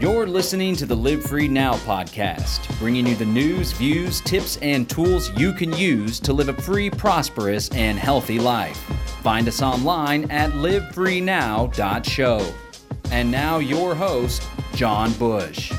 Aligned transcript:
You're 0.00 0.26
listening 0.26 0.74
to 0.76 0.86
the 0.86 0.96
Live 0.96 1.24
Free 1.24 1.46
Now 1.46 1.74
podcast, 1.74 2.78
bringing 2.78 3.06
you 3.06 3.14
the 3.14 3.26
news, 3.26 3.72
views, 3.72 4.22
tips, 4.22 4.56
and 4.62 4.88
tools 4.88 5.30
you 5.36 5.52
can 5.52 5.76
use 5.76 6.18
to 6.20 6.32
live 6.32 6.48
a 6.48 6.54
free, 6.54 6.88
prosperous, 6.88 7.68
and 7.72 7.98
healthy 7.98 8.38
life. 8.38 8.78
Find 9.22 9.46
us 9.46 9.60
online 9.60 10.30
at 10.30 10.52
livefreenow.show. 10.52 12.54
And 13.10 13.30
now, 13.30 13.58
your 13.58 13.94
host, 13.94 14.42
John 14.72 15.12
Bush. 15.12 15.70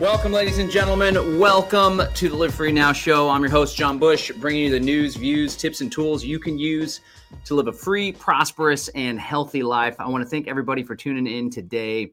Welcome, 0.00 0.32
ladies 0.32 0.58
and 0.58 0.68
gentlemen. 0.68 1.38
Welcome 1.38 2.02
to 2.12 2.28
the 2.28 2.34
Live 2.34 2.54
Free 2.54 2.72
Now 2.72 2.92
show. 2.92 3.30
I'm 3.30 3.42
your 3.42 3.52
host, 3.52 3.76
John 3.76 4.00
Bush, 4.00 4.32
bringing 4.32 4.64
you 4.64 4.70
the 4.72 4.80
news, 4.80 5.14
views, 5.14 5.54
tips, 5.54 5.80
and 5.80 5.92
tools 5.92 6.24
you 6.24 6.40
can 6.40 6.58
use 6.58 7.02
to 7.44 7.54
live 7.54 7.68
a 7.68 7.72
free, 7.72 8.10
prosperous, 8.10 8.88
and 8.88 9.20
healthy 9.20 9.62
life. 9.62 9.94
I 10.00 10.08
want 10.08 10.24
to 10.24 10.28
thank 10.28 10.48
everybody 10.48 10.82
for 10.82 10.96
tuning 10.96 11.28
in 11.28 11.48
today. 11.48 12.10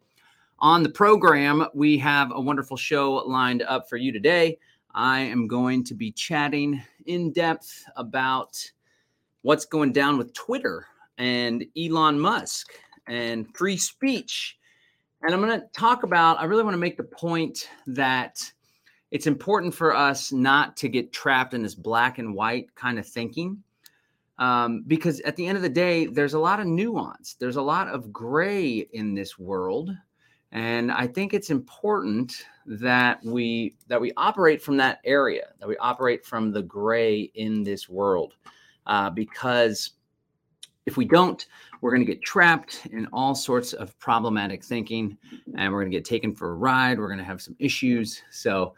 On 0.61 0.83
the 0.83 0.89
program, 0.89 1.65
we 1.73 1.97
have 1.99 2.33
a 2.33 2.41
wonderful 2.41 2.75
show 2.75 3.13
lined 3.13 3.61
up 3.61 3.87
for 3.87 3.95
you 3.95 4.11
today. 4.11 4.57
I 4.93 5.21
am 5.21 5.47
going 5.47 5.85
to 5.85 5.93
be 5.93 6.11
chatting 6.11 6.81
in 7.05 7.31
depth 7.31 7.85
about 7.95 8.61
what's 9.41 9.63
going 9.63 9.93
down 9.93 10.17
with 10.17 10.33
Twitter 10.33 10.85
and 11.17 11.63
Elon 11.77 12.19
Musk 12.19 12.73
and 13.07 13.47
free 13.55 13.77
speech. 13.77 14.57
And 15.21 15.33
I'm 15.33 15.39
going 15.39 15.61
to 15.61 15.65
talk 15.67 16.03
about, 16.03 16.41
I 16.41 16.43
really 16.43 16.63
want 16.63 16.73
to 16.73 16.79
make 16.79 16.97
the 16.97 17.03
point 17.03 17.69
that 17.87 18.43
it's 19.11 19.27
important 19.27 19.73
for 19.73 19.95
us 19.95 20.33
not 20.33 20.75
to 20.77 20.89
get 20.89 21.13
trapped 21.13 21.53
in 21.53 21.63
this 21.63 21.75
black 21.75 22.17
and 22.17 22.35
white 22.35 22.75
kind 22.75 22.99
of 22.99 23.07
thinking. 23.07 23.63
Um, 24.39 24.83
because 24.87 25.21
at 25.21 25.37
the 25.37 25.47
end 25.47 25.55
of 25.55 25.61
the 25.61 25.69
day, 25.69 26.05
there's 26.05 26.33
a 26.33 26.39
lot 26.39 26.59
of 26.59 26.67
nuance, 26.67 27.35
there's 27.39 27.55
a 27.55 27.61
lot 27.61 27.87
of 27.87 28.11
gray 28.11 28.87
in 28.91 29.15
this 29.15 29.39
world 29.39 29.91
and 30.51 30.91
i 30.91 31.05
think 31.05 31.33
it's 31.33 31.49
important 31.49 32.45
that 32.65 33.23
we 33.23 33.75
that 33.87 33.99
we 33.99 34.11
operate 34.17 34.61
from 34.61 34.77
that 34.77 34.99
area 35.05 35.47
that 35.59 35.67
we 35.67 35.77
operate 35.77 36.25
from 36.25 36.51
the 36.51 36.61
gray 36.63 37.31
in 37.35 37.63
this 37.63 37.89
world 37.89 38.33
uh, 38.87 39.09
because 39.09 39.91
if 40.85 40.97
we 40.97 41.05
don't 41.05 41.45
we're 41.81 41.91
going 41.91 42.05
to 42.05 42.11
get 42.11 42.21
trapped 42.21 42.87
in 42.91 43.07
all 43.13 43.33
sorts 43.33 43.73
of 43.73 43.97
problematic 43.99 44.63
thinking 44.63 45.17
and 45.57 45.71
we're 45.71 45.79
going 45.81 45.91
to 45.91 45.97
get 45.97 46.05
taken 46.05 46.33
for 46.33 46.51
a 46.51 46.55
ride 46.55 46.99
we're 46.99 47.07
going 47.07 47.19
to 47.19 47.23
have 47.23 47.41
some 47.41 47.55
issues. 47.59 48.21
So 48.31 48.73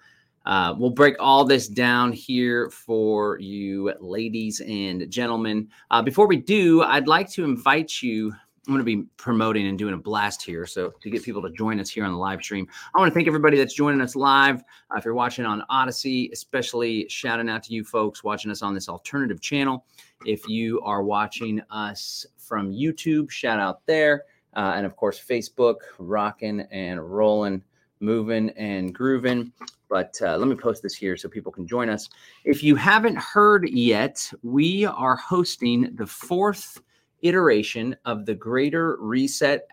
uh, 0.45 0.73
we'll 0.77 0.89
break 0.89 1.15
all 1.19 1.45
this 1.45 1.67
down 1.67 2.11
here 2.11 2.69
for 2.69 3.39
you 3.39 3.93
ladies 3.99 4.59
and 4.61 5.09
gentlemen. 5.09 5.69
Uh, 5.91 6.01
before 6.01 6.27
we 6.27 6.37
do 6.37 6.81
i'd 6.83 7.07
like 7.07 7.29
to 7.31 7.43
invite 7.43 8.01
you 8.01 8.33
I'm 8.71 8.75
going 8.77 8.85
to 8.85 9.03
be 9.03 9.09
promoting 9.17 9.67
and 9.67 9.77
doing 9.77 9.93
a 9.93 9.97
blast 9.97 10.41
here. 10.41 10.65
So 10.65 10.93
to 11.01 11.09
get 11.09 11.23
people 11.23 11.41
to 11.41 11.49
join 11.49 11.77
us 11.81 11.89
here 11.89 12.05
on 12.05 12.13
the 12.13 12.17
live 12.17 12.41
stream, 12.41 12.69
I 12.95 12.99
want 12.99 13.11
to 13.11 13.13
thank 13.13 13.27
everybody 13.27 13.57
that's 13.57 13.73
joining 13.73 13.99
us 13.99 14.15
live. 14.15 14.61
Uh, 14.89 14.95
if 14.97 15.03
you're 15.03 15.13
watching 15.13 15.43
on 15.45 15.61
Odysee, 15.69 16.29
especially 16.31 17.05
shouting 17.09 17.49
out 17.49 17.63
to 17.63 17.73
you 17.73 17.83
folks 17.83 18.23
watching 18.23 18.49
us 18.49 18.61
on 18.61 18.73
this 18.73 18.87
alternative 18.87 19.41
channel. 19.41 19.83
If 20.25 20.47
you 20.47 20.79
are 20.83 21.03
watching 21.03 21.61
us 21.69 22.25
from 22.37 22.71
YouTube, 22.71 23.29
shout 23.29 23.59
out 23.59 23.85
there. 23.87 24.23
Uh, 24.55 24.71
and 24.77 24.85
of 24.85 24.95
course, 24.95 25.21
Facebook, 25.21 25.75
rocking 25.99 26.61
and 26.71 26.97
rolling, 27.01 27.61
moving 27.99 28.51
and 28.51 28.95
grooving. 28.95 29.51
But 29.89 30.17
uh, 30.21 30.37
let 30.37 30.47
me 30.47 30.55
post 30.55 30.81
this 30.81 30.95
here 30.95 31.17
so 31.17 31.27
people 31.27 31.51
can 31.51 31.67
join 31.67 31.89
us. 31.89 32.07
If 32.45 32.63
you 32.63 32.77
haven't 32.77 33.17
heard 33.17 33.67
yet, 33.67 34.31
we 34.43 34.85
are 34.85 35.17
hosting 35.17 35.93
the 35.95 36.07
fourth 36.07 36.79
iteration 37.21 37.95
of 38.05 38.25
the 38.25 38.35
Greater 38.35 38.97
Reset 38.99 39.67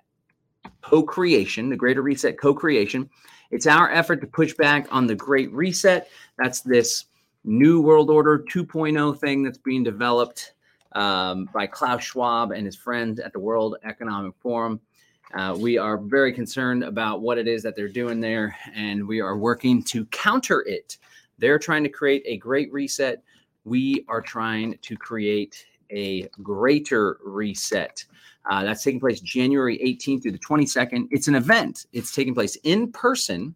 co 0.82 1.02
creation, 1.02 1.68
the 1.68 1.76
Greater 1.76 2.02
Reset 2.02 2.38
co 2.38 2.54
creation. 2.54 3.08
It's 3.50 3.66
our 3.66 3.90
effort 3.90 4.20
to 4.20 4.26
push 4.26 4.54
back 4.54 4.86
on 4.90 5.06
the 5.06 5.14
Great 5.14 5.52
Reset. 5.52 6.08
That's 6.36 6.60
this 6.60 7.06
New 7.44 7.80
World 7.80 8.10
Order 8.10 8.44
2.0 8.50 9.18
thing 9.18 9.42
that's 9.42 9.58
being 9.58 9.82
developed 9.82 10.52
um, 10.92 11.48
by 11.52 11.66
Klaus 11.66 12.02
Schwab 12.02 12.50
and 12.50 12.66
his 12.66 12.76
friends 12.76 13.20
at 13.20 13.32
the 13.32 13.38
World 13.38 13.76
Economic 13.84 14.34
Forum. 14.40 14.80
Uh, 15.34 15.54
we 15.58 15.76
are 15.76 15.98
very 15.98 16.32
concerned 16.32 16.82
about 16.82 17.20
what 17.20 17.38
it 17.38 17.46
is 17.46 17.62
that 17.62 17.76
they're 17.76 17.88
doing 17.88 18.20
there, 18.20 18.56
and 18.74 19.06
we 19.06 19.20
are 19.20 19.36
working 19.36 19.82
to 19.82 20.06
counter 20.06 20.62
it. 20.62 20.96
They're 21.38 21.58
trying 21.58 21.84
to 21.84 21.90
create 21.90 22.22
a 22.26 22.38
great 22.38 22.72
reset. 22.72 23.22
We 23.64 24.04
are 24.08 24.22
trying 24.22 24.78
to 24.78 24.96
create 24.96 25.66
a 25.90 26.28
greater 26.42 27.18
reset. 27.24 28.04
Uh, 28.50 28.64
that's 28.64 28.82
taking 28.82 29.00
place 29.00 29.20
January 29.20 29.78
18th 29.78 30.22
through 30.22 30.32
the 30.32 30.38
22nd. 30.38 31.08
It's 31.10 31.28
an 31.28 31.34
event. 31.34 31.86
It's 31.92 32.12
taking 32.12 32.34
place 32.34 32.56
in 32.64 32.90
person, 32.92 33.54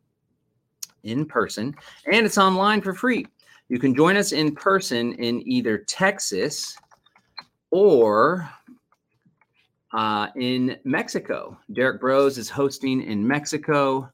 in 1.02 1.24
person, 1.24 1.74
and 2.10 2.26
it's 2.26 2.38
online 2.38 2.82
for 2.82 2.94
free. 2.94 3.26
You 3.68 3.78
can 3.78 3.94
join 3.94 4.16
us 4.16 4.32
in 4.32 4.54
person 4.54 5.14
in 5.14 5.46
either 5.48 5.78
Texas 5.78 6.76
or 7.70 8.48
uh, 9.92 10.28
in 10.36 10.76
Mexico. 10.84 11.58
Derrick 11.72 12.00
Broze 12.00 12.38
is 12.38 12.50
hosting 12.50 13.02
in 13.02 13.26
Mexico 13.26 14.10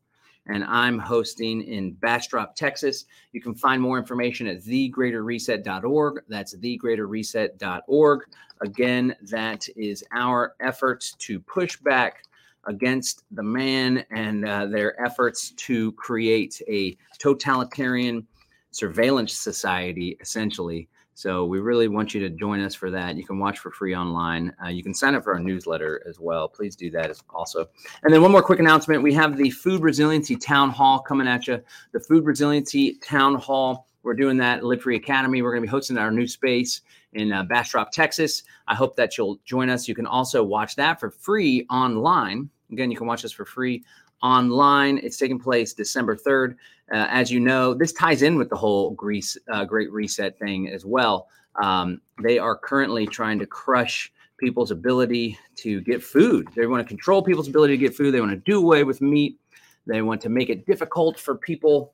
and 0.48 0.64
I'm 0.64 0.98
hosting 0.98 1.62
in 1.62 1.92
Bastrop, 1.92 2.54
Texas. 2.54 3.04
You 3.32 3.40
can 3.40 3.54
find 3.54 3.80
more 3.80 3.98
information 3.98 4.46
at 4.46 4.62
thegreaterreset.org. 4.62 6.22
That's 6.28 6.56
thegreaterreset.org. 6.56 8.20
Again, 8.60 9.14
that 9.22 9.68
is 9.76 10.04
our 10.12 10.54
efforts 10.60 11.12
to 11.18 11.38
push 11.40 11.76
back 11.76 12.24
against 12.64 13.24
the 13.30 13.42
man 13.42 14.04
and 14.10 14.46
uh, 14.46 14.66
their 14.66 15.00
efforts 15.02 15.50
to 15.52 15.92
create 15.92 16.60
a 16.68 16.96
totalitarian 17.18 18.26
surveillance 18.70 19.32
society, 19.32 20.16
essentially, 20.20 20.88
so 21.18 21.44
we 21.44 21.58
really 21.58 21.88
want 21.88 22.14
you 22.14 22.20
to 22.20 22.30
join 22.30 22.60
us 22.60 22.76
for 22.76 22.92
that. 22.92 23.16
You 23.16 23.24
can 23.24 23.40
watch 23.40 23.58
for 23.58 23.72
free 23.72 23.92
online. 23.92 24.54
Uh, 24.64 24.68
you 24.68 24.84
can 24.84 24.94
sign 24.94 25.16
up 25.16 25.24
for 25.24 25.34
our 25.34 25.40
newsletter 25.40 26.00
as 26.08 26.20
well. 26.20 26.46
Please 26.46 26.76
do 26.76 26.92
that 26.92 27.10
as 27.10 27.24
also. 27.30 27.68
And 28.04 28.14
then 28.14 28.22
one 28.22 28.30
more 28.30 28.40
quick 28.40 28.60
announcement: 28.60 29.02
we 29.02 29.12
have 29.14 29.36
the 29.36 29.50
Food 29.50 29.82
Resiliency 29.82 30.36
Town 30.36 30.70
Hall 30.70 31.00
coming 31.00 31.26
at 31.26 31.48
you. 31.48 31.60
The 31.90 31.98
Food 31.98 32.24
Resiliency 32.24 33.00
Town 33.02 33.34
Hall. 33.34 33.88
We're 34.04 34.14
doing 34.14 34.36
that 34.36 34.58
at 34.58 34.64
Live 34.64 34.82
Free 34.82 34.94
Academy. 34.94 35.42
We're 35.42 35.50
going 35.50 35.62
to 35.62 35.66
be 35.66 35.70
hosting 35.70 35.98
our 35.98 36.12
new 36.12 36.28
space 36.28 36.82
in 37.14 37.32
uh, 37.32 37.42
Bastrop, 37.42 37.90
Texas. 37.90 38.44
I 38.68 38.76
hope 38.76 38.94
that 38.94 39.18
you'll 39.18 39.40
join 39.44 39.70
us. 39.70 39.88
You 39.88 39.96
can 39.96 40.06
also 40.06 40.44
watch 40.44 40.76
that 40.76 41.00
for 41.00 41.10
free 41.10 41.66
online. 41.68 42.48
Again, 42.70 42.92
you 42.92 42.96
can 42.96 43.08
watch 43.08 43.24
us 43.24 43.32
for 43.32 43.44
free 43.44 43.82
online. 44.22 44.98
It's 45.02 45.16
taking 45.16 45.38
place 45.38 45.72
December 45.72 46.16
3rd. 46.16 46.56
Uh, 46.92 47.06
as 47.10 47.30
you 47.30 47.40
know, 47.40 47.74
this 47.74 47.92
ties 47.92 48.22
in 48.22 48.36
with 48.36 48.48
the 48.48 48.56
whole 48.56 48.90
Greece, 48.90 49.36
uh, 49.52 49.64
Great 49.64 49.92
Reset 49.92 50.38
thing 50.38 50.68
as 50.68 50.84
well. 50.84 51.28
Um, 51.62 52.00
they 52.22 52.38
are 52.38 52.56
currently 52.56 53.06
trying 53.06 53.38
to 53.40 53.46
crush 53.46 54.12
people's 54.38 54.70
ability 54.70 55.38
to 55.56 55.80
get 55.80 56.02
food. 56.02 56.48
They 56.54 56.66
want 56.66 56.82
to 56.82 56.88
control 56.88 57.22
people's 57.22 57.48
ability 57.48 57.76
to 57.76 57.78
get 57.78 57.94
food. 57.94 58.12
They 58.12 58.20
want 58.20 58.32
to 58.32 58.36
do 58.36 58.58
away 58.58 58.84
with 58.84 59.00
meat. 59.00 59.38
They 59.86 60.02
want 60.02 60.20
to 60.22 60.28
make 60.28 60.48
it 60.48 60.66
difficult 60.66 61.18
for 61.18 61.34
people 61.34 61.92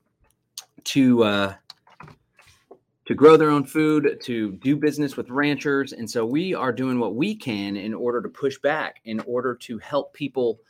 to 0.84 1.24
uh, 1.24 1.54
to 3.06 3.14
grow 3.14 3.36
their 3.36 3.50
own 3.50 3.64
food, 3.64 4.18
to 4.22 4.52
do 4.52 4.76
business 4.76 5.16
with 5.16 5.28
ranchers. 5.28 5.92
And 5.92 6.10
so 6.10 6.24
we 6.24 6.54
are 6.54 6.72
doing 6.72 6.98
what 6.98 7.14
we 7.14 7.34
can 7.34 7.76
in 7.76 7.92
order 7.92 8.22
to 8.22 8.28
push 8.28 8.58
back, 8.58 9.00
in 9.04 9.20
order 9.20 9.54
to 9.56 9.78
help 9.78 10.14
people 10.14 10.60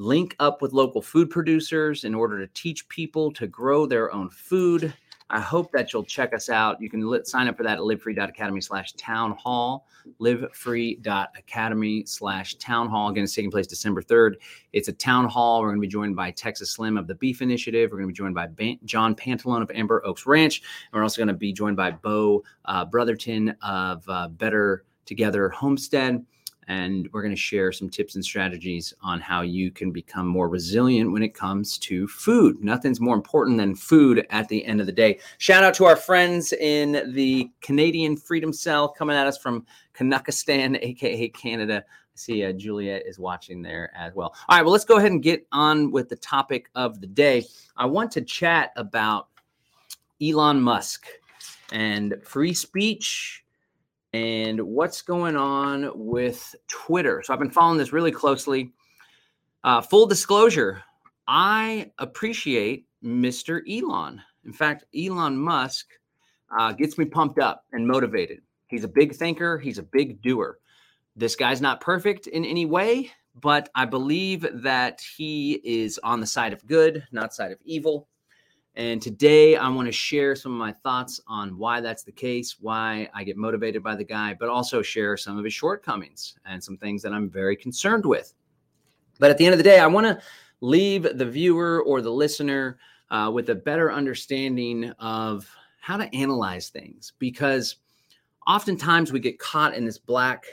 link 0.00 0.34
up 0.40 0.62
with 0.62 0.72
local 0.72 1.02
food 1.02 1.28
producers 1.28 2.04
in 2.04 2.14
order 2.14 2.38
to 2.38 2.50
teach 2.54 2.88
people 2.88 3.30
to 3.32 3.46
grow 3.46 3.84
their 3.84 4.12
own 4.12 4.30
food. 4.30 4.94
I 5.28 5.38
hope 5.38 5.70
that 5.72 5.92
you'll 5.92 6.04
check 6.04 6.34
us 6.34 6.48
out. 6.48 6.80
You 6.80 6.88
can 6.90 7.24
sign 7.24 7.46
up 7.46 7.56
for 7.56 7.62
that 7.62 7.74
at 7.74 7.80
livefree.academy 7.80 8.62
slash 8.62 8.92
town 8.94 9.32
hall, 9.32 9.86
livefree.academy 10.18 12.04
slash 12.06 12.54
town 12.54 12.88
hall. 12.88 13.10
Again, 13.10 13.24
it's 13.24 13.34
taking 13.34 13.50
place 13.50 13.66
December 13.66 14.02
3rd. 14.02 14.36
It's 14.72 14.88
a 14.88 14.92
town 14.92 15.26
hall. 15.26 15.60
We're 15.60 15.68
going 15.68 15.80
to 15.80 15.86
be 15.86 15.86
joined 15.86 16.16
by 16.16 16.32
Texas 16.32 16.72
Slim 16.72 16.96
of 16.96 17.06
the 17.06 17.14
Beef 17.14 17.42
Initiative. 17.42 17.90
We're 17.90 17.98
going 17.98 18.08
to 18.08 18.12
be 18.12 18.16
joined 18.16 18.34
by 18.34 18.48
John 18.86 19.14
Pantalone 19.14 19.62
of 19.62 19.70
Amber 19.70 20.04
Oaks 20.04 20.26
Ranch. 20.26 20.62
And 20.90 20.98
we're 20.98 21.04
also 21.04 21.18
going 21.18 21.28
to 21.28 21.34
be 21.34 21.52
joined 21.52 21.76
by 21.76 21.92
Bo 21.92 22.42
uh, 22.64 22.86
Brotherton 22.86 23.54
of 23.62 24.02
uh, 24.08 24.28
Better 24.28 24.84
Together 25.04 25.50
Homestead 25.50 26.24
and 26.70 27.08
we're 27.12 27.20
going 27.20 27.34
to 27.34 27.40
share 27.40 27.72
some 27.72 27.90
tips 27.90 28.14
and 28.14 28.24
strategies 28.24 28.94
on 29.02 29.20
how 29.20 29.40
you 29.40 29.72
can 29.72 29.90
become 29.90 30.24
more 30.24 30.48
resilient 30.48 31.10
when 31.10 31.20
it 31.20 31.34
comes 31.34 31.76
to 31.78 32.06
food. 32.06 32.62
Nothing's 32.62 33.00
more 33.00 33.16
important 33.16 33.58
than 33.58 33.74
food 33.74 34.24
at 34.30 34.48
the 34.48 34.64
end 34.64 34.80
of 34.80 34.86
the 34.86 34.92
day. 34.92 35.18
Shout 35.38 35.64
out 35.64 35.74
to 35.74 35.84
our 35.84 35.96
friends 35.96 36.52
in 36.52 37.12
the 37.12 37.50
Canadian 37.60 38.16
Freedom 38.16 38.52
Cell 38.52 38.88
coming 38.88 39.16
at 39.16 39.26
us 39.26 39.36
from 39.36 39.66
Canuckistan, 39.94 40.78
aka 40.80 41.28
Canada. 41.30 41.84
I 41.88 41.92
see 42.14 42.44
uh, 42.44 42.52
Juliet 42.52 43.02
is 43.04 43.18
watching 43.18 43.62
there 43.62 43.90
as 43.96 44.14
well. 44.14 44.32
All 44.48 44.56
right, 44.56 44.62
well, 44.62 44.70
let's 44.72 44.84
go 44.84 44.98
ahead 44.98 45.10
and 45.10 45.20
get 45.20 45.44
on 45.50 45.90
with 45.90 46.08
the 46.08 46.16
topic 46.16 46.70
of 46.76 47.00
the 47.00 47.08
day. 47.08 47.46
I 47.76 47.86
want 47.86 48.12
to 48.12 48.20
chat 48.20 48.70
about 48.76 49.26
Elon 50.22 50.60
Musk 50.60 51.08
and 51.72 52.14
free 52.22 52.54
speech 52.54 53.44
and 54.12 54.60
what's 54.60 55.02
going 55.02 55.36
on 55.36 55.90
with 55.94 56.54
Twitter. 56.68 57.22
So 57.24 57.32
I've 57.32 57.38
been 57.38 57.50
following 57.50 57.78
this 57.78 57.92
really 57.92 58.12
closely. 58.12 58.72
Uh, 59.62 59.80
full 59.80 60.06
disclosure, 60.06 60.82
I 61.28 61.92
appreciate 61.98 62.86
Mr. 63.04 63.60
Elon. 63.70 64.20
In 64.44 64.52
fact, 64.52 64.84
Elon 64.96 65.36
Musk 65.36 65.86
uh, 66.58 66.72
gets 66.72 66.98
me 66.98 67.04
pumped 67.04 67.38
up 67.38 67.64
and 67.72 67.86
motivated. 67.86 68.40
He's 68.68 68.84
a 68.84 68.88
big 68.88 69.14
thinker, 69.14 69.58
he's 69.58 69.78
a 69.78 69.82
big 69.82 70.22
doer. 70.22 70.58
This 71.16 71.36
guy's 71.36 71.60
not 71.60 71.80
perfect 71.80 72.26
in 72.26 72.44
any 72.44 72.66
way, 72.66 73.10
but 73.34 73.68
I 73.74 73.84
believe 73.84 74.46
that 74.62 75.00
he 75.00 75.60
is 75.64 75.98
on 76.02 76.20
the 76.20 76.26
side 76.26 76.52
of 76.52 76.66
good, 76.66 77.04
not 77.12 77.34
side 77.34 77.52
of 77.52 77.58
evil. 77.64 78.08
And 78.76 79.02
today 79.02 79.56
I 79.56 79.68
want 79.68 79.86
to 79.86 79.92
share 79.92 80.36
some 80.36 80.52
of 80.52 80.58
my 80.58 80.72
thoughts 80.72 81.20
on 81.26 81.58
why 81.58 81.80
that's 81.80 82.04
the 82.04 82.12
case, 82.12 82.56
why 82.60 83.08
I 83.12 83.24
get 83.24 83.36
motivated 83.36 83.82
by 83.82 83.96
the 83.96 84.04
guy, 84.04 84.34
but 84.38 84.48
also 84.48 84.80
share 84.80 85.16
some 85.16 85.36
of 85.36 85.44
his 85.44 85.52
shortcomings 85.52 86.36
and 86.46 86.62
some 86.62 86.76
things 86.76 87.02
that 87.02 87.12
I'm 87.12 87.28
very 87.28 87.56
concerned 87.56 88.06
with. 88.06 88.32
But 89.18 89.30
at 89.30 89.38
the 89.38 89.44
end 89.44 89.54
of 89.54 89.58
the 89.58 89.64
day, 89.64 89.80
I 89.80 89.86
want 89.86 90.06
to 90.06 90.22
leave 90.60 91.18
the 91.18 91.26
viewer 91.26 91.82
or 91.82 92.00
the 92.00 92.10
listener 92.10 92.78
uh, 93.10 93.30
with 93.32 93.50
a 93.50 93.54
better 93.54 93.92
understanding 93.92 94.90
of 94.98 95.50
how 95.80 95.96
to 95.96 96.14
analyze 96.14 96.68
things 96.68 97.12
because 97.18 97.76
oftentimes 98.46 99.12
we 99.12 99.20
get 99.20 99.38
caught 99.38 99.74
in 99.74 99.84
this 99.84 99.98
black 99.98 100.44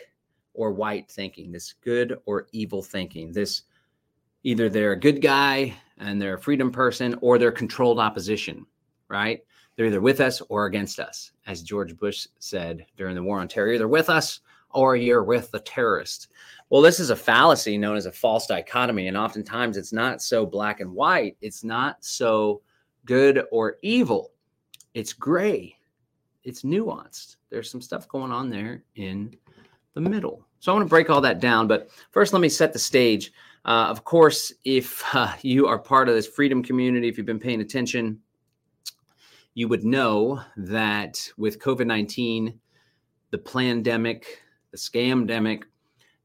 or 0.54 0.72
white 0.72 1.10
thinking, 1.10 1.52
this 1.52 1.74
good 1.82 2.18
or 2.26 2.48
evil 2.52 2.82
thinking, 2.82 3.32
this 3.32 3.64
either 4.44 4.70
they're 4.70 4.94
a 4.94 5.00
good 5.00 5.22
guy 5.22 5.74
and 5.98 6.22
they're 6.22 6.36
a 6.36 6.42
freedom 6.42 6.72
person 6.72 7.18
or 7.22 7.38
they're 7.38 7.52
controlled 7.52 8.00
opposition, 8.00 8.66
right? 9.10 9.44
They're 9.76 9.88
either 9.88 10.02
with 10.02 10.22
us 10.22 10.42
or 10.50 10.66
against 10.66 11.00
us. 11.00 11.32
As 11.46 11.62
George 11.62 11.96
Bush 11.98 12.28
said 12.40 12.86
during 12.98 13.16
the 13.16 13.24
war 13.24 13.40
on 13.40 13.48
terror, 13.48 13.74
either 13.74 13.88
with 13.88 14.10
us 14.10 14.42
or 14.72 14.96
you're 14.96 15.24
with 15.24 15.52
the 15.52 15.60
terrorist. 15.60 16.30
Well, 16.70 16.82
this 16.82 17.00
is 17.00 17.10
a 17.10 17.16
fallacy 17.16 17.78
known 17.78 17.96
as 17.96 18.06
a 18.06 18.12
false 18.12 18.48
dichotomy. 18.48 19.08
And 19.08 19.18
oftentimes 19.18 19.78
it's 19.78 19.94
not 19.94 20.22
so 20.22 20.46
black 20.46 20.82
and 20.82 20.92
white, 20.94 21.38
it's 21.42 21.64
not 21.64 22.04
so 22.04 22.62
good 23.06 23.44
or 23.52 23.78
evil. 23.82 24.32
It's 24.94 25.14
gray, 25.14 25.78
it's 26.44 26.64
nuanced. 26.64 27.38
There's 27.50 27.72
some 27.72 27.82
stuff 27.82 28.08
going 28.08 28.32
on 28.32 28.50
there 28.50 28.84
in 28.96 29.36
the 29.94 30.02
middle. 30.02 30.46
So 30.60 30.72
I 30.72 30.76
want 30.76 30.86
to 30.86 30.90
break 30.90 31.10
all 31.10 31.22
that 31.22 31.40
down. 31.40 31.68
But 31.68 31.90
first, 32.12 32.34
let 32.34 32.42
me 32.42 32.50
set 32.50 32.74
the 32.74 32.80
stage. 32.80 33.32
Uh, 33.68 33.88
of 33.90 34.06
course, 34.06 34.54
if 34.64 35.04
uh, 35.14 35.34
you 35.42 35.68
are 35.68 35.78
part 35.78 36.10
of 36.10 36.16
this 36.16 36.28
freedom 36.28 36.64
community, 36.64 37.08
if 37.08 37.18
you've 37.18 37.28
been 37.28 37.40
paying 37.40 37.62
attention, 37.62 38.20
you 39.54 39.68
would 39.68 39.84
know 39.84 40.42
that 40.56 41.20
with 41.38 41.60
COVID 41.60 41.86
19, 41.86 42.58
the 43.32 43.38
pandemic, 43.38 44.42
the 44.72 44.78
scamdemic, 44.78 45.64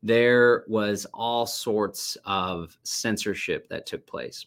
there 0.02 0.64
was 0.68 1.06
all 1.14 1.46
sorts 1.46 2.16
of 2.24 2.76
censorship 2.82 3.68
that 3.68 3.86
took 3.86 4.06
place. 4.06 4.46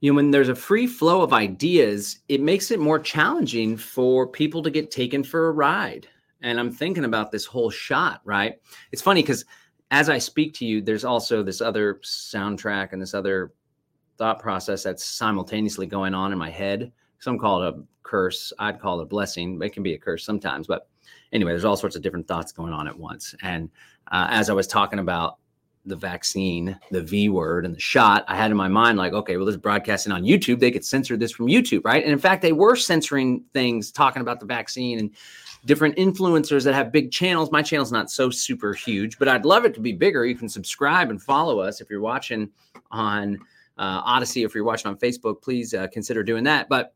You 0.00 0.12
know, 0.12 0.16
when 0.16 0.30
there's 0.30 0.48
a 0.48 0.54
free 0.54 0.86
flow 0.86 1.22
of 1.22 1.32
ideas, 1.32 2.20
it 2.28 2.40
makes 2.40 2.70
it 2.70 2.80
more 2.80 2.98
challenging 2.98 3.76
for 3.76 4.26
people 4.26 4.62
to 4.62 4.70
get 4.70 4.90
taken 4.90 5.22
for 5.22 5.48
a 5.48 5.52
ride. 5.52 6.08
And 6.42 6.58
I'm 6.58 6.72
thinking 6.72 7.04
about 7.04 7.30
this 7.30 7.44
whole 7.44 7.70
shot, 7.70 8.22
right? 8.24 8.54
It's 8.92 9.02
funny 9.02 9.22
because 9.22 9.44
as 9.90 10.08
I 10.08 10.18
speak 10.18 10.54
to 10.54 10.64
you, 10.64 10.80
there's 10.80 11.04
also 11.04 11.42
this 11.42 11.60
other 11.60 11.94
soundtrack 12.02 12.92
and 12.92 13.02
this 13.02 13.14
other 13.14 13.52
thought 14.18 14.38
process 14.38 14.82
that's 14.82 15.04
simultaneously 15.04 15.86
going 15.86 16.14
on 16.14 16.32
in 16.32 16.38
my 16.38 16.50
head. 16.50 16.92
Some 17.18 17.38
call 17.38 17.62
it 17.62 17.74
a 17.74 17.82
curse. 18.02 18.52
I'd 18.58 18.80
call 18.80 19.00
it 19.00 19.04
a 19.04 19.06
blessing. 19.06 19.60
It 19.62 19.72
can 19.72 19.82
be 19.82 19.94
a 19.94 19.98
curse 19.98 20.24
sometimes. 20.24 20.66
But 20.66 20.88
anyway, 21.32 21.52
there's 21.52 21.64
all 21.64 21.76
sorts 21.76 21.96
of 21.96 22.02
different 22.02 22.28
thoughts 22.28 22.52
going 22.52 22.72
on 22.72 22.86
at 22.86 22.98
once. 22.98 23.34
And 23.42 23.68
uh, 24.12 24.28
as 24.30 24.50
I 24.50 24.52
was 24.52 24.66
talking 24.66 24.98
about 24.98 25.38
the 25.86 25.96
vaccine, 25.96 26.78
the 26.90 27.02
V 27.02 27.30
word, 27.30 27.64
and 27.64 27.74
the 27.74 27.80
shot, 27.80 28.24
I 28.28 28.36
had 28.36 28.50
in 28.50 28.56
my 28.56 28.68
mind, 28.68 28.98
like, 28.98 29.12
okay, 29.12 29.36
well, 29.36 29.46
this 29.46 29.54
is 29.54 29.60
broadcasting 29.60 30.12
on 30.12 30.22
YouTube. 30.22 30.60
They 30.60 30.70
could 30.70 30.84
censor 30.84 31.16
this 31.16 31.32
from 31.32 31.46
YouTube, 31.46 31.84
right? 31.84 32.02
And 32.02 32.12
in 32.12 32.18
fact, 32.18 32.42
they 32.42 32.52
were 32.52 32.76
censoring 32.76 33.42
things 33.54 33.90
talking 33.90 34.20
about 34.20 34.40
the 34.40 34.46
vaccine 34.46 34.98
and 34.98 35.10
different 35.64 35.96
influencers 35.96 36.64
that 36.64 36.74
have 36.74 36.92
big 36.92 37.10
channels. 37.10 37.50
My 37.50 37.62
channel's 37.62 37.92
not 37.92 38.10
so 38.10 38.30
super 38.30 38.72
huge, 38.72 39.18
but 39.18 39.28
I'd 39.28 39.44
love 39.44 39.64
it 39.64 39.74
to 39.74 39.80
be 39.80 39.92
bigger. 39.92 40.24
You 40.24 40.34
can 40.34 40.48
subscribe 40.48 41.10
and 41.10 41.22
follow 41.22 41.60
us 41.60 41.80
if 41.80 41.90
you're 41.90 42.00
watching 42.00 42.50
on 42.90 43.38
uh, 43.76 44.02
Odysee. 44.02 44.44
If 44.44 44.54
you're 44.54 44.64
watching 44.64 44.88
on 44.88 44.98
Facebook, 44.98 45.42
please 45.42 45.74
uh, 45.74 45.86
consider 45.88 46.22
doing 46.22 46.44
that. 46.44 46.68
But 46.68 46.94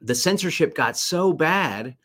the 0.00 0.14
censorship 0.14 0.74
got 0.74 0.96
so 0.96 1.32
bad, 1.32 1.96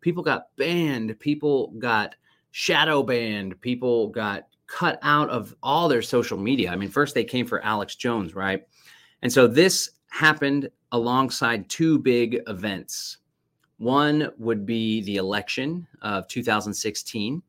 people 0.00 0.22
got 0.22 0.54
banned, 0.56 1.18
people 1.20 1.68
got 1.78 2.14
shadow 2.50 3.02
banned, 3.02 3.60
people 3.60 4.08
got 4.08 4.44
cut 4.66 4.98
out 5.02 5.28
of 5.30 5.54
all 5.62 5.88
their 5.88 6.02
social 6.02 6.38
media. 6.38 6.70
I 6.70 6.76
mean, 6.76 6.90
first 6.90 7.14
they 7.14 7.24
came 7.24 7.46
for 7.46 7.62
Alex 7.64 7.96
Jones, 7.96 8.34
right? 8.34 8.62
And 9.22 9.32
so 9.32 9.46
this 9.46 9.90
happened 10.10 10.70
alongside 10.92 11.68
two 11.68 11.98
big 11.98 12.40
events. 12.46 13.18
One 13.80 14.30
would 14.36 14.66
be 14.66 15.00
the 15.04 15.16
election 15.16 15.86
of 16.02 16.28
2016 16.28 17.42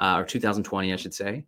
uh, 0.00 0.16
or 0.18 0.24
2020, 0.24 0.92
I 0.92 0.96
should 0.96 1.14
say. 1.14 1.44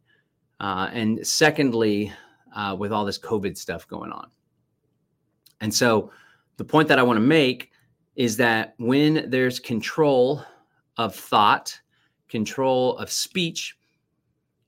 Uh, 0.61 0.89
and 0.93 1.27
secondly, 1.27 2.13
uh, 2.55 2.77
with 2.79 2.93
all 2.93 3.05
this 3.05 3.19
COVID 3.19 3.57
stuff 3.57 3.89
going 3.89 4.13
on. 4.13 4.31
And 5.61 5.75
so 5.75 6.13
the 6.59 6.65
point 6.65 6.87
that 6.91 7.01
I 7.01 7.03
want 7.03 7.17
to 7.17 7.27
make 7.27 7.73
is 8.15 8.37
that 8.37 8.75
when 8.79 9.29
there's 9.31 9.59
control 9.59 10.45
of 10.97 11.17
thought, 11.17 11.77
control 12.29 12.97
of 12.99 13.11
speech, 13.11 13.77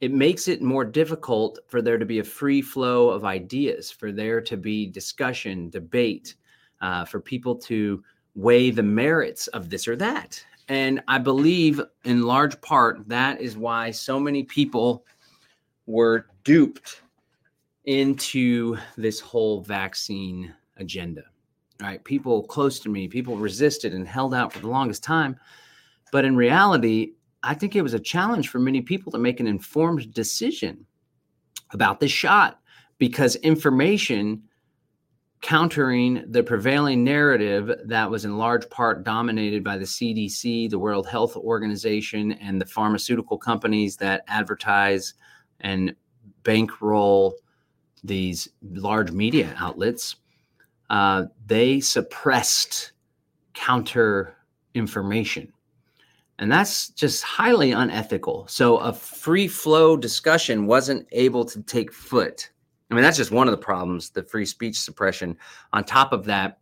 it 0.01 0.11
makes 0.11 0.49
it 0.49 0.61
more 0.61 0.85
difficult 0.85 1.61
for 1.69 1.81
there 1.81 1.99
to 1.99 2.05
be 2.05 2.19
a 2.19 2.25
free 2.25 2.63
flow 2.63 3.11
of 3.11 3.25
ideas, 3.25 3.93
for 3.93 4.11
there 4.11 4.41
to 4.41 4.57
be 4.57 4.87
discussion, 4.87 5.71
debate, 5.71 6.35
uh, 6.81 7.05
for 7.05 7.21
people 7.21 7.55
to 7.55 8.03
weigh 8.37 8.71
the 8.71 8.83
merits 8.83 9.49
of 9.49 9.71
this 9.71 9.89
or 9.89 9.97
that. 9.97 10.45
And 10.69 11.03
I 11.09 11.19
believe 11.19 11.81
in 12.05 12.23
large 12.23 12.61
part 12.61 13.09
that 13.09 13.41
is 13.41 13.57
why 13.57 13.91
so 13.91 14.21
many 14.21 14.45
people 14.45 15.05
were 15.87 16.27
duped 16.45 17.03
into 17.85 18.77
this 18.97 19.19
whole 19.21 19.63
vaccine 19.63 20.53
agenda. 20.77 21.23
Right? 21.81 22.03
People 22.05 22.43
close 22.45 22.79
to 22.81 22.89
me, 22.89 23.09
people 23.09 23.37
resisted 23.37 23.95
and 23.95 24.07
held 24.07 24.35
out 24.35 24.53
for 24.53 24.61
the 24.61 24.69
longest 24.69 25.03
time. 25.03 25.37
But 26.13 26.25
in 26.25 26.37
reality, 26.37 27.13
I 27.43 27.55
think 27.55 27.77
it 27.77 27.83
was 27.83 27.95
a 27.95 28.01
challenge 28.01 28.49
for 28.49 28.59
many 28.59 28.81
people 28.81 29.13
to 29.13 29.19
make 29.19 29.41
an 29.41 29.47
informed 29.47 30.13
decision 30.13 30.87
about 31.73 32.01
the 32.01 32.09
shot 32.09 32.61
because 32.99 33.37
information 33.37 34.43
countering 35.47 36.25
the 36.27 36.43
prevailing 36.43 37.05
narrative 37.05 37.71
that 37.85 38.11
was 38.11 38.25
in 38.25 38.37
large 38.37 38.69
part 38.69 39.05
dominated 39.05 39.63
by 39.63 39.79
the 39.79 39.85
CDC, 39.85 40.69
the 40.69 40.79
World 40.79 41.07
Health 41.07 41.37
Organization, 41.37 42.33
and 42.33 42.61
the 42.61 42.67
pharmaceutical 42.67 43.39
companies 43.39 43.97
that 43.99 44.25
advertise 44.27 45.15
and 45.61 45.95
bankroll 46.43 47.37
these 48.03 48.49
large 48.73 49.13
media 49.13 49.55
outlets. 49.57 50.17
Uh, 50.91 51.27
they 51.47 51.79
suppressed 51.79 52.91
counter 53.55 54.35
information. 54.75 55.53
And 56.41 56.51
that's 56.51 56.89
just 56.89 57.23
highly 57.23 57.71
unethical. 57.71 58.49
So 58.49 58.79
a 58.79 58.93
free 58.93 59.47
flow 59.47 59.97
discussion 59.97 60.67
wasn't 60.67 61.07
able 61.13 61.45
to 61.45 61.63
take 61.63 61.93
foot. 61.93 62.51
I 62.91 62.95
mean, 62.95 63.03
that's 63.03 63.17
just 63.17 63.31
one 63.31 63.49
of 63.49 63.53
the 63.53 63.59
problems, 63.59 64.11
the 64.11 64.23
free 64.23 64.47
speech 64.47 64.79
suppression. 64.79 65.37
On 65.73 65.83
top 65.85 66.13
of 66.13 66.25
that, 66.27 66.59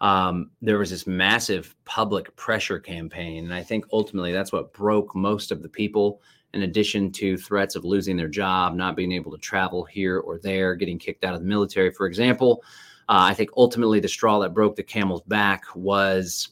um, 0.00 0.50
there 0.62 0.78
was 0.78 0.90
this 0.90 1.06
massive 1.06 1.74
public 1.84 2.34
pressure 2.36 2.78
campaign. 2.78 3.44
And 3.44 3.54
I 3.54 3.62
think 3.62 3.84
ultimately 3.92 4.32
that's 4.32 4.52
what 4.52 4.72
broke 4.72 5.14
most 5.14 5.50
of 5.50 5.62
the 5.62 5.68
people, 5.68 6.20
in 6.54 6.62
addition 6.62 7.12
to 7.12 7.36
threats 7.36 7.76
of 7.76 7.84
losing 7.84 8.16
their 8.16 8.28
job, 8.28 8.74
not 8.74 8.96
being 8.96 9.12
able 9.12 9.32
to 9.32 9.38
travel 9.38 9.84
here 9.84 10.18
or 10.18 10.38
there, 10.38 10.74
getting 10.74 10.98
kicked 10.98 11.24
out 11.24 11.34
of 11.34 11.40
the 11.40 11.46
military, 11.46 11.90
for 11.90 12.06
example. 12.06 12.62
Uh, 13.08 13.26
I 13.30 13.34
think 13.34 13.50
ultimately 13.56 14.00
the 14.00 14.08
straw 14.08 14.38
that 14.40 14.54
broke 14.54 14.76
the 14.76 14.82
camel's 14.82 15.22
back 15.22 15.64
was 15.74 16.50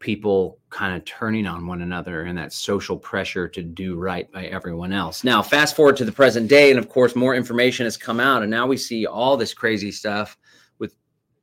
people 0.00 0.58
kind 0.70 0.96
of 0.96 1.04
turning 1.04 1.46
on 1.46 1.66
one 1.66 1.82
another 1.82 2.22
and 2.22 2.36
that 2.36 2.52
social 2.52 2.96
pressure 2.96 3.46
to 3.46 3.62
do 3.62 3.96
right 3.96 4.32
by 4.32 4.46
everyone 4.46 4.92
else. 4.92 5.22
Now, 5.22 5.42
fast 5.42 5.76
forward 5.76 5.96
to 5.98 6.06
the 6.06 6.12
present 6.12 6.48
day, 6.48 6.70
and 6.70 6.78
of 6.78 6.88
course, 6.88 7.14
more 7.14 7.34
information 7.34 7.84
has 7.84 7.98
come 7.98 8.18
out, 8.18 8.42
and 8.42 8.50
now 8.50 8.66
we 8.66 8.78
see 8.78 9.06
all 9.06 9.36
this 9.36 9.54
crazy 9.54 9.92
stuff 9.92 10.38
with 10.78 10.96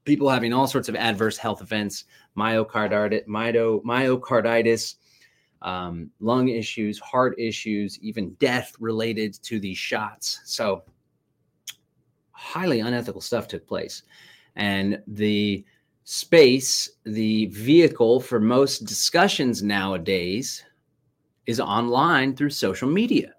people 0.06 0.28
having 0.28 0.54
all 0.54 0.68
sorts 0.68 0.90
of 0.90 0.96
adverse 0.96 1.38
health 1.38 1.62
events, 1.62 2.06
myocarditis, 2.36 3.26
um, 5.62 6.10
lung 6.20 6.50
issues, 6.50 7.00
heart 7.00 7.40
issues, 7.40 8.00
even 8.00 8.34
death 8.40 8.74
related 8.80 9.36
to 9.44 9.60
these 9.60 9.78
shots. 9.78 10.42
So, 10.46 10.84
highly 12.32 12.80
unethical 12.80 13.22
stuff 13.22 13.48
took 13.48 13.68
place, 13.68 14.02
and 14.56 15.00
the 15.06 15.64
space, 16.10 16.90
the 17.04 17.48
vehicle 17.48 18.22
for 18.22 18.40
most 18.40 18.86
discussions 18.86 19.62
nowadays 19.62 20.64
is 21.48 21.60
online 21.60 22.34
through 22.34 22.50
social 22.50 22.88
media. 22.88 23.34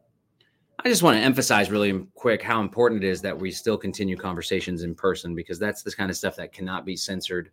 I 0.84 0.90
just 0.90 1.02
want 1.02 1.16
to 1.16 1.22
emphasize 1.22 1.70
really 1.70 2.06
quick 2.14 2.42
how 2.42 2.60
important 2.60 3.02
it 3.02 3.08
is 3.08 3.22
that 3.22 3.38
we 3.38 3.50
still 3.50 3.78
continue 3.78 4.18
conversations 4.18 4.82
in 4.82 4.94
person 4.94 5.34
because 5.34 5.58
that's 5.58 5.82
the 5.82 5.92
kind 5.92 6.10
of 6.10 6.16
stuff 6.18 6.36
that 6.36 6.52
cannot 6.52 6.84
be 6.84 6.94
censored. 6.94 7.50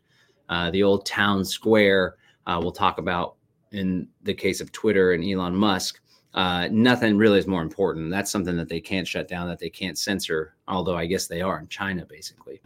Uh, 0.50 0.69
the 0.72 0.84
old 0.84 1.05
town 1.05 1.45
square, 1.45 2.17
uh, 2.45 2.60
we'll 2.62 2.74
talk 2.74 2.98
about 2.98 3.36
in 3.72 4.10
the 4.24 4.34
case 4.34 4.60
of 4.60 4.74
Twitter 4.74 5.13
and 5.13 5.24
Elon 5.24 5.55
Musk. 5.55 6.01
Uh, 6.34 6.67
nothing 6.74 7.17
really 7.17 7.39
is 7.39 7.48
more 7.48 7.62
important. 7.62 8.12
That's 8.12 8.31
something 8.31 8.57
that 8.57 8.67
they 8.67 8.81
can't 8.81 9.07
shut 9.07 9.29
down, 9.29 9.48
that 9.48 9.60
they 9.60 9.69
can't 9.69 9.98
censor, 9.98 10.57
although 10.67 10.98
I 10.98 11.05
guess 11.05 11.25
they 11.25 11.41
are 11.41 11.57
in 11.57 11.69
China, 11.69 12.05
basically. 12.05 12.60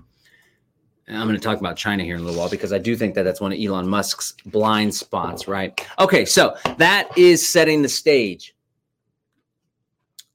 I'm 1.09 1.27
going 1.27 1.35
to 1.35 1.39
talk 1.39 1.59
about 1.59 1.75
China 1.75 2.03
here 2.03 2.15
in 2.15 2.21
a 2.21 2.23
little 2.23 2.39
while 2.39 2.49
because 2.49 2.71
I 2.71 2.77
do 2.77 2.95
think 2.95 3.15
that 3.15 3.23
that's 3.23 3.41
one 3.41 3.51
of 3.51 3.59
Elon 3.59 3.87
Musk's 3.87 4.33
blind 4.45 4.93
spots, 4.93 5.47
right? 5.47 5.85
Okay, 5.97 6.23
so 6.23 6.55
that 6.77 7.09
is 7.17 7.51
setting 7.51 7.81
the 7.81 7.89
stage 7.89 8.53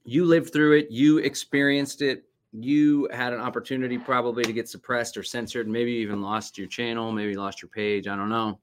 you 0.05 0.23
lived 0.23 0.53
through 0.53 0.73
it, 0.73 0.91
you 0.91 1.17
experienced 1.17 2.01
it, 2.01 2.23
you 2.53 3.09
had 3.11 3.33
an 3.33 3.39
opportunity 3.39 3.97
probably 3.97 4.43
to 4.43 4.53
get 4.53 4.69
suppressed 4.69 5.17
or 5.17 5.23
censored, 5.23 5.67
maybe 5.67 5.91
even 5.91 6.21
lost 6.21 6.57
your 6.57 6.67
channel, 6.67 7.11
maybe 7.11 7.35
lost 7.35 7.61
your 7.61 7.69
page, 7.69 8.07
I 8.07 8.15
don't 8.15 8.29
know. 8.29 8.59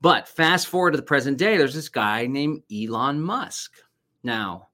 But 0.00 0.28
fast 0.28 0.68
forward 0.68 0.92
to 0.92 0.96
the 0.96 1.02
present 1.02 1.38
day, 1.38 1.56
there's 1.56 1.74
this 1.74 1.88
guy 1.88 2.26
named 2.26 2.62
Elon 2.72 3.20
Musk. 3.20 3.72
Now, 4.22 4.68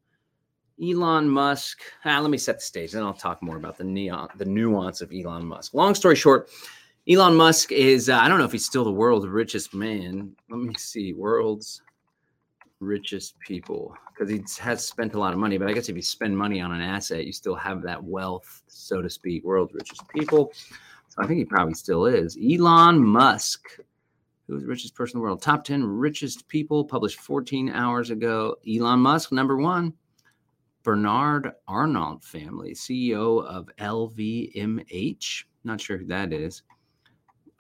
Elon 0.83 1.29
Musk, 1.29 1.81
ah, 2.05 2.21
let 2.21 2.31
me 2.31 2.39
set 2.39 2.57
the 2.57 2.65
stage, 2.65 2.93
then 2.93 3.03
I'll 3.03 3.13
talk 3.13 3.43
more 3.43 3.57
about 3.57 3.77
the 3.77 3.85
neon, 3.85 4.29
the 4.37 4.45
nuance 4.45 5.01
of 5.01 5.13
Elon 5.13 5.45
Musk. 5.45 5.75
Long 5.75 5.95
story 5.95 6.17
short, 6.17 6.49
Elon 7.09 7.35
Musk 7.35 7.73
is, 7.73 8.09
uh, 8.09 8.17
I 8.17 8.29
don't 8.29 8.39
know 8.39 8.45
if 8.45 8.53
he's 8.53 8.65
still 8.65 8.85
the 8.85 8.93
world's 8.93 9.27
richest 9.27 9.75
man. 9.75 10.35
Let 10.49 10.61
me 10.61 10.75
see, 10.75 11.13
world's 11.13 11.83
richest 12.81 13.39
people 13.41 13.95
because 14.13 14.31
he 14.31 14.43
has 14.63 14.87
spent 14.87 15.15
a 15.15 15.19
lot 15.19 15.33
of 15.33 15.39
money. 15.39 15.59
But 15.59 15.69
I 15.69 15.73
guess 15.73 15.89
if 15.89 15.97
you 15.97 16.03
spend 16.03 16.37
money 16.37 16.61
on 16.61 16.73
an 16.73 16.81
asset, 16.81 17.27
you 17.27 17.33
still 17.33 17.55
have 17.55 17.83
that 17.83 18.03
wealth, 18.03 18.63
so 18.67 19.01
to 19.01 19.09
speak. 19.09 19.45
World's 19.45 19.75
richest 19.75 20.07
people. 20.09 20.53
So 21.09 21.23
I 21.23 21.27
think 21.27 21.39
he 21.39 21.45
probably 21.45 21.75
still 21.75 22.07
is. 22.07 22.39
Elon 22.43 23.03
Musk, 23.03 23.79
who's 24.47 24.63
the 24.63 24.69
richest 24.69 24.95
person 24.95 25.17
in 25.17 25.21
the 25.21 25.25
world? 25.25 25.43
Top 25.43 25.65
10 25.65 25.85
richest 25.85 26.49
people 26.49 26.85
published 26.85 27.21
14 27.21 27.71
hours 27.71 28.11
ago. 28.11 28.57
Elon 28.69 29.01
Musk, 29.01 29.33
number 29.33 29.57
one. 29.57 29.93
Bernard 30.83 31.53
Arnault 31.69 32.21
family, 32.23 32.73
CEO 32.73 33.45
of 33.45 33.69
LVMH. 33.79 35.45
Not 35.65 35.81
sure 35.81 35.99
who 35.99 36.07
that 36.07 36.33
is. 36.33 36.63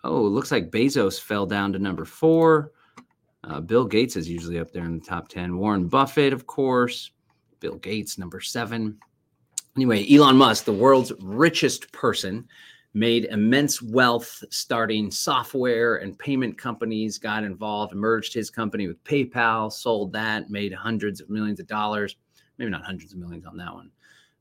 Oh, 0.02 0.22
looks 0.22 0.50
like 0.50 0.70
Bezos 0.70 1.20
fell 1.20 1.46
down 1.46 1.72
to 1.74 1.78
number 1.78 2.04
four. 2.04 2.72
Uh, 3.44 3.60
Bill 3.60 3.84
Gates 3.84 4.16
is 4.16 4.28
usually 4.28 4.58
up 4.58 4.72
there 4.72 4.84
in 4.84 4.98
the 4.98 5.04
top 5.04 5.28
10. 5.28 5.56
Warren 5.56 5.88
Buffett, 5.88 6.32
of 6.32 6.46
course. 6.46 7.10
Bill 7.60 7.76
Gates, 7.76 8.18
number 8.18 8.40
seven. 8.40 8.98
Anyway, 9.76 10.06
Elon 10.10 10.36
Musk, 10.36 10.64
the 10.64 10.72
world's 10.72 11.12
richest 11.20 11.92
person, 11.92 12.48
made 12.92 13.26
immense 13.26 13.80
wealth 13.80 14.42
starting 14.50 15.10
software 15.10 15.96
and 15.96 16.18
payment 16.18 16.58
companies, 16.58 17.18
got 17.18 17.44
involved, 17.44 17.94
merged 17.94 18.34
his 18.34 18.50
company 18.50 18.88
with 18.88 19.02
PayPal, 19.04 19.72
sold 19.72 20.12
that, 20.12 20.50
made 20.50 20.72
hundreds 20.72 21.20
of 21.20 21.30
millions 21.30 21.60
of 21.60 21.66
dollars. 21.66 22.16
Maybe 22.60 22.70
not 22.70 22.84
hundreds 22.84 23.14
of 23.14 23.18
millions 23.18 23.46
on 23.46 23.56
that 23.56 23.72
one. 23.72 23.90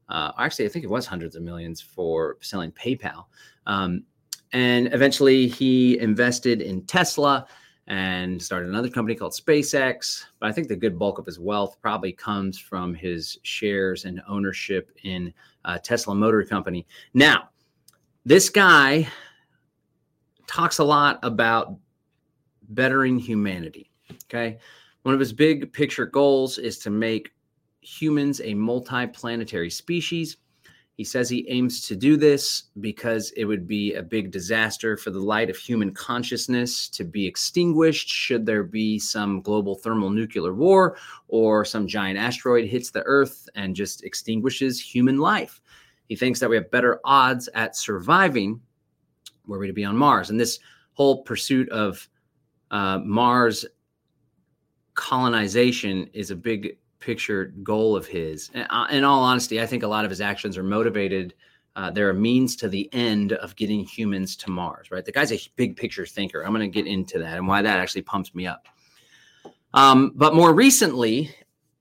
Uh, 0.09 0.33
actually, 0.37 0.65
I 0.65 0.67
think 0.67 0.83
it 0.83 0.89
was 0.89 1.05
hundreds 1.05 1.37
of 1.37 1.41
millions 1.41 1.79
for 1.79 2.35
selling 2.41 2.73
PayPal. 2.73 3.27
Um, 3.65 4.03
and 4.51 4.93
eventually 4.93 5.47
he 5.47 5.97
invested 5.99 6.61
in 6.61 6.81
Tesla 6.85 7.47
and 7.87 8.41
started 8.41 8.67
another 8.67 8.89
company 8.89 9.15
called 9.15 9.31
SpaceX. 9.31 10.25
But 10.41 10.49
I 10.49 10.51
think 10.51 10.67
the 10.67 10.75
good 10.75 10.99
bulk 10.99 11.17
of 11.17 11.25
his 11.25 11.39
wealth 11.39 11.77
probably 11.81 12.11
comes 12.11 12.59
from 12.59 12.93
his 12.93 13.39
shares 13.43 14.03
and 14.03 14.21
ownership 14.27 14.91
in 15.03 15.33
uh, 15.63 15.77
Tesla 15.77 16.13
Motor 16.13 16.43
Company. 16.43 16.85
Now, 17.13 17.49
this 18.25 18.49
guy 18.49 19.07
talks 20.45 20.79
a 20.79 20.83
lot 20.83 21.19
about 21.23 21.77
bettering 22.67 23.17
humanity. 23.17 23.91
Okay. 24.25 24.57
One 25.03 25.13
of 25.13 25.21
his 25.21 25.31
big 25.31 25.71
picture 25.71 26.05
goals 26.05 26.57
is 26.57 26.79
to 26.79 26.89
make 26.89 27.31
humans 27.81 28.41
a 28.43 28.53
multi-planetary 28.53 29.69
species 29.69 30.37
he 30.99 31.05
says 31.05 31.29
he 31.29 31.45
aims 31.47 31.87
to 31.87 31.95
do 31.95 32.17
this 32.17 32.63
because 32.81 33.31
it 33.37 33.45
would 33.45 33.65
be 33.65 33.93
a 33.93 34.03
big 34.03 34.31
disaster 34.31 34.97
for 34.97 35.11
the 35.11 35.19
light 35.21 35.49
of 35.49 35.55
human 35.55 35.93
consciousness 35.93 36.89
to 36.89 37.05
be 37.05 37.25
extinguished 37.25 38.09
should 38.09 38.45
there 38.45 38.63
be 38.63 38.99
some 38.99 39.39
global 39.39 39.75
thermal 39.75 40.09
nuclear 40.09 40.53
war 40.53 40.97
or 41.29 41.63
some 41.63 41.87
giant 41.87 42.19
asteroid 42.19 42.67
hits 42.67 42.91
the 42.91 43.01
Earth 43.03 43.47
and 43.55 43.77
just 43.77 44.03
extinguishes 44.03 44.77
human 44.77 45.19
life. 45.19 45.61
He 46.09 46.17
thinks 46.17 46.37
that 46.41 46.49
we 46.49 46.57
have 46.57 46.69
better 46.69 46.99
odds 47.05 47.47
at 47.53 47.77
surviving 47.77 48.59
were 49.47 49.57
we 49.57 49.67
to 49.67 49.71
be 49.73 49.85
on 49.85 49.95
Mars. 49.95 50.29
And 50.29 50.37
this 50.37 50.59
whole 50.95 51.23
pursuit 51.23 51.69
of 51.69 52.09
uh, 52.71 52.99
Mars 53.05 53.65
colonization 54.95 56.09
is 56.11 56.29
a 56.29 56.35
big 56.35 56.77
picture 56.99 57.53
goal 57.63 57.95
of 57.95 58.07
his. 58.07 58.51
Uh, 58.53 58.87
in 58.91 59.03
all 59.03 59.23
honesty, 59.23 59.61
I 59.61 59.65
think 59.65 59.83
a 59.83 59.87
lot 59.87 60.05
of 60.05 60.09
his 60.09 60.21
actions 60.21 60.57
are 60.57 60.63
motivated. 60.63 61.33
Uh, 61.75 61.89
they're 61.89 62.09
a 62.09 62.13
means 62.13 62.55
to 62.57 62.67
the 62.67 62.89
end 62.93 63.33
of 63.33 63.55
getting 63.55 63.85
humans 63.85 64.35
to 64.37 64.49
Mars, 64.49 64.91
right? 64.91 65.05
The 65.05 65.11
guy's 65.11 65.31
a 65.31 65.39
big 65.55 65.77
picture 65.77 66.05
thinker. 66.05 66.41
I'm 66.41 66.53
going 66.53 66.61
to 66.61 66.67
get 66.67 66.87
into 66.87 67.19
that 67.19 67.37
and 67.37 67.47
why 67.47 67.61
that 67.61 67.79
actually 67.79 68.01
pumps 68.01 68.35
me 68.35 68.47
up. 68.47 68.67
Um, 69.73 70.11
but 70.15 70.35
more 70.35 70.53
recently, 70.53 71.33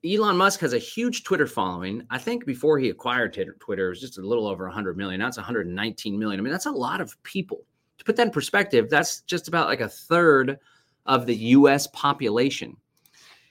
Elon 0.05 0.37
Musk 0.37 0.61
has 0.61 0.75
a 0.75 0.79
huge 0.79 1.25
Twitter 1.25 1.47
following. 1.47 2.07
I 2.11 2.19
think 2.19 2.47
before 2.47 2.79
he 2.79 2.91
acquired 2.91 3.33
Twitter, 3.59 3.87
it 3.87 3.89
was 3.89 4.01
just 4.01 4.19
a 4.19 4.23
little 4.23 4.47
over 4.47 4.65
100 4.65 4.97
million. 4.97 5.21
Now 5.21 5.29
it's 5.29 5.37
119 5.37 6.19
million. 6.19 6.39
I 6.39 6.43
mean, 6.43 6.53
that's 6.53 6.67
a 6.67 6.71
lot 6.71 7.01
of 7.01 7.21
people. 7.25 7.65
To 7.99 8.05
put 8.05 8.15
that 8.17 8.27
in 8.27 8.31
perspective, 8.33 8.89
that's 8.89 9.23
just 9.23 9.49
about 9.49 9.67
like 9.67 9.81
a 9.81 9.89
third 9.89 10.59
of 11.07 11.27
the 11.27 11.35
US 11.35 11.89
population. 11.89 12.77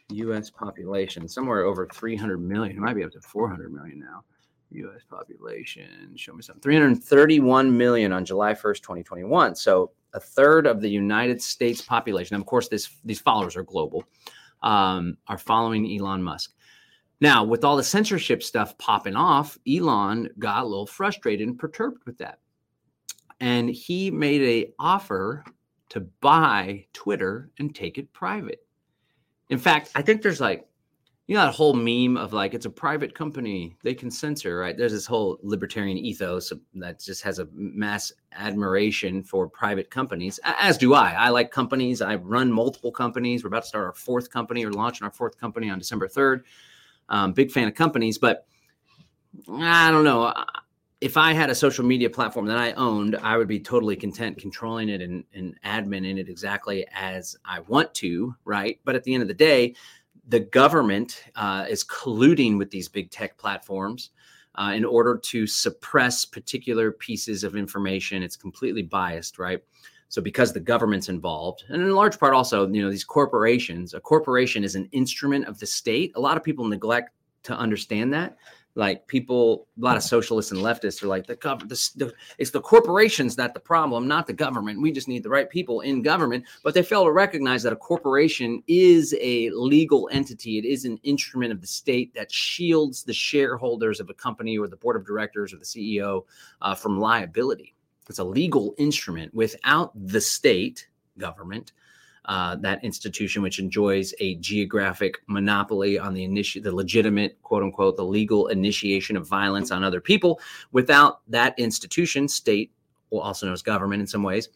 U.S. 0.10 0.50
population, 0.50 1.28
somewhere 1.28 1.64
over 1.64 1.88
300 1.94 2.38
million. 2.38 2.78
It 2.78 2.80
might 2.80 2.96
be 2.96 3.04
up 3.04 3.12
to 3.12 3.22
400 3.22 3.72
million 3.74 4.00
now. 4.00 4.24
U.S. 4.72 5.04
population, 5.10 6.14
show 6.16 6.34
me 6.34 6.42
something. 6.42 6.62
331 6.62 7.78
million 7.78 8.12
on 8.12 8.26
July 8.26 8.54
1st, 8.54 8.82
2021. 8.82 9.56
So 9.56 9.92
a 10.14 10.20
third 10.20 10.66
of 10.68 10.82
the 10.82 10.90
United 10.90 11.42
States 11.42 11.82
population. 11.82 12.36
And 12.36 12.42
of 12.42 12.48
course, 12.48 12.68
this 12.68 12.90
these 13.06 13.20
followers 13.20 13.56
are 13.56 13.64
global. 13.64 14.04
Um, 14.64 15.18
are 15.28 15.38
following 15.38 15.98
Elon 15.98 16.24
Musk. 16.24 16.54
Now, 17.22 17.44
with 17.44 17.64
all 17.64 17.78
the 17.78 17.84
censorship 17.84 18.44
stuff 18.44 18.78
popping 18.78 19.16
off, 19.16 19.58
Elon 19.68 20.30
got 20.40 20.64
a 20.64 20.68
little 20.68 20.88
frustrated 20.88 21.48
and 21.48 21.58
perturbed 21.58 22.02
with 22.06 22.18
that, 22.18 22.40
and 23.40 23.70
he 23.70 24.12
made 24.12 24.42
a 24.42 24.74
offer 24.80 25.44
to 25.90 26.02
buy 26.22 26.86
Twitter 26.94 27.52
and 27.60 27.74
take 27.74 27.98
it 27.98 28.12
private. 28.14 28.67
In 29.50 29.58
fact, 29.58 29.92
I 29.96 30.02
think 30.02 30.22
there's 30.22 30.42
like, 30.42 30.68
you 31.28 31.36
know, 31.36 31.46
that 31.46 31.54
whole 31.54 31.74
meme 31.74 32.16
of 32.16 32.32
like, 32.32 32.54
it's 32.54 32.66
a 32.66 32.70
private 32.70 33.14
company, 33.14 33.76
they 33.84 33.94
can 33.94 34.10
censor, 34.10 34.58
right? 34.60 34.78
There's 34.78 34.94
this 34.94 35.06
whole 35.06 35.38
libertarian 35.42 35.98
ethos 35.98 36.54
that 36.76 37.02
just 37.02 37.22
has 37.24 37.40
a 37.40 37.48
mass 37.54 38.14
admiration 38.32 39.24
for 39.24 39.50
private 39.50 39.90
companies, 39.90 40.40
as 40.44 40.78
do 40.78 40.94
I. 40.94 41.12
I 41.12 41.30
like 41.30 41.52
companies. 41.52 42.02
I 42.02 42.16
run 42.16 42.52
multiple 42.52 42.92
companies. 42.92 43.44
We're 43.44 43.50
about 43.50 43.64
to 43.64 43.68
start 43.68 43.86
our 43.86 43.94
fourth 43.94 44.30
company 44.30 44.66
or 44.66 44.72
launching 44.72 45.04
our 45.04 45.12
fourth 45.12 45.38
company 45.38 45.70
on 45.70 45.80
December 45.80 46.08
3rd. 46.08 46.44
Um, 47.10 47.34
big 47.34 47.52
fan 47.52 47.68
of 47.68 47.76
companies, 47.76 48.18
but 48.18 48.46
I 49.50 49.92
don't 49.92 50.04
know 50.04 50.34
if 51.00 51.16
I 51.16 51.34
had 51.34 51.50
a 51.50 51.56
social 51.56 51.86
media 51.86 52.10
platform 52.10 52.48
that 52.48 52.58
I 52.58 52.72
owned, 52.74 53.16
I 53.18 53.38
would 53.38 53.48
be 53.48 53.60
totally 53.60 53.96
content 53.96 54.40
controlling 54.40 54.90
it 54.90 55.02
and, 55.02 55.24
and 55.34 55.60
admin 55.64 56.10
in 56.10 56.18
it 56.18 56.28
exactly 56.28 56.88
as 56.92 57.36
I 57.46 57.60
want 57.62 57.94
to, 57.96 58.36
right? 58.46 58.80
But 58.84 58.96
at 58.96 59.04
the 59.04 59.14
end 59.14 59.22
of 59.22 59.28
the 59.28 59.36
day, 59.36 59.76
the 60.28 60.40
government 60.40 61.24
uh, 61.36 61.66
is 61.70 61.84
colluding 61.84 62.58
with 62.58 62.72
these 62.72 62.88
big 62.88 63.12
tech 63.12 63.38
platforms 63.38 64.10
uh, 64.56 64.74
in 64.76 64.84
order 64.84 65.18
to 65.18 65.46
suppress 65.46 66.26
particular 66.26 66.92
pieces 66.92 67.44
of 67.44 67.56
information. 67.56 68.24
It's 68.24 68.36
completely 68.36 68.82
biased, 68.82 69.38
right? 69.38 69.60
So 70.10 70.22
because 70.22 70.52
the 70.52 70.60
government's 70.60 71.10
involved, 71.10 71.66
and 71.70 71.82
in 71.82 71.92
large 71.92 72.18
part 72.18 72.34
also, 72.34 72.68
you 72.68 72.82
know, 72.82 72.90
these 72.90 73.04
corporations, 73.04 73.94
a 73.94 74.00
corporation 74.00 74.64
is 74.64 74.76
an 74.76 74.90
instrument 74.94 75.46
of 75.46 75.60
the 75.60 75.68
state. 75.68 76.12
A 76.16 76.20
lot 76.20 76.38
of 76.38 76.44
people 76.44 76.66
neglect 76.66 77.12
to 77.44 77.56
understand 77.56 78.12
that 78.14 78.38
like 78.78 79.08
people 79.08 79.68
a 79.82 79.84
lot 79.84 79.98
of 79.98 80.04
socialists 80.04 80.52
and 80.52 80.62
leftists 80.62 81.02
are 81.02 81.08
like 81.08 81.26
the, 81.26 81.36
the, 81.96 82.14
it's 82.38 82.52
the 82.52 82.62
corporations 82.62 83.36
that 83.36 83.56
the 83.56 83.60
problem 83.60 84.08
not 84.08 84.28
the 84.28 84.34
government. 84.34 84.80
We 84.80 84.92
just 84.92 85.08
need 85.08 85.24
the 85.24 85.30
right 85.30 85.50
people 85.50 85.82
in 85.82 86.04
government. 86.04 86.46
But 86.64 86.76
they 86.76 86.84
fail 86.84 87.04
to 87.04 87.12
recognize 87.12 87.64
that 87.64 87.74
a 87.74 87.78
corporation 87.78 88.62
is 88.68 89.16
a 89.20 89.50
legal 89.50 90.08
entity. 90.12 90.60
It 90.60 90.66
is 90.66 90.86
an 90.86 91.00
instrument 91.02 91.52
of 91.52 91.60
the 91.60 91.68
state 91.68 92.14
that 92.14 92.32
shields 92.32 93.04
the 93.04 93.14
shareholders 93.14 94.00
of 94.00 94.12
a 94.12 94.14
company 94.14 94.60
or 94.60 94.68
the 94.68 94.78
board 94.78 94.96
of 94.96 95.08
directors 95.08 95.54
or 95.54 95.58
the 95.58 95.66
ceo 95.66 96.24
uh, 96.62 96.76
from 96.76 97.00
liability. 97.00 97.74
It's 98.08 98.20
a 98.20 98.24
legal 98.24 98.76
instrument. 98.78 99.34
Without 99.34 99.92
the 100.08 100.22
state 100.22 100.88
government 101.18 101.72
uh, 102.28 102.56
that 102.58 102.84
institution, 102.84 103.42
which 103.42 103.60
enjoys 103.60 104.14
a 104.20 104.36
geographic 104.36 105.20
monopoly 105.28 105.98
on 105.98 106.14
the 106.14 106.28
initi- 106.28 106.62
the 106.62 106.74
legitimate, 106.74 107.42
quote 107.42 107.64
unquote, 107.64 107.96
the 107.96 108.04
legal 108.04 108.48
initiation 108.48 109.16
of 109.16 109.26
violence 109.28 109.72
on 109.72 109.84
other 109.84 110.02
people. 110.02 110.40
Without 110.72 111.22
that 111.30 111.58
institution, 111.58 112.28
state, 112.28 112.72
well, 113.10 113.22
also 113.22 113.46
known 113.46 113.54
as 113.54 113.62
government 113.62 114.02
in 114.02 114.08
some 114.08 114.24
ways, 114.24 114.50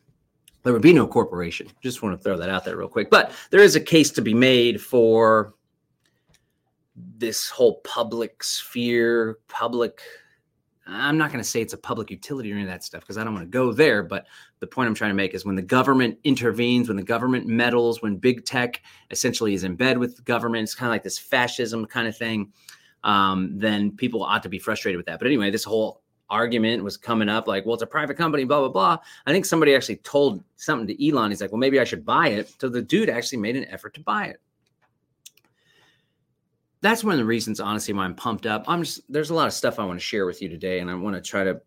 there 0.63 0.73
would 0.73 0.81
be 0.81 0.93
no 0.93 1.07
corporation. 1.07 1.67
Just 1.81 2.03
want 2.03 2.17
to 2.17 2.21
throw 2.21 2.37
that 2.37 2.49
out 2.49 2.65
there 2.65 2.77
real 2.77 2.89
quick. 2.89 3.09
But 3.09 3.31
there 3.49 3.61
is 3.61 3.75
a 3.75 3.81
case 3.81 4.11
to 4.11 4.21
be 4.21 4.33
made 4.33 4.81
for 4.81 5.53
this 6.95 7.49
whole 7.49 7.79
public 7.85 8.43
sphere, 8.43 9.39
public 9.47 10.01
I'm 10.87 11.17
not 11.17 11.31
going 11.31 11.43
to 11.43 11.49
say 11.49 11.61
it's 11.61 11.73
a 11.73 11.77
public 11.77 12.11
utility 12.11 12.51
or 12.51 12.55
any 12.55 12.63
of 12.63 12.69
that 12.69 12.83
stuff 12.83 13.01
because 13.01 13.17
I 13.17 13.23
don't 13.23 13.33
want 13.33 13.45
to 13.45 13.49
go 13.49 13.71
there. 13.71 14.03
But 14.03 14.25
the 14.61 14.67
point 14.67 14.87
I'm 14.87 14.95
trying 14.95 15.09
to 15.09 15.15
make 15.15 15.33
is 15.33 15.43
when 15.43 15.55
the 15.55 15.61
government 15.61 16.17
intervenes, 16.23 16.87
when 16.87 16.95
the 16.95 17.03
government 17.03 17.47
meddles, 17.47 18.01
when 18.01 18.15
big 18.15 18.45
tech 18.45 18.81
essentially 19.09 19.53
is 19.53 19.63
in 19.63 19.75
bed 19.75 19.97
with 19.97 20.23
government, 20.23 20.63
it's 20.63 20.75
kind 20.75 20.87
of 20.87 20.93
like 20.93 21.03
this 21.03 21.17
fascism 21.17 21.85
kind 21.85 22.07
of 22.07 22.15
thing. 22.15 22.53
Um, 23.03 23.57
then 23.57 23.91
people 23.91 24.23
ought 24.23 24.43
to 24.43 24.49
be 24.49 24.59
frustrated 24.59 24.97
with 24.97 25.07
that. 25.07 25.19
But 25.19 25.25
anyway, 25.25 25.49
this 25.49 25.63
whole 25.63 26.03
argument 26.29 26.83
was 26.83 26.95
coming 26.95 27.27
up 27.27 27.47
like, 27.47 27.65
well, 27.65 27.73
it's 27.73 27.83
a 27.83 27.87
private 27.87 28.17
company, 28.17 28.43
blah, 28.43 28.59
blah, 28.59 28.69
blah. 28.69 28.97
I 29.25 29.31
think 29.31 29.45
somebody 29.45 29.75
actually 29.75 29.97
told 29.97 30.43
something 30.57 30.87
to 30.87 31.07
Elon. 31.07 31.31
He's 31.31 31.41
like, 31.41 31.51
well, 31.51 31.59
maybe 31.59 31.79
I 31.79 31.83
should 31.83 32.05
buy 32.05 32.27
it. 32.27 32.53
So 32.61 32.69
the 32.69 32.83
dude 32.83 33.09
actually 33.09 33.39
made 33.39 33.55
an 33.55 33.65
effort 33.65 33.95
to 33.95 34.01
buy 34.01 34.27
it 34.27 34.39
that's 36.81 37.03
one 37.03 37.13
of 37.13 37.19
the 37.19 37.25
reasons, 37.25 37.59
honestly, 37.59 37.93
why 37.93 38.05
I'm 38.05 38.15
pumped 38.15 38.47
up. 38.47 38.65
I'm 38.67 38.81
just 38.81 39.01
there's 39.07 39.29
a 39.29 39.35
lot 39.35 39.45
of 39.45 39.53
stuff 39.53 39.77
I 39.77 39.85
want 39.85 39.99
to 39.99 40.03
share 40.03 40.25
with 40.25 40.41
you 40.41 40.49
today, 40.49 40.79
and 40.79 40.89
I 40.89 40.95
want 40.95 41.15
to 41.15 41.21
try 41.21 41.43
to 41.43 41.61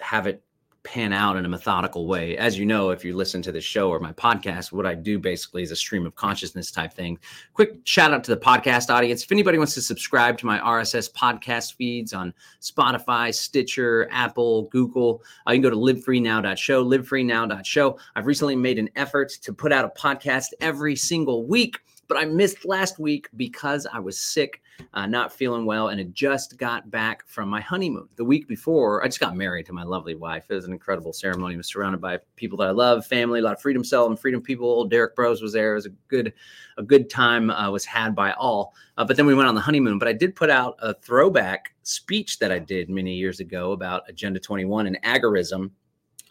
have 0.00 0.26
it 0.26 0.42
pan 0.86 1.12
out 1.12 1.36
in 1.36 1.44
a 1.44 1.48
methodical 1.48 2.06
way. 2.06 2.36
As 2.38 2.56
you 2.56 2.64
know, 2.64 2.90
if 2.90 3.04
you 3.04 3.16
listen 3.16 3.42
to 3.42 3.50
the 3.50 3.60
show 3.60 3.90
or 3.90 3.98
my 3.98 4.12
podcast, 4.12 4.70
what 4.70 4.86
I 4.86 4.94
do 4.94 5.18
basically 5.18 5.64
is 5.64 5.72
a 5.72 5.76
stream 5.76 6.06
of 6.06 6.14
consciousness 6.14 6.70
type 6.70 6.94
thing. 6.94 7.18
Quick 7.54 7.78
shout 7.82 8.12
out 8.12 8.22
to 8.24 8.30
the 8.34 8.40
podcast 8.40 8.88
audience. 8.88 9.24
If 9.24 9.32
anybody 9.32 9.58
wants 9.58 9.74
to 9.74 9.82
subscribe 9.82 10.38
to 10.38 10.46
my 10.46 10.60
RSS 10.60 11.12
podcast 11.12 11.74
feeds 11.74 12.14
on 12.14 12.32
Spotify, 12.62 13.34
Stitcher, 13.34 14.08
Apple, 14.12 14.68
Google, 14.70 15.24
uh, 15.48 15.50
you 15.50 15.60
can 15.60 15.62
go 15.62 15.70
to 15.70 15.76
livefreenow.show, 15.76 16.84
livefreenow.show. 16.84 17.98
I've 18.14 18.26
recently 18.26 18.54
made 18.54 18.78
an 18.78 18.88
effort 18.94 19.30
to 19.42 19.52
put 19.52 19.72
out 19.72 19.84
a 19.84 20.00
podcast 20.00 20.52
every 20.60 20.94
single 20.94 21.44
week 21.46 21.80
but 22.08 22.16
I 22.16 22.24
missed 22.24 22.64
last 22.64 22.98
week 22.98 23.28
because 23.36 23.86
I 23.92 23.98
was 23.98 24.18
sick, 24.18 24.62
uh, 24.94 25.06
not 25.06 25.32
feeling 25.32 25.66
well, 25.66 25.88
and 25.88 25.98
had 25.98 26.14
just 26.14 26.58
got 26.58 26.90
back 26.90 27.26
from 27.26 27.48
my 27.48 27.60
honeymoon. 27.60 28.08
The 28.16 28.24
week 28.24 28.46
before, 28.46 29.02
I 29.02 29.06
just 29.06 29.20
got 29.20 29.36
married 29.36 29.66
to 29.66 29.72
my 29.72 29.82
lovely 29.82 30.14
wife. 30.14 30.46
It 30.48 30.54
was 30.54 30.66
an 30.66 30.72
incredible 30.72 31.12
ceremony. 31.12 31.54
I 31.54 31.56
was 31.56 31.68
surrounded 31.68 32.00
by 32.00 32.18
people 32.36 32.58
that 32.58 32.68
I 32.68 32.72
love, 32.72 33.06
family, 33.06 33.40
a 33.40 33.42
lot 33.42 33.54
of 33.54 33.60
freedom 33.60 33.84
cell 33.84 34.06
and 34.06 34.18
freedom 34.18 34.40
people. 34.40 34.84
Derrick 34.84 35.16
Broze 35.16 35.42
was 35.42 35.52
there. 35.52 35.72
It 35.72 35.76
was 35.76 35.86
a 35.86 35.90
good, 36.08 36.32
a 36.78 36.82
good 36.82 37.10
time 37.10 37.50
uh, 37.50 37.70
was 37.70 37.84
had 37.84 38.14
by 38.14 38.32
all. 38.32 38.74
Uh, 38.96 39.04
but 39.04 39.16
then 39.16 39.26
we 39.26 39.34
went 39.34 39.48
on 39.48 39.54
the 39.54 39.60
honeymoon. 39.60 39.98
But 39.98 40.08
I 40.08 40.12
did 40.12 40.36
put 40.36 40.50
out 40.50 40.76
a 40.80 40.94
throwback 40.94 41.74
speech 41.82 42.38
that 42.38 42.52
I 42.52 42.58
did 42.58 42.88
many 42.88 43.14
years 43.14 43.40
ago 43.40 43.72
about 43.72 44.08
Agenda 44.08 44.40
21 44.40 44.86
and 44.86 45.02
agorism 45.02 45.70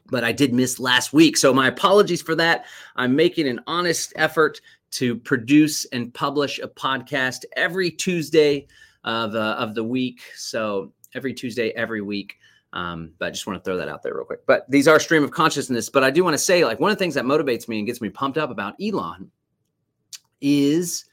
but 0.08 0.24
I 0.24 0.32
did 0.32 0.54
miss 0.54 0.80
last 0.80 1.14
week. 1.14 1.38
So 1.38 1.54
my 1.54 1.68
apologies 1.68 2.22
for 2.22 2.36
that. 2.36 2.66
I'm 2.96 3.16
making 3.16 3.48
an 3.48 3.62
honest 3.68 4.14
effort 4.16 4.62
to 4.96 5.16
produce 5.18 5.86
and 5.86 6.14
publish 6.14 6.60
a 6.60 6.68
podcast 6.68 7.46
every 7.56 7.92
Tuesday 7.92 8.68
of, 9.04 9.36
uh, 9.36 9.56
of 9.58 9.76
the 9.76 9.84
week. 9.84 10.22
So 10.36 10.92
every 11.14 11.34
Tuesday, 11.34 11.72
every 11.72 12.02
week. 12.02 12.38
Um, 12.74 13.12
but 13.20 13.28
I 13.28 13.32
just 13.32 13.48
want 13.48 13.58
to 13.58 13.64
throw 13.64 13.78
that 13.78 13.88
out 13.88 14.04
there 14.04 14.14
real 14.14 14.26
quick. 14.26 14.46
But 14.46 14.70
these 14.70 14.88
are 14.88 15.00
stream 15.00 15.24
of 15.24 15.32
consciousness. 15.32 15.90
But 15.90 16.04
I 16.04 16.12
do 16.12 16.24
want 16.24 16.34
to 16.34 16.38
say, 16.38 16.66
like, 16.66 16.80
one 16.80 16.92
of 16.92 16.98
the 16.98 17.00
things 17.00 17.14
that 17.14 17.24
motivates 17.24 17.68
me 17.70 17.78
and 17.78 17.88
gets 17.88 18.02
me 18.02 18.10
pumped 18.10 18.38
up 18.38 18.50
about 18.50 18.76
Elon 18.82 19.32
is 20.42 21.06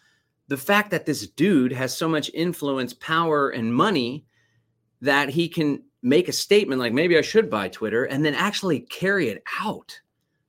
the 0.48 0.56
fact 0.56 0.90
that 0.90 1.07
this 1.07 1.28
dude 1.28 1.72
has 1.72 1.96
so 1.96 2.09
much 2.09 2.30
influence, 2.35 2.92
power, 2.94 3.50
and 3.50 3.72
money 3.72 4.26
that 5.00 5.28
he 5.28 5.48
can 5.48 5.83
make 6.02 6.28
a 6.28 6.33
statement 6.33 6.80
like, 6.80 6.92
maybe 6.92 7.16
I 7.16 7.22
should 7.22 7.48
buy 7.48 7.68
Twitter, 7.68 8.04
and 8.04 8.24
then 8.24 8.35
actually 8.35 8.80
carry 8.80 9.28
it 9.28 9.42
out. 9.61 10.00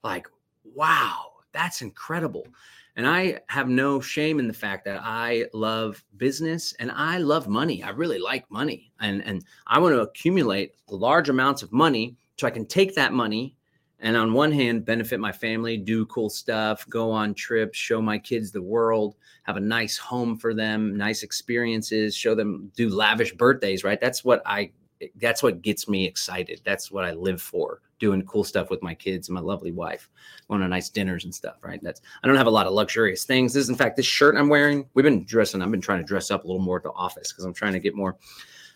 Like, 0.04 0.28
wow, 0.64 1.33
that's 1.54 1.82
incredible. 1.82 2.48
And 2.96 3.08
I 3.08 3.40
have 3.48 3.70
no 3.70 4.00
shame 4.00 4.40
in 4.40 4.48
the 4.48 4.54
fact 4.54 4.86
that 4.86 5.00
I 5.02 5.46
love 5.54 6.04
business 6.18 6.74
and 6.80 6.92
I 6.92 7.18
love 7.18 7.48
money. 7.48 7.82
I 7.82 7.90
really 7.90 8.20
like 8.20 8.50
money. 8.52 8.92
And, 9.00 9.24
and 9.26 9.44
I 9.66 9.80
want 9.80 9.96
to 9.96 10.02
accumulate 10.02 10.74
large 10.90 11.30
amounts 11.30 11.64
of 11.64 11.72
money 11.72 12.18
so 12.38 12.46
I 12.46 12.52
can 12.52 12.66
take 12.66 12.94
that 12.96 13.14
money 13.14 13.56
and 14.04 14.18
on 14.18 14.34
one 14.34 14.52
hand 14.52 14.86
benefit 14.86 15.20
my 15.20 15.32
family 15.32 15.78
do 15.78 16.06
cool 16.06 16.30
stuff 16.30 16.88
go 16.90 17.10
on 17.10 17.34
trips 17.34 17.78
show 17.78 18.02
my 18.02 18.20
kids 18.20 18.52
the 18.52 18.62
world 18.62 19.16
have 19.44 19.58
a 19.58 19.62
nice 19.62 19.98
home 19.98 20.38
for 20.38 20.54
them 20.54 20.96
nice 20.96 21.24
experiences 21.24 22.16
show 22.16 22.36
them 22.36 22.72
do 22.76 22.90
lavish 22.90 23.34
birthdays 23.34 23.84
right 23.84 24.00
that's 24.00 24.24
what 24.24 24.42
i 24.46 24.70
that's 25.16 25.44
what 25.44 25.62
gets 25.62 25.88
me 25.88 26.06
excited. 26.06 26.62
That's 26.64 26.92
what 26.92 27.06
I 27.06 27.12
live 27.12 27.42
for, 27.42 27.82
doing 28.00 28.24
cool 28.24 28.44
stuff 28.44 28.70
with 28.70 28.82
my 28.84 28.94
kids 28.94 29.28
and 29.28 29.36
my 29.36 29.42
lovely 29.42 29.72
wife, 29.72 30.10
going 30.50 30.62
to 30.62 30.68
nice 30.68 30.90
dinners 30.90 31.26
and 31.26 31.34
stuff, 31.34 31.64
right? 31.64 31.80
That's 31.82 32.02
I 32.24 32.28
don't 32.28 32.38
have 32.38 32.48
a 32.48 32.52
lot 32.52 32.68
of 32.68 32.74
luxurious 32.74 33.24
things. 33.24 33.54
This 33.54 33.64
is 33.64 33.70
in 33.70 33.76
fact 33.76 33.98
this 33.98 34.06
shirt 34.06 34.36
I'm 34.36 34.50
wearing. 34.50 34.88
We've 34.94 35.04
been 35.04 35.26
dressing, 35.26 35.62
I've 35.62 35.72
been 35.72 35.82
trying 35.82 36.00
to 36.00 36.06
dress 36.06 36.32
up 36.32 36.44
a 36.44 36.48
little 36.48 36.62
more 36.62 36.78
at 36.78 36.84
the 36.84 36.92
office 36.92 37.32
because 37.32 37.46
I'm 37.46 37.54
trying 37.54 37.74
to 37.74 37.80
get 37.80 37.96
more 37.96 38.18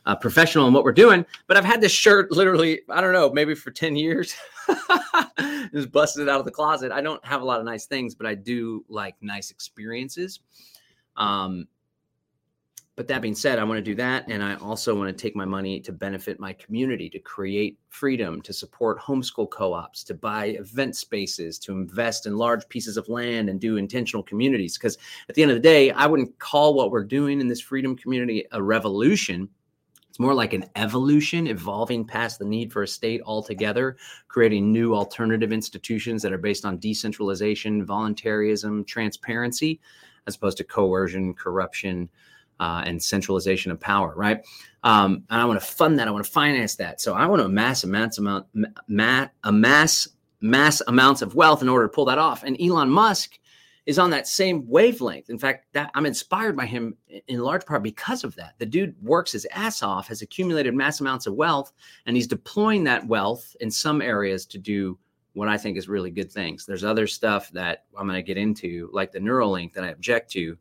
uh, 0.07 0.15
professional 0.15 0.67
in 0.67 0.73
what 0.73 0.83
we're 0.83 0.93
doing. 0.93 1.25
But 1.47 1.57
I've 1.57 1.65
had 1.65 1.81
this 1.81 1.91
shirt 1.91 2.31
literally, 2.31 2.81
I 2.89 3.01
don't 3.01 3.13
know, 3.13 3.29
maybe 3.29 3.53
for 3.53 3.71
10 3.71 3.95
years. 3.95 4.35
Just 5.73 5.91
busted 5.91 6.23
it 6.23 6.29
out 6.29 6.39
of 6.39 6.45
the 6.45 6.51
closet. 6.51 6.91
I 6.93 7.01
don't 7.01 7.23
have 7.25 7.41
a 7.41 7.45
lot 7.45 7.59
of 7.59 7.65
nice 7.65 7.85
things, 7.85 8.15
but 8.15 8.25
I 8.25 8.33
do 8.33 8.85
like 8.87 9.15
nice 9.21 9.51
experiences. 9.51 10.39
Um, 11.17 11.67
but 12.97 13.07
that 13.07 13.21
being 13.21 13.35
said, 13.35 13.59
I 13.59 13.63
want 13.63 13.77
to 13.77 13.83
do 13.83 13.93
that. 13.93 14.25
And 14.27 14.43
I 14.43 14.55
also 14.55 14.95
want 14.95 15.15
to 15.15 15.21
take 15.21 15.35
my 15.35 15.45
money 15.45 15.79
to 15.81 15.91
benefit 15.91 16.39
my 16.39 16.51
community, 16.53 17.11
to 17.11 17.19
create 17.19 17.77
freedom, 17.89 18.41
to 18.41 18.51
support 18.51 18.99
homeschool 18.99 19.51
co 19.51 19.71
ops, 19.71 20.03
to 20.05 20.15
buy 20.15 20.47
event 20.47 20.95
spaces, 20.95 21.59
to 21.59 21.73
invest 21.73 22.25
in 22.25 22.35
large 22.35 22.67
pieces 22.69 22.97
of 22.97 23.07
land 23.07 23.49
and 23.49 23.61
do 23.61 23.77
intentional 23.77 24.23
communities. 24.23 24.79
Because 24.79 24.97
at 25.29 25.35
the 25.35 25.43
end 25.43 25.51
of 25.51 25.57
the 25.57 25.61
day, 25.61 25.91
I 25.91 26.07
wouldn't 26.07 26.39
call 26.39 26.73
what 26.73 26.89
we're 26.89 27.03
doing 27.03 27.39
in 27.39 27.47
this 27.47 27.61
freedom 27.61 27.95
community 27.95 28.45
a 28.51 28.63
revolution. 28.63 29.47
It's 30.09 30.19
more 30.19 30.33
like 30.33 30.53
an 30.53 30.65
evolution, 30.75 31.45
evolving 31.45 32.03
past 32.03 32.39
the 32.39 32.45
need 32.45 32.73
for 32.73 32.81
a 32.81 32.87
state 32.87 33.21
altogether, 33.23 33.95
creating 34.27 34.71
new 34.71 34.95
alternative 34.95 35.53
institutions 35.53 36.23
that 36.23 36.33
are 36.33 36.39
based 36.39 36.65
on 36.65 36.79
decentralization, 36.79 37.85
voluntarism, 37.85 38.83
transparency, 38.85 39.79
as 40.25 40.35
opposed 40.35 40.57
to 40.57 40.63
coercion, 40.63 41.35
corruption 41.35 42.09
uh, 42.59 42.83
and 42.85 43.01
centralization 43.01 43.71
of 43.71 43.79
power, 43.79 44.13
right? 44.15 44.45
Um, 44.83 45.23
and 45.29 45.41
I 45.41 45.45
want 45.45 45.59
to 45.59 45.65
fund 45.65 45.99
that. 45.99 46.07
I 46.07 46.11
want 46.11 46.25
to 46.25 46.31
finance 46.31 46.75
that. 46.75 47.01
So 47.01 47.13
I 47.13 47.25
want 47.25 47.41
to 47.41 47.45
amass 47.45 47.83
amounts 47.83 48.17
amount 48.17 48.47
ma- 48.87 49.27
amass 49.43 50.07
mass 50.39 50.81
amounts 50.87 51.21
of 51.21 51.35
wealth 51.35 51.61
in 51.61 51.69
order 51.69 51.87
to 51.87 51.93
pull 51.93 52.05
that 52.05 52.19
off. 52.19 52.43
And 52.43 52.59
Elon 52.61 52.89
Musk 52.89 53.39
is 53.87 53.97
on 53.97 54.09
that 54.09 54.27
same 54.27 54.67
wavelength. 54.67 55.29
In 55.29 55.39
fact, 55.39 55.65
that 55.73 55.89
I'm 55.95 56.05
inspired 56.05 56.57
by 56.57 56.65
him 56.65 56.95
in 57.27 57.39
large 57.39 57.65
part 57.65 57.81
because 57.81 58.23
of 58.23 58.35
that. 58.35 58.53
The 58.57 58.65
dude 58.65 58.95
works 59.01 59.31
his 59.31 59.47
ass 59.51 59.81
off, 59.81 60.09
has 60.09 60.21
accumulated 60.21 60.75
mass 60.75 60.99
amounts 60.99 61.25
of 61.25 61.35
wealth, 61.35 61.71
and 62.05 62.15
he's 62.15 62.27
deploying 62.27 62.83
that 62.83 63.07
wealth 63.07 63.55
in 63.61 63.71
some 63.71 64.01
areas 64.01 64.45
to 64.47 64.57
do 64.57 64.99
what 65.33 65.47
I 65.47 65.57
think 65.57 65.77
is 65.77 65.87
really 65.87 66.11
good 66.11 66.31
things. 66.31 66.65
There's 66.65 66.83
other 66.83 67.07
stuff 67.07 67.49
that 67.51 67.85
I'm 67.97 68.07
going 68.07 68.17
to 68.17 68.23
get 68.23 68.37
into, 68.37 68.89
like 68.91 69.11
the 69.11 69.19
Neuralink 69.19 69.71
that 69.73 69.83
I 69.83 69.89
object 69.89 70.31
to, 70.31 70.57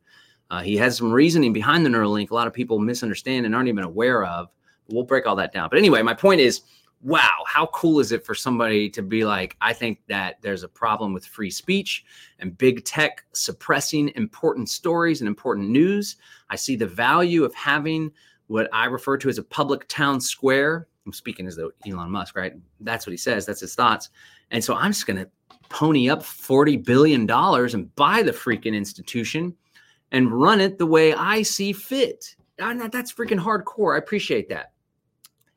uh, 0.50 0.60
he 0.60 0.76
has 0.76 0.96
some 0.96 1.12
reasoning 1.12 1.52
behind 1.52 1.84
the 1.84 1.90
Neuralink. 1.90 2.30
A 2.30 2.34
lot 2.34 2.46
of 2.46 2.52
people 2.52 2.78
misunderstand 2.78 3.46
and 3.46 3.54
aren't 3.54 3.68
even 3.68 3.84
aware 3.84 4.24
of. 4.24 4.48
We'll 4.88 5.04
break 5.04 5.26
all 5.26 5.36
that 5.36 5.52
down. 5.52 5.68
But 5.68 5.78
anyway, 5.78 6.02
my 6.02 6.14
point 6.14 6.40
is 6.40 6.62
wow, 7.02 7.44
how 7.46 7.66
cool 7.66 8.00
is 8.00 8.10
it 8.10 8.24
for 8.24 8.34
somebody 8.34 8.88
to 8.90 9.02
be 9.02 9.24
like, 9.24 9.56
I 9.60 9.72
think 9.72 10.00
that 10.08 10.38
there's 10.42 10.62
a 10.62 10.68
problem 10.68 11.12
with 11.12 11.26
free 11.26 11.50
speech 11.50 12.04
and 12.38 12.56
big 12.56 12.84
tech 12.84 13.24
suppressing 13.32 14.10
important 14.16 14.68
stories 14.68 15.20
and 15.20 15.28
important 15.28 15.68
news. 15.68 16.16
I 16.50 16.56
see 16.56 16.74
the 16.74 16.86
value 16.86 17.44
of 17.44 17.54
having 17.54 18.10
what 18.48 18.68
I 18.72 18.86
refer 18.86 19.18
to 19.18 19.28
as 19.28 19.38
a 19.38 19.42
public 19.42 19.86
town 19.88 20.20
square. 20.20 20.88
I'm 21.04 21.12
speaking 21.12 21.46
as 21.46 21.54
though 21.54 21.70
Elon 21.86 22.10
Musk, 22.10 22.36
right? 22.36 22.54
That's 22.80 23.06
what 23.06 23.12
he 23.12 23.18
says, 23.18 23.46
that's 23.46 23.60
his 23.60 23.74
thoughts. 23.74 24.10
And 24.50 24.64
so 24.64 24.74
I'm 24.74 24.90
just 24.92 25.06
going 25.06 25.18
to 25.18 25.30
pony 25.68 26.08
up 26.08 26.22
$40 26.22 26.84
billion 26.84 27.30
and 27.30 27.94
buy 27.96 28.22
the 28.22 28.32
freaking 28.32 28.74
institution 28.74 29.54
and 30.12 30.30
run 30.30 30.60
it 30.60 30.78
the 30.78 30.86
way 30.86 31.12
I 31.14 31.42
see 31.42 31.72
fit. 31.72 32.36
That's 32.58 33.12
freaking 33.12 33.42
hardcore. 33.42 33.94
I 33.94 33.98
appreciate 33.98 34.48
that. 34.48 34.72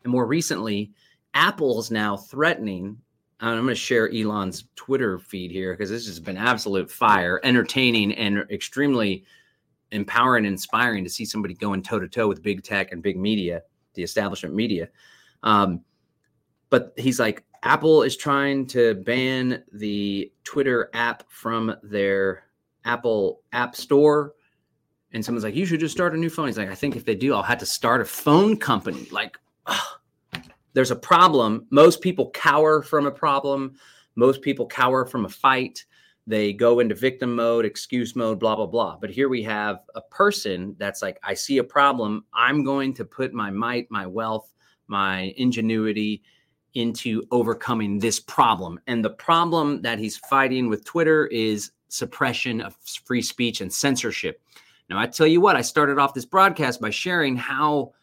And 0.03 0.11
more 0.11 0.25
recently, 0.25 0.91
Apple's 1.33 1.91
now 1.91 2.17
threatening. 2.17 2.97
I'm 3.39 3.55
going 3.55 3.67
to 3.67 3.75
share 3.75 4.13
Elon's 4.13 4.65
Twitter 4.75 5.17
feed 5.19 5.51
here 5.51 5.73
because 5.73 5.89
this 5.89 6.07
has 6.07 6.19
been 6.19 6.35
absolute 6.37 6.91
fire, 6.91 7.39
entertaining, 7.43 8.13
and 8.13 8.39
extremely 8.51 9.23
empowering 9.91 10.45
and 10.45 10.53
inspiring 10.53 11.03
to 11.03 11.09
see 11.09 11.25
somebody 11.25 11.53
going 11.53 11.81
toe 11.81 11.99
to 11.99 12.07
toe 12.07 12.27
with 12.27 12.43
big 12.43 12.63
tech 12.63 12.91
and 12.91 13.01
big 13.01 13.17
media, 13.17 13.61
the 13.93 14.03
establishment 14.03 14.55
media. 14.55 14.89
Um, 15.43 15.81
but 16.69 16.93
he's 16.97 17.19
like, 17.19 17.43
Apple 17.63 18.03
is 18.03 18.15
trying 18.15 18.67
to 18.67 18.95
ban 18.95 19.63
the 19.71 20.31
Twitter 20.43 20.89
app 20.93 21.23
from 21.29 21.75
their 21.81 22.43
Apple 22.85 23.41
App 23.51 23.75
Store. 23.75 24.33
And 25.11 25.23
someone's 25.23 25.43
like, 25.43 25.55
you 25.55 25.65
should 25.65 25.79
just 25.79 25.93
start 25.93 26.13
a 26.13 26.17
new 26.17 26.29
phone. 26.29 26.47
He's 26.47 26.57
like, 26.57 26.69
I 26.69 26.75
think 26.75 26.95
if 26.95 27.05
they 27.05 27.15
do, 27.15 27.33
I'll 27.33 27.43
have 27.43 27.57
to 27.59 27.65
start 27.65 28.01
a 28.01 28.05
phone 28.05 28.57
company. 28.57 29.07
Like, 29.11 29.37
ugh. 29.65 29.99
there's 30.73 30.91
a 30.91 30.95
problem. 30.95 31.65
Most 31.71 32.01
people 32.01 32.29
cower 32.31 32.83
from 32.83 33.07
a 33.07 33.11
problem, 33.11 33.75
most 34.15 34.41
people 34.41 34.67
cower 34.67 35.05
from 35.05 35.25
a 35.25 35.29
fight. 35.29 35.85
They 36.27 36.53
go 36.53 36.79
into 36.79 36.93
victim 36.93 37.35
mode, 37.35 37.65
excuse 37.65 38.15
mode, 38.15 38.39
blah, 38.39 38.55
blah, 38.55 38.67
blah. 38.67 38.97
But 38.97 39.09
here 39.09 39.29
we 39.29 39.41
have 39.43 39.79
a 39.95 40.01
person 40.01 40.75
that's 40.77 41.01
like, 41.01 41.17
I 41.23 41.33
see 41.33 41.57
a 41.57 41.63
problem. 41.63 42.23
I'm 42.33 42.63
going 42.63 42.93
to 42.95 43.05
put 43.05 43.33
my 43.33 43.49
might, 43.49 43.89
my 43.89 44.05
wealth, 44.05 44.53
my 44.87 45.33
ingenuity 45.37 46.21
into 46.75 47.23
overcoming 47.31 47.97
this 47.97 48.19
problem. 48.19 48.79
And 48.85 49.03
the 49.03 49.09
problem 49.09 49.81
that 49.81 49.97
he's 49.97 50.17
fighting 50.17 50.69
with 50.69 50.85
Twitter 50.85 51.25
is 51.27 51.71
suppression 51.87 52.61
of 52.61 52.75
free 53.05 53.23
speech 53.23 53.61
and 53.61 53.73
censorship. 53.73 54.41
Now, 54.89 54.99
I 54.99 55.05
tell 55.05 55.27
you 55.27 55.39
what, 55.39 55.55
I 55.55 55.61
started 55.61 55.99
off 55.99 56.13
this 56.13 56.25
broadcast 56.25 56.81
by 56.81 56.89
sharing 56.89 57.35
how 57.35 57.93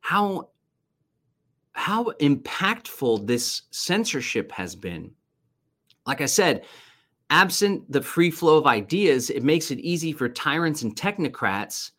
how 0.00 0.50
how 1.72 2.04
impactful 2.20 3.26
this 3.26 3.62
censorship 3.70 4.52
has 4.52 4.76
been. 4.76 5.10
Like 6.06 6.20
I 6.20 6.26
said, 6.26 6.64
absent 7.30 7.90
the 7.90 8.02
free 8.02 8.30
flow 8.30 8.58
of 8.58 8.66
ideas, 8.66 9.30
it 9.30 9.42
makes 9.42 9.70
it 9.70 9.80
easy 9.80 10.12
for 10.12 10.28
tyrants 10.28 10.82
and 10.82 10.94
technocrats 10.94 11.90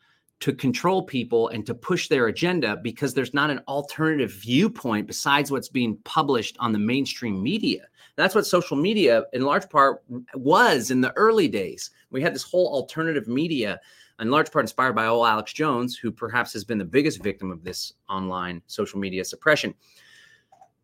to 0.42 0.54
control 0.54 1.04
people 1.04 1.50
and 1.50 1.66
to 1.66 1.74
push 1.74 2.08
their 2.08 2.28
agenda 2.28 2.78
because 2.78 3.14
there's 3.14 3.34
not 3.34 3.50
an 3.50 3.62
alternative 3.68 4.32
viewpoint 4.32 5.08
besides 5.08 5.52
what's 5.52 5.70
being 5.70 5.98
published 6.04 6.56
on 6.60 6.72
the 6.72 6.80
mainstream 6.80 7.42
media. 7.42 7.88
That's 8.16 8.36
what 8.36 8.46
social 8.46 8.78
media, 8.78 9.24
in 9.34 9.42
large 9.42 9.70
part, 9.70 10.04
was 10.36 10.92
in 10.92 11.02
the 11.02 11.14
early 11.18 11.48
days. 11.48 11.92
We 12.12 12.22
had 12.22 12.34
this 12.34 12.44
whole 12.44 12.68
alternative 12.68 13.28
media, 13.28 13.80
in 14.20 14.32
large 14.32 14.52
part 14.52 14.64
inspired 14.64 14.94
by 14.94 15.08
old 15.08 15.28
Alex 15.28 15.54
Jones, 15.54 15.98
who 15.98 16.12
perhaps 16.12 16.54
has 16.54 16.64
been 16.64 16.78
the 16.78 16.86
biggest 16.86 17.22
victim 17.22 17.52
of 17.52 17.64
this 17.64 17.94
online 18.10 18.62
social 18.68 19.00
media 19.00 19.26
suppression. 19.26 19.74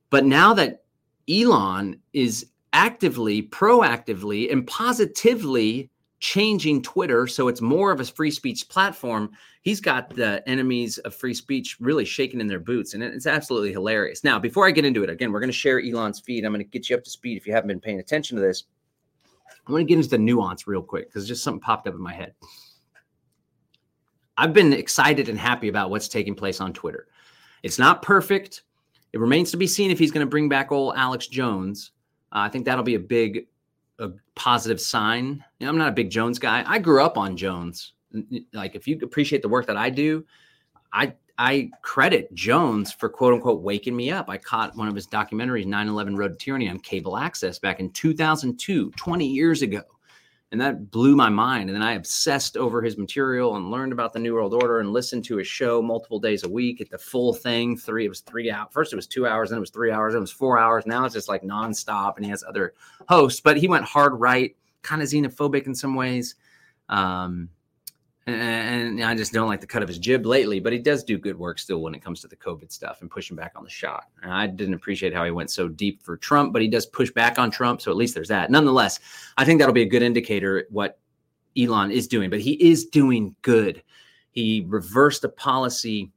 But 0.10 0.26
now 0.26 0.54
that 0.56 0.84
Elon 1.30 2.00
is 2.13 2.48
actively, 2.74 3.44
proactively, 3.44 4.52
and 4.52 4.67
positively 4.67 5.89
changing 6.20 6.82
Twitter 6.84 7.26
so 7.26 7.48
it's 7.48 7.62
more 7.62 7.91
of 7.91 8.00
a 8.00 8.06
free 8.06 8.30
speech 8.30 8.70
platform, 8.70 9.32
he's 9.62 9.82
got 9.82 10.15
the 10.15 10.48
enemies 10.48 10.98
of 11.00 11.15
free 11.15 11.34
speech 11.34 11.78
really 11.80 12.06
shaking 12.06 12.39
in 12.39 12.48
their 12.48 12.60
boots. 12.60 12.94
And 12.94 13.02
it's 13.02 13.26
absolutely 13.26 13.72
hilarious. 13.72 14.24
Now, 14.24 14.38
before 14.38 14.67
I 14.67 14.72
get 14.72 14.86
into 14.86 15.04
it, 15.04 15.10
again, 15.10 15.32
we're 15.32 15.39
going 15.39 15.50
to 15.50 15.54
share 15.54 15.82
Elon's 15.82 16.20
feed. 16.20 16.46
I'm 16.46 16.52
going 16.52 16.63
to 16.63 16.70
get 16.70 16.89
you 16.89 16.96
up 16.96 17.04
to 17.04 17.10
speed 17.10 17.38
if 17.38 17.48
you 17.48 17.54
haven't 17.54 17.70
been 17.70 17.80
paying 17.80 18.00
attention 18.00 18.36
to 18.38 18.41
this. 18.41 18.65
I 19.67 19.72
want 19.72 19.82
to 19.82 19.86
get 19.86 19.98
into 19.98 20.10
the 20.10 20.17
nuance 20.17 20.67
real 20.67 20.82
quick 20.82 21.08
because 21.08 21.28
just 21.28 21.44
something 21.44 21.60
popped 21.60 21.88
up 21.88 21.94
in 21.94 22.02
my 22.02 22.13
head. 22.13 22.34
I've 24.41 24.54
been 24.54 24.73
excited 24.73 25.30
and 25.30 25.38
happy 25.38 25.67
about 25.67 25.91
what's 25.91 26.08
taking 26.08 26.34
place 26.34 26.60
on 26.60 26.73
Twitter. 26.73 27.08
It's 27.62 27.77
not 27.77 28.01
perfect. 28.01 28.63
It 29.13 29.19
remains 29.19 29.51
to 29.51 29.58
be 29.58 29.67
seen 29.67 29.91
if 29.91 29.99
he's 29.99 30.10
going 30.10 30.25
to 30.25 30.30
bring 30.30 30.49
back 30.49 30.71
old 30.71 30.95
Alex 30.97 31.27
Jones. 31.27 31.91
Uh, 32.32 32.39
I 32.39 32.49
think 32.49 32.65
that'll 32.65 32.84
be 32.84 32.95
a 32.95 32.99
big 32.99 33.45
a 33.99 34.10
positive 34.34 34.82
sign. 34.82 35.45
You 35.60 35.67
know, 35.67 35.69
I'm 35.69 35.77
not 35.77 35.89
a 35.89 35.91
big 35.91 36.10
Jones 36.10 36.39
guy. 36.39 36.63
I 36.65 36.80
grew 36.80 37.04
up 37.04 37.19
on 37.19 37.38
Jones. 37.38 37.93
Like 38.51 38.73
if 38.73 38.88
you 38.88 38.97
appreciate 39.04 39.43
the 39.43 39.47
work 39.47 39.67
that 39.67 39.77
I 39.77 39.91
do, 39.91 40.25
I 40.91 41.13
I 41.38 41.69
credit 41.84 42.34
Jones 42.34 42.91
for 42.91 43.10
quote 43.10 43.36
unquote 43.36 43.62
waking 43.62 43.95
me 43.95 44.10
up. 44.10 44.27
I 44.27 44.38
caught 44.39 44.75
one 44.75 44.88
of 44.88 44.95
his 44.95 45.06
documentaries, 45.06 45.67
9/11 45.67 46.17
Road 46.17 46.39
to 46.39 46.43
Tyranny, 46.43 46.67
on 46.67 46.80
cable 46.80 47.15
access 47.15 47.60
back 47.60 47.80
in 47.80 47.91
2002, 47.91 48.89
20 48.89 49.27
years 49.27 49.62
ago 49.62 49.84
and 50.51 50.59
that 50.59 50.91
blew 50.91 51.15
my 51.15 51.29
mind. 51.29 51.69
And 51.69 51.75
then 51.75 51.87
I 51.87 51.93
obsessed 51.93 52.57
over 52.57 52.81
his 52.81 52.97
material 52.97 53.55
and 53.55 53.71
learned 53.71 53.93
about 53.93 54.11
the 54.11 54.19
New 54.19 54.33
World 54.33 54.53
Order 54.53 54.79
and 54.79 54.91
listened 54.91 55.23
to 55.25 55.37
his 55.37 55.47
show 55.47 55.81
multiple 55.81 56.19
days 56.19 56.43
a 56.43 56.49
week 56.49 56.81
at 56.81 56.89
the 56.89 56.97
full 56.97 57.33
thing. 57.33 57.77
Three, 57.77 58.05
it 58.05 58.09
was 58.09 58.19
three 58.19 58.51
out. 58.51 58.73
First, 58.73 58.91
it 58.91 58.97
was 58.97 59.07
two 59.07 59.25
hours, 59.25 59.49
then 59.49 59.57
it 59.57 59.61
was 59.61 59.69
three 59.69 59.91
hours, 59.91 60.13
then 60.13 60.19
it 60.19 60.21
was 60.21 60.31
four 60.31 60.59
hours. 60.59 60.85
Now 60.85 61.05
it's 61.05 61.13
just 61.13 61.29
like 61.29 61.41
nonstop, 61.43 62.17
and 62.17 62.25
he 62.25 62.31
has 62.31 62.43
other 62.43 62.73
hosts. 63.07 63.39
But 63.39 63.57
he 63.57 63.69
went 63.69 63.85
hard 63.85 64.13
right, 64.19 64.55
kind 64.81 65.01
of 65.01 65.07
xenophobic 65.07 65.67
in 65.67 65.75
some 65.75 65.95
ways. 65.95 66.35
Um, 66.89 67.49
and 68.27 69.03
I 69.03 69.15
just 69.15 69.34
don't 69.34 69.47
like 69.47 69.62
the 69.62 69.67
cut 69.67 69.81
of 69.81 69.88
his 69.89 69.97
jib 69.97 70.25
lately, 70.25 70.60
but 70.60 70.73
he 70.73 70.79
does 70.79 71.03
do 71.03 71.17
good 71.17 71.38
work 71.38 71.57
still 71.57 71.81
when 71.81 71.95
it 71.95 72.03
comes 72.03 72.21
to 72.21 72.27
the 72.27 72.36
COVID 72.36 72.71
stuff 72.71 73.01
and 73.01 73.10
pushing 73.10 73.36
back 73.36 73.53
on 73.55 73.63
the 73.63 73.69
shot. 73.69 74.05
And 74.21 74.31
I 74.31 74.45
didn't 74.45 74.75
appreciate 74.75 75.13
how 75.13 75.25
he 75.25 75.31
went 75.31 75.49
so 75.49 75.67
deep 75.67 76.03
for 76.03 76.17
Trump, 76.17 76.53
but 76.53 76.62
he 76.62 76.67
does 76.67 76.86
push 76.86 77.10
back 77.10 77.39
on 77.39 77.49
Trump. 77.49 77.81
So 77.81 77.89
at 77.89 77.97
least 77.97 78.13
there's 78.13 78.27
that. 78.27 78.51
Nonetheless, 78.51 78.99
I 79.38 79.45
think 79.45 79.60
that'll 79.60 79.73
be 79.73 79.81
a 79.81 79.89
good 79.89 80.03
indicator 80.03 80.67
what 80.69 80.99
Elon 81.57 81.91
is 81.91 82.07
doing, 82.07 82.29
but 82.29 82.39
he 82.39 82.53
is 82.53 82.86
doing 82.86 83.36
good. 83.41 83.81
He 84.31 84.65
reversed 84.67 85.23
a 85.23 85.29
policy 85.29 86.12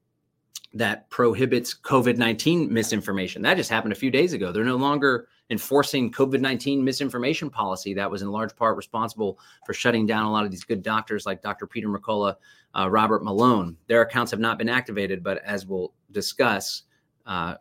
that 0.75 1.09
prohibits 1.09 1.75
COVID 1.75 2.19
19 2.19 2.73
misinformation. 2.73 3.43
That 3.43 3.57
just 3.57 3.71
happened 3.71 3.93
a 3.93 3.97
few 3.97 4.11
days 4.11 4.35
ago. 4.35 4.53
They're 4.53 4.65
no 4.65 4.77
longer 4.77 5.29
enforcing 5.51 6.11
COVID 6.11 6.41
19 6.41 6.83
misinformation 6.83 7.51
policy 7.51 7.95
that 7.95 8.11
was 8.11 8.23
in 8.23 8.31
large 8.31 8.57
part 8.57 8.77
responsible 8.77 9.39
for 9.67 9.75
shutting 9.75 10.07
down 10.07 10.25
a 10.25 10.33
lot 10.33 10.45
of 10.45 10.51
these 10.51 10.65
good 10.65 10.83
doctors 10.83 11.27
like 11.27 11.43
Dr. 11.43 11.67
Peter 11.67 11.89
McCullough, 11.89 12.37
uh, 12.75 12.91
Robert 12.91 13.23
Malone. 13.23 13.77
Their 13.87 14.03
accounts 14.03 14.31
have 14.31 14.41
not 14.41 14.59
been 14.59 14.69
activated, 14.69 15.23
but 15.23 15.39
as 15.45 15.67
we'll 15.67 15.93
discuss, 16.13 16.85
uh, 17.27 17.57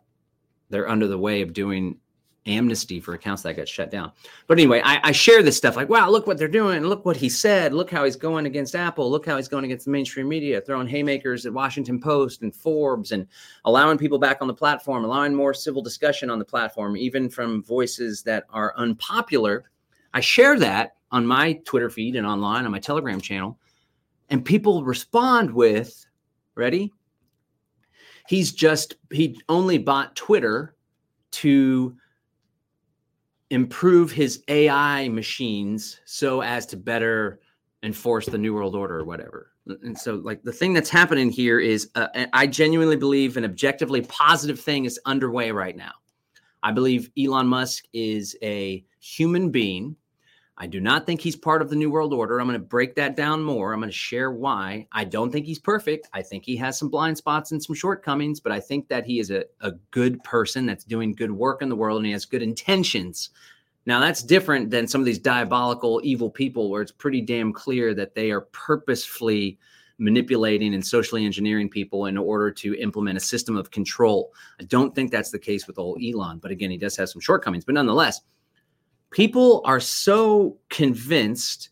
they're 0.70 0.88
under 0.88 1.06
the 1.06 1.18
way 1.18 1.42
of 1.42 1.52
doing 1.52 1.98
amnesty 2.46 3.00
for 3.00 3.14
accounts 3.14 3.42
that 3.42 3.56
got 3.56 3.68
shut 3.68 3.90
down. 3.90 4.12
But 4.46 4.58
anyway, 4.58 4.82
I, 4.84 5.00
I, 5.02 5.12
share 5.12 5.42
this 5.42 5.56
stuff 5.56 5.76
like, 5.76 5.88
wow, 5.88 6.10
look 6.10 6.26
what 6.26 6.36
they're 6.36 6.48
doing. 6.48 6.82
Look 6.84 7.04
what 7.06 7.16
he 7.16 7.28
said. 7.28 7.72
Look 7.72 7.90
how 7.90 8.04
he's 8.04 8.16
going 8.16 8.46
against 8.46 8.74
Apple. 8.74 9.10
Look 9.10 9.24
how 9.24 9.36
he's 9.36 9.48
going 9.48 9.64
against 9.64 9.86
the 9.86 9.90
mainstream 9.90 10.28
media, 10.28 10.60
throwing 10.60 10.86
haymakers 10.86 11.46
at 11.46 11.52
Washington 11.52 12.00
Post 12.00 12.42
and 12.42 12.54
Forbes 12.54 13.12
and 13.12 13.26
allowing 13.64 13.96
people 13.96 14.18
back 14.18 14.38
on 14.42 14.46
the 14.48 14.54
platform, 14.54 15.04
allowing 15.04 15.34
more 15.34 15.54
civil 15.54 15.82
discussion 15.82 16.28
on 16.28 16.38
the 16.38 16.44
platform, 16.44 16.96
even 16.96 17.30
from 17.30 17.62
voices 17.62 18.22
that 18.24 18.44
are 18.50 18.74
unpopular. 18.76 19.64
I 20.12 20.20
share 20.20 20.58
that 20.58 20.96
on 21.10 21.26
my 21.26 21.54
Twitter 21.64 21.88
feed 21.88 22.16
and 22.16 22.26
online 22.26 22.66
on 22.66 22.72
my 22.72 22.80
Telegram 22.80 23.20
channel. 23.20 23.58
And 24.28 24.44
people 24.44 24.84
respond 24.84 25.50
with, 25.50 26.04
ready? 26.54 26.92
He's 28.28 28.52
just, 28.52 28.96
he 29.12 29.40
only 29.48 29.78
bought 29.78 30.16
Twitter 30.16 30.74
to 31.32 31.96
improve 33.54 34.10
his 34.10 34.42
AI 34.48 35.08
machines 35.08 36.00
so 36.04 36.42
as 36.42 36.66
to 36.66 36.76
better 36.76 37.40
enforce 37.82 38.26
the 38.26 38.38
New 38.38 38.54
World 38.54 38.74
Order 38.74 39.00
or 39.00 39.04
whatever. 39.04 39.52
And 39.66 39.96
so, 39.96 40.16
like, 40.16 40.42
the 40.42 40.52
thing 40.52 40.72
that's 40.72 40.90
happening 40.90 41.30
here 41.30 41.58
is 41.58 41.90
uh, 41.94 42.08
I 42.32 42.46
genuinely 42.46 42.96
believe 42.96 43.36
an 43.36 43.44
objectively 43.44 44.02
positive 44.02 44.60
thing 44.60 44.84
is 44.84 45.00
underway 45.06 45.50
right 45.50 45.76
now. 45.76 45.92
I 46.62 46.72
believe 46.72 47.10
Elon 47.18 47.46
Musk 47.46 47.84
is 47.92 48.36
a 48.42 48.84
human 49.00 49.50
being. 49.50 49.96
I 50.56 50.68
do 50.68 50.80
not 50.80 51.04
think 51.04 51.20
he's 51.20 51.34
part 51.34 51.62
of 51.62 51.68
the 51.68 51.74
New 51.74 51.90
World 51.90 52.12
Order. 52.12 52.38
I'm 52.38 52.46
going 52.46 52.60
to 52.60 52.64
break 52.64 52.94
that 52.94 53.16
down 53.16 53.42
more. 53.42 53.72
I'm 53.72 53.80
going 53.80 53.90
to 53.90 53.96
share 53.96 54.30
why. 54.30 54.86
I 54.92 55.02
don't 55.04 55.32
think 55.32 55.46
he's 55.46 55.58
perfect. 55.58 56.08
I 56.12 56.22
think 56.22 56.44
he 56.44 56.56
has 56.56 56.78
some 56.78 56.88
blind 56.88 57.18
spots 57.18 57.50
and 57.50 57.60
some 57.60 57.74
shortcomings, 57.74 58.38
but 58.38 58.52
I 58.52 58.60
think 58.60 58.88
that 58.88 59.04
he 59.04 59.18
is 59.18 59.32
a, 59.32 59.44
a 59.62 59.72
good 59.90 60.22
person 60.22 60.64
that's 60.64 60.84
doing 60.84 61.12
good 61.12 61.32
work 61.32 61.60
in 61.60 61.68
the 61.68 61.76
world 61.76 61.98
and 61.98 62.06
he 62.06 62.12
has 62.12 62.24
good 62.24 62.42
intentions. 62.42 63.30
Now, 63.86 63.98
that's 63.98 64.22
different 64.22 64.70
than 64.70 64.86
some 64.86 65.00
of 65.00 65.04
these 65.04 65.18
diabolical, 65.18 66.00
evil 66.04 66.30
people 66.30 66.70
where 66.70 66.82
it's 66.82 66.92
pretty 66.92 67.20
damn 67.20 67.52
clear 67.52 67.92
that 67.94 68.14
they 68.14 68.30
are 68.30 68.42
purposefully 68.52 69.58
manipulating 69.98 70.74
and 70.74 70.84
socially 70.84 71.24
engineering 71.24 71.68
people 71.68 72.06
in 72.06 72.16
order 72.16 72.50
to 72.50 72.74
implement 72.80 73.16
a 73.16 73.20
system 73.20 73.56
of 73.56 73.70
control. 73.70 74.32
I 74.60 74.64
don't 74.64 74.94
think 74.94 75.10
that's 75.10 75.30
the 75.30 75.38
case 75.38 75.66
with 75.66 75.78
old 75.78 76.00
Elon, 76.02 76.38
but 76.38 76.50
again, 76.50 76.70
he 76.70 76.78
does 76.78 76.96
have 76.96 77.08
some 77.08 77.20
shortcomings. 77.20 77.64
But 77.64 77.74
nonetheless, 77.74 78.20
people 79.14 79.62
are 79.64 79.78
so 79.78 80.58
convinced 80.70 81.70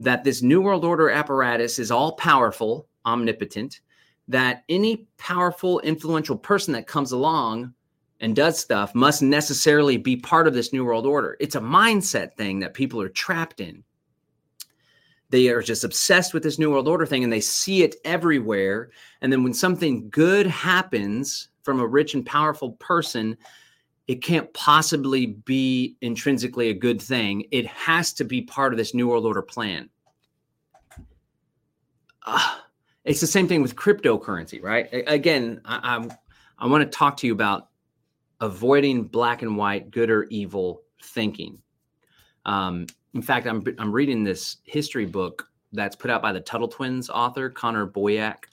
that 0.00 0.24
this 0.24 0.42
New 0.42 0.60
World 0.60 0.84
Order 0.84 1.10
apparatus 1.10 1.78
is 1.78 1.92
all 1.92 2.16
powerful, 2.16 2.88
omnipotent, 3.06 3.80
that 4.26 4.64
any 4.68 5.06
powerful, 5.16 5.78
influential 5.80 6.36
person 6.36 6.72
that 6.72 6.88
comes 6.88 7.12
along 7.12 7.72
and 8.18 8.34
does 8.34 8.58
stuff 8.58 8.96
must 8.96 9.22
necessarily 9.22 9.96
be 9.96 10.16
part 10.16 10.48
of 10.48 10.54
this 10.54 10.72
New 10.72 10.84
World 10.84 11.06
Order. 11.06 11.36
It's 11.38 11.54
a 11.54 11.60
mindset 11.60 12.34
thing 12.34 12.58
that 12.58 12.74
people 12.74 13.00
are 13.00 13.08
trapped 13.08 13.60
in. 13.60 13.84
They 15.30 15.50
are 15.50 15.62
just 15.62 15.84
obsessed 15.84 16.34
with 16.34 16.42
this 16.42 16.58
New 16.58 16.72
World 16.72 16.88
Order 16.88 17.06
thing 17.06 17.22
and 17.22 17.32
they 17.32 17.40
see 17.40 17.84
it 17.84 17.94
everywhere. 18.04 18.90
And 19.20 19.32
then 19.32 19.44
when 19.44 19.54
something 19.54 20.10
good 20.10 20.48
happens 20.48 21.48
from 21.62 21.78
a 21.78 21.86
rich 21.86 22.14
and 22.14 22.26
powerful 22.26 22.72
person, 22.72 23.38
it 24.08 24.22
can't 24.22 24.52
possibly 24.52 25.26
be 25.26 25.96
intrinsically 26.00 26.68
a 26.70 26.74
good 26.74 27.00
thing. 27.00 27.44
It 27.50 27.66
has 27.66 28.12
to 28.14 28.24
be 28.24 28.42
part 28.42 28.72
of 28.72 28.76
this 28.76 28.94
New 28.94 29.08
World 29.08 29.24
Order 29.24 29.42
plan. 29.42 29.88
Uh, 32.24 32.56
it's 33.04 33.20
the 33.20 33.26
same 33.26 33.48
thing 33.48 33.62
with 33.62 33.76
cryptocurrency, 33.76 34.62
right? 34.62 34.88
Again, 35.06 35.60
I, 35.64 35.80
I'm, 35.82 36.12
I 36.58 36.66
want 36.66 36.82
to 36.84 36.96
talk 36.96 37.16
to 37.18 37.26
you 37.26 37.32
about 37.32 37.68
avoiding 38.40 39.04
black 39.04 39.42
and 39.42 39.56
white, 39.56 39.90
good 39.90 40.10
or 40.10 40.24
evil 40.24 40.82
thinking. 41.02 41.58
Um, 42.44 42.86
in 43.14 43.22
fact, 43.22 43.46
I'm 43.46 43.62
I'm 43.78 43.92
reading 43.92 44.24
this 44.24 44.58
history 44.64 45.06
book 45.06 45.48
that's 45.72 45.96
put 45.96 46.10
out 46.10 46.22
by 46.22 46.32
the 46.32 46.40
Tuttle 46.40 46.68
Twins 46.68 47.08
author 47.08 47.50
Connor 47.50 47.86
Boyack. 47.86 48.44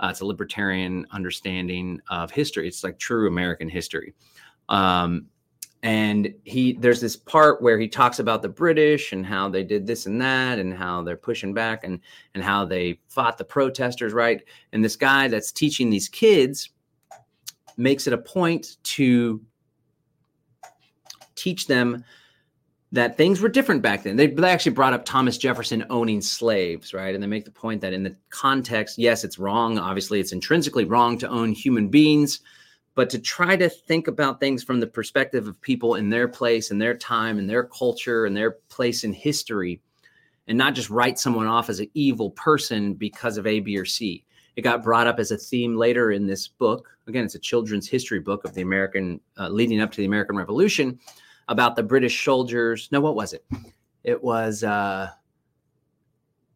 Uh, 0.00 0.08
it's 0.10 0.20
a 0.20 0.26
libertarian 0.26 1.06
understanding 1.10 2.00
of 2.08 2.30
history. 2.30 2.68
It's 2.68 2.84
like 2.84 2.98
true 2.98 3.26
American 3.26 3.68
history. 3.68 4.14
Um, 4.68 5.26
and 5.84 6.34
he 6.44 6.72
there's 6.72 7.00
this 7.00 7.14
part 7.14 7.62
where 7.62 7.78
he 7.78 7.86
talks 7.86 8.18
about 8.18 8.42
the 8.42 8.48
british 8.48 9.12
and 9.12 9.24
how 9.24 9.48
they 9.48 9.62
did 9.62 9.86
this 9.86 10.06
and 10.06 10.20
that 10.20 10.58
and 10.58 10.74
how 10.74 11.02
they're 11.02 11.16
pushing 11.16 11.54
back 11.54 11.84
and 11.84 12.00
and 12.34 12.42
how 12.42 12.64
they 12.64 12.98
fought 13.06 13.38
the 13.38 13.44
protesters 13.44 14.12
right 14.12 14.42
and 14.72 14.84
this 14.84 14.96
guy 14.96 15.28
that's 15.28 15.52
teaching 15.52 15.88
these 15.88 16.08
kids 16.08 16.70
makes 17.76 18.08
it 18.08 18.12
a 18.12 18.18
point 18.18 18.76
to 18.82 19.40
teach 21.36 21.68
them 21.68 22.04
that 22.90 23.16
things 23.16 23.40
were 23.40 23.48
different 23.48 23.82
back 23.82 24.02
then. 24.02 24.16
They, 24.16 24.28
they 24.28 24.50
actually 24.50 24.72
brought 24.72 24.94
up 24.94 25.04
Thomas 25.04 25.36
Jefferson 25.36 25.84
owning 25.90 26.22
slaves, 26.22 26.94
right? 26.94 27.14
And 27.14 27.22
they 27.22 27.26
make 27.26 27.44
the 27.44 27.50
point 27.50 27.80
that 27.82 27.92
in 27.92 28.02
the 28.02 28.16
context, 28.30 28.98
yes, 28.98 29.24
it's 29.24 29.38
wrong. 29.38 29.78
Obviously, 29.78 30.20
it's 30.20 30.32
intrinsically 30.32 30.84
wrong 30.84 31.18
to 31.18 31.28
own 31.28 31.52
human 31.52 31.88
beings 31.88 32.40
but 32.98 33.08
to 33.08 33.18
try 33.20 33.54
to 33.54 33.68
think 33.68 34.08
about 34.08 34.40
things 34.40 34.64
from 34.64 34.80
the 34.80 34.86
perspective 34.88 35.46
of 35.46 35.60
people 35.60 35.94
in 35.94 36.10
their 36.10 36.26
place 36.26 36.72
and 36.72 36.82
their 36.82 36.96
time 36.96 37.38
and 37.38 37.48
their 37.48 37.62
culture 37.62 38.26
and 38.26 38.36
their 38.36 38.50
place 38.70 39.04
in 39.04 39.12
history 39.12 39.80
and 40.48 40.58
not 40.58 40.74
just 40.74 40.90
write 40.90 41.16
someone 41.16 41.46
off 41.46 41.70
as 41.70 41.78
an 41.78 41.88
evil 41.94 42.32
person 42.32 42.94
because 42.94 43.38
of 43.38 43.46
A, 43.46 43.60
B, 43.60 43.78
or 43.78 43.84
C. 43.84 44.24
It 44.56 44.62
got 44.62 44.82
brought 44.82 45.06
up 45.06 45.20
as 45.20 45.30
a 45.30 45.36
theme 45.36 45.76
later 45.76 46.10
in 46.10 46.26
this 46.26 46.48
book. 46.48 46.88
Again, 47.06 47.24
it's 47.24 47.36
a 47.36 47.38
children's 47.38 47.88
history 47.88 48.18
book 48.18 48.44
of 48.44 48.52
the 48.54 48.62
American, 48.62 49.20
uh, 49.38 49.48
leading 49.48 49.80
up 49.80 49.92
to 49.92 49.98
the 49.98 50.04
American 50.04 50.36
Revolution, 50.36 50.98
about 51.46 51.76
the 51.76 51.84
British 51.84 52.24
soldiers. 52.24 52.88
No, 52.90 53.00
what 53.00 53.14
was 53.14 53.32
it? 53.32 53.44
It 54.02 54.20
was 54.24 54.64
uh, 54.64 55.10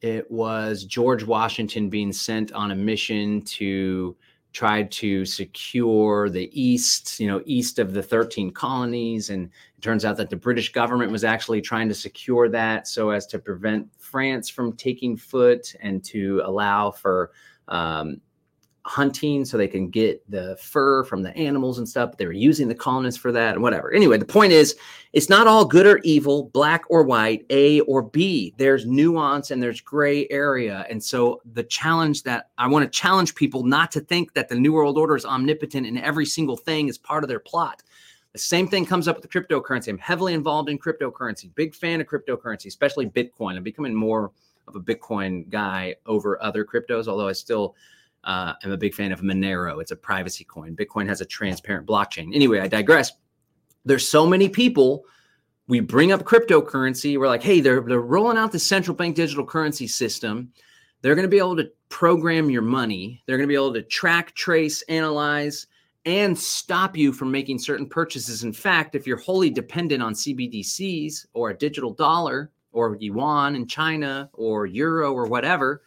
it 0.01 0.29
was 0.29 0.83
George 0.83 1.23
Washington 1.23 1.89
being 1.89 2.13
sent 2.13 2.51
on 2.51 2.73
a 2.73 2.75
mission 2.75 3.43
to 3.43 4.17
tried 4.53 4.91
to 4.91 5.25
secure 5.25 6.29
the 6.29 6.51
east, 6.53 7.19
you 7.19 7.27
know, 7.27 7.43
east 7.47 7.79
of 7.79 7.93
the 7.93 8.03
13 8.03 8.51
colonies. 8.51 9.31
And 9.31 9.47
it 9.47 9.81
turns 9.81 10.05
out 10.05 10.17
that 10.19 10.31
the 10.31 10.37
British 10.37 10.73
government 10.73 11.11
was 11.11 11.25
actually 11.25 11.61
trying 11.61 11.89
to 11.89 11.95
secure 11.95 12.49
that 12.51 12.87
so 12.87 13.11
as 13.11 13.27
to 13.29 13.39
prevent 13.39 13.89
France 13.99 14.49
from 14.49 14.77
taking 14.77 15.17
foot 15.17 15.75
and 15.81 16.05
to 16.05 16.43
allow 16.45 16.91
for 16.91 17.33
um, 17.69 18.21
hunting 18.85 19.45
so 19.45 19.57
they 19.57 19.69
can 19.69 19.89
get 19.89 20.29
the 20.31 20.57
fur 20.61 21.05
from 21.05 21.23
the 21.23 21.37
animals 21.37 21.79
and 21.79 21.89
stuff. 21.89 22.17
They 22.17 22.27
were 22.27 22.33
using 22.33 22.67
the 22.69 22.75
colonists 22.75 23.21
for 23.21 23.31
that 23.33 23.55
and 23.55 23.63
whatever. 23.63 23.93
Anyway, 23.93 24.19
the 24.19 24.25
point 24.25 24.53
is, 24.53 24.77
it's 25.13 25.29
not 25.29 25.47
all 25.47 25.65
good 25.65 25.87
or 25.87 25.99
evil, 25.99 26.45
black 26.53 26.83
or 26.89 27.03
white, 27.03 27.47
A 27.51 27.81
or 27.81 28.03
B. 28.03 28.55
There's 28.57 28.87
nuance 28.87 29.51
and 29.51 29.63
there's 29.63 29.81
gray 29.81 30.27
area. 30.31 30.85
And 30.91 31.03
so 31.03 31.41
the 31.53 31.63
challenge 31.63 32.25
that 32.25 32.51
I 32.59 32.67
want 32.67 32.85
to 32.85 32.99
challenge 32.99 33.35
people 33.35 33.63
not 33.63 33.93
to 33.93 34.01
think 34.01 34.35
that 34.35 34.49
the 34.49 34.57
New 34.57 34.73
World 34.73 34.99
Order 34.99 35.17
is 35.17 35.25
omnipotent 35.25 35.87
and 35.87 35.99
every 35.99 36.27
single 36.27 36.57
thing 36.57 36.89
is 36.89 36.99
part 36.99 37.23
of 37.23 37.29
their 37.29 37.41
plot. 37.41 37.83
The 38.33 38.39
same 38.39 38.67
thing 38.67 38.87
comes 38.87 39.09
up 39.09 39.21
with 39.21 39.31
cryptocurrency. 39.31 39.89
I'm 39.89 39.99
heavily 39.99 40.33
involved 40.33 40.71
in 40.71 40.79
cryptocurrency, 40.79 41.55
big 41.55 41.75
fan 41.75 42.01
of 42.01 42.07
cryptocurrency, 42.07 42.67
especially 42.67 43.07
Bitcoin. 43.07 43.57
I'm 43.57 43.63
becoming 43.63 43.95
more 43.95 44.33
of 44.67 44.75
a 44.75 44.81
Bitcoin 44.81 45.49
guy 45.51 45.97
over 46.07 46.43
other 46.43 46.65
cryptos, 46.65 47.09
although 47.09 47.29
I 47.29 47.33
still 47.33 47.77
uh, 48.25 48.55
I'm 48.63 48.73
a 48.73 48.77
big 48.77 48.95
fan 48.95 49.13
of 49.13 49.21
Monero. 49.21 49.81
It's 49.81 49.91
a 49.91 49.97
privacy 49.97 50.45
coin. 50.45 50.77
Bitcoin 50.77 51.07
has 51.09 51.21
a 51.21 51.25
transparent 51.25 51.87
blockchain. 51.87 52.35
Anyway, 52.35 52.61
I 52.61 52.69
digress. 52.69 53.13
There's 53.85 54.09
so 54.09 54.27
many 54.27 54.49
people. 54.49 55.05
We 55.67 55.81
bring 55.81 56.13
up 56.13 56.23
cryptocurrency. 56.23 57.19
We're 57.19 57.29
like, 57.29 57.43
hey, 57.43 57.61
they're 57.61 57.81
they're 57.81 58.01
rolling 58.01 58.39
out 58.39 58.53
the 58.53 58.59
central 58.59 58.97
bank 58.97 59.17
digital 59.17 59.45
currency 59.45 59.87
system. 59.87 60.53
They're 61.01 61.17
going 61.17 61.25
to 61.25 61.29
be 61.29 61.39
able 61.39 61.57
to 61.57 61.71
program 61.89 62.49
your 62.49 62.63
money. 62.63 63.23
They're 63.27 63.37
going 63.37 63.49
to 63.49 63.53
be 63.53 63.57
able 63.57 63.75
to 63.75 63.83
track, 63.83 64.35
trace, 64.35 64.83
analyze, 64.83 65.67
and 66.05 66.39
stop 66.39 66.97
you 66.97 67.13
from 67.13 67.31
making 67.31 67.59
certain 67.59 67.89
purchases. 67.89 68.45
In 68.45 68.53
fact, 68.53 68.95
if 68.95 69.07
you're 69.07 69.19
wholly 69.19 69.51
dependent 69.51 70.03
on 70.03 70.15
CBDCs 70.15 71.27
or 71.35 71.51
a 71.51 71.59
digital 71.59 71.93
dollar 71.93 72.53
or 72.73 72.97
yuan 73.01 73.57
in 73.57 73.67
China 73.67 74.31
or 74.33 74.67
euro 74.67 75.13
or 75.13 75.27
whatever, 75.27 75.83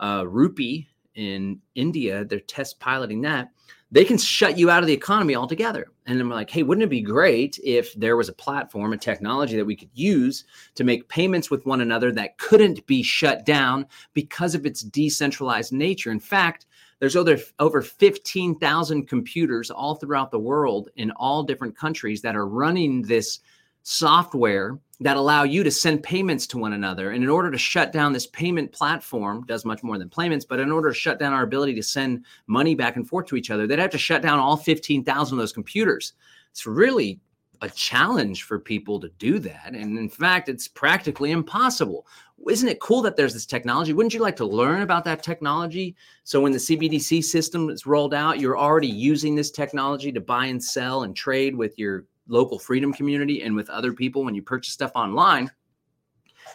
uh, 0.00 0.24
rupee 0.26 0.88
in 1.18 1.60
India, 1.74 2.24
they're 2.24 2.38
test 2.38 2.78
piloting 2.78 3.20
that. 3.22 3.50
They 3.90 4.04
can 4.04 4.18
shut 4.18 4.56
you 4.56 4.70
out 4.70 4.82
of 4.82 4.86
the 4.86 4.92
economy 4.92 5.34
altogether. 5.34 5.88
And 6.06 6.20
I'm 6.20 6.30
like, 6.30 6.48
hey, 6.48 6.62
wouldn't 6.62 6.84
it 6.84 6.90
be 6.90 7.00
great 7.00 7.58
if 7.64 7.92
there 7.94 8.16
was 8.16 8.28
a 8.28 8.34
platform, 8.34 8.92
a 8.92 8.98
technology 8.98 9.56
that 9.56 9.64
we 9.64 9.74
could 9.74 9.90
use 9.94 10.44
to 10.76 10.84
make 10.84 11.08
payments 11.08 11.50
with 11.50 11.66
one 11.66 11.80
another 11.80 12.12
that 12.12 12.38
couldn't 12.38 12.86
be 12.86 13.02
shut 13.02 13.44
down 13.44 13.86
because 14.14 14.54
of 14.54 14.64
its 14.64 14.82
decentralized 14.82 15.72
nature? 15.72 16.12
In 16.12 16.20
fact, 16.20 16.66
there's 17.00 17.16
over, 17.16 17.36
over 17.58 17.82
15,000 17.82 19.08
computers 19.08 19.70
all 19.70 19.96
throughout 19.96 20.30
the 20.30 20.38
world 20.38 20.88
in 20.96 21.10
all 21.12 21.42
different 21.42 21.76
countries 21.76 22.22
that 22.22 22.36
are 22.36 22.46
running 22.46 23.02
this 23.02 23.40
software 23.82 24.78
that 25.00 25.16
allow 25.16 25.44
you 25.44 25.62
to 25.62 25.70
send 25.70 26.02
payments 26.02 26.46
to 26.48 26.58
one 26.58 26.72
another. 26.72 27.12
And 27.12 27.22
in 27.22 27.30
order 27.30 27.50
to 27.50 27.58
shut 27.58 27.92
down 27.92 28.12
this 28.12 28.26
payment 28.26 28.72
platform, 28.72 29.44
does 29.46 29.64
much 29.64 29.82
more 29.82 29.96
than 29.96 30.08
payments, 30.08 30.44
but 30.44 30.58
in 30.58 30.72
order 30.72 30.88
to 30.88 30.94
shut 30.94 31.20
down 31.20 31.32
our 31.32 31.44
ability 31.44 31.74
to 31.74 31.82
send 31.82 32.24
money 32.48 32.74
back 32.74 32.96
and 32.96 33.08
forth 33.08 33.26
to 33.26 33.36
each 33.36 33.50
other, 33.50 33.66
they'd 33.66 33.78
have 33.78 33.90
to 33.90 33.98
shut 33.98 34.22
down 34.22 34.40
all 34.40 34.56
15,000 34.56 35.38
of 35.38 35.38
those 35.38 35.52
computers. 35.52 36.14
It's 36.50 36.66
really 36.66 37.20
a 37.60 37.68
challenge 37.68 38.44
for 38.44 38.58
people 38.58 39.00
to 39.00 39.08
do 39.18 39.38
that. 39.40 39.74
And 39.74 39.98
in 39.98 40.08
fact, 40.08 40.48
it's 40.48 40.68
practically 40.68 41.32
impossible. 41.32 42.06
Isn't 42.48 42.68
it 42.68 42.80
cool 42.80 43.02
that 43.02 43.16
there's 43.16 43.34
this 43.34 43.46
technology? 43.46 43.92
Wouldn't 43.92 44.14
you 44.14 44.20
like 44.20 44.36
to 44.36 44.46
learn 44.46 44.82
about 44.82 45.04
that 45.04 45.22
technology? 45.24 45.96
So 46.22 46.40
when 46.40 46.52
the 46.52 46.58
CBDC 46.58 47.24
system 47.24 47.68
is 47.68 47.86
rolled 47.86 48.14
out, 48.14 48.38
you're 48.38 48.58
already 48.58 48.88
using 48.88 49.34
this 49.34 49.50
technology 49.50 50.12
to 50.12 50.20
buy 50.20 50.46
and 50.46 50.62
sell 50.62 51.02
and 51.02 51.16
trade 51.16 51.56
with 51.56 51.76
your 51.78 52.04
local 52.28 52.58
freedom 52.58 52.92
community 52.92 53.42
and 53.42 53.56
with 53.56 53.68
other 53.70 53.92
people 53.92 54.24
when 54.24 54.34
you 54.34 54.42
purchase 54.42 54.72
stuff 54.72 54.92
online. 54.94 55.50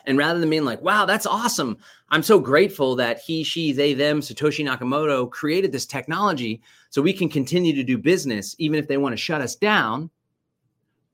And 0.05 0.17
rather 0.17 0.39
than 0.39 0.49
being 0.49 0.65
like, 0.65 0.81
wow, 0.81 1.05
that's 1.05 1.25
awesome. 1.25 1.77
I'm 2.09 2.23
so 2.23 2.39
grateful 2.39 2.95
that 2.95 3.19
he, 3.19 3.43
she, 3.43 3.71
they, 3.71 3.93
them, 3.93 4.21
Satoshi 4.21 4.65
Nakamoto 4.65 5.29
created 5.29 5.71
this 5.71 5.85
technology 5.85 6.61
so 6.89 7.01
we 7.01 7.13
can 7.13 7.29
continue 7.29 7.73
to 7.75 7.83
do 7.83 7.97
business, 7.97 8.55
even 8.57 8.79
if 8.79 8.87
they 8.87 8.97
want 8.97 9.13
to 9.13 9.17
shut 9.17 9.41
us 9.41 9.55
down. 9.55 10.09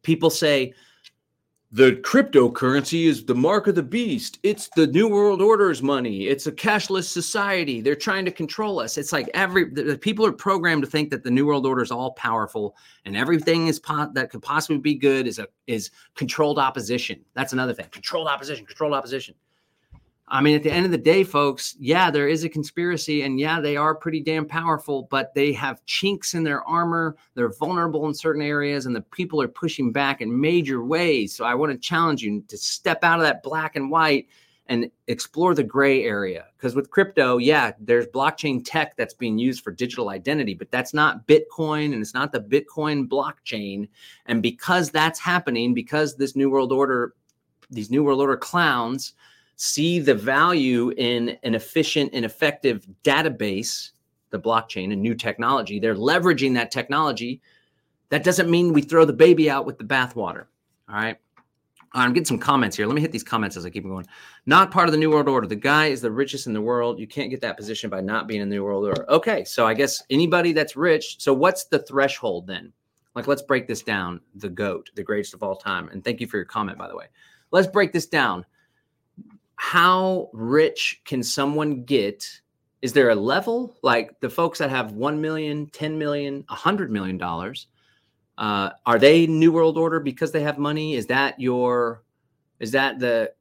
People 0.03 0.29
say, 0.29 0.73
the 1.71 1.91
cryptocurrency 1.97 3.05
is 3.05 3.23
the 3.23 3.35
mark 3.35 3.67
of 3.67 3.75
the 3.75 3.83
beast. 3.83 4.39
It's 4.41 4.69
the 4.75 4.87
new 4.87 5.07
world 5.07 5.39
order's 5.39 5.83
money. 5.83 6.27
It's 6.27 6.47
a 6.47 6.51
cashless 6.51 7.03
society. 7.03 7.79
They're 7.79 7.95
trying 7.95 8.25
to 8.25 8.31
control 8.31 8.79
us. 8.79 8.97
It's 8.97 9.13
like 9.13 9.29
every 9.35 9.69
the, 9.69 9.83
the 9.83 9.97
people 9.97 10.25
are 10.25 10.31
programmed 10.31 10.81
to 10.81 10.89
think 10.89 11.11
that 11.11 11.23
the 11.23 11.29
new 11.29 11.45
world 11.45 11.67
order 11.67 11.83
is 11.83 11.91
all 11.91 12.13
powerful 12.13 12.75
and 13.05 13.15
everything 13.15 13.67
is 13.67 13.79
po- 13.79 14.09
that 14.13 14.31
could 14.31 14.41
possibly 14.41 14.79
be 14.79 14.95
good 14.95 15.27
is 15.27 15.37
a 15.37 15.47
is 15.67 15.91
controlled 16.15 16.57
opposition. 16.57 17.23
That's 17.35 17.53
another 17.53 17.73
thing. 17.73 17.85
Controlled 17.91 18.27
opposition. 18.27 18.65
Controlled 18.65 18.93
opposition. 18.95 19.35
I 20.31 20.41
mean, 20.41 20.55
at 20.55 20.61
the 20.61 20.71
end 20.71 20.85
of 20.85 20.91
the 20.91 20.97
day, 20.97 21.23
folks, 21.23 21.75
yeah, 21.79 22.11
there 22.11 22.27
is 22.27 22.43
a 22.43 22.49
conspiracy, 22.49 23.23
and 23.23 23.39
yeah, 23.39 23.59
they 23.59 23.75
are 23.75 23.95
pretty 23.95 24.21
damn 24.21 24.45
powerful, 24.45 25.07
but 25.09 25.33
they 25.33 25.51
have 25.53 25.83
chinks 25.85 26.35
in 26.35 26.43
their 26.43 26.63
armor. 26.65 27.15
They're 27.33 27.53
vulnerable 27.53 28.07
in 28.07 28.13
certain 28.13 28.43
areas, 28.43 28.85
and 28.85 28.95
the 28.95 29.01
people 29.01 29.41
are 29.41 29.47
pushing 29.47 29.91
back 29.91 30.21
in 30.21 30.39
major 30.39 30.83
ways. 30.83 31.35
So 31.35 31.45
I 31.45 31.55
want 31.55 31.71
to 31.71 31.77
challenge 31.79 32.21
you 32.21 32.43
to 32.47 32.57
step 32.57 33.03
out 33.03 33.19
of 33.19 33.25
that 33.25 33.41
black 33.41 33.75
and 33.75 33.89
white 33.89 34.27
and 34.67 34.91
explore 35.07 35.55
the 35.55 35.63
gray 35.63 36.03
area. 36.03 36.45
Because 36.55 36.75
with 36.75 36.91
crypto, 36.91 37.37
yeah, 37.37 37.71
there's 37.79 38.05
blockchain 38.05 38.61
tech 38.63 38.95
that's 38.95 39.15
being 39.15 39.39
used 39.39 39.63
for 39.63 39.71
digital 39.71 40.09
identity, 40.09 40.53
but 40.53 40.69
that's 40.69 40.93
not 40.93 41.25
Bitcoin 41.25 41.85
and 41.85 41.95
it's 41.95 42.13
not 42.13 42.31
the 42.31 42.39
Bitcoin 42.39 43.07
blockchain. 43.07 43.89
And 44.27 44.43
because 44.43 44.91
that's 44.91 45.19
happening, 45.19 45.73
because 45.73 46.15
this 46.15 46.35
New 46.35 46.51
World 46.51 46.71
Order, 46.71 47.15
these 47.71 47.89
New 47.89 48.03
World 48.03 48.21
Order 48.21 48.37
clowns, 48.37 49.15
see 49.61 49.99
the 49.99 50.15
value 50.15 50.93
in 50.95 51.37
an 51.43 51.53
efficient 51.53 52.09
and 52.13 52.23
effective 52.23 52.87
database, 53.03 53.91
the 54.29 54.39
blockchain, 54.39 54.93
a 54.93 54.95
new 54.95 55.13
technology. 55.13 55.81
They're 55.81 55.95
leveraging 55.95 56.53
that 56.53 56.71
technology. 56.71 57.41
That 58.07 58.23
doesn't 58.23 58.49
mean 58.49 58.71
we 58.71 58.81
throw 58.81 59.03
the 59.03 59.11
baby 59.11 59.49
out 59.49 59.65
with 59.65 59.77
the 59.77 59.83
bathwater. 59.83 60.45
All 60.87 60.95
right. 60.95 61.17
I'm 61.91 62.13
getting 62.13 62.25
some 62.25 62.39
comments 62.39 62.77
here. 62.77 62.85
Let 62.85 62.95
me 62.95 63.01
hit 63.01 63.11
these 63.11 63.23
comments 63.23 63.57
as 63.57 63.65
I 63.65 63.69
keep 63.69 63.83
going. 63.83 64.05
Not 64.45 64.71
part 64.71 64.87
of 64.87 64.93
the 64.93 64.97
New 64.97 65.09
World 65.09 65.27
Order. 65.27 65.47
The 65.47 65.57
guy 65.57 65.87
is 65.87 65.99
the 65.99 66.11
richest 66.11 66.47
in 66.47 66.53
the 66.53 66.61
world. 66.61 66.97
You 66.97 67.07
can't 67.07 67.29
get 67.29 67.41
that 67.41 67.57
position 67.57 67.89
by 67.89 67.99
not 67.99 68.29
being 68.29 68.39
in 68.39 68.47
the 68.47 68.55
New 68.55 68.63
World 68.63 68.85
Order. 68.85 69.09
Okay. 69.11 69.43
So 69.43 69.67
I 69.67 69.73
guess 69.73 70.01
anybody 70.09 70.53
that's 70.53 70.77
rich. 70.77 71.19
So 71.19 71.33
what's 71.33 71.65
the 71.65 71.79
threshold 71.79 72.47
then? 72.47 72.71
Like, 73.13 73.27
let's 73.27 73.41
break 73.41 73.67
this 73.67 73.81
down. 73.81 74.21
The 74.35 74.49
GOAT, 74.49 74.91
the 74.95 75.03
greatest 75.03 75.33
of 75.33 75.43
all 75.43 75.57
time. 75.57 75.89
And 75.89 76.01
thank 76.01 76.21
you 76.21 76.27
for 76.27 76.37
your 76.37 76.45
comment, 76.45 76.77
by 76.77 76.87
the 76.87 76.95
way. 76.95 77.07
Let's 77.51 77.67
break 77.67 77.91
this 77.91 78.05
down 78.05 78.45
how 79.59 80.29
rich 80.31 81.01
can 81.03 81.21
someone 81.21 81.83
get? 81.83 82.25
Is 82.81 82.93
there 82.93 83.09
a 83.09 83.15
level 83.15 83.75
like 83.83 84.17
the 84.21 84.29
folks 84.29 84.57
that 84.59 84.69
have 84.69 84.93
1 84.93 85.19
million, 85.19 85.67
10 85.67 85.97
million, 85.97 86.45
100 86.47 86.89
million 86.89 87.17
dollars? 87.17 87.67
Uh, 88.37 88.69
are 88.85 88.97
they 88.97 89.27
New 89.27 89.51
World 89.51 89.77
Order 89.77 89.99
because 89.99 90.31
they 90.31 90.43
have 90.43 90.57
money? 90.57 90.95
Is 90.95 91.07
that 91.07 91.37
your, 91.41 92.05
is 92.61 92.71
that 92.71 92.99
the 92.99 93.33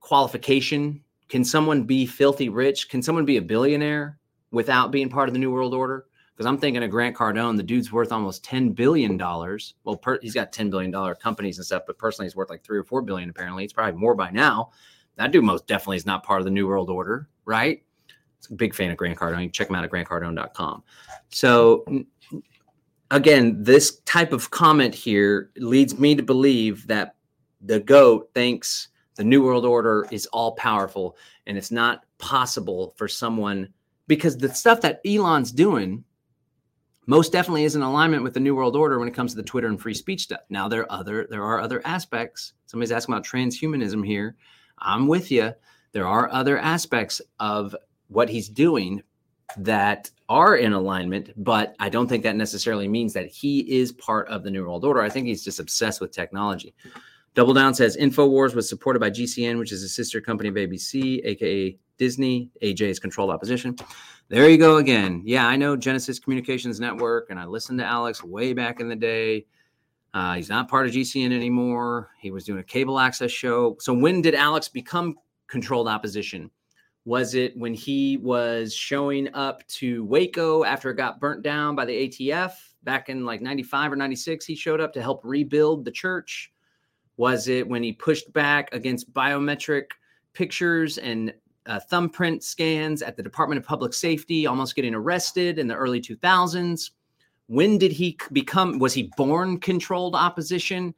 qualification? 0.00 1.04
Can 1.28 1.44
someone 1.44 1.82
be 1.82 2.06
filthy 2.06 2.48
rich? 2.48 2.88
Can 2.88 3.02
someone 3.02 3.26
be 3.26 3.36
a 3.36 3.42
billionaire 3.42 4.18
without 4.52 4.90
being 4.90 5.10
part 5.10 5.28
of 5.28 5.34
the 5.34 5.38
New 5.38 5.52
World 5.52 5.74
Order? 5.74 6.06
Because 6.34 6.46
I'm 6.46 6.56
thinking 6.56 6.82
of 6.82 6.90
Grant 6.90 7.14
Cardone, 7.14 7.58
the 7.58 7.62
dude's 7.62 7.92
worth 7.92 8.12
almost 8.12 8.42
$10 8.46 8.74
billion. 8.74 9.18
Well, 9.18 9.96
per, 10.00 10.18
he's 10.22 10.34
got 10.34 10.52
$10 10.52 10.70
billion 10.70 10.90
companies 11.16 11.58
and 11.58 11.66
stuff, 11.66 11.82
but 11.86 11.98
personally, 11.98 12.28
he's 12.28 12.36
worth 12.36 12.48
like 12.48 12.64
three 12.64 12.78
or 12.78 12.84
four 12.84 13.02
billion 13.02 13.28
apparently. 13.28 13.64
It's 13.64 13.74
probably 13.74 14.00
more 14.00 14.14
by 14.14 14.30
now. 14.30 14.70
That 15.16 15.32
dude 15.32 15.44
most 15.44 15.66
definitely 15.66 15.96
is 15.96 16.06
not 16.06 16.22
part 16.22 16.40
of 16.40 16.44
the 16.44 16.50
New 16.50 16.66
World 16.66 16.90
Order, 16.90 17.28
right? 17.44 17.82
a 18.50 18.54
big 18.54 18.74
fan 18.74 18.90
of 18.90 18.96
Grant 18.96 19.18
Cardone. 19.18 19.52
check 19.52 19.68
him 19.68 19.76
out 19.76 19.84
at 19.84 19.90
grantcardone.com. 19.90 20.82
So, 21.30 21.84
again, 23.10 23.62
this 23.62 24.00
type 24.00 24.32
of 24.32 24.50
comment 24.50 24.94
here 24.94 25.50
leads 25.56 25.98
me 25.98 26.14
to 26.14 26.22
believe 26.22 26.86
that 26.86 27.16
the 27.60 27.80
GOAT 27.80 28.30
thinks 28.34 28.88
the 29.16 29.24
New 29.24 29.42
World 29.42 29.64
Order 29.64 30.06
is 30.10 30.26
all 30.26 30.52
powerful 30.52 31.16
and 31.46 31.56
it's 31.56 31.70
not 31.70 32.04
possible 32.18 32.94
for 32.96 33.08
someone 33.08 33.68
because 34.08 34.36
the 34.36 34.52
stuff 34.52 34.80
that 34.82 35.00
Elon's 35.06 35.52
doing 35.52 36.04
most 37.06 37.32
definitely 37.32 37.64
is 37.64 37.76
in 37.76 37.82
alignment 37.82 38.22
with 38.22 38.34
the 38.34 38.40
New 38.40 38.54
World 38.54 38.76
Order 38.76 38.98
when 38.98 39.08
it 39.08 39.14
comes 39.14 39.32
to 39.32 39.36
the 39.36 39.42
Twitter 39.42 39.68
and 39.68 39.80
free 39.80 39.94
speech 39.94 40.22
stuff. 40.22 40.40
Now 40.50 40.68
there 40.68 40.82
are 40.82 40.92
other 40.92 41.26
there 41.30 41.44
are 41.44 41.60
other 41.60 41.80
aspects. 41.84 42.52
Somebody's 42.66 42.92
asking 42.92 43.14
about 43.14 43.24
transhumanism 43.24 44.04
here. 44.04 44.36
I'm 44.78 45.06
with 45.06 45.30
you. 45.30 45.54
There 45.92 46.06
are 46.06 46.30
other 46.30 46.58
aspects 46.58 47.20
of 47.40 47.74
what 48.08 48.28
he's 48.28 48.48
doing 48.48 49.02
that 49.56 50.10
are 50.28 50.56
in 50.56 50.72
alignment, 50.72 51.30
but 51.36 51.74
I 51.78 51.88
don't 51.88 52.08
think 52.08 52.22
that 52.24 52.36
necessarily 52.36 52.88
means 52.88 53.12
that 53.12 53.28
he 53.28 53.60
is 53.60 53.92
part 53.92 54.28
of 54.28 54.42
the 54.42 54.50
New 54.50 54.62
World 54.64 54.84
Order. 54.84 55.00
I 55.00 55.08
think 55.08 55.26
he's 55.26 55.44
just 55.44 55.60
obsessed 55.60 56.00
with 56.00 56.10
technology. 56.10 56.74
Double 57.34 57.54
Down 57.54 57.74
says 57.74 57.96
InfoWars 57.96 58.54
was 58.54 58.68
supported 58.68 58.98
by 58.98 59.10
GCN, 59.10 59.58
which 59.58 59.70
is 59.70 59.82
a 59.82 59.88
sister 59.88 60.20
company 60.20 60.48
of 60.48 60.54
ABC, 60.54 61.20
aka 61.24 61.76
Disney. 61.98 62.50
AJ 62.62 62.80
is 62.82 62.98
controlled 62.98 63.30
opposition. 63.30 63.76
There 64.28 64.48
you 64.48 64.58
go 64.58 64.78
again. 64.78 65.22
Yeah, 65.24 65.46
I 65.46 65.56
know 65.56 65.76
Genesis 65.76 66.18
Communications 66.18 66.80
Network, 66.80 67.30
and 67.30 67.38
I 67.38 67.44
listened 67.44 67.78
to 67.78 67.84
Alex 67.84 68.24
way 68.24 68.52
back 68.52 68.80
in 68.80 68.88
the 68.88 68.96
day. 68.96 69.46
Uh, 70.16 70.32
he's 70.32 70.48
not 70.48 70.66
part 70.66 70.86
of 70.86 70.94
GCN 70.94 71.30
anymore. 71.30 72.08
He 72.18 72.30
was 72.30 72.44
doing 72.44 72.60
a 72.60 72.64
cable 72.64 72.98
access 72.98 73.30
show. 73.30 73.76
So 73.80 73.92
when 73.92 74.22
did 74.22 74.34
Alex 74.34 74.66
become 74.66 75.16
controlled 75.46 75.88
opposition? 75.88 76.50
Was 77.04 77.34
it 77.34 77.54
when 77.54 77.74
he 77.74 78.16
was 78.16 78.72
showing 78.72 79.28
up 79.34 79.66
to 79.66 80.06
Waco 80.06 80.64
after 80.64 80.88
it 80.88 80.96
got 80.96 81.20
burnt 81.20 81.42
down 81.42 81.76
by 81.76 81.84
the 81.84 82.08
ATF 82.08 82.52
back 82.82 83.10
in 83.10 83.26
like 83.26 83.42
95 83.42 83.92
or 83.92 83.96
96? 83.96 84.46
He 84.46 84.54
showed 84.54 84.80
up 84.80 84.94
to 84.94 85.02
help 85.02 85.20
rebuild 85.22 85.84
the 85.84 85.90
church. 85.90 86.50
Was 87.18 87.48
it 87.48 87.68
when 87.68 87.82
he 87.82 87.92
pushed 87.92 88.32
back 88.32 88.72
against 88.72 89.12
biometric 89.12 89.88
pictures 90.32 90.96
and 90.96 91.34
uh, 91.66 91.78
thumbprint 91.78 92.42
scans 92.42 93.02
at 93.02 93.18
the 93.18 93.22
Department 93.22 93.58
of 93.58 93.66
Public 93.66 93.92
Safety, 93.92 94.46
almost 94.46 94.76
getting 94.76 94.94
arrested 94.94 95.58
in 95.58 95.66
the 95.66 95.76
early 95.76 96.00
2000s? 96.00 96.88
When 97.48 97.78
did 97.78 97.92
he 97.92 98.18
become, 98.32 98.78
was 98.78 98.92
he 98.92 99.10
born 99.16 99.60
controlled 99.60 100.14
opposition? 100.14 100.94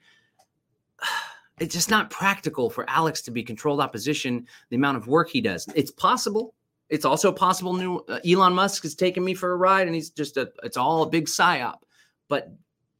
it's 1.60 1.74
just 1.74 1.90
not 1.90 2.10
practical 2.10 2.70
for 2.70 2.88
Alex 2.88 3.20
to 3.22 3.30
be 3.30 3.42
controlled 3.42 3.80
opposition. 3.80 4.46
The 4.70 4.76
amount 4.76 4.96
of 4.96 5.08
work 5.08 5.28
he 5.28 5.40
does, 5.40 5.68
it's 5.74 5.90
possible. 5.90 6.54
It's 6.88 7.04
also 7.04 7.30
possible. 7.30 7.74
New 7.74 7.98
uh, 8.08 8.20
Elon 8.26 8.54
Musk 8.54 8.84
is 8.84 8.94
taking 8.94 9.24
me 9.24 9.34
for 9.34 9.52
a 9.52 9.56
ride, 9.56 9.86
and 9.86 9.94
he's 9.94 10.10
just 10.10 10.38
a. 10.38 10.50
It's 10.62 10.78
all 10.78 11.02
a 11.02 11.08
big 11.08 11.26
psyop. 11.26 11.80
But 12.28 12.50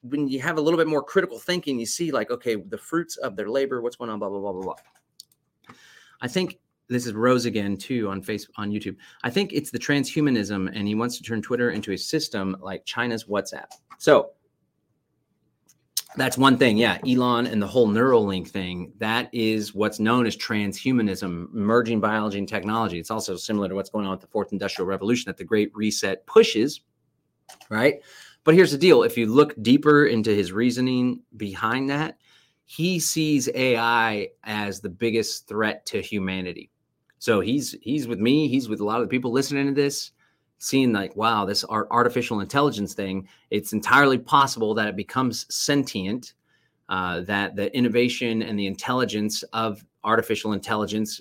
when 0.03 0.29
you 0.29 0.41
have 0.41 0.59
a 0.59 0.61
little 0.61 0.77
bit 0.77 0.87
more 0.87 1.03
critical 1.03 1.39
thinking, 1.39 1.79
you 1.79 1.87
see 1.87 2.11
like, 2.11 2.31
okay, 2.31 2.57
the 2.57 2.77
fruits 2.77 3.17
of 3.17 3.35
their 3.35 3.49
labor. 3.49 3.81
What's 3.81 3.97
going 3.97 4.11
on? 4.11 4.19
Blah 4.19 4.29
blah 4.29 4.41
blah 4.41 4.53
blah 4.53 4.63
blah. 4.63 5.75
I 6.21 6.29
think 6.29 6.59
this 6.89 7.07
is 7.07 7.13
Rose 7.13 7.45
again 7.45 7.77
too 7.77 8.09
on 8.09 8.23
Facebook 8.23 8.51
on 8.57 8.71
YouTube. 8.71 8.97
I 9.23 9.31
think 9.31 9.53
it's 9.53 9.71
the 9.71 9.79
transhumanism, 9.79 10.71
and 10.75 10.89
he 10.89 10.95
wants 10.95 11.17
to 11.19 11.23
turn 11.23 11.43
Twitter 11.43 11.71
into 11.71 11.93
a 11.93 11.99
system 11.99 12.57
like 12.61 12.85
China's 12.85 13.25
WhatsApp. 13.25 13.67
So 13.99 14.31
that's 16.17 16.39
one 16.39 16.57
thing. 16.57 16.79
Yeah. 16.79 16.99
Elon 17.07 17.47
and 17.47 17.61
the 17.61 17.67
whole 17.67 17.87
Neuralink 17.87 18.49
thing, 18.49 18.93
that 18.99 19.29
is 19.33 19.75
what's 19.75 20.01
known 20.01 20.27
as 20.27 20.37
transhumanism, 20.37 21.53
merging 21.53 22.01
biology 22.01 22.39
and 22.39 22.49
technology. 22.49 22.99
It's 22.99 23.11
also 23.11 23.37
similar 23.37 23.69
to 23.69 23.75
what's 23.75 23.91
going 23.91 24.07
on 24.07 24.13
with 24.13 24.21
the 24.21 24.27
fourth 24.27 24.53
industrial 24.53 24.87
revolution 24.87 25.29
that 25.29 25.37
the 25.37 25.45
great 25.45 25.71
reset 25.75 26.27
pushes, 26.27 26.81
right? 27.69 28.01
But 28.45 28.55
here's 28.55 28.73
the 28.73 28.79
deal 28.79 29.03
if 29.03 29.19
you 29.19 29.27
look 29.27 29.55
deeper 29.63 30.07
into 30.07 30.35
his 30.35 30.53
reasoning 30.53 31.21
behind 31.37 31.91
that, 31.91 32.19
he 32.65 32.99
sees 32.99 33.49
AI 33.55 34.29
as 34.45 34.81
the 34.81 34.91
biggest 34.91 35.47
threat 35.49 35.85
to 35.87 36.03
humanity. 36.03 36.71
So 37.19 37.41
he's 37.41 37.77
he's 37.83 38.07
with 38.07 38.21
me, 38.21 38.49
he's 38.49 38.69
with 38.69 38.81
a 38.81 38.85
lot 38.85 39.01
of 39.01 39.09
the 39.09 39.11
people 39.11 39.33
listening 39.33 39.67
to 39.67 39.73
this 39.73 40.13
seeing 40.59 40.93
like 40.93 41.15
wow 41.17 41.45
this 41.45 41.65
art, 41.65 41.89
artificial 41.91 42.41
intelligence 42.41 42.93
thing 42.93 43.27
it's 43.51 43.73
entirely 43.73 44.19
possible 44.19 44.75
that 44.75 44.89
it 44.89 44.97
becomes 44.97 45.47
sentient 45.55 46.35
uh, 46.89 47.21
that 47.21 47.55
the 47.55 47.75
innovation 47.77 48.43
and 48.43 48.59
the 48.59 48.67
intelligence 48.67 49.43
of 49.53 49.85
artificial 50.05 50.53
intelligence 50.53 51.21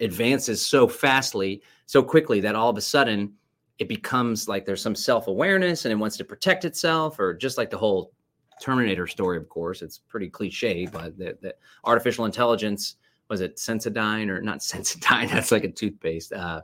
advances 0.00 0.64
so 0.64 0.86
fastly 0.86 1.60
so 1.86 2.02
quickly 2.02 2.40
that 2.40 2.54
all 2.54 2.70
of 2.70 2.76
a 2.76 2.80
sudden 2.82 3.32
it 3.78 3.88
becomes 3.88 4.48
like 4.48 4.64
there's 4.64 4.82
some 4.82 4.94
self-awareness 4.94 5.84
and 5.84 5.92
it 5.92 5.96
wants 5.96 6.16
to 6.16 6.24
protect 6.24 6.64
itself 6.64 7.18
or 7.18 7.34
just 7.34 7.58
like 7.58 7.70
the 7.70 7.78
whole 7.78 8.12
terminator 8.60 9.06
story 9.06 9.36
of 9.36 9.48
course 9.48 9.82
it's 9.82 9.98
pretty 9.98 10.28
cliche 10.28 10.86
but 10.86 11.16
the, 11.18 11.36
the 11.42 11.54
artificial 11.84 12.24
intelligence 12.24 12.96
was 13.28 13.40
it 13.40 13.56
sensodyne 13.56 14.28
or 14.28 14.40
not 14.40 14.58
sensodyne 14.60 15.30
that's 15.30 15.52
like 15.52 15.64
a 15.64 15.70
toothpaste 15.70 16.32
uh, 16.32 16.60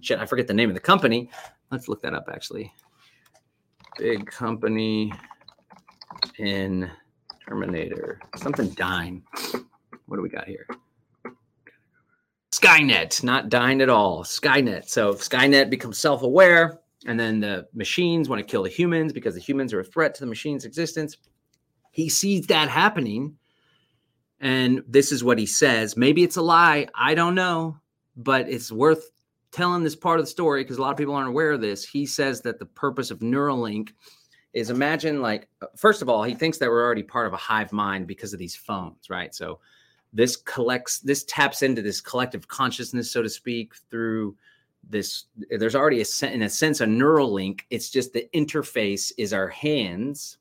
shit, 0.00 0.18
I 0.18 0.26
forget 0.26 0.46
the 0.46 0.54
name 0.54 0.68
of 0.68 0.74
the 0.74 0.80
company. 0.80 1.30
Let's 1.70 1.88
look 1.88 2.00
that 2.02 2.14
up 2.14 2.28
actually. 2.32 2.72
Big 3.98 4.26
company 4.26 5.12
in 6.38 6.90
Terminator. 7.48 8.20
Something 8.36 8.68
dying. 8.70 9.22
What 10.06 10.16
do 10.16 10.22
we 10.22 10.28
got 10.28 10.46
here? 10.46 10.66
Skynet, 12.52 13.22
not 13.22 13.48
dying 13.48 13.80
at 13.80 13.88
all. 13.88 14.22
Skynet. 14.22 14.88
So 14.88 15.14
Skynet 15.14 15.68
becomes 15.68 15.98
self-aware, 15.98 16.78
and 17.06 17.18
then 17.18 17.40
the 17.40 17.66
machines 17.74 18.28
want 18.28 18.40
to 18.40 18.46
kill 18.46 18.62
the 18.62 18.70
humans 18.70 19.12
because 19.12 19.34
the 19.34 19.40
humans 19.40 19.72
are 19.72 19.80
a 19.80 19.84
threat 19.84 20.14
to 20.14 20.20
the 20.20 20.26
machine's 20.26 20.64
existence. 20.64 21.16
He 21.90 22.08
sees 22.08 22.46
that 22.46 22.68
happening, 22.68 23.36
and 24.40 24.82
this 24.86 25.12
is 25.12 25.24
what 25.24 25.38
he 25.38 25.46
says. 25.46 25.96
Maybe 25.96 26.22
it's 26.22 26.36
a 26.36 26.42
lie. 26.42 26.88
I 26.94 27.14
don't 27.14 27.34
know, 27.34 27.78
but 28.16 28.48
it's 28.48 28.70
worth 28.70 29.10
telling 29.50 29.82
this 29.82 29.96
part 29.96 30.18
of 30.18 30.26
the 30.26 30.30
story 30.30 30.62
because 30.62 30.76
a 30.76 30.82
lot 30.82 30.90
of 30.90 30.98
people 30.98 31.14
aren't 31.14 31.28
aware 31.28 31.52
of 31.52 31.60
this. 31.60 31.84
He 31.84 32.04
says 32.04 32.42
that 32.42 32.58
the 32.58 32.66
purpose 32.66 33.10
of 33.10 33.20
Neuralink 33.20 33.90
is 34.52 34.70
imagine 34.70 35.22
like 35.22 35.48
uh, 35.62 35.66
first 35.76 36.02
of 36.02 36.08
all, 36.08 36.22
he 36.22 36.34
thinks 36.34 36.58
that 36.58 36.68
we're 36.68 36.84
already 36.84 37.02
part 37.02 37.26
of 37.26 37.32
a 37.32 37.38
hive 37.38 37.72
mind 37.72 38.06
because 38.06 38.32
of 38.32 38.38
these 38.38 38.56
phones, 38.56 39.08
right? 39.08 39.34
So 39.34 39.60
this 40.12 40.36
collects 40.36 41.00
this 41.00 41.24
taps 41.24 41.62
into 41.62 41.82
this 41.82 42.00
collective 42.00 42.48
consciousness, 42.48 43.10
so 43.10 43.22
to 43.22 43.28
speak, 43.28 43.74
through 43.90 44.36
this. 44.88 45.24
There's 45.50 45.74
already 45.74 46.02
a 46.02 46.26
in 46.26 46.42
a 46.42 46.50
sense 46.50 46.80
a 46.80 46.86
neural 46.86 47.32
link. 47.32 47.66
It's 47.70 47.90
just 47.90 48.12
the 48.12 48.28
interface 48.34 49.12
is 49.18 49.32
our 49.32 49.48
hands 49.48 50.38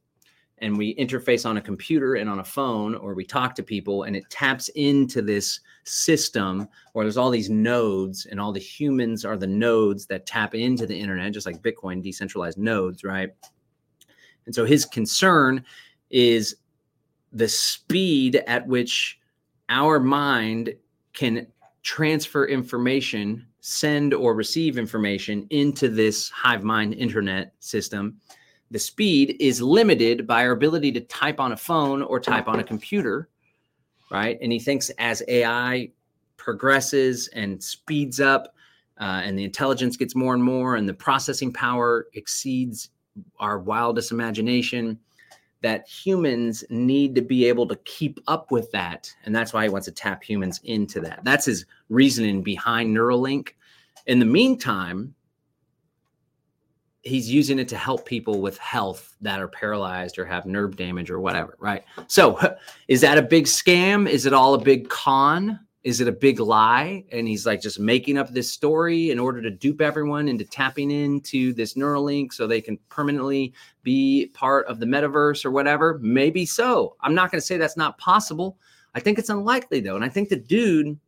and 0.60 0.78
we 0.78 0.96
interface 0.96 1.46
on 1.46 1.58
a 1.58 1.62
computer 1.62 2.16
and 2.16 2.30
on 2.30 2.40
a 2.40 2.44
phone 2.44 2.96
or 2.96 3.14
we 3.14 3.26
talk 3.26 3.56
to 3.56 3.64
people 3.64 4.04
and 4.04 4.16
it 4.16 4.30
taps 4.30 4.70
into 4.70 5.22
this 5.22 5.60
system 5.84 6.68
where 6.94 7.04
there's 7.06 7.18
all 7.18 7.30
these 7.30 7.50
nodes 7.50 8.26
and 8.26 8.40
all 8.40 8.54
the 8.54 8.60
humans 8.60 9.26
are 9.26 9.38
the 9.38 9.48
nodes 9.48 10.06
that 10.06 10.26
tap 10.26 10.56
into 10.56 10.86
the 10.86 10.98
internet 10.98 11.34
just 11.34 11.46
like 11.46 11.62
bitcoin 11.62 12.02
decentralized 12.02 12.58
nodes 12.58 13.04
right? 13.04 13.32
And 14.46 14.56
so 14.56 14.64
his 14.66 14.86
concern 14.86 15.64
is 16.10 16.56
the 17.34 17.50
speed 17.50 18.42
at 18.48 18.66
which 18.68 19.20
our 19.70 20.00
mind 20.00 20.74
can 21.14 21.48
transfer 21.84 22.46
information 22.46 23.46
send 23.60 24.14
or 24.14 24.36
receive 24.36 24.78
information 24.78 25.48
into 25.50 25.90
this 25.90 26.30
hive 26.30 26.64
mind 26.64 26.94
internet 26.94 27.54
system 27.60 28.16
the 28.76 28.80
speed 28.80 29.38
is 29.40 29.62
limited 29.62 30.28
by 30.28 30.46
our 30.46 30.52
ability 30.52 30.92
to 30.92 31.00
type 31.00 31.40
on 31.40 31.54
a 31.54 31.56
phone 31.56 32.02
or 32.02 32.20
type 32.20 32.50
on 32.50 32.60
a 32.60 32.64
computer, 32.64 33.30
right? 34.12 34.38
And 34.42 34.52
he 34.52 34.60
thinks 34.60 34.90
as 34.98 35.24
AI 35.30 35.92
progresses 36.36 37.30
and 37.30 37.64
speeds 37.64 38.20
up, 38.20 38.54
uh, 39.00 39.22
and 39.24 39.40
the 39.40 39.46
intelligence 39.46 39.96
gets 39.96 40.14
more 40.14 40.34
and 40.34 40.44
more, 40.44 40.76
and 40.76 40.90
the 40.90 40.94
processing 40.94 41.54
power 41.54 42.08
exceeds 42.16 42.90
our 43.40 43.60
wildest 43.60 44.12
imagination, 44.12 45.00
that 45.62 45.88
humans 45.88 46.66
need 46.70 47.16
to 47.16 47.22
be 47.22 47.46
able 47.46 47.70
to 47.70 47.78
keep 47.86 48.20
up 48.28 48.52
with 48.52 48.70
that. 48.72 49.10
And 49.24 49.34
that's 49.34 49.54
why 49.54 49.64
he 49.64 49.70
wants 49.70 49.86
to 49.86 49.94
tap 49.94 50.22
humans 50.22 50.60
into 50.66 51.00
that. 51.00 51.22
That's 51.24 51.46
his 51.46 51.66
reasoning 51.88 52.44
behind 52.44 52.94
Neuralink. 52.94 53.52
In 54.08 54.20
the 54.20 54.26
meantime, 54.26 55.15
he's 57.06 57.32
using 57.32 57.60
it 57.60 57.68
to 57.70 57.78
help 57.78 58.06
people 58.06 58.42
with 58.42 58.58
health 58.58 59.16
that 59.22 59.40
are 59.40 59.48
paralyzed 59.48 60.18
or 60.18 60.26
have 60.26 60.46
nerve 60.46 60.76
damage 60.76 61.12
or 61.12 61.20
whatever, 61.20 61.56
right? 61.60 61.84
So, 62.08 62.40
is 62.88 63.02
that 63.02 63.18
a 63.18 63.22
big 63.22 63.46
scam? 63.46 64.10
Is 64.10 64.26
it 64.26 64.34
all 64.34 64.56
a 64.56 64.62
big 64.62 64.90
con? 64.90 65.60
Is 65.84 66.02
it 66.02 66.08
a 66.08 66.12
big 66.12 66.40
lie? 66.40 67.06
And 67.12 67.28
he's 67.28 67.46
like 67.46 67.62
just 67.62 67.80
making 67.80 68.18
up 68.18 68.32
this 68.32 68.52
story 68.52 69.12
in 69.12 69.20
order 69.20 69.40
to 69.44 69.52
dupe 69.52 69.82
everyone 69.82 70.28
into 70.28 70.44
tapping 70.44 70.90
into 70.90 71.54
this 71.54 71.76
Neuralink 71.76 72.34
so 72.34 72.48
they 72.48 72.60
can 72.60 72.80
permanently 72.90 73.54
be 73.84 74.32
part 74.34 74.66
of 74.66 74.80
the 74.80 74.88
metaverse 74.88 75.46
or 75.46 75.52
whatever. 75.52 76.00
Maybe 76.02 76.44
so. 76.44 76.96
I'm 77.02 77.14
not 77.14 77.30
going 77.30 77.40
to 77.40 77.46
say 77.46 77.58
that's 77.58 77.78
not 77.78 78.00
possible. 78.00 78.58
I 78.96 79.00
think 79.00 79.20
it's 79.20 79.30
unlikely 79.30 79.82
though. 79.82 79.96
And 79.96 80.04
I 80.04 80.10
think 80.10 80.30
the 80.30 80.38
dude, 80.38 81.00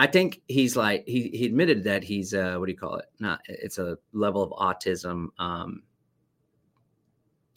I 0.00 0.06
think 0.06 0.40
he's 0.48 0.76
like, 0.76 1.06
he, 1.06 1.28
he 1.28 1.44
admitted 1.44 1.84
that 1.84 2.02
he's, 2.02 2.32
uh, 2.32 2.56
what 2.56 2.64
do 2.64 2.72
you 2.72 2.78
call 2.78 2.96
it? 2.96 3.04
Not, 3.18 3.42
it's 3.50 3.76
a 3.76 3.98
level 4.14 4.42
of 4.42 4.50
autism. 4.52 5.26
Um, 5.38 5.82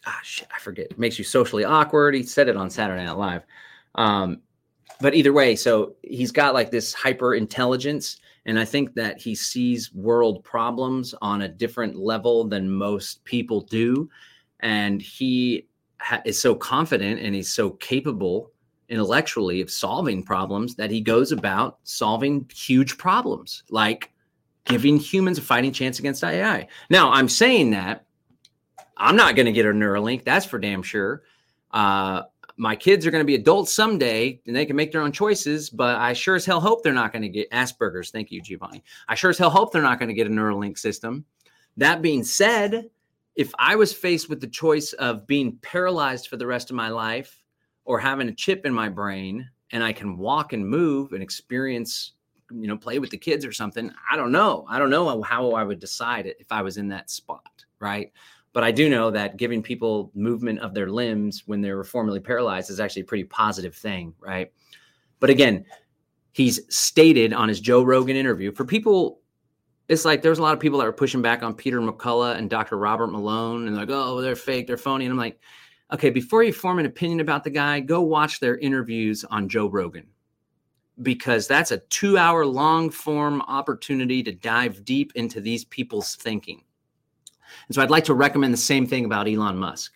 ah, 0.06 0.20
shit, 0.24 0.50
I 0.54 0.60
forget. 0.60 0.88
It 0.92 1.00
makes 1.00 1.18
you 1.18 1.24
socially 1.24 1.64
awkward. 1.64 2.16
He 2.16 2.24
said 2.24 2.50
it 2.50 2.58
on 2.58 2.70
Saturday 2.70 3.06
Night 3.06 3.16
Live. 3.16 3.44
Um, 3.96 4.42
but 5.00 5.16
either 5.16 5.32
way, 5.32 5.56
so 5.56 5.96
he's 6.02 6.34
got 6.34 6.54
like 6.54 6.70
this 6.70 6.94
hyper 6.94 7.36
intelligence, 7.36 8.18
and 8.46 8.60
I 8.60 8.66
think 8.66 8.94
that 8.96 9.22
he 9.22 9.36
sees 9.36 9.94
world 9.94 10.44
problems 10.44 11.16
on 11.22 11.44
a 11.44 11.48
different 11.48 11.96
level 11.96 12.44
than 12.44 12.70
most 12.70 13.24
people 13.24 13.62
do, 13.62 14.10
and 14.60 15.02
he 15.02 15.70
ha- 16.02 16.22
is 16.26 16.42
so 16.42 16.56
confident 16.56 17.22
and 17.22 17.34
he's 17.34 17.54
so 17.54 17.70
capable 17.70 18.52
intellectually 18.90 19.62
of 19.62 19.72
solving 19.72 20.24
problems 20.24 20.76
that 20.76 20.92
he 20.92 21.02
goes 21.02 21.32
about 21.32 21.80
solving 21.84 22.50
huge 22.54 22.98
problems 22.98 23.64
like 23.70 24.12
giving 24.66 24.98
humans 24.98 25.38
a 25.38 25.42
fighting 25.42 25.72
chance 25.72 26.00
against 26.00 26.24
AI. 26.24 26.68
Now, 26.90 27.12
I'm 27.12 27.30
saying 27.30 27.72
that 27.72 28.06
I'm 28.98 29.16
not 29.16 29.36
going 29.36 29.46
to 29.46 29.52
get 29.52 29.66
a 29.66 29.70
Neuralink, 29.70 30.24
that's 30.24 30.46
for 30.46 30.60
damn 30.60 30.84
sure. 30.84 31.24
Uh, 31.72 32.24
my 32.56 32.76
kids 32.76 33.06
are 33.06 33.12
going 33.12 33.22
to 33.24 33.26
be 33.26 33.36
adults 33.36 33.74
someday 33.74 34.40
and 34.46 34.56
they 34.56 34.66
can 34.66 34.76
make 34.76 34.92
their 34.92 35.02
own 35.02 35.12
choices, 35.12 35.70
but 35.70 35.98
I 35.98 36.14
sure 36.14 36.36
as 36.36 36.46
hell 36.46 36.62
hope 36.62 36.84
they're 36.84 36.94
not 36.94 37.12
going 37.12 37.24
to 37.24 37.30
get 37.30 37.50
Asperger's. 37.52 38.12
Thank 38.12 38.32
you, 38.32 38.42
Giovanni. 38.42 38.84
I 39.08 39.16
sure 39.16 39.32
as 39.32 39.38
hell 39.38 39.50
hope 39.50 39.72
they're 39.72 39.82
not 39.82 40.00
going 40.00 40.10
to 40.10 40.16
get 40.16 40.28
a 40.28 40.30
Neuralink 40.30 40.78
system. 40.78 41.26
That 41.78 42.02
being 42.02 42.24
said, 42.24 42.90
if 43.36 43.52
I 43.58 43.76
was 43.76 43.92
faced 43.92 44.30
with 44.30 44.40
the 44.40 44.48
choice 44.48 44.94
of 44.94 45.26
being 45.26 45.58
paralyzed 45.64 46.28
for 46.28 46.38
the 46.38 46.46
rest 46.46 46.70
of 46.70 46.76
my 46.76 46.90
life 46.90 47.43
or 47.86 48.00
having 48.00 48.30
a 48.30 48.34
chip 48.34 48.66
in 48.66 48.74
my 48.74 48.90
brain 48.90 49.50
and 49.72 49.84
I 49.84 49.92
can 49.92 50.18
walk 50.18 50.54
and 50.54 50.68
move 50.68 51.14
and 51.14 51.24
experience, 51.24 52.14
you 52.52 52.68
know, 52.68 52.78
play 52.78 53.00
with 53.00 53.10
the 53.10 53.18
kids 53.18 53.46
or 53.46 53.52
something, 53.52 53.92
I 54.10 54.16
don't 54.16 54.32
know. 54.32 54.66
I 54.70 54.80
don't 54.80 54.90
know 54.90 55.22
how 55.22 55.52
I 55.52 55.64
would 55.64 55.80
decide 55.80 56.26
it 56.26 56.38
if 56.40 56.52
I 56.52 56.62
was 56.62 56.78
in 56.78 56.88
that 56.90 57.10
spot, 57.10 57.66
right? 57.80 58.12
But 58.54 58.64
I 58.64 58.72
do 58.72 58.88
know 58.88 59.10
that 59.10 59.38
giving 59.38 59.64
people 59.64 60.12
movement 60.14 60.60
of 60.60 60.76
their 60.76 60.90
limbs 60.90 61.44
when 61.48 61.60
they 61.60 61.72
were 61.74 61.84
formerly 61.84 62.20
paralyzed 62.20 62.70
is 62.70 62.80
actually 62.80 63.02
a 63.02 63.06
pretty 63.06 63.24
positive 63.24 63.76
thing, 63.76 64.14
right? 64.20 64.52
But 65.20 65.32
again, 65.32 65.66
he's 66.34 66.60
stated 66.70 67.34
on 67.34 67.50
his 67.50 67.60
Joe 67.60 67.82
Rogan 67.82 68.16
interview 68.16 68.52
for 68.52 68.64
people. 68.64 69.22
It's 69.90 70.06
like 70.06 70.22
there's 70.22 70.40
a 70.40 70.44
lot 70.44 70.54
of 70.54 70.60
people 70.60 70.78
that 70.80 70.88
are 70.88 70.94
pushing 70.94 71.22
back 71.22 71.42
on 71.42 71.56
Peter 71.56 71.82
McCullough 71.82 72.38
and 72.38 72.50
Dr. 72.50 72.78
Robert 72.78 73.08
Malone 73.08 73.68
and 73.68 73.76
they're 73.76 73.86
like, 73.86 73.94
oh, 73.94 74.22
they're 74.22 74.36
fake, 74.36 74.68
they're 74.68 74.78
phony. 74.78 75.06
And 75.06 75.12
I'm 75.12 75.18
like, 75.18 75.40
okay, 75.94 76.10
before 76.10 76.44
you 76.44 76.52
form 76.52 76.80
an 76.80 76.86
opinion 76.86 77.20
about 77.20 77.44
the 77.44 77.50
guy, 77.50 77.80
go 77.80 78.02
watch 78.02 78.40
their 78.40 78.58
interviews 78.58 79.24
on 79.26 79.48
Joe 79.48 79.68
Rogan 79.68 80.08
because 81.02 81.48
that's 81.48 81.72
a 81.72 81.78
two 81.78 82.18
hour 82.18 82.46
long 82.46 82.90
form 82.90 83.42
opportunity 83.44 84.24
to 84.24 84.32
dive 84.32 84.84
deep 84.84 85.12
into 85.16 85.40
these 85.40 85.66
people's 85.66 86.16
thinking. 86.16 86.64
And 87.68 87.76
so 87.76 87.82
I'd 87.82 87.92
like 87.92 88.06
to 88.06 88.16
recommend 88.16 88.54
the 88.54 88.58
same 88.58 88.88
thing 88.88 89.06
about 89.06 89.28
Elon 89.28 89.58
Musk. 89.58 89.94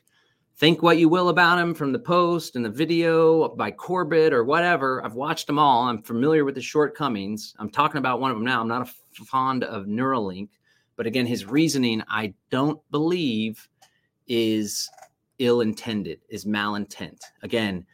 Think 0.57 0.81
what 0.81 0.97
you 0.97 1.07
will 1.07 1.29
about 1.29 1.59
him 1.59 1.75
from 1.75 1.91
the 1.91 1.99
post 1.99 2.55
and 2.55 2.65
the 2.65 2.69
video 2.69 3.49
by 3.49 3.69
Corbett 3.69 4.33
or 4.33 4.43
whatever. 4.43 5.03
I've 5.05 5.13
watched 5.13 5.45
them 5.45 5.59
all. 5.59 5.83
I'm 5.83 6.01
familiar 6.01 6.45
with 6.45 6.55
the 6.55 6.61
shortcomings. 6.61 7.55
I'm 7.59 7.69
talking 7.69 7.99
about 7.99 8.19
one 8.19 8.31
of 8.31 8.37
them 8.37 8.45
now. 8.45 8.61
I'm 8.61 8.67
not 8.67 8.87
a 8.87 9.25
fond 9.25 9.63
of 9.63 9.85
Neuralink, 9.85 10.49
but 10.95 11.05
again, 11.05 11.27
his 11.27 11.45
reasoning, 11.45 12.01
I 12.09 12.33
don't 12.49 12.79
believe 12.89 13.67
is 14.27 14.89
ill 15.39 15.61
intended, 15.61 16.19
is 16.29 16.45
malintent. 16.45 17.19
Again, 17.43 17.85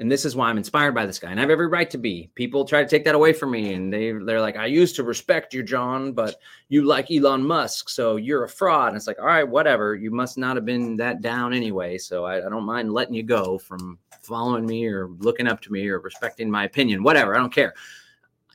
and 0.00 0.10
this 0.10 0.24
is 0.24 0.34
why 0.34 0.48
I'm 0.48 0.56
inspired 0.56 0.94
by 0.94 1.04
this 1.04 1.18
guy, 1.18 1.30
and 1.30 1.38
I 1.38 1.42
have 1.42 1.50
every 1.50 1.66
right 1.66 1.90
to 1.90 1.98
be. 1.98 2.30
People 2.34 2.64
try 2.64 2.82
to 2.82 2.88
take 2.88 3.04
that 3.04 3.14
away 3.14 3.34
from 3.34 3.50
me, 3.50 3.74
and 3.74 3.92
they 3.92 4.12
they're 4.12 4.40
like, 4.40 4.56
"I 4.56 4.64
used 4.64 4.96
to 4.96 5.02
respect 5.02 5.52
you, 5.52 5.62
John, 5.62 6.12
but 6.12 6.36
you 6.70 6.84
like 6.84 7.10
Elon 7.10 7.46
Musk, 7.46 7.90
so 7.90 8.16
you're 8.16 8.44
a 8.44 8.48
fraud." 8.48 8.88
And 8.88 8.96
it's 8.96 9.06
like, 9.06 9.18
all 9.18 9.26
right, 9.26 9.46
whatever. 9.46 9.94
You 9.94 10.10
must 10.10 10.38
not 10.38 10.56
have 10.56 10.64
been 10.64 10.96
that 10.96 11.20
down 11.20 11.52
anyway, 11.52 11.98
so 11.98 12.24
I, 12.24 12.38
I 12.46 12.48
don't 12.48 12.64
mind 12.64 12.94
letting 12.94 13.14
you 13.14 13.22
go 13.22 13.58
from 13.58 13.98
following 14.22 14.64
me 14.64 14.86
or 14.86 15.08
looking 15.18 15.46
up 15.46 15.60
to 15.62 15.72
me 15.72 15.86
or 15.88 16.00
respecting 16.00 16.50
my 16.50 16.64
opinion, 16.64 17.02
whatever. 17.02 17.34
I 17.34 17.38
don't 17.38 17.52
care. 17.52 17.74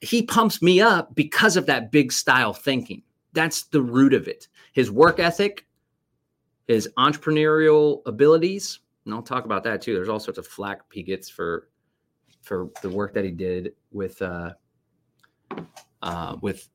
He 0.02 0.24
pumps 0.24 0.64
me 0.64 0.82
up 0.82 1.14
because 1.14 1.58
of 1.58 1.68
that 1.68 1.92
big 1.92 2.12
style 2.12 2.54
thinking. 2.54 3.04
That's 3.34 3.64
the 3.64 3.82
root 3.82 4.16
of 4.16 4.28
it. 4.28 4.48
His 4.74 4.90
work 4.90 5.20
ethic, 5.20 5.68
his 6.68 6.90
entrepreneurial 6.98 8.02
abilities 8.06 8.80
and 9.06 9.14
I'll 9.14 9.22
talk 9.22 9.46
about 9.46 9.64
that 9.64 9.82
too. 9.82 9.94
There's 9.94 10.10
all 10.10 10.20
sorts 10.20 10.38
of 10.38 10.48
flack 10.48 10.82
he 10.92 11.04
gets 11.04 11.30
for 11.30 11.70
for 12.42 12.70
the 12.82 12.90
work 12.90 13.14
that 13.14 13.24
he 13.24 13.32
did 13.32 13.74
with 13.92 14.22
uh, 14.22 14.54
uh, 16.02 16.38
with 16.42 16.68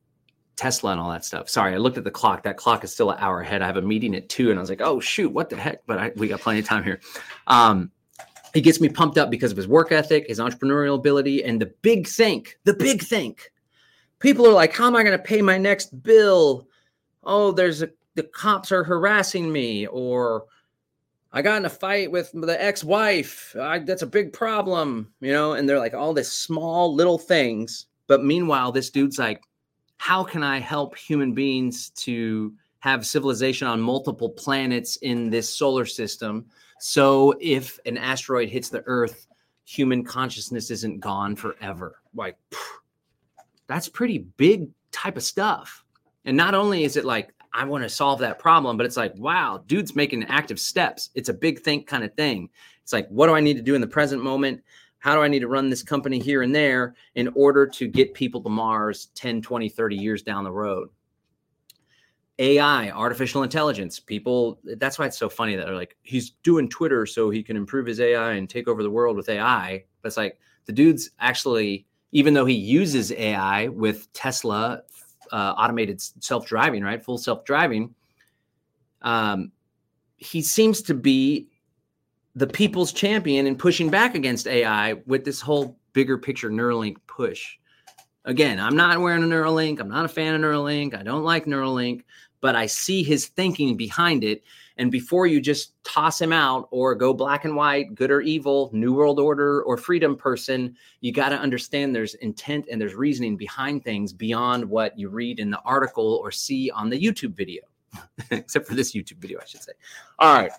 Tesla 0.55 0.91
and 0.91 0.99
all 0.99 1.11
that 1.11 1.25
stuff. 1.25 1.49
Sorry, 1.49 1.73
I 1.73 1.77
looked 1.77 1.97
at 1.97 2.03
the 2.03 2.11
clock. 2.11 2.43
That 2.43 2.57
clock 2.57 2.83
is 2.83 2.93
still 2.93 3.11
an 3.11 3.17
hour 3.19 3.41
ahead. 3.41 3.61
I 3.61 3.67
have 3.67 3.77
a 3.77 3.81
meeting 3.81 4.15
at 4.15 4.29
two, 4.29 4.49
and 4.49 4.59
I 4.59 4.61
was 4.61 4.69
like, 4.69 4.81
"Oh 4.81 4.99
shoot, 4.99 5.29
what 5.29 5.49
the 5.49 5.57
heck?" 5.57 5.85
But 5.85 5.97
I, 5.97 6.11
we 6.15 6.27
got 6.27 6.39
plenty 6.39 6.59
of 6.59 6.65
time 6.65 6.83
here. 6.83 6.99
Um, 7.47 7.91
he 8.53 8.61
gets 8.61 8.81
me 8.81 8.89
pumped 8.89 9.17
up 9.17 9.29
because 9.29 9.51
of 9.51 9.57
his 9.57 9.67
work 9.67 9.91
ethic, 9.91 10.27
his 10.27 10.39
entrepreneurial 10.39 10.95
ability, 10.95 11.43
and 11.43 11.61
the 11.61 11.73
big 11.81 12.07
think. 12.07 12.57
The 12.63 12.73
big 12.73 13.01
think. 13.01 13.51
People 14.19 14.47
are 14.47 14.53
like, 14.53 14.73
"How 14.73 14.87
am 14.87 14.95
I 14.95 15.03
going 15.03 15.17
to 15.17 15.23
pay 15.23 15.41
my 15.41 15.57
next 15.57 16.01
bill?" 16.01 16.67
Oh, 17.23 17.51
there's 17.51 17.81
a 17.81 17.89
the 18.15 18.23
cops 18.23 18.71
are 18.71 18.83
harassing 18.83 19.51
me, 19.51 19.87
or 19.87 20.45
I 21.31 21.41
got 21.41 21.57
in 21.57 21.65
a 21.65 21.69
fight 21.69 22.11
with 22.11 22.31
the 22.33 22.61
ex-wife. 22.61 23.55
I, 23.59 23.79
that's 23.79 24.01
a 24.01 24.07
big 24.07 24.33
problem, 24.33 25.13
you 25.21 25.31
know. 25.31 25.53
And 25.53 25.67
they're 25.67 25.79
like 25.79 25.93
all 25.93 26.13
this 26.13 26.31
small 26.31 26.93
little 26.93 27.17
things. 27.17 27.85
But 28.07 28.23
meanwhile, 28.23 28.71
this 28.71 28.89
dude's 28.89 29.17
like, 29.17 29.41
how 29.97 30.23
can 30.23 30.43
I 30.43 30.59
help 30.59 30.97
human 30.97 31.33
beings 31.33 31.91
to 31.91 32.53
have 32.79 33.05
civilization 33.05 33.67
on 33.67 33.79
multiple 33.79 34.29
planets 34.29 34.97
in 34.97 35.29
this 35.29 35.53
solar 35.55 35.85
system? 35.85 36.47
So 36.79 37.35
if 37.39 37.79
an 37.85 37.97
asteroid 37.97 38.49
hits 38.49 38.69
the 38.69 38.83
Earth, 38.87 39.27
human 39.63 40.03
consciousness 40.03 40.71
isn't 40.71 40.99
gone 40.99 41.35
forever. 41.35 42.01
Like, 42.13 42.35
that's 43.67 43.87
pretty 43.87 44.25
big 44.35 44.67
type 44.91 45.15
of 45.15 45.23
stuff. 45.23 45.85
And 46.25 46.35
not 46.35 46.55
only 46.55 46.83
is 46.83 46.97
it 46.97 47.05
like 47.05 47.33
I 47.53 47.65
want 47.65 47.83
to 47.83 47.89
solve 47.89 48.19
that 48.19 48.39
problem. 48.39 48.77
But 48.77 48.85
it's 48.85 48.97
like, 48.97 49.13
wow, 49.15 49.63
dude's 49.67 49.95
making 49.95 50.23
active 50.25 50.59
steps. 50.59 51.09
It's 51.15 51.29
a 51.29 51.33
big 51.33 51.59
think 51.59 51.87
kind 51.87 52.03
of 52.03 52.13
thing. 52.13 52.49
It's 52.83 52.93
like, 52.93 53.07
what 53.09 53.27
do 53.27 53.35
I 53.35 53.39
need 53.39 53.57
to 53.57 53.63
do 53.63 53.75
in 53.75 53.81
the 53.81 53.87
present 53.87 54.23
moment? 54.23 54.61
How 54.99 55.15
do 55.15 55.21
I 55.21 55.27
need 55.27 55.39
to 55.39 55.47
run 55.47 55.69
this 55.69 55.81
company 55.81 56.19
here 56.19 56.43
and 56.43 56.53
there 56.53 56.95
in 57.15 57.29
order 57.35 57.65
to 57.65 57.87
get 57.87 58.13
people 58.13 58.41
to 58.41 58.49
Mars 58.49 59.07
10, 59.15 59.41
20, 59.41 59.67
30 59.67 59.95
years 59.95 60.21
down 60.21 60.43
the 60.43 60.51
road? 60.51 60.89
AI, 62.39 62.89
artificial 62.91 63.43
intelligence, 63.43 63.99
people, 63.99 64.59
that's 64.63 64.97
why 64.97 65.05
it's 65.05 65.17
so 65.17 65.29
funny 65.29 65.55
that 65.55 65.65
they're 65.65 65.75
like, 65.75 65.95
he's 66.01 66.31
doing 66.43 66.67
Twitter 66.67 67.05
so 67.05 67.29
he 67.29 67.43
can 67.43 67.55
improve 67.55 67.85
his 67.85 67.99
AI 67.99 68.33
and 68.33 68.49
take 68.49 68.67
over 68.67 68.81
the 68.81 68.89
world 68.89 69.15
with 69.15 69.29
AI. 69.29 69.83
But 70.01 70.07
it's 70.07 70.17
like 70.17 70.39
the 70.65 70.71
dude's 70.71 71.11
actually, 71.19 71.85
even 72.11 72.33
though 72.33 72.45
he 72.45 72.55
uses 72.55 73.11
AI 73.11 73.67
with 73.67 74.11
Tesla 74.13 74.81
uh, 75.31 75.53
automated 75.57 76.01
self 76.01 76.45
driving, 76.45 76.83
right? 76.83 77.03
Full 77.03 77.17
self 77.17 77.45
driving. 77.45 77.93
Um, 79.01 79.51
he 80.17 80.41
seems 80.41 80.81
to 80.83 80.93
be 80.93 81.47
the 82.35 82.47
people's 82.47 82.93
champion 82.93 83.47
in 83.47 83.55
pushing 83.55 83.89
back 83.89 84.15
against 84.15 84.47
AI 84.47 84.93
with 85.05 85.25
this 85.25 85.41
whole 85.41 85.77
bigger 85.93 86.17
picture 86.17 86.49
Neuralink 86.49 86.97
push. 87.07 87.57
Again, 88.25 88.59
I'm 88.59 88.75
not 88.75 89.01
wearing 89.01 89.23
a 89.23 89.25
Neuralink. 89.25 89.79
I'm 89.79 89.89
not 89.89 90.05
a 90.05 90.07
fan 90.07 90.35
of 90.35 90.41
Neuralink. 90.41 90.95
I 90.95 91.03
don't 91.03 91.23
like 91.23 91.45
Neuralink, 91.45 92.03
but 92.41 92.55
I 92.55 92.65
see 92.65 93.03
his 93.03 93.27
thinking 93.27 93.77
behind 93.77 94.23
it. 94.23 94.43
And 94.77 94.91
before 94.91 95.27
you 95.27 95.39
just 95.39 95.81
toss 95.83 96.19
him 96.19 96.33
out 96.33 96.67
or 96.71 96.95
go 96.95 97.13
black 97.13 97.45
and 97.45 97.55
white, 97.55 97.93
good 97.93 98.09
or 98.09 98.21
evil, 98.21 98.69
New 98.73 98.93
World 98.93 99.19
Order 99.19 99.61
or 99.63 99.77
freedom 99.77 100.15
person, 100.15 100.75
you 101.01 101.13
got 101.13 101.29
to 101.29 101.37
understand 101.37 101.95
there's 101.95 102.15
intent 102.15 102.67
and 102.71 102.81
there's 102.81 102.95
reasoning 102.95 103.37
behind 103.37 103.83
things 103.83 104.11
beyond 104.11 104.65
what 104.65 104.97
you 104.97 105.09
read 105.09 105.39
in 105.39 105.51
the 105.51 105.61
article 105.61 106.19
or 106.23 106.31
see 106.31 106.71
on 106.71 106.89
the 106.89 106.99
YouTube 106.99 107.35
video, 107.35 107.61
except 108.31 108.67
for 108.67 108.73
this 108.73 108.93
YouTube 108.93 109.17
video, 109.17 109.39
I 109.39 109.45
should 109.45 109.61
say. 109.61 109.73
All 110.19 110.33
right. 110.33 110.51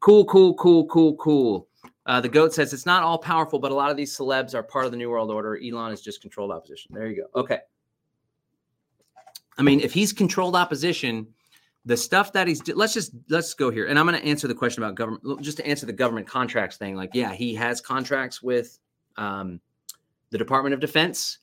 Cool, 0.00 0.24
cool, 0.24 0.54
cool, 0.54 0.86
cool, 0.86 1.14
cool. 1.16 1.68
Uh, 2.06 2.20
the 2.20 2.28
goat 2.28 2.52
says 2.52 2.74
it's 2.74 2.84
not 2.84 3.02
all 3.02 3.16
powerful, 3.16 3.58
but 3.58 3.72
a 3.72 3.74
lot 3.74 3.90
of 3.90 3.96
these 3.96 4.14
celebs 4.16 4.54
are 4.54 4.62
part 4.62 4.84
of 4.84 4.90
the 4.90 4.96
New 4.96 5.08
World 5.08 5.30
Order. 5.30 5.58
Elon 5.64 5.92
is 5.92 6.02
just 6.02 6.20
controlled 6.20 6.50
opposition. 6.50 6.94
There 6.94 7.08
you 7.08 7.22
go. 7.22 7.40
Okay. 7.40 7.60
I 9.58 9.62
mean, 9.62 9.80
if 9.80 9.92
he's 9.92 10.12
controlled 10.12 10.56
opposition, 10.56 11.28
the 11.84 11.96
stuff 11.96 12.32
that 12.32 12.48
he's 12.48 12.66
let's 12.68 12.94
just 12.94 13.12
let's 13.28 13.54
go 13.54 13.70
here. 13.70 13.86
And 13.86 13.98
i'm 13.98 14.06
going 14.06 14.18
to 14.18 14.26
answer 14.26 14.48
the 14.48 14.54
question 14.54 14.82
about 14.82 14.94
government 14.94 15.42
just 15.42 15.58
to 15.58 15.66
answer 15.66 15.86
the 15.86 15.92
government 15.92 16.26
contracts 16.26 16.76
thing. 16.76 16.96
Like 16.96 17.10
yeah 17.14 17.32
he 17.32 17.54
has 17.54 17.80
contracts 17.80 18.42
with 18.42 18.78
um, 19.16 19.60
the 20.30 20.38
department 20.38 20.74
of 20.74 20.80
defense 20.80 21.38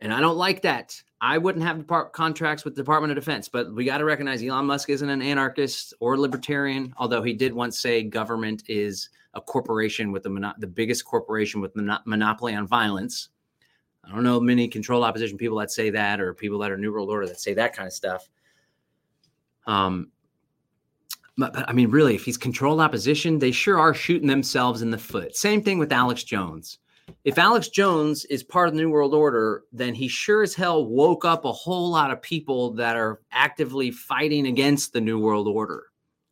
and 0.00 0.12
i 0.12 0.20
don't 0.20 0.36
like 0.36 0.62
that. 0.62 1.02
I 1.18 1.38
wouldn't 1.38 1.64
have 1.64 1.78
depart- 1.78 2.12
contracts 2.12 2.64
with 2.64 2.74
the 2.74 2.82
department 2.82 3.10
of 3.10 3.16
defense 3.16 3.48
but 3.48 3.72
we 3.74 3.84
got 3.84 3.98
to 3.98 4.04
recognize 4.04 4.42
elon 4.42 4.66
musk 4.66 4.90
isn't 4.90 5.08
an 5.08 5.22
anarchist 5.22 5.94
or 6.00 6.18
libertarian 6.18 6.92
although 6.98 7.22
he 7.22 7.32
did 7.32 7.54
once 7.54 7.78
say 7.78 8.02
government 8.02 8.64
is 8.68 9.08
a 9.34 9.40
corporation 9.40 10.12
with 10.12 10.22
the, 10.22 10.54
the 10.58 10.66
biggest 10.66 11.04
corporation 11.04 11.60
with 11.60 11.74
mon- 11.76 12.00
monopoly 12.04 12.54
on 12.54 12.66
violence 12.66 13.30
i 14.06 14.14
don't 14.14 14.24
know 14.24 14.40
many 14.40 14.68
controlled 14.68 15.04
opposition 15.04 15.36
people 15.36 15.58
that 15.58 15.70
say 15.70 15.90
that 15.90 16.20
or 16.20 16.34
people 16.34 16.58
that 16.58 16.70
are 16.70 16.76
new 16.76 16.92
world 16.92 17.10
order 17.10 17.26
that 17.26 17.40
say 17.40 17.54
that 17.54 17.74
kind 17.74 17.86
of 17.86 17.92
stuff 17.92 18.28
um, 19.66 20.12
but, 21.36 21.52
but, 21.52 21.68
I 21.68 21.72
mean, 21.72 21.90
really, 21.90 22.14
if 22.14 22.24
he's 22.24 22.38
controlled 22.38 22.80
opposition, 22.80 23.38
they 23.38 23.50
sure 23.50 23.78
are 23.78 23.94
shooting 23.94 24.28
themselves 24.28 24.82
in 24.82 24.90
the 24.90 24.98
foot. 24.98 25.36
Same 25.36 25.62
thing 25.62 25.78
with 25.78 25.92
Alex 25.92 26.24
Jones. 26.24 26.78
If 27.24 27.38
Alex 27.38 27.68
Jones 27.68 28.24
is 28.26 28.42
part 28.42 28.68
of 28.68 28.74
the 28.74 28.80
New 28.80 28.90
World 28.90 29.14
Order, 29.14 29.64
then 29.72 29.94
he 29.94 30.08
sure 30.08 30.42
as 30.42 30.54
hell 30.54 30.86
woke 30.86 31.24
up 31.24 31.44
a 31.44 31.52
whole 31.52 31.90
lot 31.90 32.10
of 32.10 32.22
people 32.22 32.72
that 32.74 32.96
are 32.96 33.20
actively 33.30 33.90
fighting 33.90 34.46
against 34.46 34.92
the 34.92 35.00
New 35.00 35.18
World 35.18 35.46
Order. 35.46 35.84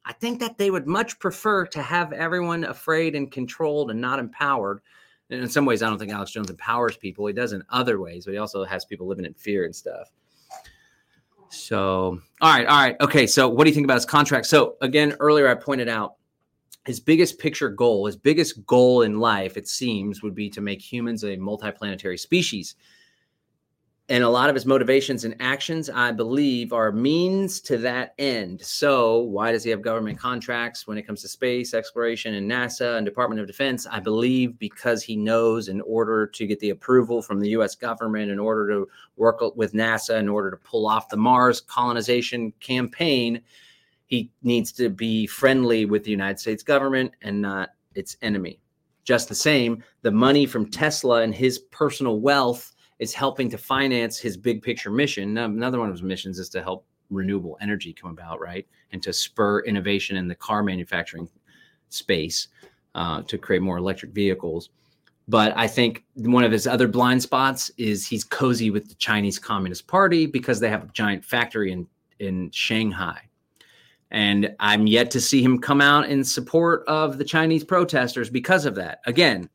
I 0.05 0.12
think 0.14 0.41
that 0.41 0.59
they 0.59 0.70
would 0.70 0.87
much 0.87 1.18
prefer 1.18 1.66
to 1.66 1.83
have 1.83 2.12
everyone 2.12 2.64
afraid 2.64 3.14
and 3.14 3.31
controlled 3.31 3.91
and 3.91 4.01
not 4.01 4.18
empowered. 4.18 4.81
And 5.31 5.41
in 5.41 5.49
some 5.49 5.64
ways, 5.64 5.83
I 5.83 5.89
don't 5.89 5.99
think 5.99 6.12
Alex 6.12 6.31
Jones 6.31 6.51
empowers 6.51 6.97
people. 6.97 7.27
He 7.27 7.33
does 7.33 7.53
in 7.53 7.62
other 7.70 7.99
ways, 8.01 8.27
but 8.27 8.33
he 8.33 8.39
also 8.39 8.64
has 8.64 8.85
people 8.85 9.07
living 9.07 9.25
in 9.25 9.35
fear 9.35 9.64
and 9.64 9.75
stuff. 9.75 10.11
So, 11.49 12.20
all 12.41 12.53
right, 12.53 12.66
all 12.66 12.81
right. 12.81 12.97
Okay, 13.01 13.27
so 13.27 13.49
what 13.49 13.64
do 13.64 13.70
you 13.70 13.75
think 13.75 13.85
about 13.85 13.95
his 13.95 14.05
contract? 14.05 14.47
So, 14.47 14.77
again, 14.81 15.14
earlier 15.20 15.49
I 15.49 15.55
pointed 15.55 15.89
out 15.89 16.16
his 16.85 17.01
biggest 17.01 17.39
picture 17.39 17.70
goal, 17.70 18.07
his 18.07 18.16
biggest 18.16 18.66
goal 18.66 19.03
in 19.03 19.18
life, 19.18 19.57
it 19.57 19.68
seems, 19.68 20.22
would 20.22 20.35
be 20.35 20.51
to 20.51 20.61
make 20.61 20.83
humans 20.83 21.25
a 21.25 21.37
multiplanetary 21.37 22.18
species 22.18 22.75
and 24.11 24.23
a 24.23 24.29
lot 24.29 24.51
of 24.51 24.55
his 24.55 24.67
motivations 24.67 25.25
and 25.25 25.35
actions, 25.41 25.89
I 25.89 26.13
believe, 26.13 26.75
are 26.75 26.93
means 26.93 27.59
to 27.63 27.79
that 27.79 28.15
end. 28.19 28.61
So, 28.61 29.21
why 29.21 29.51
does 29.51 29.65
he 29.65 29.71
have 29.71 29.81
government 29.81 30.19
contracts 30.19 30.87
when 30.87 30.99
it 30.99 31.07
comes 31.07 31.23
to 31.23 31.29
space 31.29 31.73
exploration 31.73 32.35
and 32.35 32.51
NASA 32.51 32.99
and 32.99 33.07
Department 33.07 33.41
of 33.41 33.47
Defense? 33.47 33.87
I 33.87 34.01
believe 34.01 34.59
because 34.59 35.03
he 35.03 35.17
knows 35.17 35.69
in 35.69 35.81
order 35.81 36.27
to 36.27 36.47
get 36.47 36.61
the 36.61 36.69
approval 36.69 37.23
from 37.23 37.41
the 37.41 37.49
US 37.51 37.75
government, 37.75 38.31
in 38.31 38.39
order 38.39 38.69
to 38.69 38.89
work 39.17 39.41
with 39.57 39.73
NASA, 39.73 40.19
in 40.19 40.29
order 40.29 40.51
to 40.51 40.59
pull 40.59 40.87
off 40.87 41.09
the 41.09 41.17
Mars 41.17 41.63
colonization 41.63 42.53
campaign, 42.61 43.41
he 44.05 44.31
needs 44.43 44.71
to 44.73 44.91
be 44.91 45.27
friendly 45.27 45.87
with 45.87 46.05
the 46.05 46.11
United 46.11 46.39
States 46.39 46.63
government 46.63 47.13
and 47.23 47.41
not 47.41 47.71
its 47.95 48.19
enemy. 48.21 48.61
Just 49.05 49.31
the 49.31 49.35
same, 49.35 49.83
the 50.03 50.11
money 50.11 50.45
from 50.45 50.71
Tesla 50.71 51.23
and 51.23 51.35
his 51.35 51.59
personal 51.59 52.21
wealth 52.21 52.74
is 53.05 53.13
helping 53.13 53.51
to 53.51 53.59
finance 53.59 54.19
his 54.19 54.35
big 54.35 54.63
picture 54.63 54.91
mission. 54.91 55.37
Another 55.37 55.79
one 55.79 55.89
of 55.89 55.95
his 55.95 56.03
missions 56.03 56.39
is 56.39 56.49
to 56.49 56.63
help 56.63 56.87
renewable 57.11 57.59
energy 57.61 57.93
come 57.93 58.11
about, 58.11 58.41
right? 58.41 58.67
And 58.93 59.03
to 59.03 59.13
spur 59.13 59.61
innovation 59.61 60.17
in 60.17 60.27
the 60.27 60.35
car 60.35 60.63
manufacturing 60.63 61.29
space 61.91 62.49
uh, 62.95 63.21
to 63.23 63.37
create 63.37 63.61
more 63.61 63.77
electric 63.77 64.13
vehicles. 64.13 64.71
But 65.29 65.53
I 65.55 65.67
think 65.67 66.03
one 66.15 66.45
of 66.45 66.51
his 66.51 66.67
other 66.67 66.89
blind 66.89 67.23
spots 67.23 67.71
is 67.77 68.07
he's 68.07 68.25
cozy 68.25 68.71
with 68.71 68.89
the 68.89 68.95
Chinese 68.95 69.39
Communist 69.39 69.87
Party 69.87 70.25
because 70.25 70.59
they 70.59 70.71
have 70.71 70.85
a 70.85 70.93
giant 70.93 71.25
factory 71.25 71.73
in, 71.73 71.87
in 72.21 72.51
Shanghai. 72.53 73.21
And 74.11 74.55
I'm 74.61 74.87
yet 74.87 75.11
to 75.11 75.21
see 75.21 75.43
him 75.43 75.59
come 75.59 75.83
out 75.83 76.09
in 76.09 76.25
support 76.25 76.85
of 76.87 77.19
the 77.19 77.25
Chinese 77.25 77.65
protesters 77.65 78.31
because 78.31 78.65
of 78.65 78.75
that. 78.77 79.01
Again, 79.07 79.51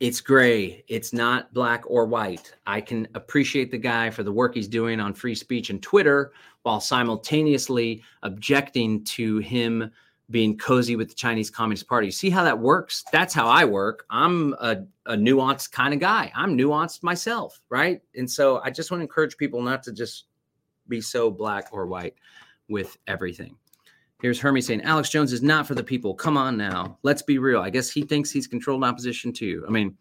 it's 0.00 0.20
gray. 0.20 0.84
It's 0.88 1.12
not 1.12 1.52
black 1.54 1.84
or 1.86 2.06
white. 2.06 2.52
I 2.66 2.80
can 2.80 3.08
appreciate 3.14 3.70
the 3.70 3.78
guy 3.78 4.10
for 4.10 4.22
the 4.22 4.32
work 4.32 4.54
he's 4.54 4.68
doing 4.68 5.00
on 5.00 5.14
free 5.14 5.34
speech 5.34 5.70
and 5.70 5.82
Twitter 5.82 6.32
while 6.62 6.80
simultaneously 6.80 8.02
objecting 8.22 9.04
to 9.04 9.38
him 9.38 9.90
being 10.30 10.58
cozy 10.58 10.96
with 10.96 11.08
the 11.08 11.14
Chinese 11.14 11.50
Communist 11.50 11.86
Party. 11.88 12.10
See 12.10 12.30
how 12.30 12.42
that 12.44 12.58
works? 12.58 13.04
That's 13.12 13.32
how 13.32 13.46
I 13.46 13.64
work. 13.64 14.04
I'm 14.10 14.54
a, 14.54 14.78
a 15.06 15.14
nuanced 15.14 15.70
kind 15.70 15.94
of 15.94 16.00
guy. 16.00 16.32
I'm 16.34 16.58
nuanced 16.58 17.02
myself, 17.02 17.60
right? 17.70 18.02
And 18.16 18.30
so 18.30 18.60
I 18.64 18.70
just 18.70 18.90
want 18.90 19.00
to 19.00 19.02
encourage 19.04 19.36
people 19.36 19.62
not 19.62 19.82
to 19.84 19.92
just 19.92 20.24
be 20.88 21.00
so 21.00 21.30
black 21.30 21.68
or 21.72 21.86
white 21.86 22.14
with 22.68 22.98
everything. 23.06 23.56
Here's 24.22 24.40
Hermes 24.40 24.66
saying 24.66 24.82
Alex 24.82 25.10
Jones 25.10 25.32
is 25.32 25.42
not 25.42 25.66
for 25.66 25.74
the 25.74 25.84
people. 25.84 26.14
Come 26.14 26.38
on 26.38 26.56
now. 26.56 26.98
Let's 27.02 27.22
be 27.22 27.38
real. 27.38 27.60
I 27.60 27.68
guess 27.68 27.90
he 27.90 28.02
thinks 28.02 28.30
he's 28.30 28.46
controlled 28.46 28.82
opposition 28.82 29.32
too. 29.32 29.64
I 29.68 29.70
mean, 29.70 29.96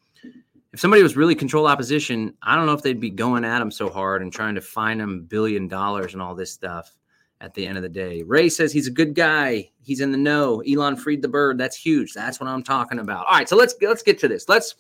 if 0.72 0.80
somebody 0.80 1.04
was 1.04 1.18
really 1.18 1.36
controlled 1.36 1.68
opposition, 1.68 2.34
I 2.42 2.56
don't 2.56 2.66
know 2.66 2.74
if 2.74 2.82
they'd 2.82 3.00
be 3.00 3.10
going 3.10 3.44
at 3.44 3.62
him 3.62 3.72
so 3.72 3.90
hard 3.90 4.22
and 4.22 4.32
trying 4.32 4.56
to 4.56 4.62
fine 4.62 5.02
him 5.02 5.24
billion 5.24 5.68
dollars 5.68 6.14
and 6.14 6.22
all 6.22 6.34
this 6.34 6.52
stuff 6.52 6.96
at 7.42 7.54
the 7.54 7.68
end 7.68 7.78
of 7.78 7.84
the 7.84 7.90
day. 7.90 8.24
Ray 8.24 8.48
says 8.48 8.72
he's 8.72 8.88
a 8.88 8.92
good 8.92 9.16
guy. 9.16 9.70
He's 9.84 10.00
in 10.00 10.12
the 10.12 10.18
know. 10.18 10.62
Elon 10.62 10.96
freed 10.96 11.22
the 11.22 11.28
bird. 11.28 11.58
That's 11.58 11.76
huge. 11.76 12.14
That's 12.14 12.40
what 12.40 12.48
I'm 12.48 12.64
talking 12.64 13.00
about. 13.00 13.26
All 13.26 13.34
right, 13.34 13.50
so 13.50 13.58
let's 13.58 13.76
let's 13.82 14.02
get 14.02 14.18
to 14.20 14.30
this. 14.30 14.48
Let's 14.48 14.76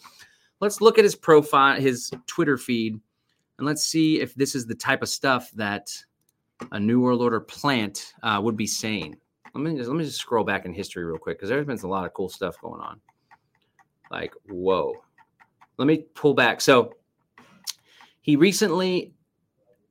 let's 0.61 0.79
look 0.79 0.97
at 0.97 1.03
his 1.03 1.15
profile, 1.15 1.79
his 1.79 2.09
Twitter 2.25 2.57
feed, 2.57 2.99
and 3.57 3.67
let's 3.67 3.83
see 3.83 4.21
if 4.21 4.33
this 4.35 4.55
is 4.55 4.65
the 4.65 4.75
type 4.75 5.01
of 5.01 5.09
stuff 5.09 5.51
that 5.51 5.91
a 6.71 6.79
New 6.79 7.01
World 7.01 7.21
Order 7.21 7.41
plant 7.41 8.13
uh, 8.23 8.39
would 8.41 8.55
be 8.55 8.67
saying 8.67 9.17
let 9.55 9.63
me 9.63 9.77
just 9.77 9.89
let 9.89 9.97
me 9.97 10.03
just 10.03 10.19
scroll 10.19 10.43
back 10.43 10.65
in 10.65 10.73
history 10.73 11.05
real 11.05 11.17
quick 11.17 11.37
because 11.37 11.49
there's 11.49 11.65
been 11.65 11.79
a 11.79 11.87
lot 11.87 12.05
of 12.05 12.13
cool 12.13 12.27
stuff 12.27 12.59
going 12.61 12.81
on. 12.81 12.99
Like, 14.11 14.33
whoa. 14.49 14.93
Let 15.77 15.85
me 15.85 16.05
pull 16.13 16.33
back. 16.33 16.61
So 16.61 16.95
he 18.21 18.35
recently, 18.35 19.13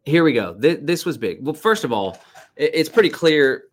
here 0.04 0.22
we 0.22 0.34
go. 0.34 0.54
This, 0.58 0.78
this 0.82 1.04
was 1.06 1.16
big. 1.16 1.38
Well, 1.40 1.54
first 1.54 1.84
of 1.84 1.92
all, 1.92 2.18
it, 2.56 2.72
it's 2.74 2.88
pretty 2.90 3.08
clear. 3.08 3.64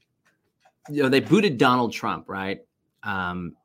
You 0.90 1.04
know, 1.04 1.10
they 1.10 1.20
booted 1.20 1.58
Donald 1.58 1.92
Trump, 1.92 2.30
right? 2.30 2.62
Um, 3.04 3.56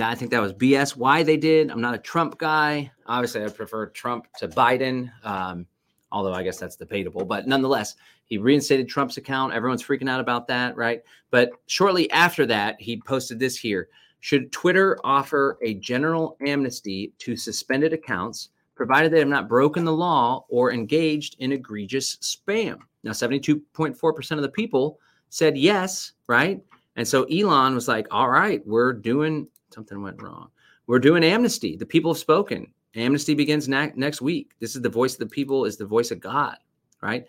I 0.00 0.14
think 0.14 0.30
that 0.30 0.40
was 0.40 0.52
BS. 0.52 0.96
Why 0.96 1.22
they 1.22 1.36
did? 1.36 1.70
I'm 1.70 1.80
not 1.80 1.94
a 1.94 1.98
Trump 1.98 2.38
guy. 2.38 2.90
Obviously, 3.06 3.44
I 3.44 3.48
prefer 3.48 3.86
Trump 3.86 4.26
to 4.38 4.48
Biden. 4.48 5.10
Um, 5.24 5.66
although 6.12 6.34
I 6.34 6.42
guess 6.42 6.58
that's 6.58 6.76
debatable. 6.76 7.24
But 7.24 7.48
nonetheless, 7.48 7.96
he 8.26 8.38
reinstated 8.38 8.88
Trump's 8.88 9.16
account. 9.16 9.52
Everyone's 9.52 9.82
freaking 9.82 10.08
out 10.08 10.20
about 10.20 10.46
that, 10.48 10.76
right? 10.76 11.02
But 11.30 11.50
shortly 11.66 12.10
after 12.10 12.46
that, 12.46 12.80
he 12.80 13.00
posted 13.00 13.38
this 13.38 13.56
here. 13.56 13.88
Should 14.20 14.52
Twitter 14.52 14.98
offer 15.02 15.58
a 15.62 15.74
general 15.74 16.36
amnesty 16.46 17.12
to 17.18 17.34
suspended 17.34 17.92
accounts, 17.92 18.50
provided 18.76 19.10
they 19.10 19.18
have 19.18 19.26
not 19.26 19.48
broken 19.48 19.84
the 19.84 19.92
law 19.92 20.44
or 20.48 20.72
engaged 20.72 21.34
in 21.40 21.52
egregious 21.52 22.16
spam? 22.16 22.78
Now, 23.02 23.10
72.4% 23.10 24.30
of 24.32 24.42
the 24.42 24.48
people 24.48 25.00
said 25.30 25.56
yes, 25.56 26.12
right? 26.28 26.62
And 26.94 27.08
so 27.08 27.24
Elon 27.24 27.74
was 27.74 27.88
like, 27.88 28.06
all 28.10 28.28
right, 28.28 28.64
we're 28.66 28.92
doing 28.92 29.48
something 29.70 30.02
went 30.02 30.22
wrong. 30.22 30.50
We're 30.86 30.98
doing 30.98 31.24
amnesty. 31.24 31.76
The 31.76 31.86
people 31.86 32.12
have 32.12 32.18
spoken. 32.20 32.72
Amnesty 32.94 33.34
begins 33.34 33.68
na- 33.68 33.88
next 33.94 34.20
week. 34.20 34.52
This 34.60 34.76
is 34.76 34.82
the 34.82 34.88
voice 34.88 35.14
of 35.14 35.20
the 35.20 35.26
people, 35.26 35.64
is 35.64 35.76
the 35.76 35.86
voice 35.86 36.10
of 36.10 36.20
God, 36.20 36.56
right? 37.02 37.26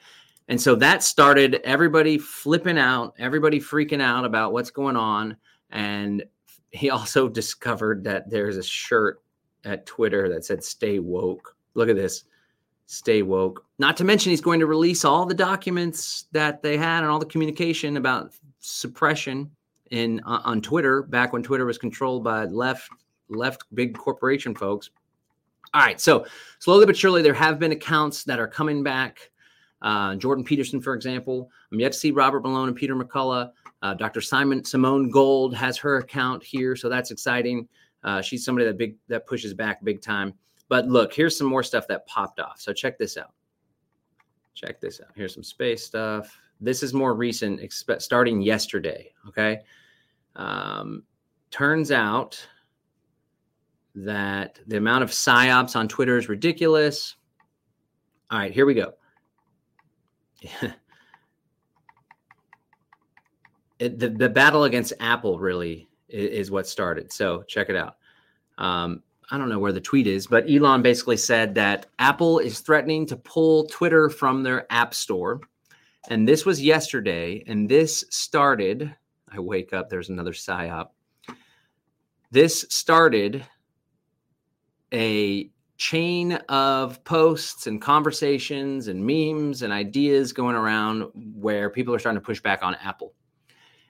And 0.48 0.60
so 0.60 0.76
that 0.76 1.04
started 1.04 1.56
everybody 1.64 2.18
flipping 2.18 2.78
out, 2.78 3.16
everybody 3.18 3.60
freaking 3.60 4.02
out 4.02 4.26
about 4.26 4.52
what's 4.52 4.72
going 4.72 4.98
on. 4.98 5.38
And 5.70 6.24
he 6.72 6.90
also 6.90 7.30
discovered 7.30 8.04
that 8.04 8.30
there's 8.30 8.58
a 8.58 8.64
shirt 8.64 9.22
at 9.64 9.86
Twitter 9.86 10.28
that 10.30 10.46
said 10.46 10.64
stay 10.64 11.00
woke. 11.00 11.56
Look 11.74 11.90
at 11.90 11.96
this. 11.96 12.26
Stay 12.86 13.22
woke. 13.22 13.66
Not 13.80 13.96
to 13.98 14.04
mention 14.04 14.30
he's 14.30 14.42
going 14.42 14.60
to 14.60 14.66
release 14.66 15.06
all 15.06 15.26
the 15.26 15.34
documents 15.34 16.26
that 16.34 16.62
they 16.62 16.78
had 16.78 17.00
and 17.00 17.08
all 17.08 17.18
the 17.18 17.26
communication 17.26 17.98
about 17.98 18.34
suppression 18.60 19.50
in 19.92 20.20
uh, 20.26 20.42
on 20.44 20.62
Twitter 20.62 21.04
back 21.04 21.32
when 21.32 21.42
Twitter 21.42 21.66
was 21.66 21.78
controlled 21.78 22.24
by 22.24 22.46
left 22.46 22.90
left 23.30 23.64
big 23.74 23.98
corporation 23.98 24.54
folks. 24.54 24.90
All 25.74 25.82
right, 25.82 26.00
so 26.00 26.26
slowly 26.60 26.86
but 26.86 26.96
surely, 26.98 27.22
there 27.22 27.34
have 27.34 27.60
been 27.60 27.72
accounts 27.72 28.24
that 28.26 28.40
are 28.40 28.48
coming 28.48 28.84
back. 28.84 29.32
Uh, 29.82 30.16
Jordan 30.16 30.46
Peterson, 30.46 30.80
for 30.82 30.94
example. 30.94 31.50
I'm 31.72 31.80
yet 31.80 31.92
to 31.92 31.98
see 31.98 32.12
Robert 32.12 32.44
Malone 32.44 32.70
and 32.70 32.78
Peter 32.78 32.96
McCullough. 32.96 33.52
Uh, 33.82 33.94
Dr. 33.94 34.22
Simon 34.22 34.64
Simone 34.64 35.10
Gold 35.10 35.54
has 35.56 35.78
her 35.78 35.98
account 35.98 36.42
here, 36.42 36.76
so 36.76 36.88
that's 36.88 37.12
exciting. 37.12 37.68
Uh, 38.04 38.22
she's 38.22 38.46
somebody 38.46 38.66
that 38.66 38.78
big 38.78 38.96
that 39.08 39.28
pushes 39.28 39.54
back 39.54 39.84
big 39.84 40.02
time. 40.02 40.34
But 40.70 40.88
look, 40.88 41.14
here's 41.14 41.38
some 41.38 41.48
more 41.48 41.64
stuff 41.64 41.88
that 41.88 42.06
popped 42.08 42.40
off. 42.40 42.60
So 42.60 42.72
check 42.72 42.98
this 42.98 43.18
out. 43.18 43.34
Check 44.54 44.80
this 44.80 45.02
out. 45.02 45.10
Here's 45.16 45.34
some 45.34 45.44
space 45.44 45.84
stuff. 45.84 46.38
This 46.62 46.82
is 46.82 46.94
more 46.94 47.14
recent, 47.14 47.60
expect, 47.60 48.02
starting 48.02 48.42
yesterday. 48.42 49.12
Okay. 49.28 49.60
Um, 50.36 51.04
turns 51.52 51.92
out 51.92 52.46
that 53.96 54.60
the 54.68 54.78
amount 54.78 55.04
of 55.04 55.12
psyops 55.12 55.76
on 55.76 55.88
Twitter 55.88 56.18
is 56.18 56.30
ridiculous. 56.30 57.16
All 58.32 58.40
right, 58.40 58.52
here 58.52 58.66
we 58.66 58.74
go. 58.74 58.94
it, 63.80 64.00
the, 64.00 64.10
the 64.10 64.30
battle 64.30 64.64
against 64.64 64.94
Apple 65.00 65.40
really 65.40 65.88
is, 66.10 66.30
is, 66.30 66.52
what 66.52 66.68
started. 66.68 67.12
So 67.12 67.44
check 67.44 67.70
it 67.70 67.76
out. 67.76 67.98
Um, 68.58 69.04
I 69.32 69.38
don't 69.38 69.50
know 69.50 69.60
where 69.60 69.72
the 69.72 69.82
tweet 69.82 70.08
is, 70.08 70.28
but 70.28 70.50
Elon 70.50 70.82
basically 70.82 71.18
said 71.18 71.56
that 71.56 71.86
Apple 72.00 72.40
is 72.40 72.60
threatening 72.60 73.06
to 73.08 73.16
pull 73.16 73.68
Twitter 73.68 74.10
from 74.10 74.44
their 74.44 74.66
app 74.72 74.94
store. 74.94 75.42
And 76.10 76.28
this 76.28 76.46
was 76.46 76.62
yesterday. 76.62 77.44
And 77.48 77.70
this 77.70 78.04
started, 78.10 78.94
I 79.32 79.40
wake 79.40 79.74
up, 79.74 79.90
there's 79.90 80.10
another 80.10 80.34
psyop. 80.34 80.90
This 82.32 82.66
started 82.70 83.46
a 84.94 85.50
chain 85.78 86.34
of 86.50 87.04
posts 87.04 87.68
and 87.68 87.82
conversations 87.82 88.88
and 88.88 89.06
memes 89.06 89.64
and 89.64 89.74
ideas 89.74 90.32
going 90.32 90.56
around 90.56 91.10
where 91.36 91.70
people 91.70 91.94
are 91.94 92.00
starting 92.00 92.22
to 92.22 92.26
push 92.26 92.42
back 92.42 92.64
on 92.64 92.76
Apple. 92.76 93.14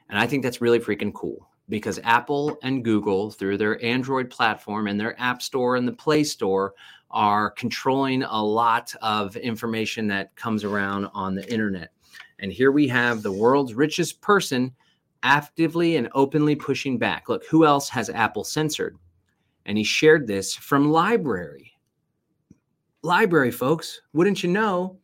And 0.10 0.18
I 0.18 0.26
think 0.26 0.44
that's 0.44 0.62
really 0.62 0.80
freaking 0.80 1.14
cool 1.14 1.50
because 1.70 2.00
Apple 2.04 2.58
and 2.64 2.84
Google, 2.84 3.32
through 3.32 3.58
their 3.58 3.84
Android 3.84 4.30
platform 4.30 4.88
and 4.88 5.00
their 5.00 5.20
App 5.22 5.42
Store 5.42 5.76
and 5.76 5.88
the 5.88 5.94
Play 5.94 6.24
Store, 6.24 6.74
are 7.12 7.52
controlling 7.52 8.24
a 8.24 8.44
lot 8.44 8.94
of 9.02 9.36
information 9.36 10.08
that 10.08 10.36
comes 10.36 10.64
around 10.64 11.06
on 11.14 11.36
the 11.36 11.52
internet. 11.52 11.92
And 12.40 12.52
here 12.52 12.72
we 12.72 12.88
have 12.88 13.22
the 13.22 13.32
world's 13.32 13.74
richest 13.74 14.20
person 14.22 14.74
actively 15.22 15.96
and 15.96 16.10
openly 16.14 16.56
pushing 16.56 16.98
back. 16.98 17.30
Look, 17.30 17.46
who 17.46 17.66
else 17.66 17.88
has 17.90 18.10
Apple 18.10 18.44
censored? 18.44 18.98
And 19.66 19.78
he 19.78 19.84
shared 19.84 20.28
this 20.28 20.54
from 20.54 20.88
LBRY. 20.88 21.72
LBRY, 23.04 23.54
folks, 23.54 24.02
wouldn't 24.14 24.44
you 24.44 24.50
know? 24.50 24.98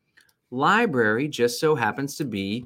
LBRY 0.52 1.30
just 1.30 1.60
so 1.60 1.76
happens 1.76 2.16
to 2.16 2.26
be 2.26 2.66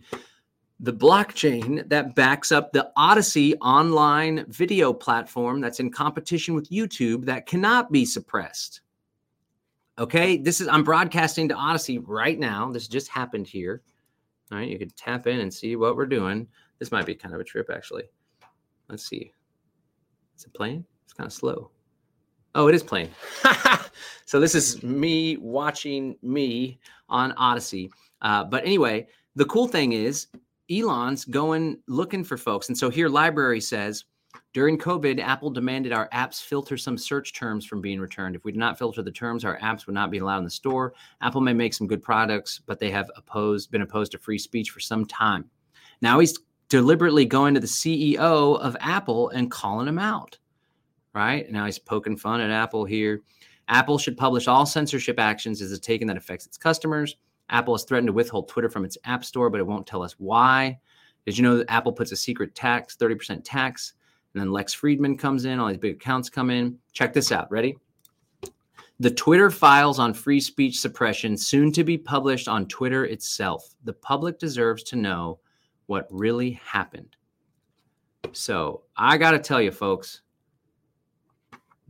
the 0.80 0.94
blockchain 0.94 1.88
that 1.90 2.16
backs 2.16 2.52
up 2.52 2.72
the 2.72 2.92
Odysee 2.98 3.56
online 3.62 4.46
video 4.50 4.94
platform 4.94 5.62
that's 5.62 5.80
in 5.80 5.92
competition 5.92 6.56
with 6.56 6.70
YouTube 6.70 7.26
that 7.26 7.46
cannot 7.46 7.92
be 7.92 8.06
suppressed. 8.06 8.82
Okay, 9.98 10.38
this 10.38 10.60
is 10.60 10.68
I'm 10.68 10.84
broadcasting 10.84 11.48
to 11.50 11.56
Odysee 11.56 12.00
right 12.00 12.38
now. 12.40 12.72
This 12.72 12.88
just 12.88 13.08
happened 13.08 13.48
here. 13.48 13.82
All 14.52 14.58
right, 14.58 14.68
you 14.68 14.78
can 14.78 14.90
tap 14.90 15.28
in 15.28 15.40
and 15.40 15.54
see 15.54 15.76
what 15.76 15.96
we're 15.96 16.06
doing. 16.06 16.48
This 16.80 16.92
might 16.92 17.06
be 17.06 17.16
kind 17.16 17.34
of 17.34 17.40
a 17.40 17.46
trip, 17.46 17.70
actually. 17.74 18.04
Let's 18.90 19.08
see. 19.08 19.34
Is 20.38 20.44
it 20.46 20.54
playing? 20.54 20.86
It's 21.06 21.14
kind 21.14 21.28
of 21.28 21.34
slow. 21.34 21.72
Oh, 22.56 22.68
it 22.68 22.76
is 22.76 22.84
playing. 22.84 23.10
so 24.26 24.40
this 24.40 24.56
is 24.56 24.82
me 24.84 25.38
watching 25.38 26.16
me 26.22 26.80
on 27.10 27.34
Odysee. 27.38 27.90
Uh, 28.22 28.44
but 28.44 28.64
anyway, 28.64 29.08
the 29.36 29.46
cool 29.46 29.68
thing 29.68 29.94
is 29.94 30.28
Elon's 30.72 31.26
going 31.26 31.80
looking 31.88 32.24
for 32.24 32.38
folks. 32.38 32.70
And 32.70 32.78
so 32.78 32.90
here, 32.90 33.10
LBRY 33.10 33.62
says 33.62 34.06
during 34.54 34.78
COVID, 34.78 35.20
Apple 35.20 35.50
demanded 35.50 35.94
our 35.94 36.10
apps 36.10 36.42
filter 36.42 36.78
some 36.78 36.98
search 36.98 37.34
terms 37.34 37.66
from 37.66 37.82
being 37.82 38.00
returned. 38.00 38.36
If 38.36 38.44
we 38.44 38.52
did 38.52 38.60
not 38.60 38.78
filter 38.78 39.02
the 39.02 39.12
terms, 39.12 39.44
our 39.46 39.60
apps 39.60 39.86
would 39.88 39.96
not 39.96 40.12
be 40.12 40.20
allowed 40.20 40.40
in 40.40 40.44
the 40.44 40.50
store. 40.50 40.94
Apple 41.22 41.42
may 41.42 41.54
make 41.54 41.74
some 41.74 41.88
good 41.88 42.04
products, 42.04 42.62
but 42.66 42.80
they 42.80 42.92
have 42.92 43.10
opposed 43.16 43.72
been 43.72 43.82
opposed 43.82 44.12
to 44.12 44.20
free 44.20 44.38
speech 44.38 44.70
for 44.70 44.80
some 44.80 45.06
time. 45.06 45.50
Now 46.02 46.20
he's 46.20 46.40
deliberately 46.70 47.26
going 47.26 47.54
to 47.56 47.60
the 47.60 47.68
CEO 47.68 48.60
of 48.60 48.78
Apple 48.80 49.30
and 49.30 49.50
calling 49.50 49.88
him 49.88 50.00
out. 50.00 50.38
Right 51.14 51.50
now 51.52 51.66
he's 51.66 51.80
poking 51.80 52.18
fun 52.18 52.42
at 52.42 52.52
Apple 52.52 52.86
here. 52.86 53.22
Apple 53.68 53.98
should 53.98 54.18
publish 54.18 54.48
all 54.48 54.66
censorship 54.66 55.20
actions 55.20 55.62
as 55.62 55.72
a 55.72 55.80
taken 55.80 56.08
that 56.08 56.18
affects 56.18 56.46
its 56.46 56.58
customers. 56.58 57.16
Apple 57.50 57.76
has 57.76 57.84
threatened 57.84 58.08
to 58.08 58.14
withhold 58.14 58.50
Twitter 58.50 58.70
from 58.70 58.86
its 58.86 58.98
App 59.06 59.24
Store, 59.24 59.50
but 59.50 59.60
it 59.60 59.68
won't 59.68 59.88
tell 59.88 60.02
us 60.02 60.14
why. 60.18 60.80
Did 61.26 61.38
you 61.38 61.44
know 61.44 61.58
that 61.58 61.70
Apple 61.70 61.94
puts 61.94 62.12
a 62.12 62.16
secret 62.16 62.56
tax, 62.56 62.98
30% 62.98 63.42
tax? 63.44 63.94
And 64.34 64.42
then 64.42 64.52
Lex 64.52 64.76
Fridman 64.76 65.18
comes 65.18 65.46
in, 65.46 65.60
all 65.60 65.68
these 65.68 65.78
big 65.78 65.96
accounts 65.96 66.30
come 66.30 66.50
in. 66.50 66.78
Check 66.92 67.14
this 67.14 67.32
out. 67.32 67.50
Ready? 67.52 67.78
The 69.00 69.12
Twitter 69.12 69.50
files 69.50 70.00
on 70.00 70.14
free 70.14 70.40
speech 70.40 70.80
suppression 70.80 71.38
soon 71.38 71.72
to 71.74 71.84
be 71.84 71.98
published 71.98 72.48
on 72.48 72.68
Twitter 72.68 73.06
itself. 73.06 73.76
The 73.84 73.94
public 73.94 74.40
deserves 74.40 74.84
to 74.84 74.96
know 74.96 75.40
what 75.88 76.08
really 76.10 76.52
happened. 76.64 77.16
So 78.32 78.84
I 78.98 79.18
got 79.18 79.32
to 79.32 79.40
tell 79.40 79.62
you, 79.62 79.72
folks, 79.72 80.22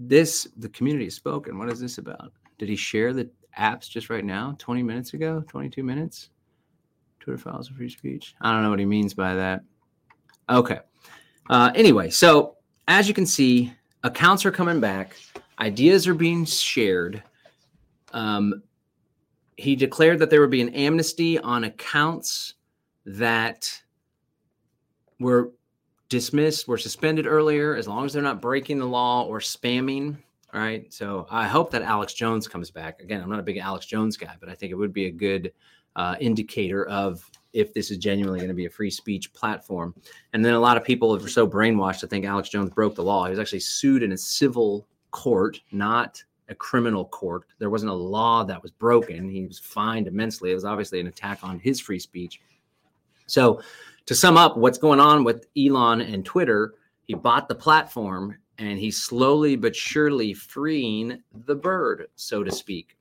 this, 0.08 0.48
the 0.58 0.70
community 0.70 1.06
has 1.06 1.16
spoken. 1.16 1.58
What 1.58 1.70
is 1.70 1.80
this 1.80 1.98
about? 1.98 2.32
Did 2.58 2.70
he 2.70 2.76
share 2.76 3.14
the 3.14 3.30
apps 3.58 3.90
just 3.90 4.10
right 4.10 4.26
now, 4.26 4.56
20 4.60 4.84
minutes 4.84 5.14
ago, 5.14 5.44
22 5.48 5.84
minutes. 5.84 6.30
Twitter 7.20 7.38
files 7.38 7.70
of 7.70 7.78
free 7.78 7.90
speech. 7.90 8.36
I 8.42 8.52
don't 8.52 8.64
know 8.64 8.70
what 8.70 8.80
he 8.80 8.86
means 8.86 9.14
by 9.14 9.36
that. 9.36 9.64
Okay. 10.50 10.80
Uh, 11.50 11.72
anyway, 11.74 12.10
so 12.10 12.58
as 12.88 13.08
you 13.08 13.14
can 13.14 13.26
see, 13.26 13.74
accounts 14.04 14.46
are 14.46 14.52
coming 14.52 14.80
back, 14.80 15.16
ideas 15.60 16.08
are 16.08 16.14
being 16.14 16.46
shared. 16.46 17.24
Um, 18.12 18.62
he 19.56 19.76
declared 19.76 20.20
that 20.20 20.30
there 20.30 20.42
would 20.42 20.50
be 20.50 20.62
an 20.62 20.70
amnesty 20.70 21.40
on 21.40 21.64
accounts 21.64 22.56
that 23.06 23.82
were 25.20 25.52
dismissed, 26.14 26.68
were 26.68 26.78
suspended 26.78 27.26
earlier, 27.26 27.76
as 27.76 27.88
long 27.88 28.06
as 28.06 28.14
they're 28.14 28.22
not 28.22 28.40
breaking 28.40 28.78
the 28.78 28.86
law 28.86 29.24
or 29.24 29.40
spamming. 29.40 30.16
All 30.54 30.62
right. 30.62 30.94
So 30.94 31.26
I 31.32 31.48
hope 31.48 31.72
that 31.72 31.82
Alex 31.82 32.14
Jones 32.14 32.48
comes 32.48 32.70
back. 32.70 33.02
Again, 33.02 33.20
I'm 33.20 33.32
not 33.32 33.40
a 33.40 33.44
big 33.44 33.58
Alex 33.58 33.88
Jones 33.88 34.16
guy, 34.16 34.36
but 34.40 34.48
I 34.48 34.54
think 34.54 34.72
it 34.72 34.76
would 34.76 34.94
be 34.94 35.08
a 35.08 35.12
good 35.12 35.52
uh, 35.96 36.16
indicator 36.20 36.86
of 36.86 37.28
if 37.52 37.74
this 37.74 37.90
is 37.90 37.98
genuinely 37.98 38.38
going 38.38 38.50
to 38.50 38.54
be 38.54 38.68
a 38.68 38.70
free 38.70 38.92
speech 38.92 39.34
platform. 39.34 39.96
And 40.34 40.46
then 40.46 40.54
a 40.54 40.60
lot 40.60 40.78
of 40.78 40.84
people 40.84 41.16
are 41.16 41.28
so 41.28 41.48
brainwashed 41.48 42.02
to 42.02 42.08
think 42.08 42.26
Alex 42.26 42.50
Jones 42.50 42.70
broke 42.70 42.94
the 42.94 43.04
law. 43.04 43.26
He 43.26 43.32
was 43.32 43.40
actually 43.40 43.62
sued 43.62 44.04
in 44.04 44.12
a 44.12 44.18
civil 44.18 44.86
court, 45.10 45.60
not 45.72 46.24
a 46.48 46.54
criminal 46.54 47.06
court. 47.06 47.46
There 47.58 47.72
wasn't 47.72 47.92
a 47.92 47.96
law 47.96 48.44
that 48.44 48.62
was 48.62 48.70
broken. 48.70 49.30
He 49.30 49.48
was 49.48 49.58
fined 49.58 50.06
immensely. 50.06 50.52
It 50.52 50.56
was 50.56 50.66
obviously 50.66 51.00
an 51.00 51.08
attack 51.08 51.40
on 51.42 51.58
his 51.58 51.80
free 51.80 52.00
speech. 52.00 52.40
So, 53.26 53.62
to 54.06 54.16
sum 54.16 54.38
up 54.38 54.58
what's 54.58 54.78
going 54.78 55.00
on 55.00 55.24
with 55.24 55.48
Elon 55.58 56.02
and 56.02 56.26
Twitter, 56.26 56.76
he 57.04 57.14
bought 57.14 57.48
the 57.48 57.56
platform 57.56 58.38
and 58.58 58.78
he's 58.78 59.02
slowly 59.02 59.56
but 59.56 59.76
surely 59.76 60.34
freeing 60.34 61.22
the 61.46 61.56
bird, 61.56 62.08
so 62.16 62.44
to 62.44 62.52
speak. 62.52 62.98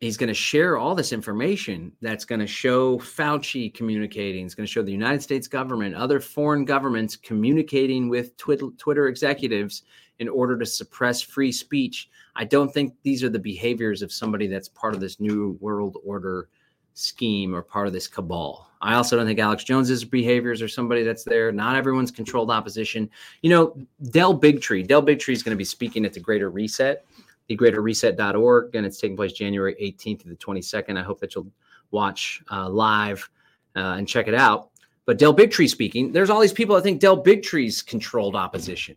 He's 0.00 0.18
going 0.18 0.28
to 0.28 0.34
share 0.34 0.76
all 0.76 0.94
this 0.94 1.12
information 1.12 1.92
that's 2.02 2.26
going 2.26 2.40
to 2.40 2.46
show 2.46 2.98
Fauci 2.98 3.72
communicating. 3.72 4.44
It's 4.44 4.54
going 4.54 4.66
to 4.66 4.70
show 4.72 4.82
the 4.82 4.92
United 4.92 5.22
States 5.22 5.48
government, 5.48 5.94
other 5.94 6.20
foreign 6.20 6.66
governments 6.66 7.16
communicating 7.16 8.10
with 8.10 8.36
Twitter 8.36 9.08
executives 9.08 9.82
in 10.18 10.28
order 10.28 10.58
to 10.58 10.66
suppress 10.66 11.22
free 11.22 11.52
speech. 11.52 12.10
I 12.36 12.44
don't 12.44 12.72
think 12.72 12.94
these 13.02 13.24
are 13.24 13.30
the 13.30 13.38
behaviors 13.38 14.02
of 14.02 14.12
somebody 14.12 14.46
that's 14.46 14.68
part 14.68 14.94
of 14.94 15.00
this 15.00 15.20
new 15.20 15.56
world 15.60 15.96
order 16.04 16.48
scheme 16.94 17.54
or 17.54 17.62
part 17.62 17.86
of 17.86 17.92
this 17.92 18.08
cabal. 18.08 18.68
I 18.80 18.94
also 18.94 19.16
don't 19.16 19.26
think 19.26 19.38
Alex 19.38 19.64
Jones's 19.64 20.04
behaviors 20.04 20.62
are 20.62 20.68
somebody 20.68 21.02
that's 21.02 21.24
there. 21.24 21.50
Not 21.52 21.76
everyone's 21.76 22.10
controlled 22.10 22.50
opposition. 22.50 23.10
You 23.42 23.50
know, 23.50 23.76
Del 24.10 24.38
Bigtree. 24.38 24.86
Del 24.86 25.02
Bigtree 25.02 25.32
is 25.32 25.42
going 25.42 25.54
to 25.54 25.58
be 25.58 25.64
speaking 25.64 26.04
at 26.04 26.12
the 26.12 26.20
Greater 26.20 26.50
Reset, 26.50 27.04
the 27.48 27.56
greaterreset.org, 27.56 28.74
and 28.74 28.86
it's 28.86 29.00
taking 29.00 29.16
place 29.16 29.32
January 29.32 29.74
18th 29.80 30.20
to 30.20 30.28
the 30.28 30.36
22nd. 30.36 30.98
I 30.98 31.02
hope 31.02 31.20
that 31.20 31.34
you'll 31.34 31.50
watch 31.90 32.42
uh, 32.50 32.68
live 32.68 33.28
uh, 33.74 33.96
and 33.98 34.06
check 34.06 34.28
it 34.28 34.34
out. 34.34 34.70
But 35.06 35.18
Del 35.18 35.34
Bigtree 35.34 35.68
speaking, 35.68 36.12
there's 36.12 36.30
all 36.30 36.40
these 36.40 36.52
people 36.52 36.76
that 36.76 36.82
think 36.82 37.00
Del 37.00 37.22
Bigtree's 37.22 37.82
controlled 37.82 38.36
opposition 38.36 38.96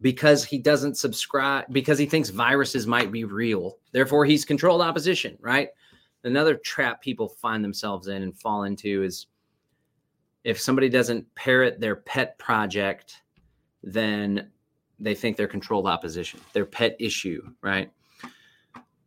because 0.00 0.44
he 0.44 0.58
doesn't 0.58 0.96
subscribe, 0.96 1.64
because 1.70 1.98
he 1.98 2.06
thinks 2.06 2.28
viruses 2.28 2.86
might 2.86 3.12
be 3.12 3.24
real. 3.24 3.78
Therefore, 3.92 4.24
he's 4.24 4.44
controlled 4.44 4.82
opposition, 4.82 5.38
right? 5.40 5.68
Another 6.24 6.54
trap 6.56 7.02
people 7.02 7.28
find 7.28 7.64
themselves 7.64 8.08
in 8.08 8.22
and 8.22 8.38
fall 8.38 8.64
into 8.64 9.02
is 9.02 9.26
if 10.44 10.60
somebody 10.60 10.88
doesn't 10.88 11.32
parrot 11.34 11.80
their 11.80 11.96
pet 11.96 12.38
project, 12.38 13.22
then 13.82 14.50
they 14.98 15.14
think 15.14 15.36
they're 15.36 15.48
controlled 15.48 15.86
opposition, 15.86 16.40
their 16.52 16.64
pet 16.64 16.96
issue, 16.98 17.42
right? 17.60 17.90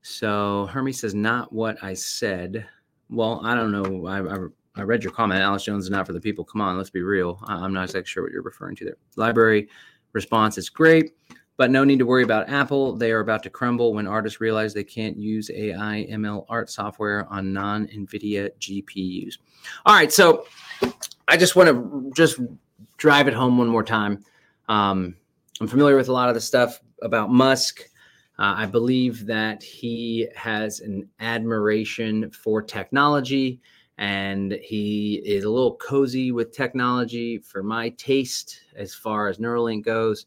So 0.01 0.67
Hermes 0.67 0.99
says, 0.99 1.15
not 1.15 1.51
what 1.51 1.81
I 1.83 1.93
said. 1.93 2.67
Well, 3.09 3.41
I 3.43 3.55
don't 3.55 3.71
know. 3.71 4.05
I, 4.05 4.35
I, 4.35 4.47
I, 4.75 4.83
read 4.83 5.03
your 5.03 5.13
comment. 5.13 5.41
Alice 5.41 5.63
Jones 5.63 5.85
is 5.85 5.89
not 5.89 6.05
for 6.05 6.13
the 6.13 6.21
people. 6.21 6.43
Come 6.43 6.61
on, 6.61 6.77
let's 6.77 6.89
be 6.89 7.01
real. 7.01 7.39
I'm 7.45 7.73
not 7.73 7.85
exactly 7.85 8.09
sure 8.09 8.23
what 8.23 8.31
you're 8.31 8.41
referring 8.41 8.75
to 8.77 8.85
there. 8.85 8.97
LBRY 9.17 9.67
response 10.13 10.57
is 10.57 10.69
great. 10.69 11.13
But 11.57 11.71
no 11.71 11.83
need 11.83 11.99
to 11.99 12.05
worry 12.05 12.23
about 12.23 12.49
Apple. 12.49 12.95
They 12.95 13.11
are 13.11 13.21
about 13.21 13.43
to 13.43 13.49
crumble 13.49 13.93
when 13.93 14.07
artists 14.07 14.41
realize 14.41 14.73
they 14.73 14.83
can't 14.83 15.17
use 15.17 15.49
AI 15.49 16.05
ML 16.11 16.45
art 16.49 16.69
software 16.69 17.27
on 17.29 17.53
non 17.53 17.87
NVIDIA 17.87 18.49
GPUs. 18.59 19.37
All 19.85 19.95
right, 19.95 20.11
so 20.11 20.45
I 21.27 21.37
just 21.37 21.55
want 21.55 21.69
to 21.69 22.11
just 22.15 22.39
drive 22.97 23.27
it 23.27 23.33
home 23.33 23.57
one 23.57 23.67
more 23.67 23.83
time. 23.83 24.23
Um, 24.67 25.15
I'm 25.61 25.67
familiar 25.67 25.95
with 25.95 26.09
a 26.09 26.13
lot 26.13 26.27
of 26.27 26.35
the 26.35 26.41
stuff 26.41 26.81
about 27.01 27.31
Musk. 27.31 27.81
Uh, 28.37 28.53
I 28.57 28.65
believe 28.65 29.25
that 29.27 29.63
he 29.63 30.27
has 30.35 30.81
an 30.81 31.07
admiration 31.21 32.29
for 32.31 32.61
technology 32.61 33.61
and 33.97 34.53
he 34.61 35.21
is 35.25 35.45
a 35.45 35.49
little 35.49 35.77
cozy 35.77 36.31
with 36.31 36.51
technology 36.51 37.37
for 37.37 37.63
my 37.63 37.89
taste 37.91 38.59
as 38.75 38.93
far 38.93 39.29
as 39.29 39.37
Neuralink 39.37 39.85
goes. 39.85 40.25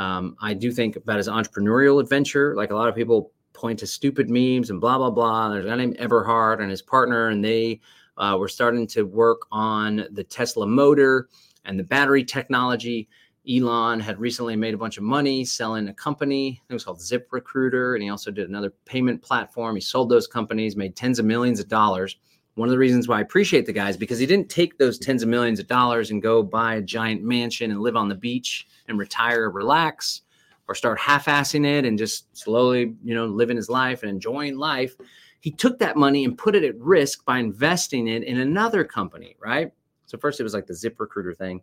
Um, 0.00 0.34
I 0.40 0.54
do 0.54 0.72
think 0.72 0.96
about 0.96 1.18
his 1.18 1.28
entrepreneurial 1.28 2.00
adventure. 2.00 2.54
Like 2.56 2.70
a 2.70 2.74
lot 2.74 2.88
of 2.88 2.94
people 2.94 3.32
point 3.52 3.78
to 3.80 3.86
stupid 3.86 4.30
memes 4.30 4.70
and 4.70 4.80
blah, 4.80 4.96
blah, 4.96 5.10
blah. 5.10 5.50
There's 5.50 5.66
a 5.66 5.68
guy 5.68 5.76
named 5.76 5.96
Eberhard 5.98 6.62
and 6.62 6.70
his 6.70 6.80
partner, 6.80 7.28
and 7.28 7.44
they 7.44 7.80
uh, 8.16 8.34
were 8.40 8.48
starting 8.48 8.86
to 8.86 9.02
work 9.02 9.42
on 9.52 10.06
the 10.12 10.24
Tesla 10.24 10.66
motor 10.66 11.28
and 11.66 11.78
the 11.78 11.84
battery 11.84 12.24
technology. 12.24 13.10
Elon 13.46 14.00
had 14.00 14.18
recently 14.18 14.56
made 14.56 14.72
a 14.72 14.78
bunch 14.78 14.96
of 14.96 15.02
money 15.02 15.44
selling 15.44 15.86
a 15.88 15.94
company. 15.94 16.62
It 16.70 16.72
was 16.72 16.84
called 16.84 17.02
Zip 17.02 17.28
Recruiter. 17.30 17.94
And 17.94 18.02
he 18.02 18.08
also 18.08 18.30
did 18.30 18.48
another 18.48 18.72
payment 18.86 19.20
platform. 19.20 19.74
He 19.74 19.82
sold 19.82 20.08
those 20.08 20.26
companies, 20.26 20.76
made 20.76 20.96
tens 20.96 21.18
of 21.18 21.26
millions 21.26 21.60
of 21.60 21.68
dollars. 21.68 22.16
One 22.54 22.68
of 22.68 22.72
the 22.72 22.78
reasons 22.78 23.06
why 23.06 23.18
I 23.18 23.22
appreciate 23.22 23.66
the 23.66 23.72
guy 23.74 23.90
is 23.90 23.98
because 23.98 24.18
he 24.18 24.26
didn't 24.26 24.48
take 24.48 24.78
those 24.78 24.98
tens 24.98 25.22
of 25.22 25.28
millions 25.28 25.60
of 25.60 25.66
dollars 25.66 26.10
and 26.10 26.22
go 26.22 26.42
buy 26.42 26.76
a 26.76 26.82
giant 26.82 27.22
mansion 27.22 27.70
and 27.70 27.80
live 27.80 27.96
on 27.96 28.08
the 28.08 28.14
beach 28.14 28.66
and 28.90 28.98
retire, 28.98 29.50
relax, 29.50 30.22
or 30.68 30.74
start 30.74 30.98
half-assing 31.00 31.66
it 31.66 31.84
and 31.84 31.98
just 31.98 32.36
slowly, 32.36 32.94
you 33.02 33.14
know, 33.14 33.26
living 33.26 33.56
his 33.56 33.68
life 33.68 34.02
and 34.02 34.10
enjoying 34.10 34.56
life. 34.56 34.94
He 35.40 35.50
took 35.50 35.78
that 35.78 35.96
money 35.96 36.24
and 36.24 36.36
put 36.36 36.54
it 36.54 36.64
at 36.64 36.78
risk 36.78 37.24
by 37.24 37.38
investing 37.38 38.06
it 38.08 38.24
in 38.24 38.40
another 38.40 38.84
company, 38.84 39.36
right? 39.40 39.72
So 40.06 40.18
first 40.18 40.38
it 40.38 40.44
was 40.44 40.54
like 40.54 40.66
the 40.66 40.74
Zip 40.74 41.00
Recruiter 41.00 41.34
thing. 41.34 41.62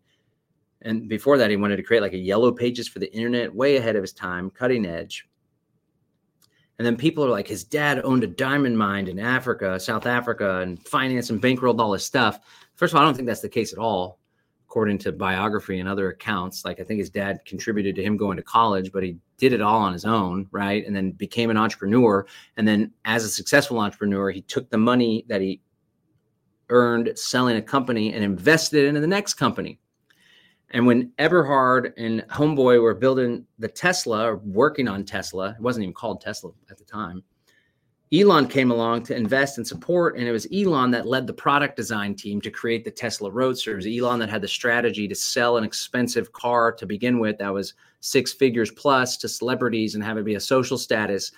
And 0.82 1.08
before 1.08 1.38
that, 1.38 1.50
he 1.50 1.56
wanted 1.56 1.78
to 1.78 1.84
create 1.84 2.02
like 2.02 2.14
a 2.14 2.18
yellow 2.18 2.52
pages 2.52 2.88
for 2.88 3.00
the 3.00 3.14
internet, 3.14 3.54
way 3.54 3.78
ahead 3.78 3.96
of 3.96 4.04
his 4.04 4.14
time, 4.14 4.50
cutting 4.50 4.86
edge. 4.86 5.28
And 6.78 6.86
then 6.86 6.96
people 6.96 7.26
are 7.26 7.30
like, 7.30 7.48
his 7.48 7.64
dad 7.64 8.02
owned 8.04 8.24
a 8.24 8.28
diamond 8.28 8.78
mine 8.78 9.08
in 9.08 9.20
Africa, 9.20 9.80
South 9.80 10.06
Africa, 10.06 10.60
and 10.60 10.82
financed 10.86 11.32
and 11.32 11.42
bankrolled 11.42 11.80
all 11.80 11.94
his 11.94 12.04
stuff. 12.04 12.40
First 12.76 12.94
of 12.94 12.98
all, 12.98 13.04
I 13.04 13.06
don't 13.06 13.16
think 13.16 13.28
that's 13.28 13.42
the 13.42 13.50
case 13.50 13.74
at 13.74 13.80
all, 13.80 14.20
according 14.78 15.00
to 15.00 15.12
biography 15.12 15.80
and 15.80 15.90
other 15.90 16.10
accounts. 16.10 16.64
Like, 16.64 16.80
I 16.80 16.84
think 16.84 17.00
his 17.00 17.10
dad 17.10 17.40
contributed 17.46 17.96
to 17.96 18.04
him 18.04 18.16
going 18.16 18.38
to 18.38 18.44
college, 18.44 18.92
but 18.92 19.02
he 19.02 19.18
did 19.40 19.52
it 19.52 19.60
all 19.60 19.80
on 19.80 19.92
his 19.92 20.06
own, 20.06 20.46
right? 20.52 20.86
And 20.86 20.96
then 20.96 21.14
became 21.14 21.50
an 21.50 21.58
entrepreneur. 21.58 22.28
And 22.58 22.68
then, 22.68 22.92
as 23.04 23.24
a 23.26 23.30
successful 23.30 23.80
entrepreneur, 23.80 24.30
he 24.30 24.44
took 24.44 24.70
the 24.70 24.78
money 24.78 25.26
that 25.30 25.42
he 25.42 25.62
earned 26.70 27.18
selling 27.18 27.58
a 27.58 27.62
company 27.62 28.14
and 28.14 28.24
invested 28.24 28.84
it 28.84 28.88
into 28.90 29.02
the 29.02 29.08
next 29.08 29.34
company. 29.34 29.80
And 30.70 30.86
when 30.86 31.12
Eberhard 31.18 31.96
and 31.98 32.22
Homeboy 32.30 32.80
were 32.80 32.94
building 32.94 33.48
the 33.58 33.70
Tesla 33.70 34.32
or 34.32 34.36
working 34.36 34.88
on 34.88 35.06
Tesla, 35.06 35.56
it 35.58 35.60
wasn't 35.60 35.86
even 35.86 35.96
called 35.96 36.22
Tesla 36.22 36.52
at 36.70 36.78
the 36.78 36.86
time. 36.86 37.24
Elon 38.14 38.48
came 38.48 38.72
along 38.72 39.04
to 39.04 39.16
invest 39.16 39.58
and 39.58 39.68
support, 39.68 40.18
and 40.18 40.26
it 40.26 40.32
was 40.32 40.48
Elon 40.54 40.92
that 40.92 41.08
led 41.08 41.28
the 41.28 41.34
product 41.34 41.76
design 41.76 42.16
team 42.16 42.40
to 42.40 42.50
create 42.50 42.86
the 42.86 42.92
Tesla 42.92 43.30
Roadster. 43.30 43.74
It 43.74 43.76
was 43.76 43.88
Elon 43.88 44.20
that 44.20 44.30
had 44.30 44.42
the 44.42 44.48
strategy 44.48 45.10
to 45.10 45.16
sell 45.16 45.58
an 45.58 45.66
expensive 45.66 46.32
car 46.32 46.72
to 46.72 46.86
begin 46.86 47.20
with 47.20 47.38
that 47.40 47.54
was 47.54 47.74
six 48.00 48.32
figures 48.32 48.72
plus 48.72 49.18
to 49.18 49.28
celebrities 49.28 49.96
and 49.96 50.04
have 50.04 50.18
it 50.18 50.24
be 50.24 50.36
a 50.36 50.40
social 50.40 50.78
status. 50.78 51.34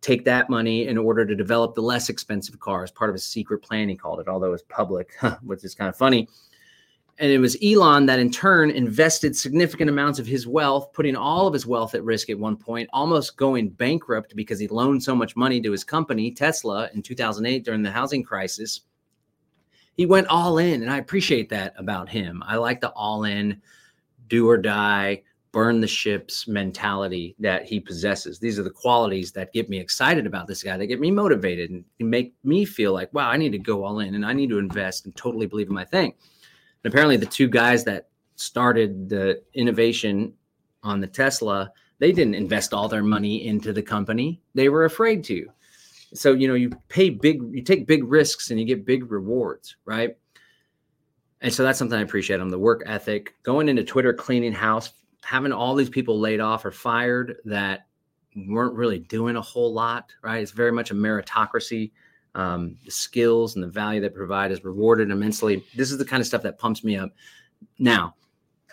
Take 0.00 0.24
that 0.24 0.48
money 0.48 0.86
in 0.86 0.96
order 0.96 1.26
to 1.26 1.34
develop 1.34 1.74
the 1.74 1.82
less 1.82 2.08
expensive 2.08 2.58
car 2.58 2.84
as 2.84 2.90
part 2.90 3.10
of 3.10 3.16
a 3.16 3.20
secret 3.20 3.58
plan, 3.58 3.90
he 3.90 3.96
called 3.96 4.20
it, 4.20 4.28
although 4.28 4.54
it's 4.54 4.64
public, 4.70 5.12
which 5.42 5.62
is 5.62 5.74
kind 5.74 5.90
of 5.90 5.96
funny. 5.96 6.26
And 7.18 7.30
it 7.30 7.38
was 7.38 7.56
Elon 7.62 8.06
that 8.06 8.18
in 8.18 8.30
turn 8.30 8.70
invested 8.70 9.36
significant 9.36 9.88
amounts 9.88 10.18
of 10.18 10.26
his 10.26 10.48
wealth, 10.48 10.92
putting 10.92 11.14
all 11.14 11.46
of 11.46 11.52
his 11.52 11.64
wealth 11.64 11.94
at 11.94 12.02
risk 12.02 12.28
at 12.28 12.38
one 12.38 12.56
point, 12.56 12.90
almost 12.92 13.36
going 13.36 13.70
bankrupt 13.70 14.34
because 14.34 14.58
he 14.58 14.66
loaned 14.66 15.02
so 15.02 15.14
much 15.14 15.36
money 15.36 15.60
to 15.60 15.70
his 15.70 15.84
company, 15.84 16.32
Tesla, 16.32 16.90
in 16.92 17.02
2008 17.02 17.64
during 17.64 17.82
the 17.82 17.90
housing 17.90 18.24
crisis. 18.24 18.80
He 19.96 20.06
went 20.06 20.26
all 20.26 20.58
in, 20.58 20.82
and 20.82 20.90
I 20.90 20.98
appreciate 20.98 21.48
that 21.50 21.74
about 21.78 22.08
him. 22.08 22.42
I 22.44 22.56
like 22.56 22.80
the 22.80 22.90
all 22.90 23.22
in, 23.22 23.62
do 24.26 24.48
or 24.48 24.58
die, 24.58 25.22
burn 25.54 25.80
the 25.80 25.86
ships 25.86 26.48
mentality 26.48 27.36
that 27.38 27.64
he 27.64 27.78
possesses. 27.78 28.40
These 28.40 28.58
are 28.58 28.64
the 28.64 28.70
qualities 28.70 29.30
that 29.32 29.52
get 29.52 29.70
me 29.70 29.78
excited 29.78 30.26
about 30.26 30.48
this 30.48 30.64
guy, 30.64 30.76
that 30.76 30.88
get 30.88 30.98
me 30.98 31.12
motivated 31.12 31.70
and 31.70 31.84
make 32.00 32.34
me 32.42 32.64
feel 32.64 32.92
like, 32.92 33.14
wow, 33.14 33.30
I 33.30 33.36
need 33.36 33.52
to 33.52 33.58
go 33.58 33.84
all 33.84 34.00
in 34.00 34.16
and 34.16 34.26
I 34.26 34.32
need 34.32 34.50
to 34.50 34.58
invest 34.58 35.04
and 35.04 35.14
totally 35.14 35.46
believe 35.46 35.68
in 35.68 35.74
my 35.74 35.84
thing. 35.84 36.14
And 36.84 36.92
apparently, 36.92 37.16
the 37.16 37.26
two 37.26 37.48
guys 37.48 37.82
that 37.84 38.08
started 38.36 39.08
the 39.08 39.42
innovation 39.54 40.34
on 40.82 41.00
the 41.00 41.06
Tesla, 41.06 41.72
they 41.98 42.12
didn't 42.12 42.34
invest 42.34 42.74
all 42.74 42.88
their 42.88 43.02
money 43.02 43.46
into 43.46 43.72
the 43.72 43.82
company. 43.82 44.40
They 44.54 44.68
were 44.68 44.84
afraid 44.84 45.24
to. 45.24 45.48
So, 46.12 46.32
you 46.32 46.46
know, 46.46 46.54
you 46.54 46.70
pay 46.88 47.10
big, 47.10 47.42
you 47.52 47.62
take 47.62 47.86
big 47.86 48.04
risks 48.04 48.50
and 48.50 48.60
you 48.60 48.66
get 48.66 48.84
big 48.84 49.10
rewards, 49.10 49.76
right? 49.84 50.16
And 51.40 51.52
so 51.52 51.62
that's 51.62 51.78
something 51.78 51.98
I 51.98 52.02
appreciate 52.02 52.40
on 52.40 52.48
the 52.48 52.58
work 52.58 52.82
ethic. 52.86 53.34
Going 53.42 53.68
into 53.68 53.82
Twitter, 53.82 54.12
cleaning 54.12 54.52
house, 54.52 54.92
having 55.22 55.52
all 55.52 55.74
these 55.74 55.90
people 55.90 56.20
laid 56.20 56.40
off 56.40 56.64
or 56.64 56.70
fired 56.70 57.36
that 57.46 57.86
weren't 58.36 58.74
really 58.74 58.98
doing 58.98 59.36
a 59.36 59.42
whole 59.42 59.72
lot, 59.72 60.12
right? 60.22 60.42
It's 60.42 60.52
very 60.52 60.72
much 60.72 60.90
a 60.90 60.94
meritocracy 60.94 61.92
um, 62.34 62.76
the 62.84 62.90
skills 62.90 63.54
and 63.54 63.62
the 63.62 63.68
value 63.68 64.00
they 64.00 64.08
provide 64.08 64.50
is 64.50 64.64
rewarded 64.64 65.10
immensely. 65.10 65.64
This 65.76 65.92
is 65.92 65.98
the 65.98 66.04
kind 66.04 66.20
of 66.20 66.26
stuff 66.26 66.42
that 66.42 66.58
pumps 66.58 66.82
me 66.82 66.96
up. 66.96 67.10
Now, 67.78 68.14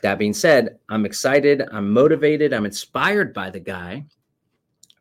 that 0.02 0.18
being 0.18 0.34
said, 0.34 0.80
I'm 0.90 1.06
excited, 1.06 1.64
I'm 1.72 1.92
motivated, 1.92 2.54
I'm 2.54 2.66
inspired 2.66 3.34
by 3.34 3.50
the 3.50 3.60
guy. 3.60 4.06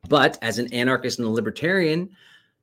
But 0.08 0.38
as 0.42 0.58
an 0.58 0.72
anarchist 0.72 1.18
and 1.18 1.28
a 1.28 1.30
libertarian, 1.30 2.10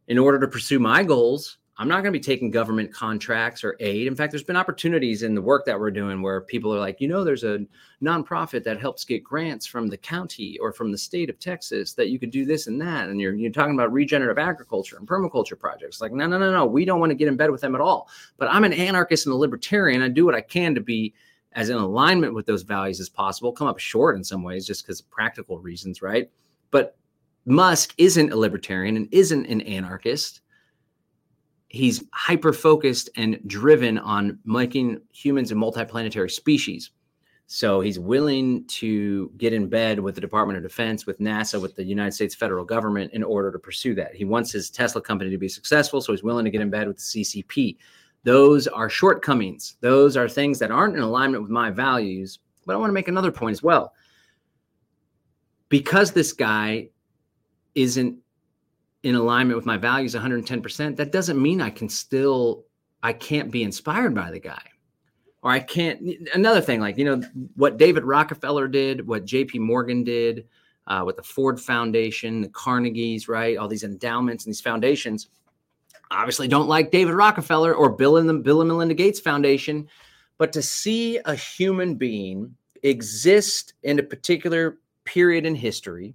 in 0.08 0.18
order 0.18 0.40
to 0.40 0.48
pursue 0.48 0.80
my 0.80 1.04
goals, 1.04 1.58
I'm 1.80 1.88
not 1.88 2.02
going 2.02 2.12
to 2.12 2.20
be 2.20 2.24
taking 2.24 2.50
government 2.50 2.92
contracts 2.92 3.64
or 3.64 3.78
aid. 3.80 4.08
In 4.08 4.16
fact, 4.16 4.32
there's 4.32 4.44
been 4.44 4.56
opportunities 4.56 5.22
in 5.22 5.36
the 5.36 5.42
work 5.42 5.64
that 5.66 5.80
we're 5.80 5.92
doing 5.92 6.24
where 6.24 6.42
people 6.42 6.74
are 6.74 6.80
like, 6.80 7.00
you 7.00 7.08
know, 7.08 7.24
there's 7.24 7.44
a 7.44 7.60
nonprofit 8.02 8.64
that 8.64 8.80
helps 8.80 9.06
get 9.06 9.24
grants 9.24 9.68
from 9.68 9.88
the 9.88 9.98
county 9.98 10.58
or 10.58 10.74
from 10.74 10.92
the 10.92 10.98
state 10.98 11.30
of 11.30 11.38
Texas 11.40 11.94
that 11.94 12.10
you 12.10 12.18
could 12.18 12.32
do 12.32 12.46
this 12.46 12.66
and 12.66 12.82
that. 12.82 13.10
And 13.10 13.22
you're, 13.22 13.36
you're 13.36 13.52
talking 13.52 13.76
about 13.76 13.94
regenerative 13.94 14.40
agriculture 14.40 14.98
and 14.98 15.08
permaculture 15.08 15.58
projects. 15.58 16.02
Like, 16.02 16.12
no, 16.14 16.26
no, 16.26 16.40
no, 16.40 16.52
no. 16.52 16.66
We 16.66 16.84
don't 16.84 17.00
want 17.00 17.12
to 17.12 17.16
get 17.16 17.28
in 17.28 17.38
bed 17.38 17.52
with 17.52 17.62
them 17.62 17.76
at 17.76 17.82
all. 17.82 18.10
But 18.38 18.50
I'm 18.52 18.64
an 18.64 18.74
anarchist 18.74 19.28
and 19.28 19.34
a 19.34 19.38
libertarian. 19.38 20.02
I 20.02 20.10
do 20.10 20.26
what 20.26 20.36
I 20.36 20.42
can 20.42 20.74
to 20.74 20.82
be 20.82 21.14
as 21.54 21.70
in 21.70 21.78
alignment 21.78 22.34
with 22.34 22.48
those 22.48 22.64
values 22.64 23.00
as 23.00 23.10
possible. 23.10 23.52
Come 23.52 23.68
up 23.68 23.78
short 23.78 24.16
in 24.16 24.24
some 24.24 24.42
ways 24.42 24.66
just 24.66 24.84
because 24.84 25.02
practical 25.02 25.60
reasons, 25.60 26.02
right? 26.02 26.30
But 26.72 26.98
Musk 27.46 27.94
isn't 28.00 28.34
a 28.34 28.36
libertarian 28.36 28.98
and 28.98 29.08
isn't 29.12 29.46
an 29.46 29.62
anarchist 29.62 30.42
he's 31.70 32.04
hyper 32.14 32.54
focused 32.54 33.10
and 33.16 33.40
driven 33.46 33.98
on 33.98 34.40
making 34.46 35.02
humans 35.12 35.52
a 35.52 35.56
multiplanetary 35.56 36.32
species. 36.32 36.92
So 37.50 37.80
he's 37.80 37.98
willing 37.98 38.66
to 38.68 39.32
get 39.38 39.54
in 39.54 39.68
bed 39.68 40.00
with 40.00 40.16
the 40.16 40.22
Department 40.22 40.58
of 40.58 40.64
Defense, 40.64 41.06
with 41.06 41.20
NASA, 41.20 41.62
with 41.62 41.76
the 41.76 41.84
United 41.84 42.12
States 42.12 42.36
federal 42.36 42.66
government 42.66 43.14
in 43.14 43.24
order 43.24 43.52
to 43.52 43.60
pursue 43.60 43.96
that. 43.96 44.14
He 44.14 44.26
wants 44.26 44.52
his 44.52 44.70
Tesla 44.70 45.02
company 45.02 45.30
to 45.30 45.38
be 45.38 45.48
successful, 45.48 46.02
so 46.02 46.12
he's 46.12 46.24
willing 46.24 46.44
to 46.44 46.52
get 46.52 46.60
in 46.60 46.70
bed 46.70 46.88
with 46.88 46.98
the 46.98 47.24
CCP. 47.24 47.78
Those 48.24 48.68
are 48.68 48.90
shortcomings. 48.90 49.78
Those 49.80 50.18
are 50.18 50.28
things 50.28 50.60
that 50.60 50.72
aren't 50.72 50.98
in 50.98 51.02
alignment 51.02 51.44
with 51.44 51.52
my 51.52 51.70
values. 51.70 52.40
But 52.66 52.74
I 52.74 52.78
want 52.78 52.90
to 52.90 52.94
make 52.94 53.08
another 53.08 53.32
point 53.32 53.54
as 53.54 53.64
well. 53.64 53.94
Because 55.70 56.12
this 56.12 56.34
guy 56.34 56.90
isn't 57.76 58.18
in 59.04 59.16
alignment 59.16 59.58
with 59.58 59.66
my 59.66 59.78
values 59.78 60.16
110%, 60.16 60.96
that 60.96 61.12
doesn't 61.12 61.42
mean 61.42 61.62
I 61.62 61.70
can 61.70 61.90
still, 61.90 62.66
I 63.04 63.14
can't 63.14 63.52
be 63.52 63.64
inspired 63.64 64.14
by 64.16 64.32
the 64.32 64.40
guy. 64.40 64.62
Or 65.44 65.52
I 65.52 65.60
can't, 65.60 66.02
another 66.34 66.62
thing, 66.62 66.82
like, 66.82 66.98
you 66.98 67.06
know, 67.06 67.22
what 67.56 67.78
David 67.78 68.04
Rockefeller 68.04 68.68
did, 68.68 69.08
what 69.08 69.26
JP 69.26 69.60
Morgan 69.60 70.04
did, 70.04 70.48
uh, 70.88 71.04
with 71.06 71.16
the 71.16 71.24
Ford 71.24 71.60
Foundation, 71.60 72.42
the 72.42 72.50
Carnegies, 72.50 73.28
right? 73.28 73.58
All 73.58 73.68
these 73.68 73.84
endowments 73.84 74.46
and 74.46 74.54
these 74.54 74.62
foundations 74.62 75.28
obviously 76.12 76.48
don't 76.48 76.68
like 76.68 76.92
David 76.92 77.14
Rockefeller 77.14 77.74
or 77.76 77.92
Bill 77.92 78.18
and 78.18 78.28
the 78.28 78.34
Bill 78.34 78.62
and 78.62 78.70
Melinda 78.70 78.94
Gates 78.94 79.20
Foundation. 79.20 79.88
But 80.38 80.54
to 80.54 80.62
see 80.62 81.20
a 81.26 81.36
human 81.36 81.96
being 81.96 82.56
exist 82.84 83.74
in 83.84 84.00
a 84.00 84.04
particular 84.04 84.78
period 85.04 85.46
in 85.46 85.56
history, 85.56 86.14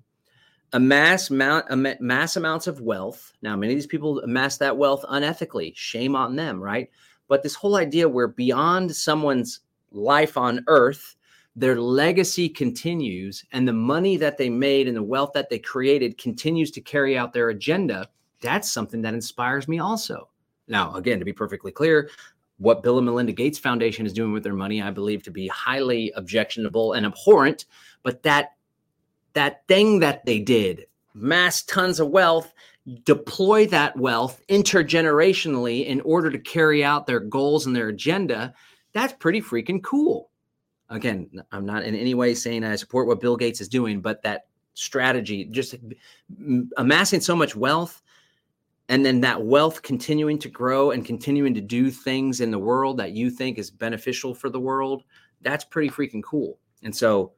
amass 0.73 1.31
mount, 1.31 2.01
mass 2.01 2.37
amounts 2.37 2.67
of 2.67 2.81
wealth. 2.81 3.33
Now, 3.43 3.57
many 3.57 3.73
of 3.73 3.77
these 3.77 3.87
people 3.87 4.21
amass 4.21 4.57
that 4.59 4.77
wealth 4.77 5.05
unethically. 5.11 5.73
Shame 5.77 6.17
on 6.17 6.37
them, 6.37 6.63
right? 6.63 6.91
But 7.29 7.43
this 7.43 7.55
whole 7.55 7.77
idea 7.77 8.09
where 8.09 8.29
beyond 8.29 8.95
someone's 8.95 9.61
life 9.91 10.37
on 10.37 10.65
earth, 10.67 11.17
their 11.55 11.79
legacy 11.81 12.49
continues 12.49 13.45
and 13.53 13.69
the 13.69 13.73
money 13.73 14.17
that 14.17 14.39
they 14.39 14.49
made 14.49 14.89
and 14.89 14.97
the 14.97 15.03
wealth 15.03 15.33
that 15.35 15.51
they 15.51 15.59
created 15.59 16.17
continues 16.17 16.71
to 16.71 16.81
carry 16.81 17.17
out 17.19 17.33
their 17.33 17.51
agenda. 17.51 18.09
That's 18.41 18.73
something 18.73 19.03
that 19.03 19.15
inspires 19.15 19.69
me 19.69 19.79
also. 19.79 20.29
Now, 20.69 20.95
again, 20.95 21.19
to 21.19 21.25
be 21.25 21.33
perfectly 21.33 21.71
clear, 21.71 22.09
what 22.59 22.83
Bill 22.83 22.99
and 22.99 23.05
Melinda 23.05 23.33
Gates 23.33 23.59
Foundation 23.59 24.07
is 24.07 24.13
doing 24.13 24.33
with 24.33 24.43
their 24.43 24.55
money, 24.55 24.81
I 24.81 24.91
believe 24.91 25.23
to 25.25 25.31
be 25.31 25.49
highly 25.49 26.13
objectionable 26.17 26.95
and 26.95 27.05
abhorrent. 27.05 27.67
But 28.03 28.23
that 28.23 28.53
that 29.35 29.67
thing 29.69 30.01
that 30.01 30.25
they 30.27 30.39
did 30.39 30.87
mass 31.15 31.63
tons 31.63 32.01
of 32.01 32.09
wealth, 32.09 32.53
deploy 33.05 33.67
that 33.67 33.97
wealth 33.97 34.43
intergenerationally 34.49 35.87
in 35.87 36.01
order 36.03 36.31
to 36.31 36.39
carry 36.39 36.83
out 36.85 37.07
their 37.07 37.21
goals 37.21 37.67
and 37.67 37.77
their 37.77 37.89
agenda, 37.89 38.55
that's 38.93 39.13
pretty 39.15 39.41
freaking 39.41 39.83
cool. 39.83 40.31
Again, 40.89 41.31
I'm 41.53 41.65
not 41.65 41.85
in 41.85 41.95
any 41.95 42.15
way 42.15 42.35
saying 42.35 42.65
I 42.65 42.77
support 42.77 43.07
what 43.07 43.21
Bill 43.21 43.37
Gates 43.37 43.61
is 43.61 43.69
doing, 43.69 44.01
but 44.01 44.23
that 44.23 44.47
strategy, 44.75 45.45
just 45.47 45.75
amassing 46.77 47.21
so 47.21 47.37
much 47.37 47.57
wealth 47.57 48.03
and 48.89 49.07
then 49.07 49.21
that 49.21 49.43
wealth 49.43 49.83
continuing 49.83 50.39
to 50.41 50.49
grow 50.49 50.91
and 50.91 51.05
continuing 51.05 51.55
to 51.55 51.61
do 51.61 51.91
things 51.91 52.41
in 52.41 52.51
the 52.51 52.59
world 52.59 52.99
that 52.99 53.13
you 53.13 53.31
think 53.31 53.59
is 53.59 53.71
beneficial 53.71 54.35
for 54.35 54.51
the 54.51 54.61
world, 54.61 55.05
that's 55.41 55.65
pretty 55.65 55.89
freaking 55.89 56.23
cool. 56.23 56.59
And 56.83 56.95
so 56.95 57.33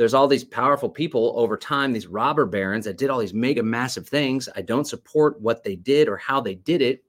there's 0.00 0.14
all 0.14 0.26
these 0.26 0.44
powerful 0.44 0.88
people 0.88 1.34
over 1.36 1.58
time, 1.58 1.92
these 1.92 2.06
robber 2.06 2.46
barons 2.46 2.86
that 2.86 2.96
did 2.96 3.10
all 3.10 3.18
these 3.18 3.34
mega 3.34 3.62
massive 3.62 4.08
things. 4.08 4.48
I 4.56 4.62
don't 4.62 4.86
support 4.86 5.38
what 5.42 5.62
they 5.62 5.76
did 5.76 6.08
or 6.08 6.16
how 6.16 6.40
they 6.40 6.54
did 6.54 6.80
it, 6.80 7.04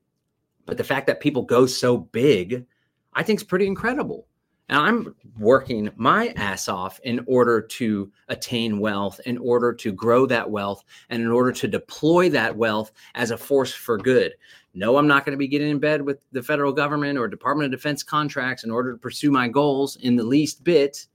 but 0.65 0.75
the 0.75 0.83
fact 0.83 1.07
that 1.07 1.21
people 1.21 1.43
go 1.43 1.65
so 1.65 1.95
big, 1.95 2.65
I 3.13 3.23
think 3.23 3.39
is 3.39 3.45
pretty 3.45 3.65
incredible. 3.65 4.27
And 4.67 4.77
I'm 4.77 5.15
working 5.39 5.89
my 5.95 6.33
ass 6.35 6.67
off 6.67 6.99
in 7.05 7.23
order 7.27 7.61
to 7.61 8.11
attain 8.27 8.77
wealth, 8.81 9.21
in 9.25 9.37
order 9.37 9.71
to 9.71 9.93
grow 9.93 10.25
that 10.25 10.51
wealth, 10.51 10.83
and 11.09 11.21
in 11.21 11.29
order 11.29 11.53
to 11.53 11.69
deploy 11.69 12.27
that 12.31 12.57
wealth 12.57 12.91
as 13.15 13.31
a 13.31 13.37
force 13.37 13.71
for 13.71 13.97
good. 13.97 14.33
No, 14.73 14.97
I'm 14.97 15.07
not 15.07 15.23
going 15.23 15.31
to 15.31 15.37
be 15.37 15.47
getting 15.47 15.69
in 15.69 15.79
bed 15.79 16.01
with 16.01 16.19
the 16.33 16.43
federal 16.43 16.73
government 16.73 17.17
or 17.17 17.29
Department 17.29 17.73
of 17.73 17.79
Defense 17.79 18.03
contracts 18.03 18.65
in 18.65 18.71
order 18.71 18.91
to 18.91 18.97
pursue 18.97 19.31
my 19.31 19.47
goals 19.47 19.95
in 19.95 20.17
the 20.17 20.25
least 20.25 20.65
bit. 20.65 21.07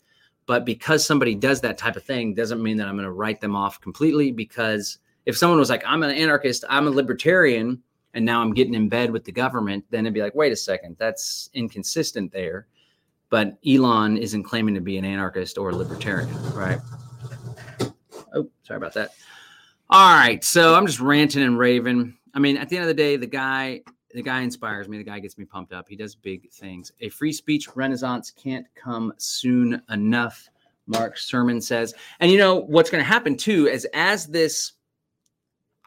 But 0.47 0.64
because 0.64 1.05
somebody 1.05 1.34
does 1.34 1.61
that 1.62 1.76
type 1.76 1.97
of 1.97 2.05
thing 2.05 2.32
doesn't 2.32 2.62
mean 2.62 2.76
that 2.76 2.86
I'm 2.86 2.94
going 2.94 3.05
to 3.05 3.12
write 3.12 3.40
them 3.40 3.57
off 3.57 3.80
completely. 3.80 4.30
Because 4.30 4.99
if 5.26 5.36
someone 5.36 5.59
was 5.59 5.70
like, 5.70 5.82
I'm 5.84 6.03
an 6.03 6.11
anarchist, 6.11 6.64
I'm 6.68 6.86
a 6.86 6.90
libertarian, 6.90 7.82
and 8.14 8.24
now 8.24 8.40
I'm 8.40 8.55
getting 8.55 8.74
in 8.74 8.88
bed 8.88 9.11
with 9.11 9.24
the 9.24 9.32
government, 9.32 9.84
then 9.90 10.07
it'd 10.07 10.14
be 10.14 10.22
like, 10.22 10.34
wait 10.34 10.53
a 10.53 10.57
second, 10.57 10.97
that's 10.99 11.51
inconsistent 11.53 12.32
there. 12.32 12.66
But 13.28 13.59
Elon 13.66 14.16
isn't 14.16 14.44
claiming 14.44 14.74
to 14.76 14.80
be 14.80 14.97
an 14.99 15.05
anarchist 15.05 15.59
or 15.59 15.70
a 15.70 15.74
libertarian, 15.74 16.32
right? 16.55 16.78
Oh, 18.32 18.49
sorry 18.62 18.76
about 18.76 18.94
that. 18.94 19.11
All 19.90 20.16
right. 20.16 20.42
So 20.44 20.74
I'm 20.74 20.86
just 20.86 21.01
ranting 21.01 21.42
and 21.42 21.59
raving. 21.59 22.16
I 22.34 22.38
mean, 22.38 22.57
at 22.57 22.68
the 22.68 22.76
end 22.76 22.84
of 22.84 22.88
the 22.88 22.94
day, 22.94 23.16
the 23.16 23.26
guy 23.26 23.82
the 24.16 24.22
guy 24.22 24.40
inspires 24.40 24.88
me. 24.88 24.96
The 24.96 25.04
guy 25.04 25.18
gets 25.18 25.36
me 25.36 25.44
pumped 25.44 25.74
up. 25.74 25.86
He 25.90 25.94
does 25.94 26.14
big 26.14 26.50
things. 26.50 26.90
A 27.00 27.10
free 27.10 27.34
speech 27.34 27.76
renaissance 27.76 28.30
can't 28.30 28.66
come 28.74 29.12
soon 29.18 29.82
enough. 29.90 30.48
Mark 30.86 31.18
Surman 31.18 31.60
says, 31.60 31.94
and 32.20 32.30
you 32.30 32.38
know 32.38 32.56
what's 32.56 32.88
going 32.88 33.04
to 33.04 33.08
happen 33.08 33.36
too 33.36 33.68
is 33.68 33.86
as 33.92 34.26
this 34.26 34.72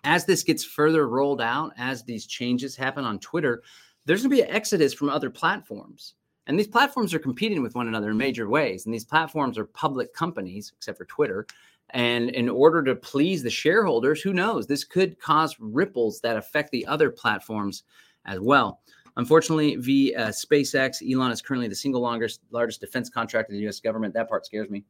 as 0.03 0.25
this 0.25 0.43
gets 0.43 0.63
further 0.63 1.09
rolled 1.09 1.41
out, 1.41 1.73
as 1.75 2.03
these 2.03 2.27
changes 2.27 2.75
happen 2.75 3.03
on 3.03 3.17
Twitter, 3.19 3.63
there's 4.05 4.21
going 4.21 4.29
to 4.29 4.43
be 4.43 4.47
an 4.47 4.55
exodus 4.55 4.93
from 4.93 5.09
other 5.09 5.31
platforms. 5.31 6.13
And 6.45 6.57
these 6.57 6.67
platforms 6.67 7.15
are 7.15 7.19
competing 7.19 7.63
with 7.63 7.75
one 7.75 7.87
another 7.87 8.11
in 8.11 8.17
major 8.17 8.47
ways. 8.47 8.85
And 8.85 8.93
these 8.93 9.03
platforms 9.03 9.57
are 9.57 9.65
public 9.65 10.13
companies, 10.13 10.71
except 10.77 10.99
for 10.99 11.05
Twitter. 11.05 11.47
And 11.89 12.29
in 12.29 12.47
order 12.47 12.83
to 12.83 12.95
please 12.95 13.41
the 13.41 13.49
shareholders, 13.49 14.21
who 14.21 14.33
knows? 14.33 14.67
This 14.67 14.83
could 14.83 15.19
cause 15.19 15.57
ripples 15.59 16.21
that 16.21 16.37
affect 16.37 16.71
the 16.71 16.85
other 16.85 17.09
platforms 17.09 17.83
as 18.25 18.39
well. 18.39 18.81
Unfortunately, 19.17 19.75
via 19.75 20.17
uh, 20.17 20.27
SpaceX, 20.29 21.01
Elon 21.01 21.31
is 21.31 21.41
currently 21.41 21.67
the 21.67 21.75
single 21.75 22.01
longest, 22.01 22.41
largest 22.51 22.79
defense 22.79 23.09
contract 23.09 23.49
in 23.49 23.55
the 23.55 23.61
U.S. 23.63 23.79
government. 23.79 24.13
That 24.13 24.29
part 24.29 24.45
scares 24.45 24.69
me. 24.69 24.85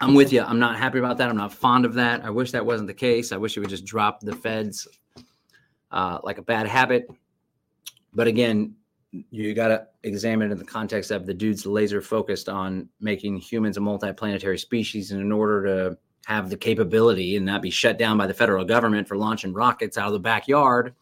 I'm 0.00 0.14
with 0.14 0.32
you. 0.32 0.42
I'm 0.42 0.58
not 0.58 0.78
happy 0.78 0.98
about 0.98 1.18
that. 1.18 1.28
I'm 1.28 1.36
not 1.36 1.52
fond 1.52 1.84
of 1.84 1.94
that. 1.94 2.24
I 2.24 2.30
wish 2.30 2.52
that 2.52 2.64
wasn't 2.64 2.86
the 2.86 2.94
case. 2.94 3.32
I 3.32 3.36
wish 3.36 3.56
it 3.56 3.60
would 3.60 3.68
just 3.68 3.84
drop 3.84 4.20
the 4.20 4.34
feds 4.34 4.88
uh, 5.90 6.18
like 6.22 6.38
a 6.38 6.42
bad 6.42 6.66
habit. 6.66 7.06
But 8.14 8.26
again, 8.26 8.74
you 9.12 9.52
got 9.54 9.68
to 9.68 9.86
examine 10.04 10.48
it 10.48 10.52
in 10.52 10.58
the 10.58 10.64
context 10.64 11.10
of 11.10 11.26
the 11.26 11.34
dude's 11.34 11.66
laser 11.66 12.00
focused 12.00 12.48
on 12.48 12.88
making 13.00 13.36
humans 13.38 13.76
a 13.76 13.80
multiplanetary 13.80 14.58
species. 14.58 15.10
And 15.10 15.20
in 15.20 15.32
order 15.32 15.64
to 15.64 15.98
have 16.26 16.48
the 16.48 16.56
capability 16.56 17.36
and 17.36 17.44
not 17.44 17.60
be 17.60 17.70
shut 17.70 17.98
down 17.98 18.16
by 18.16 18.26
the 18.26 18.34
federal 18.34 18.64
government 18.64 19.06
for 19.06 19.16
launching 19.16 19.52
rockets 19.52 19.98
out 19.98 20.06
of 20.06 20.12
the 20.12 20.20
backyard, 20.20 20.94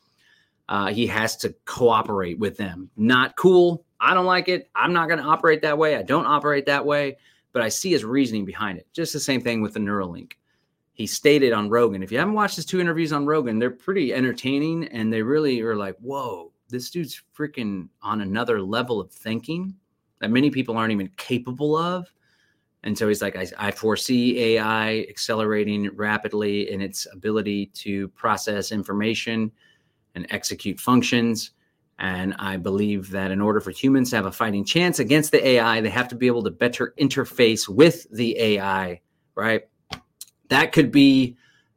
uh, 0.68 0.88
he 0.88 1.06
has 1.06 1.36
to 1.38 1.54
cooperate 1.64 2.38
with 2.38 2.56
them. 2.56 2.90
Not 2.96 3.36
cool. 3.36 3.84
I 4.00 4.14
don't 4.14 4.26
like 4.26 4.48
it. 4.48 4.70
I'm 4.74 4.92
not 4.92 5.08
going 5.08 5.18
to 5.18 5.24
operate 5.24 5.62
that 5.62 5.78
way. 5.78 5.96
I 5.96 6.02
don't 6.02 6.26
operate 6.26 6.66
that 6.66 6.84
way, 6.84 7.16
but 7.52 7.62
I 7.62 7.68
see 7.68 7.90
his 7.90 8.04
reasoning 8.04 8.44
behind 8.44 8.78
it. 8.78 8.86
Just 8.92 9.12
the 9.12 9.20
same 9.20 9.40
thing 9.40 9.62
with 9.62 9.74
the 9.74 9.80
Neuralink. 9.80 10.32
He 10.92 11.06
stated 11.06 11.52
on 11.52 11.70
Rogan. 11.70 12.02
If 12.02 12.12
you 12.12 12.18
haven't 12.18 12.34
watched 12.34 12.56
his 12.56 12.66
two 12.66 12.80
interviews 12.80 13.12
on 13.12 13.24
Rogan, 13.24 13.58
they're 13.58 13.70
pretty 13.70 14.12
entertaining 14.12 14.88
and 14.88 15.12
they 15.12 15.22
really 15.22 15.60
are 15.62 15.76
like, 15.76 15.96
whoa, 15.98 16.52
this 16.68 16.90
dude's 16.90 17.22
freaking 17.36 17.88
on 18.02 18.20
another 18.20 18.60
level 18.60 19.00
of 19.00 19.10
thinking 19.10 19.74
that 20.20 20.30
many 20.30 20.50
people 20.50 20.76
aren't 20.76 20.92
even 20.92 21.08
capable 21.16 21.76
of. 21.76 22.12
And 22.82 22.96
so 22.96 23.08
he's 23.08 23.22
like, 23.22 23.36
I, 23.36 23.46
I, 23.58 23.70
foresee 23.70 24.56
AI 24.56 25.06
accelerating 25.08 25.90
rapidly 25.96 26.70
in 26.70 26.80
its 26.80 27.06
ability 27.12 27.66
to 27.74 28.08
process 28.08 28.70
information 28.70 29.50
and 30.18 30.26
execute 30.30 30.80
functions. 30.80 31.52
And 32.00 32.34
I 32.38 32.56
believe 32.56 33.10
that 33.10 33.30
in 33.30 33.40
order 33.40 33.60
for 33.60 33.70
humans 33.70 34.10
to 34.10 34.16
have 34.16 34.26
a 34.26 34.32
fighting 34.32 34.64
chance 34.64 34.98
against 34.98 35.30
the 35.30 35.46
AI, 35.46 35.80
they 35.80 35.88
have 35.90 36.08
to 36.08 36.16
be 36.16 36.26
able 36.26 36.42
to 36.42 36.50
better 36.50 36.92
interface 36.98 37.68
with 37.68 38.06
the 38.10 38.38
AI, 38.38 39.00
right? 39.34 39.62
That 40.48 40.72
could 40.72 40.90
be 40.90 41.36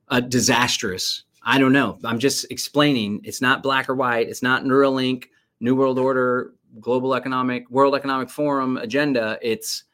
a 0.10 0.22
disastrous. 0.22 1.24
I 1.44 1.58
don't 1.58 1.74
know. 1.74 1.98
I'm 2.04 2.20
just 2.20 2.52
explaining. 2.52 3.22
It's 3.24 3.42
not 3.42 3.64
black 3.64 3.90
or 3.90 3.96
white. 3.96 4.28
It's 4.28 4.44
not 4.44 4.64
Neuralink, 4.64 5.26
New 5.60 5.76
World 5.76 5.98
Order, 5.98 6.54
Global 6.80 7.16
Economic, 7.16 7.70
World 7.70 7.96
Economic 7.96 8.30
Forum 8.30 8.78
agenda. 8.78 9.38
It's 9.42 9.86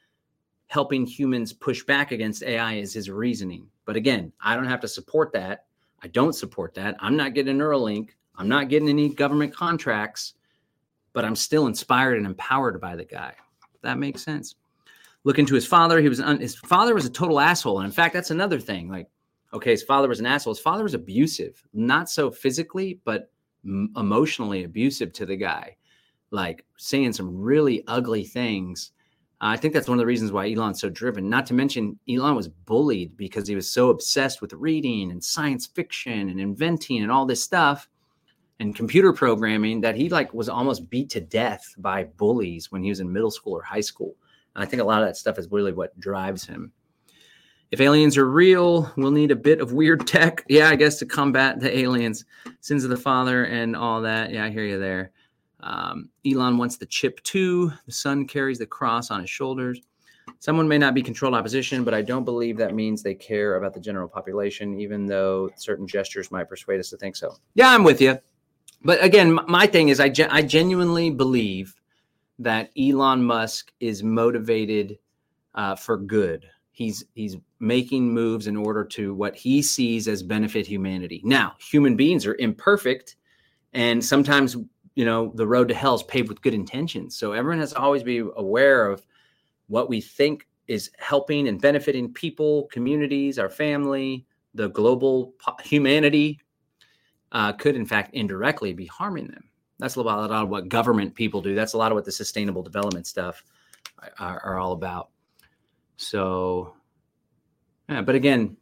helping 0.68 1.06
humans 1.06 1.54
push 1.54 1.84
back 1.84 2.12
against 2.12 2.44
AI 2.44 2.76
is 2.76 2.94
his 2.94 3.10
reasoning. 3.10 3.68
But 3.86 3.96
again, 3.96 4.34
I 4.42 4.56
don't 4.56 4.68
have 4.68 4.82
to 4.82 4.88
support 4.88 5.32
that. 5.34 5.66
I 6.04 6.08
don't 6.10 6.34
support 6.34 6.74
that. 6.76 6.96
I'm 7.00 7.16
not 7.16 7.34
getting 7.34 7.58
Neuralink. 7.58 8.10
I'm 8.38 8.48
not 8.48 8.70
getting 8.70 8.90
any 8.90 9.10
government 9.10 9.54
contracts, 9.54 10.34
but 11.14 11.26
I'm 11.26 11.36
still 11.36 11.68
inspired 11.68 12.18
and 12.18 12.26
empowered 12.26 12.80
by 12.80 12.96
the 12.96 13.06
guy. 13.06 13.34
That 13.82 13.98
makes 13.98 14.22
sense. 14.22 14.56
Look 15.24 15.40
into 15.40 15.56
his 15.56 15.66
father. 15.66 16.00
He 16.00 16.10
was 16.10 16.20
un- 16.20 16.40
his 16.40 16.56
father 16.56 16.94
was 16.94 17.06
a 17.06 17.10
total 17.10 17.40
asshole, 17.40 17.80
and 17.80 17.86
in 17.86 17.92
fact, 17.92 18.14
that's 18.14 18.32
another 18.32 18.60
thing. 18.60 18.90
Like, 18.90 19.10
okay, 19.54 19.72
his 19.72 19.84
father 19.84 20.08
was 20.08 20.20
an 20.20 20.26
asshole. 20.26 20.54
His 20.54 20.62
father 20.62 20.84
was 20.84 20.94
abusive, 20.94 21.62
not 21.74 22.10
so 22.10 22.30
physically, 22.32 23.00
but 23.04 23.32
m- 23.66 23.92
emotionally 23.98 24.64
abusive 24.64 25.12
to 25.14 25.26
the 25.26 25.36
guy, 25.36 25.76
like 26.32 26.64
saying 26.78 27.14
some 27.14 27.36
really 27.36 27.84
ugly 27.88 28.24
things. 28.24 28.92
I 29.42 29.58
think 29.58 29.74
that's 29.74 29.88
one 29.88 29.98
of 29.98 30.02
the 30.02 30.08
reasons 30.08 30.32
why 30.32 30.52
Elon's 30.52 30.82
so 30.82 30.90
driven. 30.90 31.30
Not 31.30 31.46
to 31.48 31.54
mention, 31.54 32.00
Elon 32.10 32.36
was 32.36 32.48
bullied 32.48 33.16
because 33.18 33.48
he 33.48 33.56
was 33.56 33.70
so 33.70 33.90
obsessed 33.90 34.42
with 34.42 34.54
reading 34.54 35.12
and 35.12 35.24
science 35.24 35.66
fiction 35.68 36.30
and 36.30 36.40
inventing 36.40 37.04
and 37.04 37.12
all 37.12 37.26
this 37.26 37.44
stuff 37.44 37.88
and 38.60 38.76
computer 38.76 39.14
programming 39.14 39.82
that 39.82 39.96
he 39.96 40.10
like 40.10 40.34
was 40.34 40.50
almost 40.50 40.90
beat 40.90 41.10
to 41.12 41.22
death 41.22 41.76
by 41.78 42.04
bullies 42.04 42.72
when 42.72 42.84
he 42.84 42.90
was 42.90 43.00
in 43.00 43.12
middle 43.12 43.32
school 43.32 43.54
or 43.54 43.62
high 43.62 43.82
school. 43.82 44.16
And 44.56 44.64
I 44.64 44.68
think 44.68 44.82
a 44.82 44.86
lot 44.86 45.02
of 45.02 45.08
that 45.08 45.18
stuff 45.18 45.38
is 45.38 45.52
really 45.52 45.74
what 45.74 45.98
drives 46.00 46.46
him. 46.46 46.72
If 47.70 47.82
aliens 47.82 48.18
are 48.18 48.30
real, 48.30 48.92
we'll 48.96 49.12
need 49.12 49.32
a 49.32 49.36
bit 49.36 49.62
of 49.62 49.74
weird 49.74 50.08
tech. 50.08 50.44
Yeah, 50.48 50.70
I 50.70 50.76
guess 50.76 50.98
to 51.00 51.06
combat 51.06 51.60
the 51.60 51.78
aliens, 51.78 52.26
sins 52.62 52.84
of 52.84 52.90
the 52.90 52.98
father, 52.98 53.46
and 53.46 53.76
all 53.76 54.02
that. 54.02 54.32
Yeah, 54.32 54.46
I 54.46 54.50
hear 54.50 54.66
you 54.66 54.80
there. 54.80 55.12
Um, 55.60 56.10
Elon 56.26 56.58
wants 56.58 56.78
the 56.78 56.86
chip 56.86 57.22
too. 57.24 57.72
The 57.86 57.92
son 57.92 58.26
carries 58.26 58.60
the 58.60 58.66
cross 58.66 59.12
on 59.12 59.22
his 59.22 59.30
shoulders. 59.30 59.82
Someone 60.40 60.68
may 60.68 60.78
not 60.78 60.94
be 60.94 61.02
controlled 61.02 61.34
opposition, 61.34 61.84
but 61.84 61.94
I 61.94 62.02
don't 62.02 62.24
believe 62.24 62.58
that 62.58 62.76
means 62.76 63.02
they 63.02 63.16
care 63.16 63.56
about 63.56 63.74
the 63.74 63.80
general 63.80 64.08
population, 64.08 64.80
even 64.80 65.06
though 65.06 65.50
certain 65.56 65.88
gestures 65.88 66.32
might 66.32 66.50
persuade 66.50 66.80
us 66.80 66.90
to 66.90 66.98
think 66.98 67.16
so. 67.16 67.36
Yeah, 67.56 67.70
I'm 67.70 67.84
with 67.84 68.02
you 68.02 68.20
but 68.84 69.04
again, 69.04 69.40
my 69.48 69.68
thing 69.68 69.90
is, 69.90 70.00
I, 70.00 70.12
I 70.30 70.42
genuinely 70.42 71.10
believe 71.10 71.76
that 72.40 72.70
Elon 72.78 73.24
Musk 73.24 73.72
is 73.80 74.04
motivated 74.04 75.00
uh, 75.56 75.76
for 75.76 75.98
good. 75.98 76.48
He's 76.72 77.04
he's 77.16 77.38
making 77.60 78.14
moves 78.14 78.46
in 78.46 78.56
order 78.56 78.86
to 78.86 79.14
what 79.16 79.36
he 79.36 79.64
sees 79.64 80.08
as 80.08 80.22
benefit 80.22 80.68
humanity. 80.68 81.22
Now, 81.24 81.56
human 81.60 81.96
beings 81.96 82.26
are 82.28 82.36
imperfect, 82.36 83.16
and 83.74 84.04
sometimes 84.04 84.56
you 84.96 85.04
know 85.06 85.32
the 85.34 85.48
road 85.48 85.68
to 85.70 85.74
hell 85.74 85.96
is 85.96 86.04
paved 86.04 86.30
with 86.30 86.42
good 86.42 86.54
intentions. 86.54 87.18
So 87.18 87.32
everyone 87.32 87.60
has 87.60 87.74
to 87.74 87.80
always 87.80 88.04
be 88.04 88.20
aware 88.20 88.90
of 88.92 89.06
what 89.68 89.90
we 89.90 90.02
think 90.02 90.48
is 90.68 90.92
helping 91.00 91.48
and 91.48 91.62
benefiting 91.62 92.14
people, 92.14 92.68
communities, 92.72 93.40
our 93.40 93.50
family, 93.50 94.26
the 94.54 94.70
global 94.70 95.34
po- 95.40 95.56
humanity, 95.64 96.40
uh, 97.32 97.54
could 97.54 97.76
in 97.76 97.86
fact 97.86 98.14
indirectly 98.14 98.74
be 98.74 98.86
harming 98.86 99.28
them. 99.28 99.44
That's 99.80 99.96
a 99.96 100.02
lot, 100.02 100.32
of 100.32 100.50
what 100.50 100.70
government 100.70 101.14
people 101.14 101.42
do. 101.42 101.54
That's 101.54 101.74
a 101.74 101.78
lot 101.78 101.92
of 101.92 101.96
what 101.96 102.06
the 102.06 102.12
sustainable 102.12 102.64
development 102.64 103.06
stuff 103.06 103.44
are, 104.20 104.40
are 104.40 104.58
all 104.58 104.72
about. 104.72 105.10
So, 105.98 106.74
yeah, 107.88 108.02
but 108.02 108.16
again, 108.16 108.58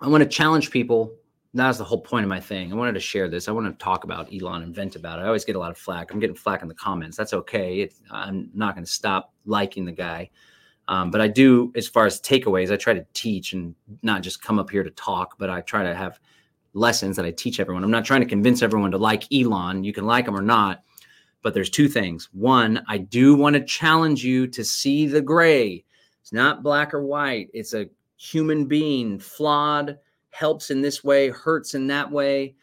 I 0.00 0.08
want 0.08 0.22
to 0.22 0.28
challenge 0.28 0.70
people. 0.70 1.14
That 1.54 1.68
was 1.68 1.78
the 1.78 1.84
whole 1.84 2.00
point 2.00 2.24
of 2.24 2.28
my 2.28 2.40
thing. 2.40 2.72
I 2.72 2.76
wanted 2.76 2.94
to 2.94 3.00
share 3.00 3.28
this. 3.28 3.48
I 3.48 3.52
want 3.52 3.66
to 3.66 3.82
talk 3.82 4.04
about 4.04 4.28
Elon 4.34 4.62
and 4.62 4.74
vent 4.74 4.96
about 4.96 5.18
it. 5.18 5.22
I 5.22 5.26
always 5.26 5.44
get 5.44 5.56
a 5.56 5.58
lot 5.58 5.70
of 5.70 5.78
flack. 5.78 6.12
I'm 6.12 6.18
getting 6.18 6.36
flack 6.36 6.62
in 6.62 6.68
the 6.68 6.74
comments. 6.74 7.16
That's 7.16 7.32
okay. 7.32 7.88
I'm 8.10 8.50
not 8.54 8.74
going 8.74 8.84
to 8.84 8.90
stop 8.90 9.32
liking 9.46 9.84
the 9.84 9.92
guy. 9.92 10.30
Um, 10.88 11.10
but 11.10 11.20
I 11.20 11.28
do, 11.28 11.72
as 11.76 11.88
far 11.88 12.04
as 12.06 12.20
takeaways, 12.20 12.70
I 12.70 12.76
try 12.76 12.92
to 12.92 13.06
teach 13.14 13.52
and 13.54 13.74
not 14.02 14.22
just 14.22 14.42
come 14.42 14.58
up 14.58 14.68
here 14.68 14.82
to 14.82 14.90
talk, 14.90 15.38
but 15.38 15.48
I 15.48 15.62
try 15.62 15.82
to 15.84 15.94
have 15.94 16.18
lessons 16.74 17.16
that 17.16 17.24
I 17.24 17.30
teach 17.30 17.60
everyone. 17.60 17.84
I'm 17.84 17.90
not 17.90 18.04
trying 18.04 18.20
to 18.20 18.26
convince 18.26 18.62
everyone 18.62 18.90
to 18.90 18.98
like 18.98 19.32
Elon. 19.32 19.84
You 19.84 19.92
can 19.92 20.04
like 20.04 20.26
him 20.26 20.36
or 20.36 20.42
not, 20.42 20.82
but 21.42 21.54
there's 21.54 21.70
two 21.70 21.88
things. 21.88 22.28
One, 22.32 22.84
I 22.88 22.98
do 22.98 23.34
want 23.34 23.54
to 23.54 23.64
challenge 23.64 24.24
you 24.24 24.46
to 24.48 24.64
see 24.64 25.06
the 25.06 25.22
gray. 25.22 25.84
It's 26.20 26.32
not 26.32 26.62
black 26.62 26.92
or 26.92 27.02
white. 27.04 27.48
It's 27.54 27.74
a 27.74 27.88
human 28.16 28.66
being, 28.66 29.18
flawed, 29.18 29.98
helps 30.30 30.70
in 30.70 30.82
this 30.82 31.04
way, 31.04 31.28
hurts 31.28 31.74
in 31.74 31.86
that 31.88 32.10
way. 32.10 32.54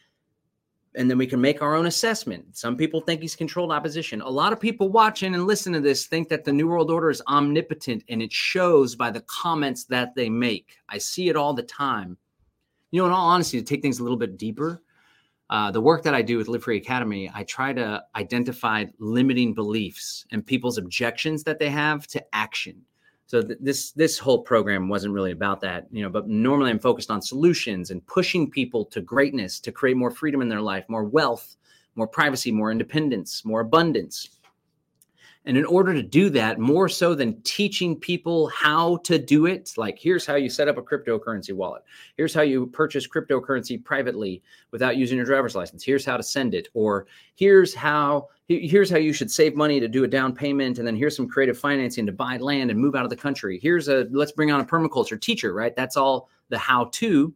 And 0.94 1.08
then 1.08 1.16
we 1.16 1.26
can 1.26 1.40
make 1.40 1.62
our 1.62 1.74
own 1.74 1.86
assessment. 1.86 2.54
Some 2.54 2.76
people 2.76 3.00
think 3.00 3.22
he's 3.22 3.34
controlled 3.34 3.72
opposition. 3.72 4.20
A 4.20 4.28
lot 4.28 4.52
of 4.52 4.60
people 4.60 4.90
watching 4.90 5.34
and 5.34 5.46
listen 5.46 5.72
to 5.72 5.80
this 5.80 6.04
think 6.04 6.28
that 6.28 6.44
the 6.44 6.52
New 6.52 6.68
World 6.68 6.90
Order 6.90 7.08
is 7.08 7.22
omnipotent, 7.28 8.04
and 8.10 8.20
it 8.20 8.30
shows 8.30 8.94
by 8.94 9.10
the 9.10 9.22
comments 9.22 9.84
that 9.84 10.14
they 10.14 10.28
make. 10.28 10.76
I 10.90 10.98
see 10.98 11.30
it 11.30 11.36
all 11.36 11.54
the 11.54 11.62
time 11.62 12.18
you 12.92 13.00
know, 13.00 13.06
in 13.06 13.12
all 13.12 13.28
honesty, 13.28 13.58
to 13.58 13.64
take 13.64 13.82
things 13.82 13.98
a 13.98 14.02
little 14.04 14.18
bit 14.18 14.38
deeper, 14.38 14.80
uh, 15.50 15.70
the 15.70 15.80
work 15.80 16.02
that 16.04 16.14
I 16.14 16.22
do 16.22 16.38
with 16.38 16.48
Live 16.48 16.62
Free 16.62 16.76
Academy, 16.76 17.30
I 17.34 17.42
try 17.44 17.72
to 17.72 18.02
identify 18.14 18.86
limiting 18.98 19.52
beliefs 19.52 20.24
and 20.30 20.46
people's 20.46 20.78
objections 20.78 21.42
that 21.44 21.58
they 21.58 21.68
have 21.68 22.06
to 22.08 22.24
action. 22.32 22.80
So 23.26 23.42
th- 23.42 23.58
this 23.60 23.92
this 23.92 24.18
whole 24.18 24.42
program 24.42 24.88
wasn't 24.88 25.14
really 25.14 25.32
about 25.32 25.60
that, 25.62 25.88
you 25.90 26.02
know. 26.02 26.10
But 26.10 26.28
normally, 26.28 26.70
I'm 26.70 26.78
focused 26.78 27.10
on 27.10 27.20
solutions 27.20 27.90
and 27.90 28.06
pushing 28.06 28.50
people 28.50 28.84
to 28.86 29.00
greatness, 29.00 29.58
to 29.60 29.72
create 29.72 29.96
more 29.96 30.10
freedom 30.10 30.42
in 30.42 30.48
their 30.48 30.60
life, 30.60 30.84
more 30.88 31.04
wealth, 31.04 31.56
more 31.96 32.06
privacy, 32.06 32.52
more 32.52 32.70
independence, 32.70 33.44
more 33.44 33.60
abundance. 33.60 34.40
And 35.44 35.56
in 35.56 35.64
order 35.64 35.92
to 35.92 36.02
do 36.02 36.30
that, 36.30 36.60
more 36.60 36.88
so 36.88 37.14
than 37.14 37.40
teaching 37.42 37.96
people 37.96 38.48
how 38.48 38.98
to 38.98 39.18
do 39.18 39.46
it, 39.46 39.72
like 39.76 39.98
here's 39.98 40.24
how 40.24 40.36
you 40.36 40.48
set 40.48 40.68
up 40.68 40.78
a 40.78 40.82
cryptocurrency 40.82 41.52
wallet, 41.52 41.82
here's 42.16 42.32
how 42.32 42.42
you 42.42 42.66
purchase 42.68 43.08
cryptocurrency 43.08 43.82
privately 43.82 44.40
without 44.70 44.96
using 44.96 45.16
your 45.16 45.26
driver's 45.26 45.56
license, 45.56 45.82
here's 45.82 46.04
how 46.04 46.16
to 46.16 46.22
send 46.22 46.54
it, 46.54 46.68
or 46.74 47.06
here's 47.34 47.74
how 47.74 48.28
here's 48.48 48.90
how 48.90 48.98
you 48.98 49.12
should 49.12 49.30
save 49.30 49.56
money 49.56 49.80
to 49.80 49.88
do 49.88 50.04
a 50.04 50.08
down 50.08 50.34
payment, 50.34 50.78
and 50.78 50.86
then 50.86 50.94
here's 50.94 51.16
some 51.16 51.28
creative 51.28 51.58
financing 51.58 52.06
to 52.06 52.12
buy 52.12 52.36
land 52.36 52.70
and 52.70 52.78
move 52.78 52.94
out 52.94 53.04
of 53.04 53.10
the 53.10 53.16
country. 53.16 53.58
Here's 53.60 53.88
a 53.88 54.06
let's 54.10 54.32
bring 54.32 54.52
on 54.52 54.60
a 54.60 54.64
permaculture 54.64 55.20
teacher, 55.20 55.54
right? 55.54 55.74
That's 55.74 55.96
all 55.96 56.28
the 56.50 56.58
how 56.58 56.84
to. 56.92 57.34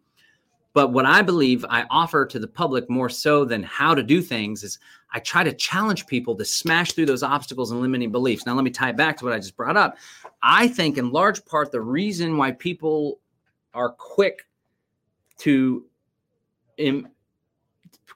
But 0.76 0.92
what 0.92 1.06
I 1.06 1.22
believe 1.22 1.64
I 1.70 1.86
offer 1.88 2.26
to 2.26 2.38
the 2.38 2.46
public 2.46 2.90
more 2.90 3.08
so 3.08 3.46
than 3.46 3.62
how 3.62 3.94
to 3.94 4.02
do 4.02 4.20
things 4.20 4.62
is 4.62 4.78
I 5.10 5.20
try 5.20 5.42
to 5.42 5.54
challenge 5.54 6.06
people 6.06 6.36
to 6.36 6.44
smash 6.44 6.92
through 6.92 7.06
those 7.06 7.22
obstacles 7.22 7.70
and 7.70 7.80
limiting 7.80 8.12
beliefs. 8.12 8.44
Now, 8.44 8.52
let 8.52 8.62
me 8.62 8.70
tie 8.70 8.90
it 8.90 8.96
back 8.98 9.16
to 9.16 9.24
what 9.24 9.32
I 9.32 9.38
just 9.38 9.56
brought 9.56 9.78
up. 9.78 9.96
I 10.42 10.68
think, 10.68 10.98
in 10.98 11.10
large 11.10 11.42
part, 11.46 11.72
the 11.72 11.80
reason 11.80 12.36
why 12.36 12.52
people 12.52 13.20
are 13.72 13.88
quick 13.88 14.46
to 15.38 15.86
Im, 16.76 17.08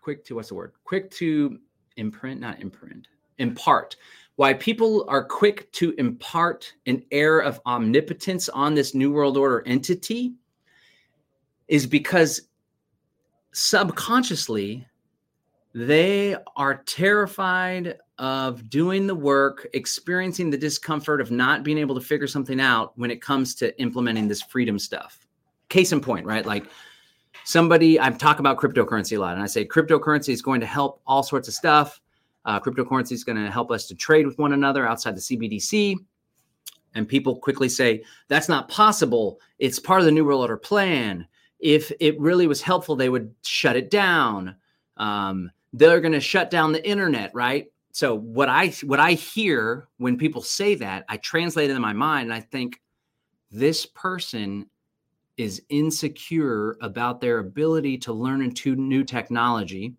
quick 0.02 0.22
to 0.26 0.34
what's 0.34 0.48
the 0.48 0.54
word? 0.54 0.74
Quick 0.84 1.10
to 1.12 1.58
imprint, 1.96 2.42
not 2.42 2.60
imprint, 2.60 3.08
impart. 3.38 3.96
Why 4.36 4.52
people 4.52 5.06
are 5.08 5.24
quick 5.24 5.72
to 5.72 5.94
impart 5.96 6.70
an 6.84 7.04
air 7.10 7.38
of 7.38 7.58
omnipotence 7.64 8.50
on 8.50 8.74
this 8.74 8.94
New 8.94 9.10
World 9.10 9.38
Order 9.38 9.62
entity 9.64 10.34
is 11.68 11.86
because 11.86 12.48
subconsciously 13.52 14.86
they 15.74 16.36
are 16.56 16.82
terrified 16.84 17.96
of 18.18 18.68
doing 18.68 19.06
the 19.06 19.14
work, 19.14 19.68
experiencing 19.72 20.50
the 20.50 20.58
discomfort 20.58 21.20
of 21.20 21.30
not 21.30 21.62
being 21.62 21.78
able 21.78 21.94
to 21.94 22.00
figure 22.00 22.26
something 22.26 22.60
out 22.60 22.92
when 22.96 23.10
it 23.10 23.22
comes 23.22 23.54
to 23.56 23.80
implementing 23.80 24.26
this 24.26 24.42
freedom 24.42 24.78
stuff. 24.78 25.26
Case 25.68 25.92
in 25.92 26.00
point, 26.00 26.26
right? 26.26 26.44
Like 26.44 26.66
somebody, 27.44 28.00
I've 28.00 28.18
talked 28.18 28.40
about 28.40 28.58
cryptocurrency 28.58 29.16
a 29.16 29.20
lot, 29.20 29.34
and 29.34 29.42
I 29.42 29.46
say 29.46 29.64
cryptocurrency 29.64 30.32
is 30.32 30.42
going 30.42 30.60
to 30.60 30.66
help 30.66 31.00
all 31.06 31.22
sorts 31.22 31.46
of 31.46 31.54
stuff. 31.54 32.00
Uh, 32.44 32.58
cryptocurrency 32.58 33.12
is 33.12 33.22
going 33.22 33.42
to 33.42 33.50
help 33.50 33.70
us 33.70 33.86
to 33.86 33.94
trade 33.94 34.26
with 34.26 34.38
one 34.38 34.52
another 34.52 34.88
outside 34.88 35.14
the 35.14 35.20
CBDC. 35.20 35.94
And 36.94 37.06
people 37.06 37.38
quickly 37.38 37.68
say, 37.68 38.02
that's 38.26 38.48
not 38.48 38.68
possible. 38.68 39.38
It's 39.60 39.78
part 39.78 40.00
of 40.00 40.06
the 40.06 40.10
New 40.10 40.24
World 40.24 40.40
Order 40.40 40.56
plan 40.56 41.28
if 41.60 41.92
it 42.00 42.18
really 42.20 42.46
was 42.46 42.62
helpful, 42.62 42.96
they 42.96 43.08
would 43.08 43.34
shut 43.42 43.76
it 43.76 43.90
down. 43.90 44.56
Um, 44.96 45.50
they're 45.72 46.00
going 46.00 46.12
to 46.12 46.20
shut 46.20 46.50
down 46.50 46.72
the 46.72 46.88
internet, 46.88 47.34
right? 47.34 47.66
So 47.92 48.14
what 48.14 48.48
I 48.48 48.68
what 48.84 49.00
I 49.00 49.12
hear 49.12 49.88
when 49.98 50.16
people 50.16 50.42
say 50.42 50.74
that, 50.76 51.04
I 51.08 51.16
translate 51.16 51.70
it 51.70 51.76
in 51.76 51.82
my 51.82 51.92
mind, 51.92 52.30
and 52.30 52.34
I 52.34 52.40
think 52.40 52.80
this 53.50 53.84
person 53.84 54.66
is 55.36 55.62
insecure 55.70 56.76
about 56.82 57.20
their 57.20 57.38
ability 57.38 57.98
to 57.98 58.12
learn 58.12 58.42
into 58.42 58.76
new 58.76 59.02
technology. 59.02 59.94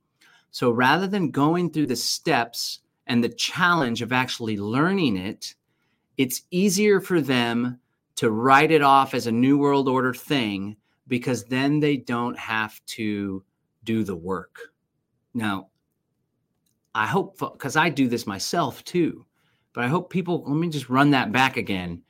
So 0.52 0.72
rather 0.72 1.08
than 1.08 1.32
going 1.32 1.72
through 1.72 1.88
the 1.88 1.96
steps 1.96 2.80
and 3.08 3.24
the 3.24 3.30
challenge 3.30 4.02
of 4.02 4.14
actually 4.14 4.58
learning 4.58 5.18
it, 5.18 5.56
it's 6.18 6.44
easier 6.52 7.02
for 7.02 7.22
them 7.22 7.80
to 8.16 8.30
write 8.30 8.72
it 8.72 8.82
off 8.82 9.14
as 9.14 9.28
a 9.28 9.32
new 9.32 9.58
world 9.58 9.90
order 9.90 10.14
thing 10.14 10.78
because 11.12 11.44
then 11.44 11.82
they 11.82 11.98
don't 11.98 12.40
have 12.40 12.80
to 12.86 13.44
do 13.84 14.02
the 14.06 14.16
work. 14.16 14.60
Now, 15.34 15.68
I 16.96 17.06
hope 17.06 17.38
because 17.38 17.76
I 17.76 17.90
do 17.90 18.08
this 18.08 18.26
myself 18.26 18.82
too, 18.86 19.26
but 19.74 19.84
I 19.84 19.90
hope 19.90 20.10
people 20.10 20.42
let 20.48 20.56
me 20.56 20.70
just 20.70 20.90
run 20.90 21.12
that 21.12 21.34
back 21.34 21.58
again. 21.58 22.02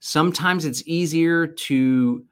Sometimes 0.00 0.64
it's 0.64 0.82
easier 0.86 1.46
to 1.46 2.24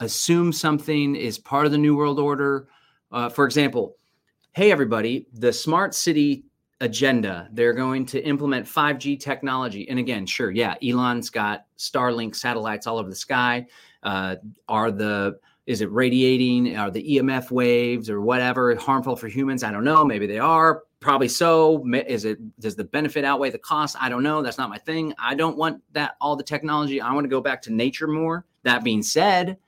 assume 0.00 0.52
something 0.52 1.14
is 1.14 1.38
part 1.38 1.66
of 1.66 1.72
the 1.72 1.78
New 1.78 1.96
World 1.96 2.18
Order. 2.18 2.66
Uh, 3.12 3.28
for 3.28 3.44
example, 3.44 3.96
hey, 4.54 4.72
everybody, 4.72 5.28
the 5.34 5.52
smart 5.52 5.94
city 5.94 6.46
agenda, 6.80 7.48
they're 7.52 7.74
going 7.74 8.06
to 8.06 8.20
implement 8.24 8.66
5G 8.66 9.20
technology. 9.20 9.88
And 9.88 10.00
again, 10.00 10.26
sure, 10.26 10.50
yeah, 10.50 10.74
Elon's 10.82 11.30
got 11.30 11.66
Starlink 11.78 12.34
satellites 12.34 12.88
all 12.88 12.98
over 12.98 13.08
the 13.08 13.14
sky. 13.14 13.66
Uh, 14.02 14.36
are 14.68 14.90
the 14.90 15.38
is 15.68 15.82
it 15.82 15.92
radiating? 15.92 16.78
Are 16.78 16.90
the 16.90 17.16
EMF 17.16 17.50
waves 17.50 18.08
or 18.08 18.22
whatever 18.22 18.74
harmful 18.74 19.16
for 19.16 19.28
humans? 19.28 19.62
I 19.62 19.70
don't 19.70 19.84
know. 19.84 20.02
Maybe 20.02 20.26
they 20.26 20.38
are. 20.38 20.84
Probably 20.98 21.28
so. 21.28 21.84
Is 21.92 22.24
it? 22.24 22.38
Does 22.58 22.74
the 22.74 22.84
benefit 22.84 23.22
outweigh 23.22 23.50
the 23.50 23.58
cost? 23.58 23.94
I 24.00 24.08
don't 24.08 24.22
know. 24.22 24.40
That's 24.40 24.56
not 24.56 24.70
my 24.70 24.78
thing. 24.78 25.12
I 25.18 25.34
don't 25.34 25.58
want 25.58 25.82
that 25.92 26.16
all 26.22 26.36
the 26.36 26.42
technology. 26.42 27.02
I 27.02 27.12
want 27.12 27.24
to 27.24 27.28
go 27.28 27.42
back 27.42 27.60
to 27.62 27.72
nature 27.72 28.06
more. 28.06 28.46
That 28.62 28.82
being 28.82 29.02
said, 29.02 29.58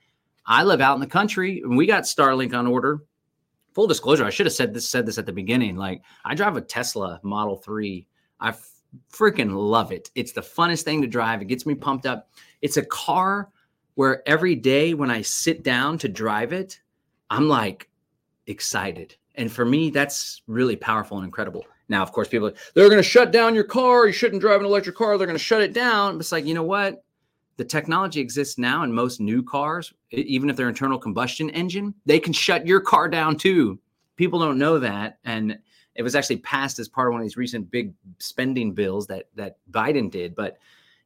I 0.47 0.63
live 0.63 0.81
out 0.81 0.95
in 0.95 1.01
the 1.01 1.07
country 1.07 1.61
and 1.63 1.77
we 1.77 1.85
got 1.85 2.03
Starlink 2.03 2.55
on 2.55 2.65
order. 2.65 3.03
Full 3.75 3.85
disclosure, 3.85 4.25
I 4.25 4.31
should 4.31 4.47
have 4.47 4.53
said 4.53 4.73
this 4.73 4.89
said 4.89 5.05
this 5.05 5.19
at 5.19 5.27
the 5.27 5.31
beginning. 5.31 5.77
Like 5.77 6.01
I 6.25 6.33
drive 6.33 6.57
a 6.57 6.61
Tesla 6.61 7.19
Model 7.21 7.57
3. 7.57 8.07
I 8.39 8.55
freaking 9.13 9.53
love 9.53 9.91
it. 9.91 10.09
It's 10.15 10.31
the 10.31 10.41
funnest 10.41 10.81
thing 10.81 11.01
to 11.03 11.07
drive. 11.07 11.43
It 11.43 11.45
gets 11.45 11.67
me 11.67 11.75
pumped 11.75 12.07
up. 12.07 12.29
It's 12.63 12.77
a 12.77 12.85
car 12.85 13.49
where 13.95 14.27
every 14.27 14.55
day 14.55 14.93
when 14.93 15.11
I 15.11 15.21
sit 15.21 15.63
down 15.63 15.97
to 15.99 16.09
drive 16.09 16.53
it, 16.53 16.79
I'm 17.29 17.47
like 17.47 17.89
excited. 18.47 19.15
And 19.35 19.51
for 19.51 19.65
me, 19.65 19.89
that's 19.89 20.41
really 20.47 20.75
powerful 20.75 21.17
and 21.17 21.25
incredible. 21.25 21.65
Now, 21.89 22.01
of 22.01 22.11
course, 22.11 22.27
people 22.27 22.51
they're 22.73 22.89
going 22.89 22.97
to 22.97 23.03
shut 23.03 23.31
down 23.31 23.55
your 23.55 23.65
car. 23.65 24.07
You 24.07 24.13
shouldn't 24.13 24.41
drive 24.41 24.59
an 24.59 24.65
electric 24.65 24.95
car. 24.95 25.17
They're 25.17 25.27
going 25.27 25.37
to 25.37 25.43
shut 25.43 25.61
it 25.61 25.73
down. 25.73 26.19
It's 26.19 26.31
like 26.31 26.45
you 26.45 26.53
know 26.53 26.63
what? 26.63 27.03
The 27.57 27.65
technology 27.65 28.21
exists 28.21 28.57
now 28.57 28.83
in 28.83 28.93
most 28.93 29.19
new 29.19 29.43
cars, 29.43 29.93
even 30.11 30.49
if 30.49 30.55
they're 30.55 30.69
internal 30.69 30.97
combustion 30.97 31.49
engine. 31.49 31.93
They 32.05 32.19
can 32.19 32.33
shut 32.33 32.65
your 32.65 32.79
car 32.79 33.09
down 33.09 33.35
too. 33.35 33.77
People 34.15 34.39
don't 34.39 34.57
know 34.57 34.79
that, 34.79 35.19
and 35.25 35.59
it 35.95 36.03
was 36.03 36.15
actually 36.15 36.37
passed 36.37 36.79
as 36.79 36.87
part 36.87 37.07
of 37.07 37.11
one 37.11 37.21
of 37.21 37.25
these 37.25 37.37
recent 37.37 37.69
big 37.69 37.93
spending 38.19 38.73
bills 38.73 39.07
that 39.07 39.27
that 39.35 39.57
Biden 39.69 40.09
did. 40.09 40.33
But 40.33 40.57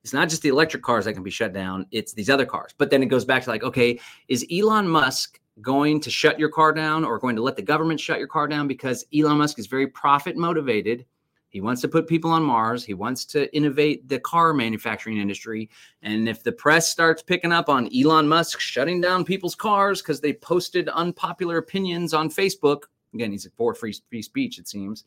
it's 0.05 0.13
not 0.13 0.29
just 0.29 0.43
the 0.43 0.49
electric 0.49 0.83
cars 0.83 1.05
that 1.05 1.13
can 1.13 1.23
be 1.23 1.31
shut 1.31 1.51
down, 1.51 1.87
it's 1.89 2.13
these 2.13 2.29
other 2.29 2.45
cars. 2.45 2.75
But 2.77 2.91
then 2.91 3.01
it 3.01 3.07
goes 3.07 3.25
back 3.25 3.41
to 3.41 3.49
like, 3.49 3.63
okay, 3.63 3.99
is 4.27 4.45
Elon 4.53 4.87
Musk 4.87 5.39
going 5.63 5.99
to 6.01 6.11
shut 6.11 6.37
your 6.37 6.49
car 6.49 6.73
down 6.73 7.03
or 7.03 7.17
going 7.17 7.35
to 7.37 7.41
let 7.41 7.55
the 7.55 7.63
government 7.63 7.99
shut 7.99 8.19
your 8.19 8.27
car 8.27 8.47
down 8.47 8.67
because 8.67 9.03
Elon 9.11 9.39
Musk 9.39 9.57
is 9.57 9.65
very 9.65 9.87
profit 9.87 10.37
motivated? 10.37 11.07
He 11.49 11.59
wants 11.59 11.81
to 11.81 11.87
put 11.87 12.07
people 12.07 12.29
on 12.29 12.43
Mars. 12.43 12.85
He 12.85 12.93
wants 12.93 13.25
to 13.25 13.51
innovate 13.55 14.07
the 14.07 14.19
car 14.19 14.53
manufacturing 14.53 15.17
industry. 15.17 15.71
And 16.03 16.29
if 16.29 16.43
the 16.43 16.51
press 16.51 16.87
starts 16.87 17.23
picking 17.23 17.51
up 17.51 17.67
on 17.67 17.89
Elon 17.91 18.27
Musk 18.27 18.59
shutting 18.59 19.01
down 19.01 19.25
people's 19.25 19.55
cars 19.55 20.03
because 20.03 20.21
they 20.21 20.33
posted 20.33 20.87
unpopular 20.89 21.57
opinions 21.57 22.13
on 22.13 22.29
Facebook, 22.29 22.83
again, 23.15 23.31
he's 23.31 23.47
for 23.57 23.73
free, 23.73 23.95
free 24.07 24.21
speech, 24.21 24.59
it 24.59 24.67
seems, 24.67 25.03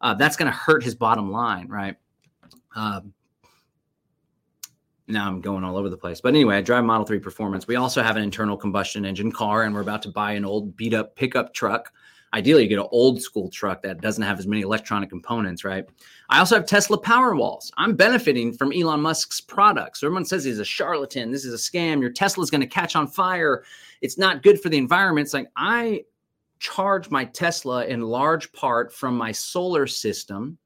uh, 0.00 0.14
that's 0.14 0.36
going 0.36 0.50
to 0.50 0.58
hurt 0.58 0.82
his 0.82 0.96
bottom 0.96 1.30
line, 1.30 1.68
right? 1.68 1.94
Um, 2.74 3.12
now 5.08 5.26
I'm 5.26 5.40
going 5.40 5.64
all 5.64 5.76
over 5.76 5.88
the 5.88 5.96
place. 5.96 6.20
But 6.20 6.30
anyway, 6.30 6.56
I 6.56 6.62
drive 6.62 6.84
Model 6.84 7.06
3 7.06 7.18
Performance. 7.18 7.66
We 7.66 7.76
also 7.76 8.02
have 8.02 8.16
an 8.16 8.22
internal 8.22 8.56
combustion 8.56 9.04
engine 9.04 9.32
car, 9.32 9.64
and 9.64 9.74
we're 9.74 9.80
about 9.80 10.02
to 10.02 10.10
buy 10.10 10.32
an 10.32 10.44
old 10.44 10.76
beat 10.76 10.94
up 10.94 11.16
pickup 11.16 11.54
truck. 11.54 11.92
Ideally, 12.34 12.62
you 12.62 12.68
get 12.68 12.78
an 12.78 12.88
old 12.90 13.20
school 13.20 13.50
truck 13.50 13.82
that 13.82 14.00
doesn't 14.00 14.22
have 14.22 14.38
as 14.38 14.46
many 14.46 14.62
electronic 14.62 15.10
components, 15.10 15.64
right? 15.64 15.84
I 16.30 16.38
also 16.38 16.54
have 16.54 16.64
Tesla 16.64 16.98
Powerwalls. 16.98 17.70
I'm 17.76 17.94
benefiting 17.94 18.54
from 18.54 18.72
Elon 18.72 19.02
Musk's 19.02 19.40
products. 19.40 20.02
Everyone 20.02 20.24
says 20.24 20.42
he's 20.42 20.58
a 20.58 20.64
charlatan. 20.64 21.30
This 21.30 21.44
is 21.44 21.52
a 21.52 21.58
scam. 21.58 22.00
Your 22.00 22.10
Tesla's 22.10 22.50
going 22.50 22.62
to 22.62 22.66
catch 22.66 22.96
on 22.96 23.06
fire. 23.06 23.64
It's 24.00 24.16
not 24.16 24.42
good 24.42 24.60
for 24.62 24.70
the 24.70 24.78
environment. 24.78 25.26
It's 25.26 25.34
like 25.34 25.48
I 25.56 26.04
charge 26.58 27.10
my 27.10 27.26
Tesla 27.26 27.84
in 27.84 28.00
large 28.00 28.50
part 28.52 28.94
from 28.94 29.14
my 29.14 29.32
solar 29.32 29.86
system 29.86 30.56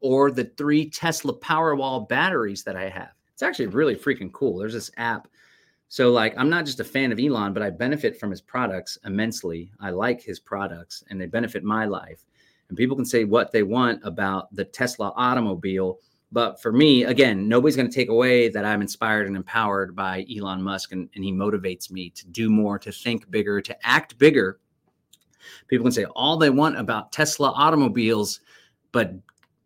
or 0.00 0.30
the 0.30 0.44
three 0.56 0.88
Tesla 0.88 1.36
Powerwall 1.38 2.08
batteries 2.08 2.62
that 2.62 2.76
I 2.76 2.88
have. 2.88 3.15
It's 3.36 3.42
actually 3.42 3.66
really 3.66 3.94
freaking 3.94 4.32
cool. 4.32 4.56
There's 4.56 4.72
this 4.72 4.90
app. 4.96 5.28
So, 5.88 6.10
like, 6.10 6.32
I'm 6.38 6.48
not 6.48 6.64
just 6.64 6.80
a 6.80 6.84
fan 6.84 7.12
of 7.12 7.20
Elon, 7.20 7.52
but 7.52 7.62
I 7.62 7.68
benefit 7.68 8.18
from 8.18 8.30
his 8.30 8.40
products 8.40 8.96
immensely. 9.04 9.70
I 9.78 9.90
like 9.90 10.22
his 10.22 10.40
products 10.40 11.04
and 11.10 11.20
they 11.20 11.26
benefit 11.26 11.62
my 11.62 11.84
life. 11.84 12.24
And 12.70 12.78
people 12.78 12.96
can 12.96 13.04
say 13.04 13.24
what 13.24 13.52
they 13.52 13.62
want 13.62 14.00
about 14.04 14.54
the 14.54 14.64
Tesla 14.64 15.12
automobile. 15.16 15.98
But 16.32 16.62
for 16.62 16.72
me, 16.72 17.04
again, 17.04 17.46
nobody's 17.46 17.76
going 17.76 17.90
to 17.90 17.94
take 17.94 18.08
away 18.08 18.48
that 18.48 18.64
I'm 18.64 18.80
inspired 18.80 19.26
and 19.26 19.36
empowered 19.36 19.94
by 19.94 20.24
Elon 20.34 20.62
Musk 20.62 20.92
and, 20.92 21.10
and 21.14 21.22
he 21.22 21.30
motivates 21.30 21.90
me 21.90 22.08
to 22.08 22.26
do 22.28 22.48
more, 22.48 22.78
to 22.78 22.90
think 22.90 23.30
bigger, 23.30 23.60
to 23.60 23.86
act 23.86 24.16
bigger. 24.16 24.60
People 25.68 25.84
can 25.84 25.92
say 25.92 26.06
all 26.06 26.38
they 26.38 26.48
want 26.48 26.78
about 26.78 27.12
Tesla 27.12 27.50
automobiles, 27.50 28.40
but 28.92 29.12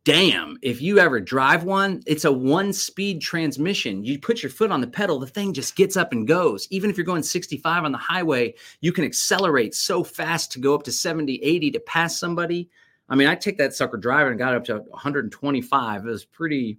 damn, 0.05 0.57
if 0.63 0.81
you 0.81 0.99
ever 0.99 1.21
drive 1.21 1.65
one, 1.65 2.03
it's 2.07 2.25
a 2.25 2.33
one 2.33 2.73
speed 2.73 3.21
transmission. 3.21 4.05
You 4.05 4.19
put 4.19 4.43
your 4.43 4.51
foot 4.51 4.71
on 4.71 4.81
the 4.81 4.87
pedal, 4.87 5.19
the 5.19 5.27
thing 5.27 5.53
just 5.53 5.77
gets 5.77 5.97
up 5.97 6.13
and 6.13 6.27
goes. 6.27 6.67
Even 6.71 6.91
if 6.91 6.97
you're 6.97 7.05
going 7.05 7.23
65 7.23 7.85
on 7.85 7.93
the 7.93 7.99
highway, 7.99 8.55
you 8.81 8.93
can 8.93 9.05
accelerate 9.05 9.75
so 9.75 10.03
fast 10.03 10.53
to 10.53 10.61
go 10.61 10.75
up 10.75 10.83
to 10.85 10.93
70, 10.93 11.43
80 11.43 11.71
to 11.73 11.81
pass 11.81 12.19
somebody. 12.19 12.69
I 13.09 13.17
mean, 13.17 13.29
I 13.29 13.35
take 13.35 13.59
that 13.59 13.75
sucker 13.75 13.97
driving 13.97 14.31
and 14.31 14.39
got 14.39 14.55
up 14.55 14.65
to 14.65 14.79
125. 14.79 16.07
It 16.07 16.09
was 16.09 16.25
pretty 16.25 16.79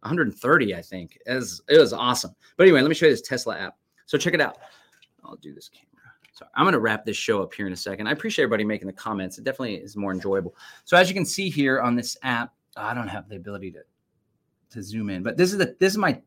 130, 0.00 0.74
I 0.74 0.82
think. 0.82 1.18
It 1.26 1.34
was, 1.34 1.62
it 1.68 1.78
was 1.78 1.92
awesome. 1.92 2.34
But 2.56 2.64
anyway, 2.64 2.80
let 2.80 2.88
me 2.88 2.94
show 2.94 3.06
you 3.06 3.12
this 3.12 3.22
Tesla 3.22 3.58
app. 3.58 3.76
So 4.06 4.16
check 4.16 4.34
it 4.34 4.40
out. 4.40 4.58
I'll 5.22 5.36
do 5.36 5.52
this 5.52 5.68
camera. 5.68 5.87
So 6.38 6.46
I'm 6.54 6.64
going 6.64 6.72
to 6.72 6.78
wrap 6.78 7.04
this 7.04 7.16
show 7.16 7.42
up 7.42 7.52
here 7.52 7.66
in 7.66 7.72
a 7.72 7.76
second. 7.76 8.06
I 8.06 8.12
appreciate 8.12 8.44
everybody 8.44 8.62
making 8.62 8.86
the 8.86 8.92
comments. 8.92 9.38
It 9.38 9.44
definitely 9.44 9.74
is 9.74 9.96
more 9.96 10.12
enjoyable. 10.12 10.54
So 10.84 10.96
as 10.96 11.08
you 11.08 11.14
can 11.14 11.24
see 11.24 11.50
here 11.50 11.80
on 11.80 11.96
this 11.96 12.16
app, 12.22 12.54
oh, 12.76 12.82
I 12.82 12.94
don't 12.94 13.08
have 13.08 13.28
the 13.28 13.34
ability 13.36 13.72
to 13.72 13.80
to 14.70 14.82
zoom 14.82 15.08
in, 15.08 15.22
but 15.22 15.36
this 15.38 15.50
is 15.50 15.58
the 15.58 15.74
this 15.80 15.94
is 15.94 15.98
my 15.98 16.20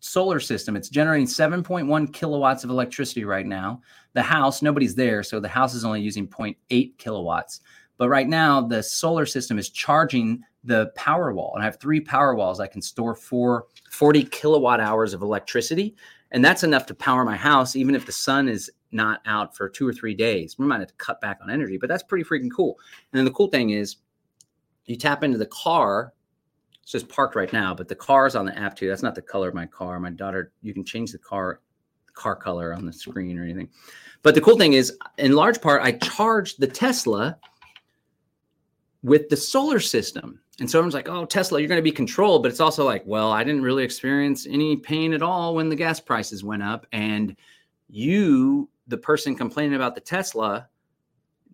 solar 0.00 0.40
system. 0.40 0.74
It's 0.74 0.88
generating 0.88 1.26
7.1 1.26 2.12
kilowatts 2.14 2.64
of 2.64 2.70
electricity 2.70 3.24
right 3.24 3.44
now. 3.44 3.82
The 4.14 4.22
house, 4.22 4.62
nobody's 4.62 4.94
there, 4.94 5.22
so 5.22 5.38
the 5.38 5.48
house 5.48 5.74
is 5.74 5.84
only 5.84 6.00
using 6.00 6.26
0.8 6.26 6.96
kilowatts. 6.96 7.60
But 7.98 8.08
right 8.08 8.28
now, 8.28 8.62
the 8.62 8.82
solar 8.82 9.26
system 9.26 9.58
is 9.58 9.68
charging 9.68 10.42
the 10.64 10.92
power 10.94 11.34
wall. 11.34 11.52
And 11.54 11.62
I 11.62 11.66
have 11.66 11.80
three 11.80 12.00
power 12.00 12.34
walls. 12.34 12.60
I 12.60 12.68
can 12.68 12.80
store 12.80 13.14
four 13.14 13.66
40 13.90 14.22
kilowatt 14.24 14.80
hours 14.80 15.12
of 15.12 15.22
electricity. 15.22 15.96
And 16.30 16.44
that's 16.44 16.62
enough 16.62 16.86
to 16.86 16.94
power 16.94 17.24
my 17.24 17.36
house, 17.36 17.74
even 17.74 17.94
if 17.94 18.06
the 18.06 18.12
sun 18.12 18.48
is 18.48 18.70
not 18.90 19.20
out 19.26 19.56
for 19.56 19.68
two 19.68 19.86
or 19.86 19.92
three 19.92 20.14
days. 20.14 20.58
We 20.58 20.66
might 20.66 20.80
have 20.80 20.88
to 20.88 20.94
cut 20.94 21.20
back 21.20 21.38
on 21.42 21.50
energy, 21.50 21.76
but 21.76 21.88
that's 21.88 22.02
pretty 22.02 22.24
freaking 22.24 22.50
cool. 22.54 22.78
And 23.12 23.18
then 23.18 23.24
the 23.24 23.30
cool 23.30 23.48
thing 23.48 23.70
is, 23.70 23.96
you 24.86 24.96
tap 24.96 25.22
into 25.22 25.38
the 25.38 25.46
car. 25.46 26.14
It's 26.82 26.92
just 26.92 27.08
parked 27.08 27.36
right 27.36 27.52
now, 27.52 27.74
but 27.74 27.88
the 27.88 27.94
car 27.94 28.26
is 28.26 28.34
on 28.34 28.46
the 28.46 28.58
app 28.58 28.74
too. 28.74 28.88
That's 28.88 29.02
not 29.02 29.14
the 29.14 29.22
color 29.22 29.48
of 29.48 29.54
my 29.54 29.66
car. 29.66 30.00
My 30.00 30.10
daughter, 30.10 30.52
you 30.62 30.72
can 30.72 30.84
change 30.84 31.12
the 31.12 31.18
car 31.18 31.60
car 32.14 32.34
color 32.34 32.74
on 32.74 32.84
the 32.84 32.92
screen 32.92 33.38
or 33.38 33.44
anything. 33.44 33.68
But 34.22 34.34
the 34.34 34.40
cool 34.40 34.58
thing 34.58 34.72
is, 34.72 34.96
in 35.18 35.32
large 35.32 35.60
part, 35.60 35.82
I 35.82 35.92
charged 35.92 36.58
the 36.58 36.66
Tesla 36.66 37.36
with 39.02 39.28
the 39.28 39.36
solar 39.36 39.78
system. 39.78 40.40
And 40.60 40.68
so 40.68 40.78
everyone's 40.78 40.94
like, 40.94 41.08
oh, 41.08 41.24
Tesla, 41.24 41.60
you're 41.60 41.68
going 41.68 41.78
to 41.78 41.82
be 41.82 41.92
controlled. 41.92 42.42
But 42.42 42.50
it's 42.50 42.60
also 42.60 42.84
like, 42.84 43.04
well, 43.06 43.30
I 43.30 43.44
didn't 43.44 43.62
really 43.62 43.84
experience 43.84 44.46
any 44.46 44.76
pain 44.76 45.12
at 45.12 45.22
all 45.22 45.54
when 45.54 45.68
the 45.68 45.76
gas 45.76 46.00
prices 46.00 46.42
went 46.42 46.64
up. 46.64 46.86
And 46.92 47.36
you, 47.88 48.68
the 48.88 48.98
person 48.98 49.36
complaining 49.36 49.74
about 49.74 49.94
the 49.94 50.00
Tesla, 50.00 50.68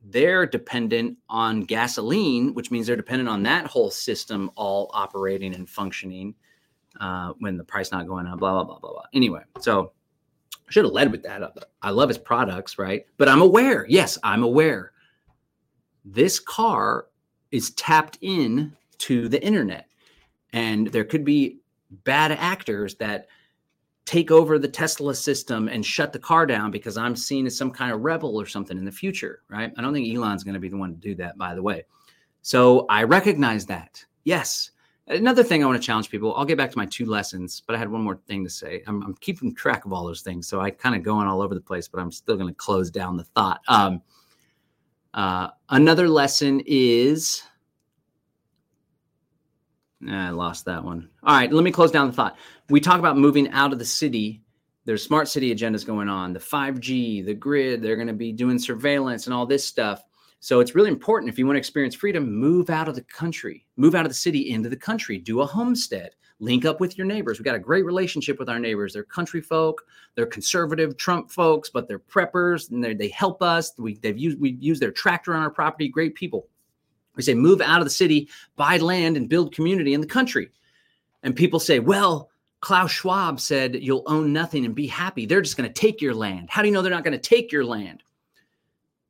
they're 0.07 0.47
dependent 0.47 1.19
on 1.29 1.63
gasoline, 1.63 2.55
which 2.55 2.71
means 2.71 2.87
they're 2.87 2.97
dependent 2.97 3.29
on 3.29 3.43
that 3.43 3.67
whole 3.67 3.91
system 3.91 4.51
all 4.55 4.91
operating 4.93 5.55
and 5.55 5.69
functioning 5.69 6.35
uh, 7.01 7.33
when 7.41 7.57
the 7.57 7.65
price 7.65 7.91
not 7.91 8.07
going 8.07 8.27
up, 8.27 8.39
blah, 8.39 8.53
blah, 8.53 8.65
blah, 8.65 8.79
blah, 8.79 8.93
blah. 8.93 9.03
Anyway, 9.13 9.43
so 9.61 9.93
I 10.69 10.71
should 10.73 10.85
have 10.85 10.93
led 10.93 11.11
with 11.11 11.23
that. 11.25 11.53
I 11.83 11.91
love 11.91 12.09
his 12.09 12.19
products, 12.19 12.79
right? 12.79 13.05
But 13.17 13.29
I'm 13.29 13.43
aware. 13.43 13.87
Yes, 13.89 14.19
I'm 14.23 14.43
aware. 14.43 14.93
This 16.05 16.39
car 16.39 17.07
is 17.51 17.71
tapped 17.71 18.19
in 18.21 18.77
to 18.99 19.29
the 19.29 19.43
internet. 19.43 19.89
And 20.53 20.89
there 20.89 21.05
could 21.05 21.25
be 21.25 21.59
bad 22.05 22.33
actors 22.33 22.95
that 22.97 23.27
take 24.05 24.31
over 24.31 24.59
the 24.59 24.69
Tesla 24.69 25.15
system 25.15 25.69
and 25.69 25.85
shut 25.85 26.13
the 26.13 26.19
car 26.19 26.47
down 26.47 26.71
because 26.71 26.97
I'm 26.97 27.17
seen 27.17 27.47
as 27.47 27.57
some 27.57 27.71
kind 27.71 27.93
of 27.93 28.03
rebel 28.03 28.37
or 28.37 28.47
something 28.47 28.77
in 28.77 28.85
the 28.85 28.93
future, 28.93 29.43
right? 29.49 29.73
I 29.77 29.83
don't 29.83 29.95
think 29.95 30.15
Elon's 30.15 30.45
going 30.45 30.55
to 30.55 30.61
be 30.61 30.69
the 30.69 30.77
one 30.77 30.93
to 30.93 31.01
do 31.01 31.15
that, 31.17 31.39
by 31.39 31.55
the 31.55 31.63
way. 31.63 31.85
So 32.43 32.85
I 32.91 33.05
recognize 33.05 33.65
that. 33.67 34.05
Yes. 34.25 34.71
Another 35.07 35.43
thing 35.43 35.63
I 35.63 35.67
want 35.67 35.81
to 35.81 35.87
challenge 35.87 36.11
people, 36.11 36.35
I'll 36.35 36.45
get 36.45 36.59
back 36.59 36.71
to 36.71 36.79
my 36.79 36.87
two 36.87 37.07
lessons, 37.07 37.63
but 37.67 37.77
I 37.77 37.79
had 37.79 37.91
one 37.91 38.03
more 38.03 38.19
thing 38.27 38.45
to 38.45 38.51
say. 38.51 38.83
I'm, 38.87 39.03
I'm 39.03 39.15
keeping 39.17 39.55
track 39.55 39.85
of 39.85 39.93
all 39.93 40.05
those 40.07 40.23
things. 40.23 40.49
So 40.49 40.61
I 40.61 40.71
kind 40.71 40.95
of 40.95 41.03
going 41.03 41.27
all 41.27 41.41
over 41.41 41.55
the 41.55 41.61
place, 41.61 41.89
but 41.89 42.01
I'm 42.01 42.13
still 42.13 42.37
going 42.37 42.49
to 42.49 42.55
close 42.55 42.91
down 42.91 43.17
the 43.17 43.25
thought. 43.25 43.61
Um, 43.69 44.03
uh, 45.15 45.49
another 45.71 46.09
lesson 46.09 46.63
is 46.67 47.43
I 50.09 50.31
lost 50.31 50.65
that 50.67 50.85
one. 50.85 51.09
All 51.23 51.35
right, 51.35 51.53
let 51.53 51.65
me 51.65 51.71
close 51.71 51.91
down 51.91 52.09
the 52.09 52.13
thought. 52.13 52.37
We 52.71 52.81
talk 52.81 52.99
about 52.99 53.19
moving 53.19 53.51
out 53.51 53.73
of 53.73 53.79
the 53.79 53.85
city. 53.85 54.43
There's 54.87 55.03
smart 55.03 55.29
city 55.29 55.55
agendas 55.55 55.87
going 55.87 56.09
on, 56.09 56.33
the 56.33 56.41
5G, 56.41 57.25
the 57.25 57.35
grid, 57.35 57.83
they're 57.83 57.97
going 57.97 58.09
to 58.09 58.15
be 58.15 58.33
doing 58.33 58.59
surveillance 58.59 59.27
and 59.27 59.35
all 59.35 59.47
this 59.47 59.65
stuff. 59.65 60.03
So 60.41 60.61
it's 60.61 60.75
really 60.75 60.91
important 60.91 61.31
if 61.31 61.39
you 61.39 61.47
want 61.47 61.57
to 61.57 61.59
experience 61.59 61.95
freedom, 61.95 62.31
move 62.31 62.69
out 62.69 62.89
of 62.89 62.95
the 62.95 63.03
country, 63.03 63.67
move 63.77 63.95
out 63.95 64.05
of 64.05 64.11
the 64.11 64.15
city 64.15 64.51
into 64.51 64.69
the 64.69 64.77
country, 64.77 65.17
do 65.19 65.41
a 65.41 65.47
homestead, 65.47 66.11
link 66.39 66.67
up 66.67 66.81
with 66.81 66.99
your 66.99 67.07
neighbors. 67.07 67.39
We've 67.39 67.47
got 67.47 67.55
a 67.55 67.59
great 67.61 67.87
relationship 67.87 68.39
with 68.39 68.51
our 68.51 68.59
neighbors. 68.59 68.93
They're 68.93 69.05
country 69.05 69.41
folk, 69.41 69.83
they're 70.15 70.27
conservative 70.27 70.99
Trump 70.99 71.31
folks, 71.31 71.71
but 71.71 71.89
they're 71.89 71.99
preppers 71.99 72.71
and 72.71 72.85
they 72.85 73.09
help 73.09 73.43
us. 73.43 73.73
We, 73.79 73.95
they've 73.97 74.19
used, 74.19 74.39
we've 74.39 74.63
used 74.63 74.83
their 74.83 74.91
tractor 74.91 75.35
on 75.35 75.43
our 75.43 75.51
property, 75.51 75.89
great 75.89 76.15
people. 76.15 76.47
We 77.17 77.23
say 77.23 77.35
move 77.35 77.63
out 77.63 77.81
of 77.81 77.87
the 77.87 77.91
city, 77.91 78.29
buy 78.57 78.77
land, 78.79 79.17
and 79.17 79.29
build 79.29 79.55
community 79.55 79.95
in 79.95 80.03
the 80.03 80.07
country. 80.07 80.51
And 81.23 81.35
people 81.35 81.59
say, 81.61 81.79
well, 81.79 82.31
Klaus 82.65 82.93
Schwab 82.93 83.41
said 83.41 83.75
you'll 83.75 84.05
own 84.07 84.33
nothing 84.33 84.65
and 84.65 84.75
be 84.75 84.87
happy. 84.87 85.27
They're 85.27 85.43
just 85.43 85.59
going 85.59 85.71
to 85.71 85.81
take 85.81 86.01
your 86.01 86.15
land. 86.15 86.49
How 86.49 86.63
do 86.63 86.69
you 86.69 86.73
know 86.73 86.81
they're 86.81 86.91
not 86.91 87.05
going 87.05 87.13
to 87.13 87.19
take 87.19 87.53
your 87.53 87.63
land? 87.63 88.03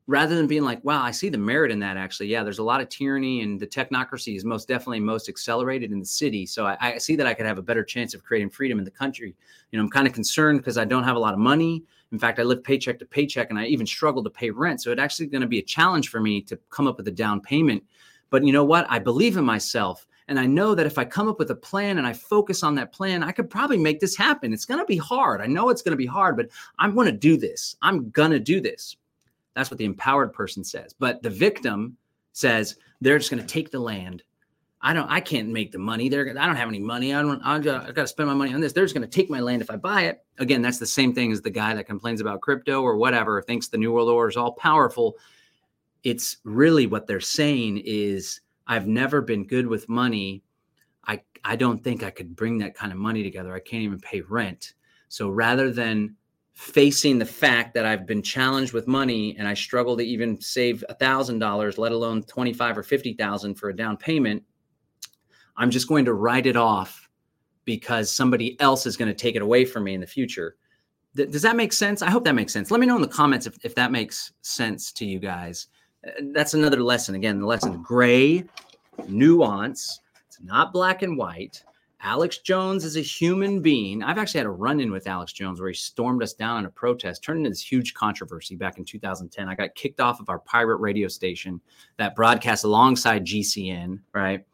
Rather 0.09 0.35
than 0.35 0.49
being 0.49 0.65
like, 0.65 0.83
wow, 0.85 1.01
I 1.01 1.13
see 1.13 1.29
the 1.29 1.39
merit 1.39 1.71
in 1.71 1.79
that 1.79 1.97
actually. 1.97 2.27
Yeah, 2.27 2.43
there's 2.43 2.59
a 2.59 2.65
lot 2.65 2.81
of 2.81 2.89
tyranny 2.89 3.43
and 3.43 3.61
the 3.61 3.67
technocracy 3.69 4.35
is 4.35 4.45
most 4.45 4.67
definitely 4.67 4.99
most 4.99 5.29
accelerated 5.29 5.93
in 5.93 6.01
the 6.01 6.05
city. 6.05 6.47
So 6.47 6.67
I, 6.67 6.77
I 6.81 6.99
see 6.99 7.15
that 7.15 7.29
I 7.29 7.33
could 7.33 7.47
have 7.47 7.59
a 7.59 7.63
better 7.63 7.85
chance 7.85 8.13
of 8.13 8.25
creating 8.25 8.51
freedom 8.51 8.81
in 8.81 8.85
the 8.85 8.91
country. 8.91 9.37
You 9.71 9.79
know, 9.79 9.85
I'm 9.85 9.91
kind 9.91 10.09
of 10.09 10.13
concerned 10.13 10.59
because 10.59 10.77
I 10.77 10.85
don't 10.85 11.05
have 11.05 11.15
a 11.15 11.21
lot 11.21 11.33
of 11.33 11.39
money. 11.39 11.85
In 12.11 12.19
fact, 12.19 12.41
I 12.41 12.43
live 12.43 12.65
paycheck 12.65 12.99
to 12.99 13.07
paycheck 13.07 13.51
and 13.51 13.59
I 13.59 13.67
even 13.67 13.87
struggle 13.87 14.25
to 14.25 14.31
pay 14.31 14.51
rent. 14.51 14.83
So 14.83 14.91
it's 14.91 15.01
actually 15.01 15.27
going 15.29 15.43
to 15.43 15.47
be 15.47 15.61
a 15.61 15.63
challenge 15.63 16.09
for 16.09 16.19
me 16.19 16.41
to 16.43 16.59
come 16.71 16.89
up 16.89 16.97
with 16.97 17.07
a 17.07 17.13
down 17.13 17.41
payment. 17.41 17.85
But 18.31 18.45
you 18.45 18.53
know 18.53 18.65
what? 18.65 18.85
I 18.91 18.99
believe 18.99 19.37
in 19.37 19.45
myself. 19.45 20.09
And 20.29 20.39
I 20.39 20.47
know 20.47 20.75
that 20.75 20.87
if 20.87 20.97
I 20.97 21.05
come 21.05 21.29
up 21.29 21.39
with 21.39 21.51
a 21.51 21.55
plan 21.55 21.99
and 21.99 22.07
I 22.07 22.13
focus 22.13 22.63
on 22.63 22.75
that 22.77 22.93
plan, 22.93 23.23
I 23.23 23.33
could 23.33 23.51
probably 23.51 23.77
make 23.77 24.01
this 24.01 24.17
happen. 24.17 24.53
It's 24.53 24.65
going 24.65 24.81
to 24.81 24.87
be 24.87 24.97
hard. 24.97 25.43
I 25.43 25.47
know 25.47 25.69
it's 25.69 25.83
going 25.83 25.93
to 25.93 25.97
be 25.97 26.07
hard, 26.07 26.37
but 26.37 26.49
I'm 26.79 26.95
going 26.95 27.07
to 27.07 27.13
do 27.13 27.37
this. 27.37 27.77
I'm 27.83 28.11
going 28.11 28.31
to 28.31 28.41
do 28.41 28.61
this. 28.61 28.97
That's 29.55 29.71
what 29.71 29.79
the 29.79 29.85
empowered 29.85 30.33
person 30.33 30.65
says. 30.65 30.95
But 30.99 31.23
the 31.23 31.31
victim 31.31 31.97
says 32.33 32.77
they're 33.01 33.19
just 33.19 33.31
going 33.31 33.43
to 33.43 33.47
take 33.47 33.71
the 33.71 33.81
land. 33.81 34.23
I 34.81 34.93
don't. 34.93 35.11
I 35.11 35.21
can't 35.21 35.49
make 35.49 35.73
the 35.73 35.79
money. 35.79 36.11
They're. 36.11 36.29
I 36.29 36.47
don't 36.47 36.57
have 36.57 36.69
any 36.69 36.79
money. 36.79 37.15
I 37.15 37.23
don't. 37.23 37.41
I 37.43 37.59
got, 37.59 37.87
I 37.89 37.93
got 37.93 38.03
to 38.03 38.09
spend 38.09 38.29
my 38.29 38.35
money 38.35 38.53
on 38.53 38.61
this. 38.61 38.75
They're 38.75 38.85
just 38.85 38.95
going 38.95 39.09
to 39.09 39.11
take 39.11 39.31
my 39.31 39.41
land 39.41 39.63
if 39.63 39.71
I 39.71 39.77
buy 39.77 40.03
it. 40.03 40.23
Again, 40.39 40.61
that's 40.61 40.79
the 40.79 40.87
same 40.87 41.15
thing 41.15 41.33
as 41.33 41.41
the 41.41 41.49
guy 41.49 41.75
that 41.75 41.87
complains 41.87 42.21
about 42.21 42.43
crypto 42.43 42.83
or 42.83 42.97
whatever. 42.97 43.41
Thinks 43.41 43.69
the 43.69 43.79
new 43.79 43.93
world 43.93 44.11
order 44.11 44.29
is 44.29 44.37
all 44.37 44.53
powerful. 44.53 45.17
It's 46.03 46.37
really 46.45 46.87
what 46.87 47.07
they're 47.07 47.19
saying 47.19 47.81
is 47.87 48.41
I've 48.67 48.87
never 48.87 49.21
been 49.21 49.47
good 49.47 49.67
with 49.67 49.89
money. 49.89 50.43
I 51.07 51.21
I 51.45 51.57
don't 51.57 51.83
think 51.83 52.03
I 52.03 52.11
could 52.11 52.35
bring 52.35 52.59
that 52.59 52.75
kind 52.75 52.93
of 52.93 52.99
money 52.99 53.23
together. 53.23 53.55
I 53.55 53.61
can't 53.61 53.83
even 53.83 54.01
pay 54.01 54.23
rent. 54.23 54.75
So 55.09 55.29
rather 55.29 55.71
than 55.71 56.17
facing 56.55 57.19
the 57.19 57.27
fact 57.27 57.75
that 57.75 57.85
I've 57.85 58.07
been 58.07 58.23
challenged 58.23 58.73
with 58.73 58.87
money 58.87 59.37
and 59.39 59.47
I 59.47 59.55
struggle 59.55 59.97
to 59.97 60.05
even 60.05 60.41
save 60.41 60.85
a 60.89 60.95
thousand 60.95 61.41
dollars, 61.41 61.79
let 61.79 61.93
alone 61.93 62.23
25 62.23 62.79
or 62.79 62.83
50,000 62.83 63.55
for 63.57 63.71
a 63.71 63.77
down 63.77 63.97
payment, 63.97 64.43
I'm 65.57 65.71
just 65.71 65.89
going 65.89 66.05
to 66.05 66.15
write 66.15 66.47
it 66.47 66.57
off 66.57 67.09
because 67.65 68.11
somebody 68.11 68.59
else 68.61 68.87
is 68.87 68.97
going 68.97 69.09
to 69.09 69.15
take 69.15 69.37
it 69.37 69.43
away 69.43 69.65
from 69.65 69.85
me 69.85 69.95
in 69.95 70.01
the 70.01 70.07
future. 70.07 70.57
Th- 71.17 71.31
does 71.31 71.43
that 71.43 71.57
make 71.57 71.73
sense? 71.73 72.03
I 72.03 72.11
hope 72.11 72.25
that 72.25 72.35
makes 72.35 72.53
sense. 72.53 72.71
Let 72.71 72.81
me 72.81 72.87
know 72.87 72.97
in 72.97 73.03
the 73.03 73.09
comments 73.09 73.47
if, 73.47 73.57
if 73.65 73.75
that 73.75 73.91
makes 73.91 74.33
sense 74.43 74.93
to 74.93 75.05
you 75.05 75.19
guys. 75.19 75.69
That's 76.33 76.55
another 76.55 76.83
lesson. 76.83 77.15
Again, 77.15 77.41
the 77.41 77.47
lesson 77.47 77.83
gray, 77.83 78.45
nuance. 79.09 80.01
It's 80.27 80.41
not 80.43 80.73
black 80.73 81.03
and 81.03 81.17
white. 81.17 81.63
Alex 82.05 82.39
Jones 82.39 82.85
is 82.85 82.99
a 82.99 83.01
human 83.01 83.63
being. 83.63 84.03
I've 84.03 84.19
actually 84.19 84.39
had 84.39 84.47
a 84.47 84.51
run 84.51 84.79
in 84.79 84.93
with 84.93 85.07
Alex 85.07 85.33
Jones 85.33 85.59
where 85.59 85.71
he 85.71 85.75
stormed 85.75 86.23
us 86.23 86.35
down 86.35 86.59
in 86.59 86.67
a 86.67 86.71
protest, 86.71 87.23
turned 87.23 87.39
into 87.39 87.49
this 87.51 87.63
huge 87.63 87.95
controversy 87.95 88.57
back 88.57 88.77
in 88.77 88.85
2010. 88.85 89.49
I 89.49 89.55
got 89.55 89.75
kicked 89.75 90.01
off 90.01 90.21
of 90.21 90.29
our 90.29 90.39
pirate 90.41 90.77
radio 90.77 91.09
station 91.09 91.63
that 91.97 92.15
broadcasts 92.15 92.65
alongside 92.65 93.25
GCN, 93.25 94.01
right? 94.13 94.45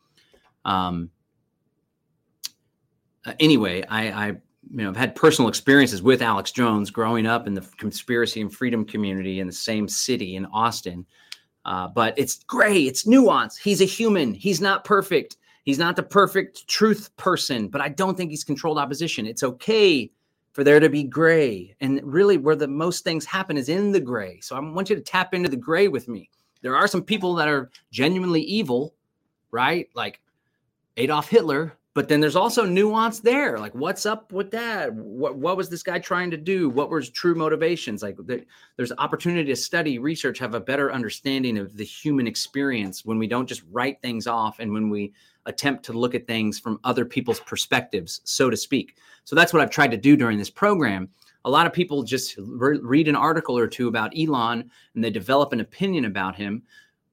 Um, 0.65 1.11
uh, 3.25 3.33
anyway, 3.41 3.83
I, 3.89 4.11
I 4.11 4.27
you 4.29 4.85
know, 4.85 4.91
I've 4.91 4.97
had 4.97 5.17
personal 5.17 5.49
experiences 5.49 6.03
with 6.03 6.23
Alex 6.23 6.53
Jones 6.53 6.91
growing 6.91 7.27
up 7.27 7.49
in 7.49 7.55
the 7.55 7.63
conspiracy 7.79 8.41
and 8.41 8.55
freedom 8.55 8.85
community 8.85 9.41
in 9.41 9.49
the 9.49 9.53
same 9.53 9.89
city 9.89 10.37
in 10.37 10.47
Austin. 10.47 11.05
Uh, 11.65 11.89
but 11.89 12.15
it's 12.17 12.43
gray, 12.45 12.83
it's 12.83 13.07
nuance. 13.07 13.57
He's 13.57 13.81
a 13.81 13.87
human. 13.87 14.35
He's 14.35 14.61
not 14.61 14.85
perfect. 14.85 15.37
He's 15.65 15.79
not 15.79 15.95
the 15.97 16.03
perfect 16.03 16.67
truth 16.69 17.15
person, 17.17 17.69
but 17.69 17.81
I 17.81 17.89
don't 17.89 18.17
think 18.17 18.31
he's 18.31 18.45
controlled 18.45 18.79
opposition. 18.79 19.27
It's 19.27 19.43
okay 19.43 20.11
for 20.53 20.65
there 20.65 20.81
to 20.81 20.89
be 20.89 21.05
gray. 21.05 21.77
And 21.81 22.01
really, 22.03 22.39
where 22.39 22.57
the 22.57 22.67
most 22.67 23.05
things 23.05 23.25
happen 23.25 23.57
is 23.57 23.69
in 23.69 23.93
the 23.93 24.01
gray. 24.01 24.41
So 24.41 24.57
I 24.57 24.61
want 24.61 24.91
you 24.91 24.97
to 24.97 25.03
tap 25.03 25.35
into 25.35 25.49
the 25.49 25.57
gray 25.57 25.89
with 25.89 26.09
me. 26.09 26.31
There 26.63 26.77
are 26.77 26.89
some 26.89 27.03
people 27.03 27.35
that 27.35 27.49
are 27.49 27.71
genuinely 27.91 28.43
evil, 28.43 28.95
right? 29.51 29.89
Like 29.95 30.21
Adolf 30.97 31.29
Hitler, 31.29 31.77
but 31.93 32.09
then 32.09 32.21
there's 32.21 32.37
also 32.37 32.65
nuance 32.65 33.19
there 33.19 33.59
like 33.59 33.75
what's 33.75 34.07
up 34.07 34.33
with 34.33 34.51
that? 34.53 34.93
What, 34.95 35.37
what 35.37 35.57
was 35.57 35.69
this 35.69 35.83
guy 35.83 35.99
trying 35.99 36.31
to 36.31 36.37
do? 36.37 36.69
What 36.69 36.91
was 36.91 37.11
true 37.11 37.35
motivations? 37.35 38.03
Like 38.03 38.17
there's 38.77 38.93
opportunity 38.99 39.51
to 39.51 39.57
study 39.57 39.99
research 39.99 40.39
have 40.39 40.55
a 40.55 40.61
better 40.61 40.93
understanding 40.93 41.59
of 41.59 41.77
the 41.77 41.85
human 41.85 42.27
experience 42.27 43.05
when 43.05 43.19
we 43.19 43.27
don't 43.27 43.49
just 43.49 43.63
write 43.71 44.01
things 44.03 44.27
off 44.27 44.61
and 44.61 44.73
when 44.73 44.89
we 44.89 45.13
attempt 45.47 45.85
to 45.87 45.93
look 45.93 46.15
at 46.15 46.27
things 46.27 46.59
from 46.61 46.79
other 46.85 47.05
people's 47.05 47.41
perspectives 47.41 48.21
so 48.25 48.51
to 48.51 48.57
speak. 48.57 48.97
So 49.25 49.35
that's 49.35 49.53
what 49.53 49.63
i've 49.63 49.71
tried 49.71 49.91
to 49.91 49.97
do 49.97 50.17
during 50.17 50.39
this 50.39 50.51
program. 50.51 51.09
A 51.45 51.51
lot 51.51 51.67
of 51.67 51.73
people 51.73 52.03
just 52.03 52.37
re- 52.39 52.79
read 52.83 53.09
an 53.09 53.17
article 53.17 53.59
or 53.59 53.67
two 53.67 53.89
about 53.89 54.13
elon 54.17 54.71
and 54.95 55.03
they 55.03 55.11
develop 55.11 55.53
an 55.53 55.61
opinion 55.61 56.05
about 56.05 56.37
him 56.37 56.63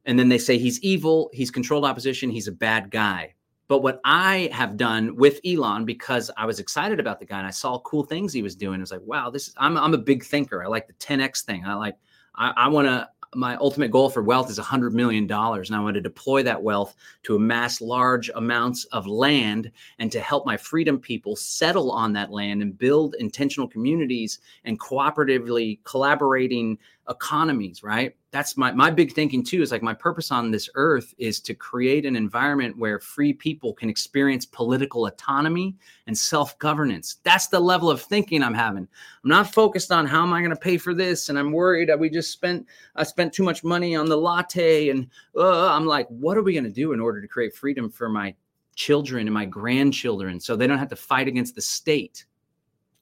and 0.05 0.19
then 0.19 0.29
they 0.29 0.37
say 0.37 0.59
he's 0.59 0.79
evil 0.81 1.31
he's 1.33 1.49
controlled 1.49 1.85
opposition 1.85 2.29
he's 2.29 2.47
a 2.47 2.51
bad 2.51 2.91
guy 2.91 3.33
but 3.67 3.83
what 3.83 3.99
I 4.05 4.49
have 4.53 4.77
done 4.77 5.15
with 5.15 5.39
Elon, 5.45 5.85
because 5.85 6.31
I 6.37 6.45
was 6.45 6.59
excited 6.59 6.99
about 6.99 7.19
the 7.19 7.25
guy 7.25 7.37
and 7.39 7.47
I 7.47 7.51
saw 7.51 7.79
cool 7.79 8.03
things 8.03 8.31
he 8.31 8.41
was 8.41 8.55
doing, 8.55 8.79
I 8.79 8.83
was 8.83 8.91
like, 8.91 9.01
wow, 9.03 9.29
this 9.29 9.49
is, 9.49 9.55
I'm, 9.57 9.77
I'm 9.77 9.93
a 9.93 9.97
big 9.97 10.23
thinker. 10.23 10.63
I 10.63 10.67
like 10.67 10.87
the 10.87 10.93
10X 10.93 11.43
thing. 11.43 11.65
I 11.65 11.73
like, 11.73 11.97
I, 12.35 12.53
I 12.55 12.67
want 12.69 12.87
to, 12.87 13.09
my 13.35 13.57
ultimate 13.57 13.91
goal 13.91 14.09
for 14.09 14.23
wealth 14.23 14.49
is 14.49 14.57
$100 14.57 14.93
million. 14.93 15.29
And 15.29 15.75
I 15.75 15.79
want 15.81 15.95
to 15.95 16.01
deploy 16.01 16.43
that 16.43 16.61
wealth 16.61 16.95
to 17.23 17.35
amass 17.35 17.81
large 17.81 18.29
amounts 18.35 18.85
of 18.85 19.05
land 19.05 19.69
and 19.99 20.09
to 20.13 20.21
help 20.21 20.45
my 20.45 20.55
freedom 20.55 20.97
people 20.97 21.35
settle 21.35 21.91
on 21.91 22.13
that 22.13 22.31
land 22.31 22.61
and 22.61 22.77
build 22.77 23.15
intentional 23.19 23.67
communities 23.67 24.39
and 24.63 24.79
cooperatively 24.79 25.79
collaborating 25.83 26.77
economies, 27.09 27.83
right? 27.83 28.15
That's 28.31 28.57
my 28.57 28.71
my 28.71 28.91
big 28.91 29.13
thinking 29.13 29.43
too 29.43 29.61
is 29.61 29.71
like 29.71 29.81
my 29.81 29.93
purpose 29.93 30.31
on 30.31 30.51
this 30.51 30.69
earth 30.75 31.13
is 31.17 31.39
to 31.41 31.53
create 31.53 32.05
an 32.05 32.15
environment 32.15 32.77
where 32.77 32.99
free 32.99 33.33
people 33.33 33.73
can 33.73 33.89
experience 33.89 34.45
political 34.45 35.07
autonomy 35.07 35.75
and 36.07 36.17
self-governance. 36.17 37.17
That's 37.23 37.47
the 37.47 37.59
level 37.59 37.89
of 37.89 38.01
thinking 38.01 38.43
I'm 38.43 38.53
having. 38.53 38.87
I'm 39.23 39.29
not 39.29 39.53
focused 39.53 39.91
on 39.91 40.05
how 40.05 40.23
am 40.23 40.33
I 40.33 40.41
going 40.41 40.51
to 40.51 40.55
pay 40.55 40.77
for 40.77 40.93
this 40.93 41.29
and 41.29 41.39
I'm 41.39 41.51
worried 41.51 41.89
that 41.89 41.99
we 41.99 42.09
just 42.09 42.31
spent 42.31 42.65
I 42.95 43.03
spent 43.03 43.33
too 43.33 43.43
much 43.43 43.63
money 43.63 43.95
on 43.95 44.07
the 44.07 44.17
latte 44.17 44.89
and 44.89 45.07
uh, 45.35 45.73
I'm 45.73 45.85
like 45.85 46.07
what 46.09 46.37
are 46.37 46.43
we 46.43 46.53
going 46.53 46.63
to 46.65 46.69
do 46.69 46.93
in 46.93 46.99
order 46.99 47.21
to 47.21 47.27
create 47.27 47.55
freedom 47.55 47.89
for 47.89 48.09
my 48.09 48.35
children 48.75 49.25
and 49.25 49.33
my 49.33 49.45
grandchildren 49.45 50.39
so 50.39 50.55
they 50.55 50.67
don't 50.67 50.77
have 50.77 50.89
to 50.89 50.95
fight 50.95 51.27
against 51.27 51.55
the 51.55 51.61
state 51.61 52.26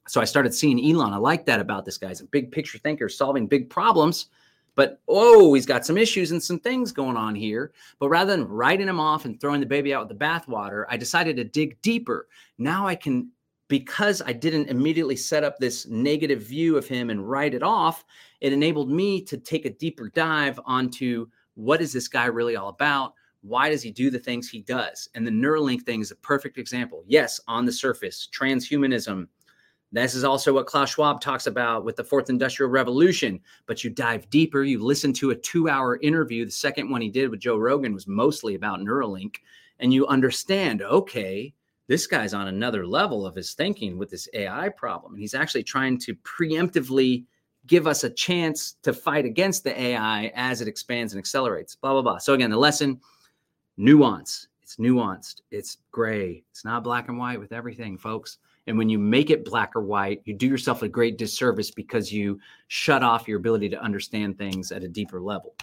so 0.06 0.20
I 0.20 0.24
started 0.24 0.54
seeing 0.54 0.84
Elon. 0.84 1.12
I 1.12 1.16
like 1.16 1.46
that 1.46 1.60
about 1.60 1.84
this 1.84 1.98
guy. 1.98 2.08
He's 2.08 2.20
a 2.20 2.26
big 2.26 2.52
picture 2.52 2.78
thinker, 2.78 3.08
solving 3.08 3.46
big 3.46 3.68
problems. 3.68 4.26
But 4.76 5.00
oh, 5.08 5.54
he's 5.54 5.66
got 5.66 5.86
some 5.86 5.96
issues 5.96 6.32
and 6.32 6.42
some 6.42 6.60
things 6.60 6.92
going 6.92 7.16
on 7.16 7.34
here. 7.34 7.72
But 7.98 8.10
rather 8.10 8.36
than 8.36 8.46
writing 8.46 8.88
him 8.88 9.00
off 9.00 9.24
and 9.24 9.40
throwing 9.40 9.60
the 9.60 9.66
baby 9.66 9.92
out 9.94 10.06
with 10.06 10.16
the 10.16 10.24
bathwater, 10.24 10.84
I 10.88 10.98
decided 10.98 11.36
to 11.36 11.44
dig 11.44 11.80
deeper. 11.80 12.28
Now 12.58 12.86
I 12.86 12.94
can, 12.94 13.30
because 13.68 14.20
I 14.20 14.32
didn't 14.32 14.68
immediately 14.68 15.16
set 15.16 15.44
up 15.44 15.58
this 15.58 15.86
negative 15.86 16.42
view 16.42 16.76
of 16.76 16.86
him 16.86 17.08
and 17.08 17.28
write 17.28 17.54
it 17.54 17.62
off, 17.62 18.04
it 18.42 18.52
enabled 18.52 18.90
me 18.90 19.22
to 19.22 19.38
take 19.38 19.64
a 19.64 19.70
deeper 19.70 20.10
dive 20.10 20.60
onto 20.66 21.26
what 21.54 21.80
is 21.80 21.90
this 21.90 22.06
guy 22.06 22.26
really 22.26 22.56
all 22.56 22.68
about? 22.68 23.14
Why 23.40 23.70
does 23.70 23.82
he 23.82 23.90
do 23.90 24.10
the 24.10 24.18
things 24.18 24.48
he 24.48 24.60
does? 24.60 25.08
And 25.14 25.26
the 25.26 25.30
Neuralink 25.30 25.82
thing 25.82 26.02
is 26.02 26.10
a 26.10 26.16
perfect 26.16 26.58
example. 26.58 27.02
Yes, 27.06 27.40
on 27.48 27.64
the 27.64 27.72
surface, 27.72 28.28
transhumanism, 28.30 29.26
this 29.92 30.14
is 30.14 30.24
also 30.24 30.52
what 30.52 30.66
Klaus 30.66 30.90
Schwab 30.90 31.20
talks 31.20 31.46
about 31.46 31.84
with 31.84 31.96
the 31.96 32.04
fourth 32.04 32.28
industrial 32.28 32.70
revolution. 32.70 33.40
But 33.66 33.84
you 33.84 33.90
dive 33.90 34.28
deeper, 34.30 34.62
you 34.62 34.82
listen 34.82 35.12
to 35.14 35.30
a 35.30 35.36
two 35.36 35.68
hour 35.68 35.98
interview. 36.02 36.44
The 36.44 36.50
second 36.50 36.90
one 36.90 37.00
he 37.00 37.08
did 37.08 37.30
with 37.30 37.40
Joe 37.40 37.56
Rogan 37.56 37.94
was 37.94 38.06
mostly 38.06 38.54
about 38.54 38.80
Neuralink. 38.80 39.36
And 39.78 39.92
you 39.92 40.06
understand, 40.06 40.82
okay, 40.82 41.54
this 41.86 42.06
guy's 42.06 42.34
on 42.34 42.48
another 42.48 42.86
level 42.86 43.26
of 43.26 43.36
his 43.36 43.54
thinking 43.54 43.96
with 43.96 44.10
this 44.10 44.28
AI 44.34 44.68
problem. 44.70 45.12
And 45.14 45.20
he's 45.20 45.34
actually 45.34 45.62
trying 45.62 45.98
to 46.00 46.14
preemptively 46.16 47.24
give 47.66 47.86
us 47.86 48.04
a 48.04 48.10
chance 48.10 48.76
to 48.82 48.92
fight 48.92 49.24
against 49.24 49.64
the 49.64 49.78
AI 49.80 50.32
as 50.34 50.60
it 50.60 50.68
expands 50.68 51.12
and 51.12 51.18
accelerates, 51.18 51.76
blah, 51.76 51.92
blah, 51.92 52.02
blah. 52.02 52.18
So, 52.18 52.34
again, 52.34 52.50
the 52.50 52.56
lesson 52.56 53.00
nuance. 53.76 54.48
It's 54.62 54.76
nuanced, 54.76 55.42
it's 55.52 55.78
gray, 55.92 56.42
it's 56.50 56.64
not 56.64 56.82
black 56.82 57.08
and 57.08 57.16
white 57.16 57.38
with 57.38 57.52
everything, 57.52 57.96
folks. 57.96 58.38
And 58.66 58.76
when 58.76 58.88
you 58.88 58.98
make 58.98 59.30
it 59.30 59.44
black 59.44 59.76
or 59.76 59.82
white, 59.82 60.22
you 60.24 60.34
do 60.34 60.46
yourself 60.46 60.82
a 60.82 60.88
great 60.88 61.18
disservice 61.18 61.70
because 61.70 62.12
you 62.12 62.40
shut 62.68 63.02
off 63.02 63.28
your 63.28 63.38
ability 63.38 63.68
to 63.70 63.80
understand 63.80 64.36
things 64.36 64.72
at 64.72 64.82
a 64.82 64.88
deeper 64.88 65.20
level. 65.20 65.54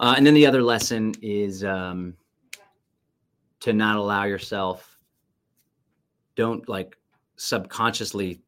Uh, 0.00 0.14
and 0.16 0.26
then 0.26 0.34
the 0.34 0.46
other 0.46 0.62
lesson 0.62 1.14
is 1.22 1.64
um, 1.64 2.14
to 3.60 3.72
not 3.72 3.96
allow 3.96 4.24
yourself, 4.24 4.98
don't 6.34 6.68
like 6.68 6.96
subconsciously 7.36 8.40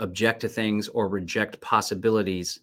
object 0.00 0.40
to 0.40 0.48
things 0.48 0.88
or 0.88 1.08
reject 1.08 1.60
possibilities. 1.60 2.60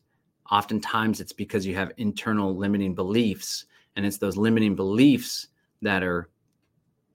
Oftentimes 0.52 1.22
it's 1.22 1.34
because 1.34 1.66
you 1.66 1.76
have 1.76 1.92
internal 1.98 2.56
limiting 2.56 2.94
beliefs, 2.94 3.66
and 3.96 4.06
it's 4.06 4.18
those 4.18 4.38
limiting 4.38 4.76
beliefs 4.76 5.48
that 5.82 6.04
are 6.04 6.30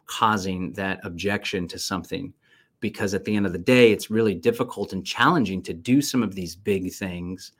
causing 0.07 0.73
that 0.75 1.01
objection 1.05 1.69
to 1.69 1.79
something. 1.79 2.33
Because 2.81 3.15
at 3.15 3.25
the 3.25 3.37
end 3.37 3.47
of 3.47 3.53
the 3.53 3.59
day 3.59 3.93
it's 3.93 4.11
really 4.11 4.35
difficult 4.35 4.93
and 4.93 5.07
challenging 5.07 5.63
to 5.63 5.73
do 5.73 6.03
some 6.03 6.23
of 6.23 6.35
these 6.35 6.57
big 6.57 6.93
things 6.93 7.53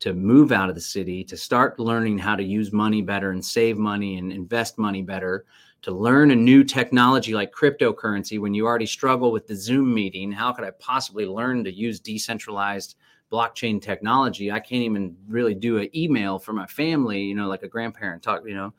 to 0.00 0.14
move 0.14 0.50
out 0.50 0.70
of 0.70 0.74
the 0.74 0.80
city 0.80 1.22
to 1.24 1.36
start 1.36 1.78
learning 1.78 2.18
how 2.18 2.34
to 2.34 2.42
use 2.42 2.72
money 2.72 3.02
better 3.02 3.30
and 3.32 3.44
save 3.44 3.76
money 3.76 4.16
and 4.16 4.32
invest 4.32 4.78
money 4.78 5.02
better 5.02 5.44
to 5.82 5.92
learn 5.92 6.30
a 6.30 6.36
new 6.36 6.64
technology 6.64 7.34
like 7.34 7.52
cryptocurrency 7.52 8.38
when 8.38 8.52
you 8.52 8.66
already 8.66 8.86
struggle 8.86 9.30
with 9.30 9.46
the 9.46 9.54
zoom 9.54 9.94
meeting. 9.94 10.32
How 10.32 10.52
could 10.52 10.64
i 10.64 10.70
possibly 10.72 11.26
learn 11.26 11.64
to 11.64 11.72
use 11.72 12.00
decentralized 12.00 12.96
blockchain 13.30 13.80
technology? 13.80 14.50
I 14.50 14.60
can't 14.60 14.82
even 14.82 15.16
really 15.28 15.54
do 15.54 15.78
an 15.78 15.94
email 15.96 16.38
for 16.38 16.52
my 16.52 16.66
family 16.66 17.22
you 17.22 17.34
know 17.34 17.48
like 17.48 17.62
a 17.62 17.68
grandparent 17.68 18.22
talk 18.22 18.42
you 18.46 18.54
know? 18.54 18.72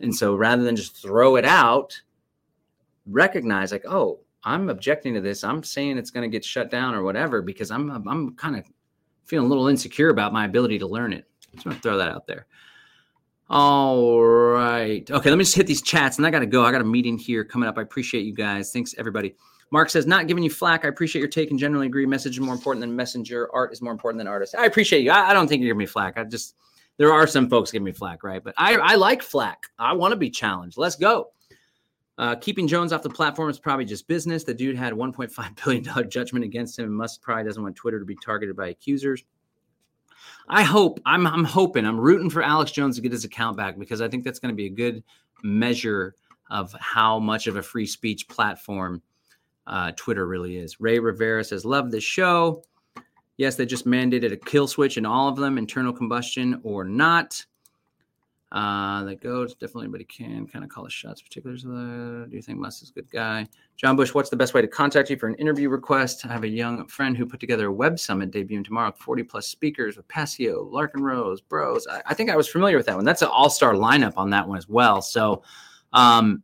And 0.00 0.14
so 0.14 0.34
rather 0.34 0.62
than 0.62 0.76
just 0.76 0.96
throw 0.96 1.36
it 1.36 1.44
out 1.44 2.00
recognize 3.06 3.72
like, 3.72 3.84
oh, 3.86 4.20
I'm 4.44 4.68
objecting 4.70 5.14
to 5.14 5.20
this. 5.20 5.44
I'm 5.44 5.62
saying 5.62 5.98
it's 5.98 6.10
going 6.10 6.28
to 6.28 6.34
get 6.34 6.44
shut 6.44 6.70
down 6.70 6.94
or 6.94 7.02
whatever 7.02 7.42
because 7.42 7.70
I'm 7.70 7.90
I'm 8.08 8.34
kind 8.36 8.56
of 8.56 8.64
feeling 9.26 9.46
a 9.46 9.48
little 9.48 9.68
insecure 9.68 10.10
about 10.10 10.32
my 10.32 10.44
ability 10.44 10.78
to 10.78 10.86
learn 10.86 11.12
it. 11.12 11.26
Just 11.54 11.66
want 11.66 11.78
to 11.78 11.82
throw 11.82 11.98
that 11.98 12.10
out 12.10 12.26
there. 12.26 12.46
All 13.48 14.22
right. 14.22 15.08
Okay, 15.10 15.28
let 15.28 15.36
me 15.36 15.44
just 15.44 15.56
hit 15.56 15.66
these 15.66 15.82
chats 15.82 16.18
and 16.18 16.26
I 16.26 16.30
got 16.30 16.38
to 16.38 16.46
go. 16.46 16.64
I 16.64 16.70
got 16.70 16.80
a 16.80 16.84
meeting 16.84 17.18
here 17.18 17.44
coming 17.44 17.68
up. 17.68 17.78
I 17.78 17.82
appreciate 17.82 18.24
you 18.24 18.32
guys. 18.32 18.72
Thanks, 18.72 18.94
everybody. 18.96 19.34
Mark 19.72 19.90
says, 19.90 20.06
not 20.06 20.26
giving 20.26 20.42
you 20.42 20.50
flack. 20.50 20.84
I 20.84 20.88
appreciate 20.88 21.20
your 21.20 21.28
take 21.28 21.50
and 21.50 21.58
generally 21.58 21.86
agree. 21.86 22.06
Message 22.06 22.34
is 22.34 22.40
more 22.40 22.54
important 22.54 22.80
than 22.80 22.94
messenger. 22.94 23.48
Art 23.52 23.72
is 23.72 23.82
more 23.82 23.92
important 23.92 24.18
than 24.18 24.26
artist. 24.26 24.54
I 24.56 24.66
appreciate 24.66 25.02
you. 25.02 25.10
I, 25.10 25.30
I 25.30 25.32
don't 25.32 25.48
think 25.48 25.60
you're 25.60 25.68
giving 25.68 25.78
me 25.78 25.86
flack. 25.86 26.16
I 26.16 26.24
just, 26.24 26.56
there 26.96 27.12
are 27.12 27.26
some 27.26 27.48
folks 27.48 27.70
giving 27.70 27.84
me 27.84 27.92
flack, 27.92 28.24
right? 28.24 28.42
But 28.42 28.54
I, 28.56 28.76
I 28.76 28.94
like 28.96 29.22
flack. 29.22 29.64
I 29.78 29.92
want 29.94 30.12
to 30.12 30.16
be 30.16 30.30
challenged. 30.30 30.76
Let's 30.76 30.96
go. 30.96 31.30
Uh, 32.20 32.36
keeping 32.36 32.68
Jones 32.68 32.92
off 32.92 33.02
the 33.02 33.08
platform 33.08 33.48
is 33.48 33.58
probably 33.58 33.86
just 33.86 34.06
business. 34.06 34.44
The 34.44 34.52
dude 34.52 34.76
had 34.76 34.92
$1.5 34.92 35.64
billion 35.64 36.10
judgment 36.10 36.44
against 36.44 36.78
him 36.78 36.84
and 36.84 36.94
Musk 36.94 37.22
probably 37.22 37.44
doesn't 37.44 37.62
want 37.62 37.74
Twitter 37.76 37.98
to 37.98 38.04
be 38.04 38.14
targeted 38.14 38.54
by 38.54 38.68
accusers. 38.68 39.24
I 40.46 40.62
hope, 40.62 41.00
I'm, 41.06 41.26
I'm 41.26 41.44
hoping, 41.44 41.86
I'm 41.86 41.98
rooting 41.98 42.28
for 42.28 42.42
Alex 42.42 42.72
Jones 42.72 42.96
to 42.96 43.02
get 43.02 43.10
his 43.10 43.24
account 43.24 43.56
back 43.56 43.78
because 43.78 44.02
I 44.02 44.08
think 44.08 44.24
that's 44.24 44.38
going 44.38 44.52
to 44.52 44.56
be 44.56 44.66
a 44.66 44.70
good 44.70 45.02
measure 45.42 46.14
of 46.50 46.76
how 46.78 47.18
much 47.18 47.46
of 47.46 47.56
a 47.56 47.62
free 47.62 47.86
speech 47.86 48.28
platform 48.28 49.00
uh, 49.66 49.92
Twitter 49.96 50.26
really 50.26 50.58
is. 50.58 50.78
Ray 50.78 50.98
Rivera 50.98 51.42
says, 51.42 51.64
Love 51.64 51.90
this 51.90 52.04
show. 52.04 52.62
Yes, 53.38 53.54
they 53.56 53.64
just 53.64 53.86
mandated 53.86 54.30
a 54.32 54.36
kill 54.36 54.68
switch 54.68 54.98
in 54.98 55.06
all 55.06 55.28
of 55.28 55.36
them, 55.36 55.56
internal 55.56 55.94
combustion 55.94 56.60
or 56.64 56.84
not. 56.84 57.42
Uh, 58.52 59.04
that 59.04 59.20
goes 59.20 59.54
definitely 59.54 59.84
anybody 59.84 60.04
can 60.04 60.44
kind 60.46 60.64
of 60.64 60.70
call 60.70 60.82
the 60.82 60.90
shots. 60.90 61.22
Particulars. 61.22 61.64
Uh, 61.64 62.26
do 62.28 62.30
you 62.32 62.42
think 62.42 62.58
Musk 62.58 62.82
is 62.82 62.90
a 62.90 62.92
good 62.92 63.10
guy? 63.10 63.46
John 63.76 63.94
Bush, 63.94 64.12
what's 64.12 64.28
the 64.28 64.36
best 64.36 64.54
way 64.54 64.60
to 64.60 64.66
contact 64.66 65.08
you 65.08 65.16
for 65.16 65.28
an 65.28 65.36
interview 65.36 65.68
request? 65.68 66.26
I 66.26 66.32
have 66.32 66.42
a 66.42 66.48
young 66.48 66.86
friend 66.88 67.16
who 67.16 67.26
put 67.26 67.38
together 67.38 67.68
a 67.68 67.72
web 67.72 67.98
summit 67.98 68.32
debuting 68.32 68.64
tomorrow, 68.64 68.92
40 68.98 69.22
plus 69.22 69.46
speakers 69.46 69.96
with 69.96 70.08
Passio, 70.08 70.68
Larken 70.68 71.00
Rose, 71.00 71.40
Broze. 71.40 71.86
I, 71.88 72.02
I 72.06 72.14
think 72.14 72.28
I 72.28 72.36
was 72.36 72.48
familiar 72.48 72.76
with 72.76 72.86
that 72.86 72.96
one. 72.96 73.04
That's 73.04 73.22
an 73.22 73.28
all 73.28 73.50
star 73.50 73.74
lineup 73.74 74.14
on 74.16 74.30
that 74.30 74.48
one 74.48 74.58
as 74.58 74.68
well. 74.68 75.00
So, 75.00 75.42
um, 75.92 76.42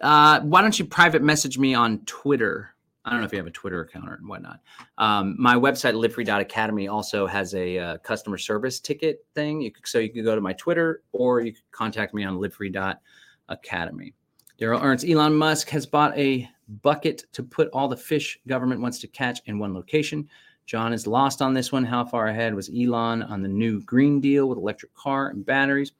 uh, 0.00 0.40
why 0.40 0.62
don't 0.62 0.78
you 0.78 0.84
private 0.84 1.22
message 1.22 1.58
me 1.58 1.74
on 1.74 1.98
Twitter? 2.06 2.71
I 3.04 3.10
don't 3.10 3.20
know 3.20 3.26
if 3.26 3.32
you 3.32 3.38
have 3.38 3.46
a 3.46 3.50
Twitter 3.50 3.80
account 3.80 4.08
or 4.08 4.20
whatnot. 4.24 4.60
Um, 4.98 5.34
my 5.38 5.56
website, 5.56 5.94
livefree.academy, 5.94 6.86
also 6.86 7.26
has 7.26 7.52
a 7.54 7.78
uh, 7.78 7.98
customer 7.98 8.38
service 8.38 8.78
ticket 8.78 9.26
thing. 9.34 9.60
You 9.60 9.72
could, 9.72 9.86
so 9.86 9.98
you 9.98 10.10
could 10.10 10.24
go 10.24 10.36
to 10.36 10.40
my 10.40 10.52
Twitter 10.52 11.02
or 11.12 11.40
you 11.40 11.52
could 11.52 11.70
contact 11.72 12.14
me 12.14 12.24
on 12.24 12.38
livefree.academy. 12.38 14.14
Daryl 14.60 14.82
Ernst, 14.82 15.04
Elon 15.08 15.34
Musk 15.34 15.68
has 15.70 15.84
bought 15.84 16.16
a 16.16 16.48
bucket 16.82 17.24
to 17.32 17.42
put 17.42 17.68
all 17.72 17.88
the 17.88 17.96
fish 17.96 18.38
government 18.46 18.80
wants 18.80 19.00
to 19.00 19.08
catch 19.08 19.40
in 19.46 19.58
one 19.58 19.74
location. 19.74 20.28
John 20.66 20.92
is 20.92 21.08
lost 21.08 21.42
on 21.42 21.54
this 21.54 21.72
one. 21.72 21.84
How 21.84 22.04
far 22.04 22.28
ahead 22.28 22.54
was 22.54 22.70
Elon 22.70 23.24
on 23.24 23.42
the 23.42 23.48
new 23.48 23.80
Green 23.82 24.20
Deal 24.20 24.48
with 24.48 24.58
electric 24.58 24.94
car 24.94 25.28
and 25.28 25.44
batteries? 25.44 25.90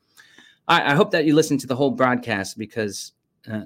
I, 0.69 0.93
I 0.93 0.95
hope 0.95 1.11
that 1.11 1.24
you 1.24 1.35
listened 1.35 1.61
to 1.61 1.66
the 1.66 1.74
whole 1.74 1.91
broadcast 1.91 2.57
because 2.57 3.12
uh, 3.51 3.62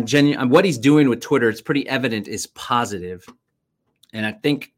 Genuine 0.00 0.40
uh, 0.40 0.46
what 0.46 0.64
he's 0.64 0.78
doing 0.78 1.08
with 1.08 1.20
Twitter, 1.20 1.48
it's 1.48 1.60
pretty 1.60 1.86
evident 1.88 2.28
is 2.28 2.46
positive. 2.48 3.24
And 4.12 4.24
I 4.24 4.32
think 4.32 4.72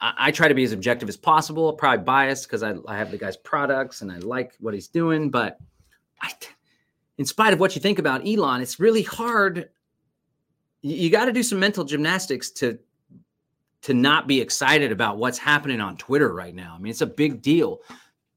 I, 0.00 0.14
I 0.18 0.30
try 0.30 0.48
to 0.48 0.54
be 0.54 0.64
as 0.64 0.72
objective 0.72 1.08
as 1.08 1.16
possible, 1.16 1.72
probably 1.72 2.04
biased 2.04 2.48
because 2.48 2.62
I, 2.62 2.74
I 2.86 2.96
have 2.96 3.10
the 3.10 3.18
guy's 3.18 3.36
products 3.36 4.02
and 4.02 4.10
I 4.10 4.18
like 4.18 4.54
what 4.60 4.74
he's 4.74 4.88
doing. 4.88 5.30
But 5.30 5.58
I, 6.20 6.32
in 7.18 7.24
spite 7.24 7.52
of 7.52 7.60
what 7.60 7.74
you 7.76 7.80
think 7.80 7.98
about 7.98 8.26
Elon, 8.26 8.60
it's 8.60 8.80
really 8.80 9.02
hard. 9.02 9.70
You, 10.82 10.96
you 10.96 11.10
got 11.10 11.26
to 11.26 11.32
do 11.32 11.42
some 11.42 11.60
mental 11.60 11.84
gymnastics 11.84 12.50
to 12.52 12.78
to 13.80 13.94
not 13.94 14.26
be 14.26 14.40
excited 14.40 14.90
about 14.90 15.18
what's 15.18 15.38
happening 15.38 15.80
on 15.80 15.96
Twitter 15.96 16.34
right 16.34 16.54
now. 16.54 16.74
I 16.76 16.82
mean, 16.82 16.90
it's 16.90 17.00
a 17.00 17.06
big 17.06 17.40
deal. 17.40 17.78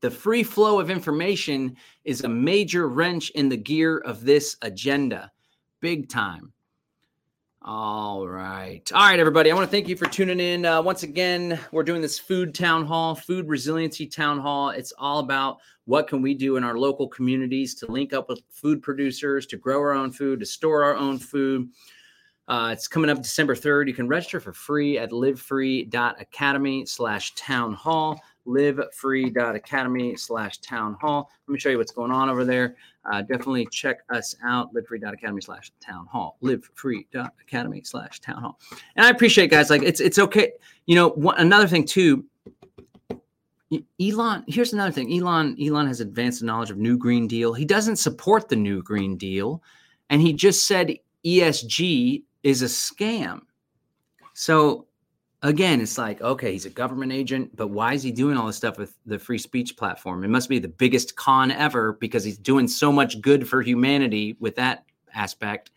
The 0.01 0.11
free 0.11 0.43
flow 0.43 0.79
of 0.79 0.91
information 0.91 1.75
is 2.03 2.23
a 2.23 2.29
major 2.29 2.87
wrench 2.87 3.31
in 3.31 3.49
the 3.49 3.57
gear 3.57 3.97
of 3.99 4.23
this 4.23 4.55
agenda 4.61 5.31
big 5.81 6.07
time. 6.07 6.53
All 7.63 8.27
right. 8.27 8.89
All 8.91 9.07
right, 9.07 9.19
everybody. 9.19 9.51
I 9.51 9.53
want 9.53 9.67
to 9.67 9.71
thank 9.71 9.87
you 9.87 9.95
for 9.95 10.05
tuning 10.05 10.39
in. 10.39 10.65
Uh, 10.65 10.81
once 10.81 11.03
again, 11.03 11.59
we're 11.71 11.83
doing 11.83 12.01
this 12.01 12.17
food 12.17 12.55
town 12.55 12.85
hall, 12.85 13.13
food 13.13 13.47
resiliency 13.47 14.07
town 14.07 14.39
hall. 14.39 14.69
It's 14.69 14.93
all 14.97 15.19
about 15.19 15.59
what 15.85 16.07
can 16.07 16.23
we 16.23 16.33
do 16.33 16.57
in 16.57 16.63
our 16.63 16.77
local 16.77 17.07
communities 17.07 17.75
to 17.75 17.91
link 17.91 18.13
up 18.13 18.29
with 18.29 18.41
food 18.49 18.81
producers, 18.81 19.45
to 19.47 19.57
grow 19.57 19.79
our 19.79 19.93
own 19.93 20.11
food, 20.11 20.39
to 20.39 20.45
store 20.45 20.83
our 20.83 20.95
own 20.95 21.19
food. 21.19 21.69
Uh, 22.47 22.71
it's 22.73 22.87
coming 22.87 23.11
up 23.11 23.21
December 23.21 23.55
3rd. 23.55 23.87
You 23.87 23.93
can 23.93 24.07
register 24.07 24.39
for 24.39 24.53
free 24.53 24.97
at 24.97 25.11
livefree.academy 25.11 26.85
slash 26.87 27.35
town 27.35 27.73
hall 27.73 28.19
livefree.academy 28.47 30.15
slash 30.15 30.57
town 30.59 30.97
hall. 30.99 31.29
Let 31.47 31.53
me 31.53 31.59
show 31.59 31.69
you 31.69 31.77
what's 31.77 31.91
going 31.91 32.11
on 32.11 32.29
over 32.29 32.43
there. 32.43 32.75
Uh, 33.11 33.21
definitely 33.21 33.67
check 33.71 33.99
us 34.09 34.35
out, 34.43 34.73
livefree.academy 34.73 35.41
slash 35.41 35.71
town 35.79 36.05
hall, 36.07 36.37
livefree.academy 36.43 37.81
slash 37.83 38.19
town 38.19 38.41
hall. 38.41 38.59
And 38.95 39.05
I 39.05 39.09
appreciate 39.09 39.49
guys, 39.49 39.69
like 39.69 39.83
it's, 39.83 39.99
it's 39.99 40.19
okay. 40.19 40.51
You 40.85 40.95
know, 40.95 41.09
one, 41.09 41.35
another 41.37 41.67
thing 41.67 41.85
too, 41.85 42.25
Elon, 44.01 44.43
here's 44.47 44.73
another 44.73 44.91
thing. 44.91 45.13
Elon, 45.13 45.55
Elon 45.61 45.87
has 45.87 46.01
advanced 46.01 46.43
knowledge 46.43 46.71
of 46.71 46.77
new 46.77 46.97
green 46.97 47.27
deal. 47.27 47.53
He 47.53 47.65
doesn't 47.65 47.95
support 47.95 48.49
the 48.49 48.55
new 48.55 48.83
green 48.83 49.15
deal. 49.17 49.63
And 50.09 50.21
he 50.21 50.33
just 50.33 50.67
said 50.67 50.93
ESG 51.25 52.23
is 52.43 52.61
a 52.61 52.65
scam. 52.65 53.41
So 54.33 54.87
again, 55.41 55.81
it's 55.81 55.97
like, 55.97 56.21
okay, 56.21 56.51
he's 56.51 56.65
a 56.65 56.69
government 56.69 57.11
agent, 57.11 57.55
but 57.55 57.67
why 57.67 57.93
is 57.93 58.03
he 58.03 58.11
doing 58.11 58.37
all 58.37 58.47
this 58.47 58.57
stuff 58.57 58.77
with 58.77 58.95
the 59.05 59.17
free 59.17 59.37
speech 59.37 59.75
platform? 59.75 60.23
It 60.23 60.29
must 60.29 60.49
be 60.49 60.59
the 60.59 60.67
biggest 60.67 61.15
con 61.15 61.51
ever 61.51 61.93
because 61.93 62.23
he's 62.23 62.37
doing 62.37 62.67
so 62.67 62.91
much 62.91 63.21
good 63.21 63.47
for 63.47 63.61
humanity 63.61 64.35
with 64.39 64.55
that 64.55 64.85
aspect. 65.13 65.71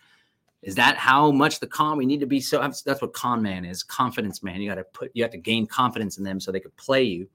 Is 0.62 0.74
that 0.76 0.96
how 0.96 1.30
much 1.30 1.60
the 1.60 1.66
con 1.66 1.98
we 1.98 2.06
need 2.06 2.20
to 2.20 2.26
be? 2.26 2.40
So 2.40 2.58
that's 2.60 3.02
what 3.02 3.12
con 3.12 3.42
man 3.42 3.64
is 3.64 3.82
confidence 3.82 4.42
man. 4.42 4.60
You 4.60 4.70
got 4.70 4.76
to 4.76 4.84
put, 4.84 5.10
you 5.14 5.22
have 5.22 5.32
to 5.32 5.38
gain 5.38 5.66
confidence 5.66 6.18
in 6.18 6.24
them 6.24 6.40
so 6.40 6.50
they 6.50 6.60
could 6.60 6.76
play 6.76 7.02
you. 7.02 7.28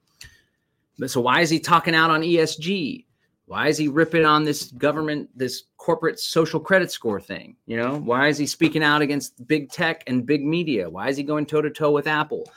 But 0.98 1.10
so 1.10 1.20
why 1.20 1.40
is 1.40 1.50
he 1.50 1.60
talking 1.60 1.94
out 1.94 2.10
on 2.10 2.22
ESG? 2.22 3.04
Why 3.50 3.66
is 3.66 3.76
he 3.76 3.88
ripping 3.88 4.24
on 4.24 4.44
this 4.44 4.70
government, 4.70 5.28
this 5.36 5.64
corporate 5.76 6.20
social 6.20 6.60
credit 6.60 6.92
score 6.92 7.20
thing? 7.20 7.56
You 7.66 7.78
know, 7.78 7.96
why 7.96 8.28
is 8.28 8.38
he 8.38 8.46
speaking 8.46 8.84
out 8.84 9.02
against 9.02 9.44
big 9.48 9.72
tech 9.72 10.04
and 10.06 10.24
big 10.24 10.44
media? 10.44 10.88
Why 10.88 11.08
is 11.08 11.16
he 11.16 11.24
going 11.24 11.46
toe 11.46 11.60
to 11.60 11.68
toe 11.68 11.90
with 11.90 12.06
Apple? 12.06 12.48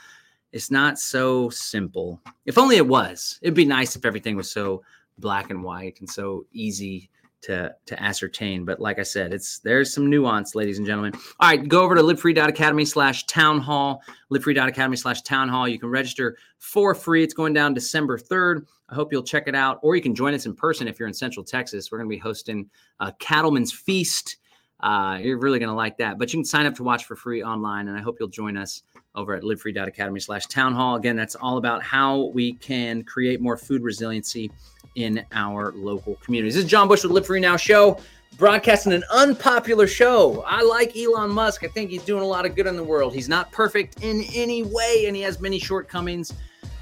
It's 0.52 0.70
not 0.70 0.99
so 0.99 1.49
simple. 1.49 2.22
If 2.45 2.60
only 2.60 2.76
it 2.76 2.86
was. 2.86 3.40
It'd 3.41 3.56
be 3.56 3.65
nice 3.65 3.95
if 3.95 4.06
everything 4.06 4.36
was 4.36 4.52
so 4.52 4.84
black 5.18 5.49
and 5.49 5.64
white 5.64 5.99
and 5.99 6.07
so 6.07 6.45
easy 6.53 7.10
to 7.44 7.74
to 7.86 8.02
ascertain. 8.02 8.65
But 8.65 8.80
like 8.80 8.99
I 8.99 9.03
said, 9.03 9.34
it's 9.34 9.60
there's 9.60 9.94
some 9.94 10.10
nuance, 10.10 10.56
ladies 10.56 10.78
and 10.78 10.88
gentlemen. 10.88 11.14
All 11.40 11.49
right, 11.49 11.68
go 11.68 11.82
over 11.82 11.95
to 11.95 12.02
livefree.academy 12.02 12.86
slash 12.86 13.26
town 13.26 13.60
hall, 13.60 14.02
livefree.academy 14.32 14.98
slash 14.98 15.22
town 15.22 15.49
hall. 15.49 15.68
You 15.68 15.80
can 15.80 15.90
register 15.90 16.38
for 16.57 16.95
free. 16.95 17.24
It's 17.24 17.34
going 17.34 17.53
down 17.53 17.74
December 17.74 18.18
3rd. 18.18 18.65
I 18.90 18.95
hope 18.95 19.11
you'll 19.11 19.24
check 19.24 19.48
it 19.48 19.56
out, 19.56 19.80
or 19.82 19.95
you 19.95 20.02
can 20.02 20.15
join 20.15 20.34
us 20.34 20.45
in 20.45 20.56
person 20.56 20.88
if 20.88 20.99
you're 20.99 21.07
in 21.07 21.14
Central 21.14 21.44
Texas. 21.44 21.91
We're 21.91 21.99
going 21.99 22.10
to 22.10 22.15
be 22.15 22.20
hosting 22.20 22.70
a 22.99 23.11
Cattleman's 23.14 23.72
Feast. 23.72 24.38
Uh, 24.80 25.18
you're 25.22 25.40
really 25.40 25.60
going 25.60 25.70
to 25.70 25.76
like 25.76 25.98
that. 25.98 26.18
But 26.18 26.34
you 26.34 26.40
can 26.40 26.45
sign 26.45 26.65
up 26.65 26.76
to 26.76 26.84
watch 26.84 27.06
for 27.06 27.15
free 27.15 27.44
online, 27.44 27.88
and 27.88 27.98
I 27.98 28.02
hope 28.02 28.18
you'll 28.20 28.30
join 28.30 28.57
us 28.57 28.84
over 29.15 29.34
at 29.34 29.44
livefree.academy 29.44 30.20
slash 30.20 30.45
town 30.48 30.74
hall. 30.74 30.95
Again, 30.95 31.15
that's 31.15 31.36
all 31.36 31.57
about 31.57 31.84
how 31.84 32.32
we 32.34 32.53
can 32.53 33.03
create 33.03 33.41
more 33.41 33.57
food 33.57 33.82
resiliency 33.82 34.52
in 34.95 35.26
our 35.32 35.72
local 35.74 36.15
communities. 36.15 36.56
This 36.56 36.65
is 36.65 36.70
John 36.70 36.88
Bush 36.88 37.03
with 37.03 37.11
Live 37.11 37.26
Free 37.26 37.40
Now 37.40 37.57
Show, 37.57 37.99
broadcasting 38.38 38.94
an 38.94 39.03
unpopular 39.11 39.88
show. 39.88 40.44
I 40.48 40.61
like 40.61 40.95
Elon 40.95 41.32
Musk. 41.32 41.64
I 41.64 41.68
think 41.68 41.90
he's 41.90 42.03
doing 42.03 42.24
a 42.24 42.28
lot 42.28 42.45
of 42.45 42.56
good 42.56 42.68
in 42.68 42.76
the 42.76 42.84
world. 42.84 43.14
He's 43.14 43.30
not 43.30 43.52
perfect 43.52 44.03
in 44.03 44.24
any 44.34 44.64
way, 44.64 45.06
and 45.07 45.15
he 45.15 45.22
has 45.24 45.40
many 45.40 45.60
shortcomings. 45.60 46.34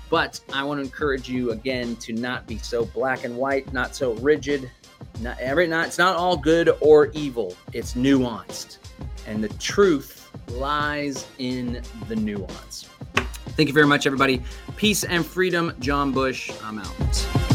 But 0.10 0.42
I 0.54 0.64
want 0.64 0.80
to 0.80 0.84
encourage 0.84 1.30
you 1.30 1.52
again 1.52 1.96
to 1.98 2.14
not 2.14 2.46
be 2.46 2.58
so 2.58 2.86
black 2.86 3.24
and 3.24 3.38
white, 3.38 3.72
not 3.72 3.96
so 3.96 4.14
rigid. 4.16 4.70
Not 5.22 5.40
every 5.40 5.68
not 5.68 5.88
it's 5.88 5.98
not 5.98 6.16
all 6.16 6.36
good 6.36 6.76
or 6.82 7.08
evil. 7.14 7.56
It's 7.74 7.94
nuanced. 7.94 8.78
And 9.26 9.44
the 9.44 9.50
truth 9.50 10.30
lies 10.50 11.28
in 11.38 11.82
the 12.08 12.16
nuance. 12.16 12.90
Thank 13.56 13.68
you 13.68 13.74
very 13.74 13.88
much, 13.88 14.06
everybody. 14.06 14.42
Peace 14.76 15.04
and 15.04 15.26
freedom. 15.26 15.74
John 15.80 16.12
Bush. 16.12 16.52
I'm 16.64 16.80
out. 16.80 17.51